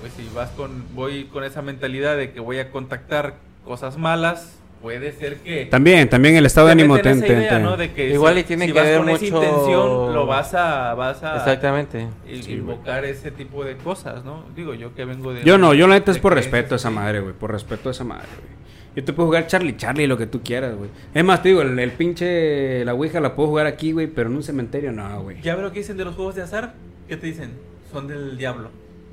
pues 0.00 0.12
si 0.14 0.28
vas 0.34 0.50
con, 0.50 0.84
voy 0.94 1.24
con 1.24 1.44
esa 1.44 1.62
mentalidad 1.62 2.16
de 2.16 2.32
que 2.32 2.40
voy 2.40 2.58
a 2.58 2.70
contactar 2.70 3.34
cosas 3.64 3.96
malas, 3.98 4.58
puede 4.82 5.12
ser 5.12 5.36
que 5.38 5.64
También, 5.66 6.10
también 6.10 6.36
el 6.36 6.44
estado 6.44 6.66
de 6.66 6.72
ánimo 6.72 6.94
meten 6.94 7.20
te, 7.20 7.26
esa 7.26 7.26
te- 7.34 7.40
idea, 7.40 7.56
te- 7.56 7.62
¿no? 7.62 7.76
De 7.78 7.92
que 7.92 8.10
Igual 8.10 8.34
si, 8.34 8.40
y 8.40 8.44
tiene 8.44 8.66
si 8.66 8.72
que 8.72 8.78
vas 8.78 8.88
ver 8.88 8.98
con 8.98 9.08
esa 9.08 9.24
mucho- 9.24 9.42
intención, 9.42 10.14
lo 10.14 10.26
vas 10.26 10.54
a, 10.54 10.92
vas 10.94 11.22
a 11.22 11.36
Exactamente. 11.36 12.06
Sí, 12.26 12.52
invocar 12.52 13.04
ese 13.06 13.30
tipo 13.30 13.64
de 13.64 13.76
cosas, 13.78 14.24
¿no? 14.24 14.44
Digo, 14.54 14.74
yo 14.74 14.94
que 14.94 15.06
vengo 15.06 15.32
de... 15.32 15.42
Yo 15.42 15.56
no, 15.56 15.72
yo 15.72 15.86
la 15.86 15.94
neta 15.94 16.10
es 16.10 16.18
por 16.18 16.34
respeto 16.34 16.74
a 16.74 16.76
esa 16.76 16.90
madre, 16.90 17.20
güey. 17.20 17.32
Por 17.32 17.50
respeto 17.52 17.88
a 17.88 17.92
esa 17.92 18.04
madre, 18.04 18.26
güey. 18.38 18.63
Yo 18.94 19.04
te 19.04 19.12
puedo 19.12 19.26
jugar 19.26 19.46
Charlie 19.46 19.76
Charlie, 19.76 20.06
lo 20.06 20.16
que 20.16 20.26
tú 20.26 20.42
quieras, 20.42 20.76
güey. 20.76 20.90
Es 21.12 21.24
más, 21.24 21.42
te 21.42 21.48
digo, 21.48 21.62
el, 21.62 21.78
el 21.78 21.92
pinche. 21.92 22.84
La 22.84 22.94
Ouija 22.94 23.20
la 23.20 23.34
puedo 23.34 23.48
jugar 23.48 23.66
aquí, 23.66 23.92
güey, 23.92 24.06
pero 24.06 24.30
en 24.30 24.36
un 24.36 24.42
cementerio 24.42 24.92
no, 24.92 25.22
güey. 25.22 25.40
¿Ya 25.42 25.54
ves 25.54 25.64
lo 25.64 25.72
que 25.72 25.80
dicen 25.80 25.96
de 25.96 26.04
los 26.04 26.14
juegos 26.14 26.34
de 26.36 26.42
azar? 26.42 26.74
¿Qué 27.08 27.16
te 27.16 27.26
dicen? 27.26 27.52
Son 27.90 28.06
del 28.06 28.36
diablo. 28.38 28.70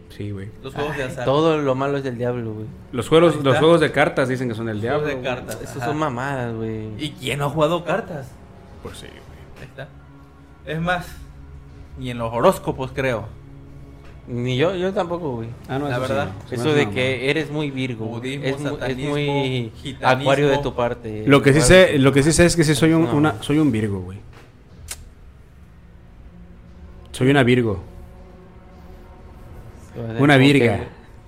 Sí, 0.10 0.32
güey. 0.32 0.50
Los 0.62 0.74
juegos 0.74 0.98
de 0.98 1.04
azar. 1.04 1.26
Todo 1.26 1.58
lo 1.58 1.74
malo 1.74 1.98
es 1.98 2.04
del 2.04 2.18
diablo, 2.18 2.54
güey. 2.54 2.68
Los 2.92 3.08
juegos, 3.08 3.44
los 3.44 3.58
juegos 3.58 3.80
de 3.80 3.92
cartas 3.92 4.28
dicen 4.28 4.50
que 4.50 4.56
son 4.56 4.66
del 4.68 4.82
diablo. 4.82 5.04
Juegos 5.04 5.24
de 5.24 5.30
güey. 5.30 5.36
cartas. 5.46 5.62
Esos 5.64 5.84
son 5.84 5.98
mamadas, 5.98 6.54
güey. 6.56 6.90
¿Y 6.98 7.12
quién 7.12 7.40
no 7.40 7.46
ha 7.46 7.50
jugado 7.50 7.84
cartas? 7.84 8.30
Pues 8.84 8.98
sí, 8.98 9.08
güey. 9.08 9.62
Ahí 9.62 9.66
está. 9.66 9.88
Es 10.66 10.80
más, 10.80 11.08
y 12.00 12.10
en 12.10 12.18
los 12.18 12.32
horóscopos 12.32 12.92
creo. 12.94 13.26
Ni 14.32 14.56
yo, 14.56 14.74
yo 14.76 14.94
tampoco, 14.94 15.36
güey. 15.36 15.50
Ah, 15.68 15.78
no, 15.78 15.90
La 15.90 15.96
eso 15.98 16.02
verdad, 16.02 16.32
Eso 16.50 16.74
de 16.74 16.90
que 16.90 17.30
eres 17.30 17.52
muy 17.52 17.70
virgo. 17.70 18.06
Budismo, 18.06 18.78
es, 18.80 18.98
muy 18.98 19.72
gitanismo. 19.76 20.08
acuario 20.08 20.48
de 20.48 20.58
tu 20.60 20.74
parte. 20.74 21.26
Lo 21.28 21.42
que 21.42 21.52
sí 21.52 21.60
sé, 21.60 22.00
lo 22.00 22.14
que 22.14 22.24
sí 22.24 22.32
sé 22.32 22.46
es 22.46 22.56
que 22.56 22.64
sí 22.64 22.74
soy 22.74 22.94
un, 22.94 23.04
No. 23.04 23.14
una, 23.14 23.44
soy 23.44 23.60
un 23.60 23.74
Virgo, 23.74 24.00
güey. 24.00 24.20
Soy 27.12 27.30
una 27.30 27.44
Virgo. 27.44 27.84
una 30.18 30.38
virga. 30.38 30.80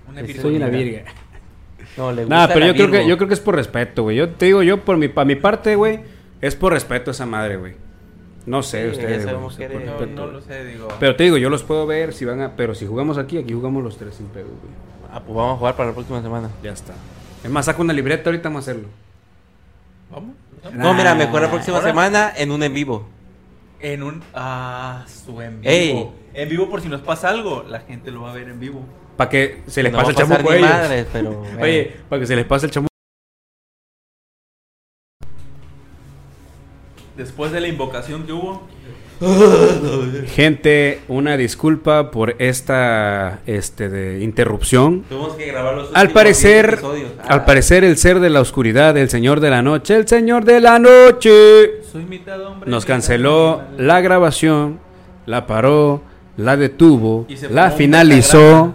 Una. 0.08 0.26
Soy 0.42 0.56
una. 0.56 0.68
Virga. 0.70 1.04
No, 1.98 2.14
le 2.14 2.26
Nada, 2.26 2.44
gusta 2.46 2.54
pero 2.54 2.66
la 2.68 2.72
yo 2.72 2.74
creo 2.78 2.92
que 2.92 3.08
yo 3.08 3.18
creo 3.18 3.28
que 3.28 3.34
es 3.34 3.40
por 3.42 3.56
respeto, 3.56 4.04
güey. 4.04 4.16
Yo 4.16 4.30
te 4.30 4.46
digo 4.46 4.64
yo 4.64 4.80
por 4.86 4.96
mi 4.96 5.10
para 5.10 5.26
mi 5.26 5.36
parte, 5.36 5.76
güey, 5.76 6.00
es 6.40 6.56
por 6.56 6.72
respeto 6.72 7.12
a 7.12 7.14
esa 7.14 7.26
madre, 7.26 7.58
güey. 7.58 7.83
No 8.46 8.62
sé 8.62 8.84
Sí, 8.84 8.90
ustedes, 8.92 9.26
que 9.26 9.64
eres- 9.64 10.10
No, 10.12 10.26
no 10.26 10.28
lo 10.28 10.42
sé, 10.42 10.66
digo. 10.66 10.88
Pero 11.00 11.16
te 11.16 11.24
digo, 11.24 11.38
yo 11.38 11.50
los 11.50 11.64
puedo 11.64 11.86
ver 11.88 12.14
si 12.14 12.26
van 12.26 12.42
a, 12.42 12.56
pero 12.56 12.76
si 12.76 12.86
jugamos 12.86 13.18
aquí, 13.18 13.38
aquí 13.38 13.54
jugamos 13.54 13.84
los 13.84 13.98
tres 13.98 14.16
sin 14.16 14.28
pedo, 14.28 14.48
güey. 14.48 14.74
Ah, 15.12 15.22
pues 15.26 15.36
vamos 15.36 15.56
a 15.56 15.58
jugar 15.60 15.76
para 15.76 15.90
la 15.90 15.96
próxima 15.96 16.22
semana. 16.22 16.50
Ya 16.62 16.72
está. 16.72 16.94
Es 17.44 17.50
más, 17.50 17.66
saco 17.66 17.82
una 17.82 17.94
libreta 17.94 18.30
ahorita 18.30 18.50
vamos 18.50 18.68
a 18.68 18.72
hacerlo. 18.72 18.90
¿Vamos? 20.12 20.36
No, 20.74 20.94
mira, 20.94 21.14
mejor 21.16 21.42
la 21.42 21.50
próxima 21.50 21.78
Ahora- 21.78 21.90
semana 21.90 22.34
en 22.36 22.52
un 22.52 22.64
en 22.64 22.74
vivo. 22.74 23.06
En 23.80 24.02
un. 24.04 24.24
Ah, 24.34 25.06
su 25.08 25.42
en 25.42 25.62
vivo. 25.62 25.72
Ey. 25.72 26.10
En 26.34 26.50
vivo, 26.50 26.70
por 26.70 26.82
si 26.82 26.88
nos 26.88 27.02
pasa 27.02 27.30
algo, 27.30 27.64
la 27.68 27.82
gente 27.82 28.12
lo 28.12 28.22
va 28.22 28.32
a 28.32 28.34
ver 28.34 28.48
en 28.50 28.60
vivo. 28.60 28.86
Para 29.18 29.30
que 29.30 29.62
se 29.68 29.84
les 29.84 29.92
No 29.92 30.00
pase 30.00 30.12
el 30.12 30.16
chamuco 30.18 30.50
a 30.52 30.56
ellos. 30.56 30.70
madres, 30.70 31.08
pero, 31.14 31.44
Oye, 31.62 31.96
para 32.10 32.20
que 32.22 32.26
se 32.28 32.36
les 32.36 32.46
pase 32.46 32.66
el 32.68 32.72
chamuco. 32.72 32.93
Después 37.18 37.52
de 37.52 37.62
la 37.62 37.68
invocación 37.68 38.24
que 38.24 38.34
hubo. 38.34 38.68
Gente, 40.28 41.02
una 41.08 41.38
disculpa 41.38 42.12
por 42.12 42.36
esta 42.40 43.40
este 43.46 43.88
de 43.90 44.22
interrupción. 44.24 45.04
Tuvimos 45.08 45.34
que 45.34 45.46
grabar 45.46 45.76
los 45.76 45.90
Al 45.94 46.10
parecer, 46.10 46.66
10 46.68 46.74
episodios. 46.74 47.12
Ah, 47.20 47.26
al 47.30 47.46
parecer 47.46 47.84
el 47.84 47.98
ser 47.98 48.20
de 48.20 48.30
la 48.30 48.42
oscuridad, 48.42 48.98
el 48.98 49.10
señor 49.10 49.40
de 49.40 49.50
la 49.50 49.62
noche, 49.62 49.96
el 49.96 50.08
señor 50.08 50.44
de 50.46 50.60
la 50.60 50.80
noche 50.80 51.84
Soy 51.90 52.04
mitad 52.04 52.42
hombre. 52.44 52.70
nos 52.70 52.84
mitad 52.84 52.96
canceló 52.96 53.62
la 53.78 54.02
grabación, 54.02 54.80
la 55.26 55.48
paró, 55.48 56.02
la 56.36 56.58
detuvo, 56.58 57.28
la 57.50 57.72
finalizó 57.72 58.74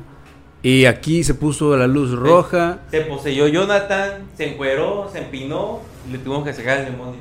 y 0.63 0.87
aquí 0.87 1.25
se 1.25 1.35
puso 1.35 1.77
la 1.77 1.87
luz 1.87 2.13
roja. 2.13 2.79
Se 2.91 3.03
poseyó 3.03 3.49
Jonathan, 3.49 4.23
se 4.37 4.53
encueró, 4.53 5.11
se 5.13 5.19
empinó 5.19 5.81
y 6.09 6.13
le 6.13 6.19
tuvimos 6.19 6.45
que 6.45 6.55
sacar 6.55 6.79
el 6.79 6.87
demonio. 6.87 7.21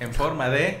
En 0.00 0.12
forma 0.14 0.48
de. 0.48 0.78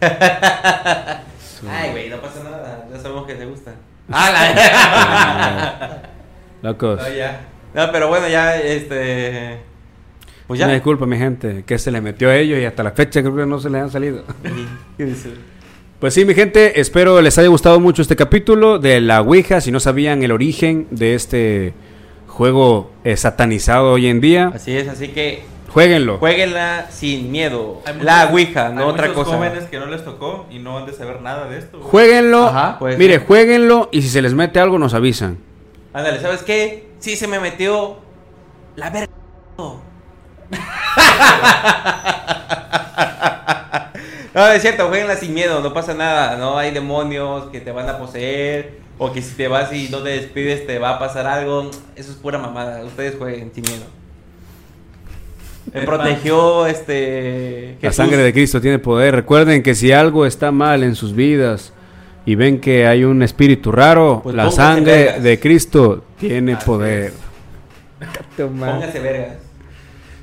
Ay, 0.00 1.90
güey, 1.90 2.08
no 2.08 2.20
pasa 2.20 2.44
nada. 2.44 2.86
Ya 2.92 3.00
sabemos 3.00 3.26
que 3.26 3.34
te 3.34 3.44
gusta. 3.44 3.74
¡Ah, 4.10 5.98
Locos. 6.62 7.00
No, 7.00 7.08
ya. 7.14 7.40
No, 7.74 7.92
pero 7.92 8.08
bueno, 8.08 8.28
ya, 8.28 8.56
este... 8.56 9.58
Pues 10.46 10.58
ya. 10.58 10.66
Una 10.66 10.74
disculpa, 10.74 11.04
mi 11.04 11.18
gente, 11.18 11.64
que 11.66 11.78
se 11.78 11.90
le 11.90 12.00
metió 12.00 12.30
a 12.30 12.36
ellos 12.36 12.58
y 12.58 12.64
hasta 12.64 12.82
la 12.82 12.92
fecha 12.92 13.20
creo 13.20 13.36
que 13.36 13.46
no 13.46 13.58
se 13.60 13.68
les 13.70 13.82
han 13.82 13.90
salido. 13.90 14.24
Pues 15.98 16.14
sí, 16.14 16.24
mi 16.24 16.32
gente, 16.32 16.80
espero 16.80 17.20
les 17.20 17.36
haya 17.38 17.48
gustado 17.48 17.80
mucho 17.80 18.02
este 18.02 18.14
capítulo 18.14 18.78
de 18.78 19.00
la 19.00 19.20
Ouija. 19.20 19.60
Si 19.60 19.72
no 19.72 19.80
sabían 19.80 20.22
el 20.22 20.30
origen 20.30 20.86
de 20.92 21.16
este 21.16 21.74
juego 22.28 22.92
eh, 23.02 23.16
satanizado 23.16 23.94
hoy 23.94 24.06
en 24.06 24.20
día, 24.20 24.52
Así 24.54 24.76
es, 24.76 24.86
así 24.86 25.08
que 25.08 25.42
Jueguenlo. 25.68 26.18
Jueguenla 26.18 26.86
sin 26.90 27.30
miedo. 27.30 27.82
La 28.00 28.26
Ouija, 28.32 28.68
hay 28.68 28.74
no 28.74 28.86
otra 28.86 29.08
muchos 29.08 29.24
cosa. 29.24 29.36
jóvenes 29.36 29.64
que 29.64 29.78
no 29.78 29.86
les 29.86 30.04
tocó 30.04 30.46
y 30.50 30.58
no 30.58 30.78
han 30.78 30.86
de 30.86 30.92
saber 30.92 31.20
nada 31.20 31.46
de 31.48 31.58
esto. 31.58 31.78
güey. 31.78 31.90
Jueguenlo. 31.90 32.46
Ajá, 32.46 32.78
Mire, 32.80 33.18
ser. 33.18 33.26
jueguenlo 33.26 33.88
y 33.92 34.02
si 34.02 34.08
se 34.08 34.22
les 34.22 34.34
mete 34.34 34.60
algo 34.60 34.78
nos 34.78 34.94
avisan. 34.94 35.38
Ándale, 35.92 36.20
¿sabes 36.20 36.42
qué? 36.42 36.88
Sí 36.98 37.16
se 37.16 37.26
me 37.28 37.38
metió 37.40 37.98
la 38.76 38.90
verga. 38.90 39.08
No, 44.34 44.46
es 44.48 44.62
cierto, 44.62 44.86
jueguenla 44.88 45.16
sin 45.16 45.34
miedo, 45.34 45.60
no 45.60 45.72
pasa 45.72 45.94
nada, 45.94 46.36
no 46.36 46.58
hay 46.58 46.70
demonios 46.70 47.46
que 47.50 47.60
te 47.60 47.72
van 47.72 47.88
a 47.88 47.98
poseer 47.98 48.78
o 48.98 49.10
que 49.10 49.20
si 49.20 49.34
te 49.34 49.48
vas 49.48 49.72
y 49.72 49.88
no 49.88 49.98
te 49.98 50.10
despides 50.10 50.64
te 50.64 50.78
va 50.78 50.90
a 50.90 50.98
pasar 51.00 51.26
algo, 51.26 51.70
eso 51.96 52.12
es 52.12 52.16
pura 52.18 52.38
mamada, 52.38 52.84
ustedes 52.84 53.16
jueguen 53.18 53.50
sin 53.52 53.64
miedo. 53.64 53.84
Me 55.74 55.82
protegió 55.82 56.66
este 56.66 57.76
La 57.82 57.92
sangre 57.92 58.18
de 58.18 58.32
Cristo 58.32 58.60
tiene 58.60 58.78
poder. 58.78 59.14
Recuerden 59.14 59.62
que 59.62 59.74
si 59.74 59.92
algo 59.92 60.26
está 60.26 60.50
mal 60.52 60.82
en 60.82 60.94
sus 60.94 61.14
vidas 61.14 61.72
y 62.26 62.34
ven 62.34 62.60
que 62.60 62.86
hay 62.86 63.04
un 63.04 63.22
espíritu 63.22 63.72
raro, 63.72 64.20
Pues 64.22 64.34
la 64.34 64.50
sangre 64.50 64.92
vergas. 65.04 65.22
de 65.22 65.40
Cristo 65.40 66.04
tiene 66.18 66.54
Así 66.54 66.66
poder. 66.66 67.12
Vergas. 68.36 69.38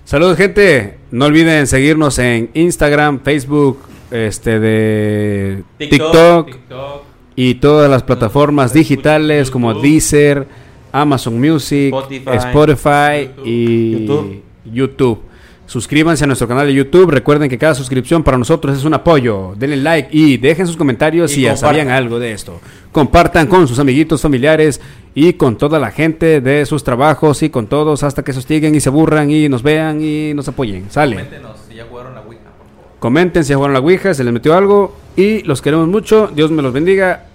Saludos 0.04 0.38
gente, 0.38 0.98
no 1.12 1.26
olviden 1.26 1.66
seguirnos 1.68 2.20
en 2.20 2.50
Instagram, 2.54 3.22
Facebook, 3.24 3.80
este 4.12 4.60
de 4.60 5.64
TikTok, 5.78 6.46
TikTok, 6.46 6.46
TikTok, 6.46 7.04
y 7.36 7.56
todas 7.56 7.90
las 7.90 8.04
plataformas 8.04 8.72
YouTube, 8.72 8.80
digitales 8.84 9.50
como. 9.52 9.74
Deezer, 9.74 10.48
Amazon 10.92 11.40
Music, 11.40 11.94
Spotify, 11.94 12.36
Spotify, 12.38 13.30
YouTube. 13.44 14.44
y 14.64 14.72
YouTube. 14.72 15.20
Suscríbanse 15.66 16.24
a 16.24 16.28
nuestro 16.28 16.48
canal 16.48 16.68
de 16.68 16.74
YouTube. 16.74 17.10
Recuerden 17.10 17.50
que 17.50 17.58
cada 17.58 17.74
suscripción 17.74 18.24
para 18.24 18.38
nosotros 18.38 18.78
es 18.78 18.84
un 18.84 18.94
apoyo. 18.94 19.54
Denle 19.58 19.78
like 19.78 20.10
y 20.12 20.38
dejen 20.38 20.68
sus 20.68 20.78
comentarios 20.78 21.32
Y 21.32 21.36
si 21.36 21.42
ya 21.42 21.58
sabían 21.58 21.90
algo 21.90 22.20
de 22.20 22.32
esto. 22.32 22.62
Compartan 22.92 23.48
con 23.48 23.68
sus 23.68 23.80
amiguitos, 23.80 24.22
familiares 24.22 24.80
y 25.16 25.34
con 25.34 25.58
toda 25.58 25.80
la 25.80 25.92
gente 25.92 26.40
de 26.40 26.66
sus 26.66 26.84
trabajos 26.84 27.42
y 27.42 27.50
con 27.50 27.68
todos 27.68 28.04
hasta 28.04 28.24
que 28.24 28.32
se 28.32 28.40
hostiguen 28.40 28.76
y 28.76 28.80
se 28.80 28.90
aburran 28.90 29.32
y 29.32 29.50
nos 29.50 29.64
vean 29.64 30.02
y 30.02 30.34
nos 30.34 30.48
apoyen. 30.48 30.92
Sale. 30.92 31.16
coméntenos 31.16 31.60
si 31.68 31.76
ya 31.76 31.86
jugaron 31.90 32.14
la 32.14 32.22
Ouija, 32.22 32.44
por 32.44 32.68
favor. 32.68 33.00
Comenten 33.00 33.44
si 33.44 33.54
jugaron 33.54 33.74
la 33.74 33.80
Ouija, 33.80 34.14
se 34.14 34.24
les 34.24 34.34
metió 34.34 34.56
algo 34.56 34.96
y 35.16 35.42
los 35.44 35.62
queremos 35.62 35.88
mucho. 35.88 36.28
Dios 36.34 36.52
me 36.52 36.62
los 36.62 36.74
bendiga. 36.74 37.26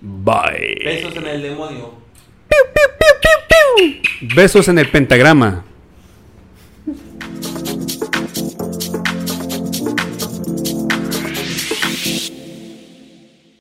Bye. 0.00 0.80
Besos 0.84 1.16
en 1.16 1.26
el 1.28 1.42
demonio. 1.42 1.92
Besos 4.34 4.68
en 4.68 4.78
el 4.78 4.90
pentagrama. 4.90 5.64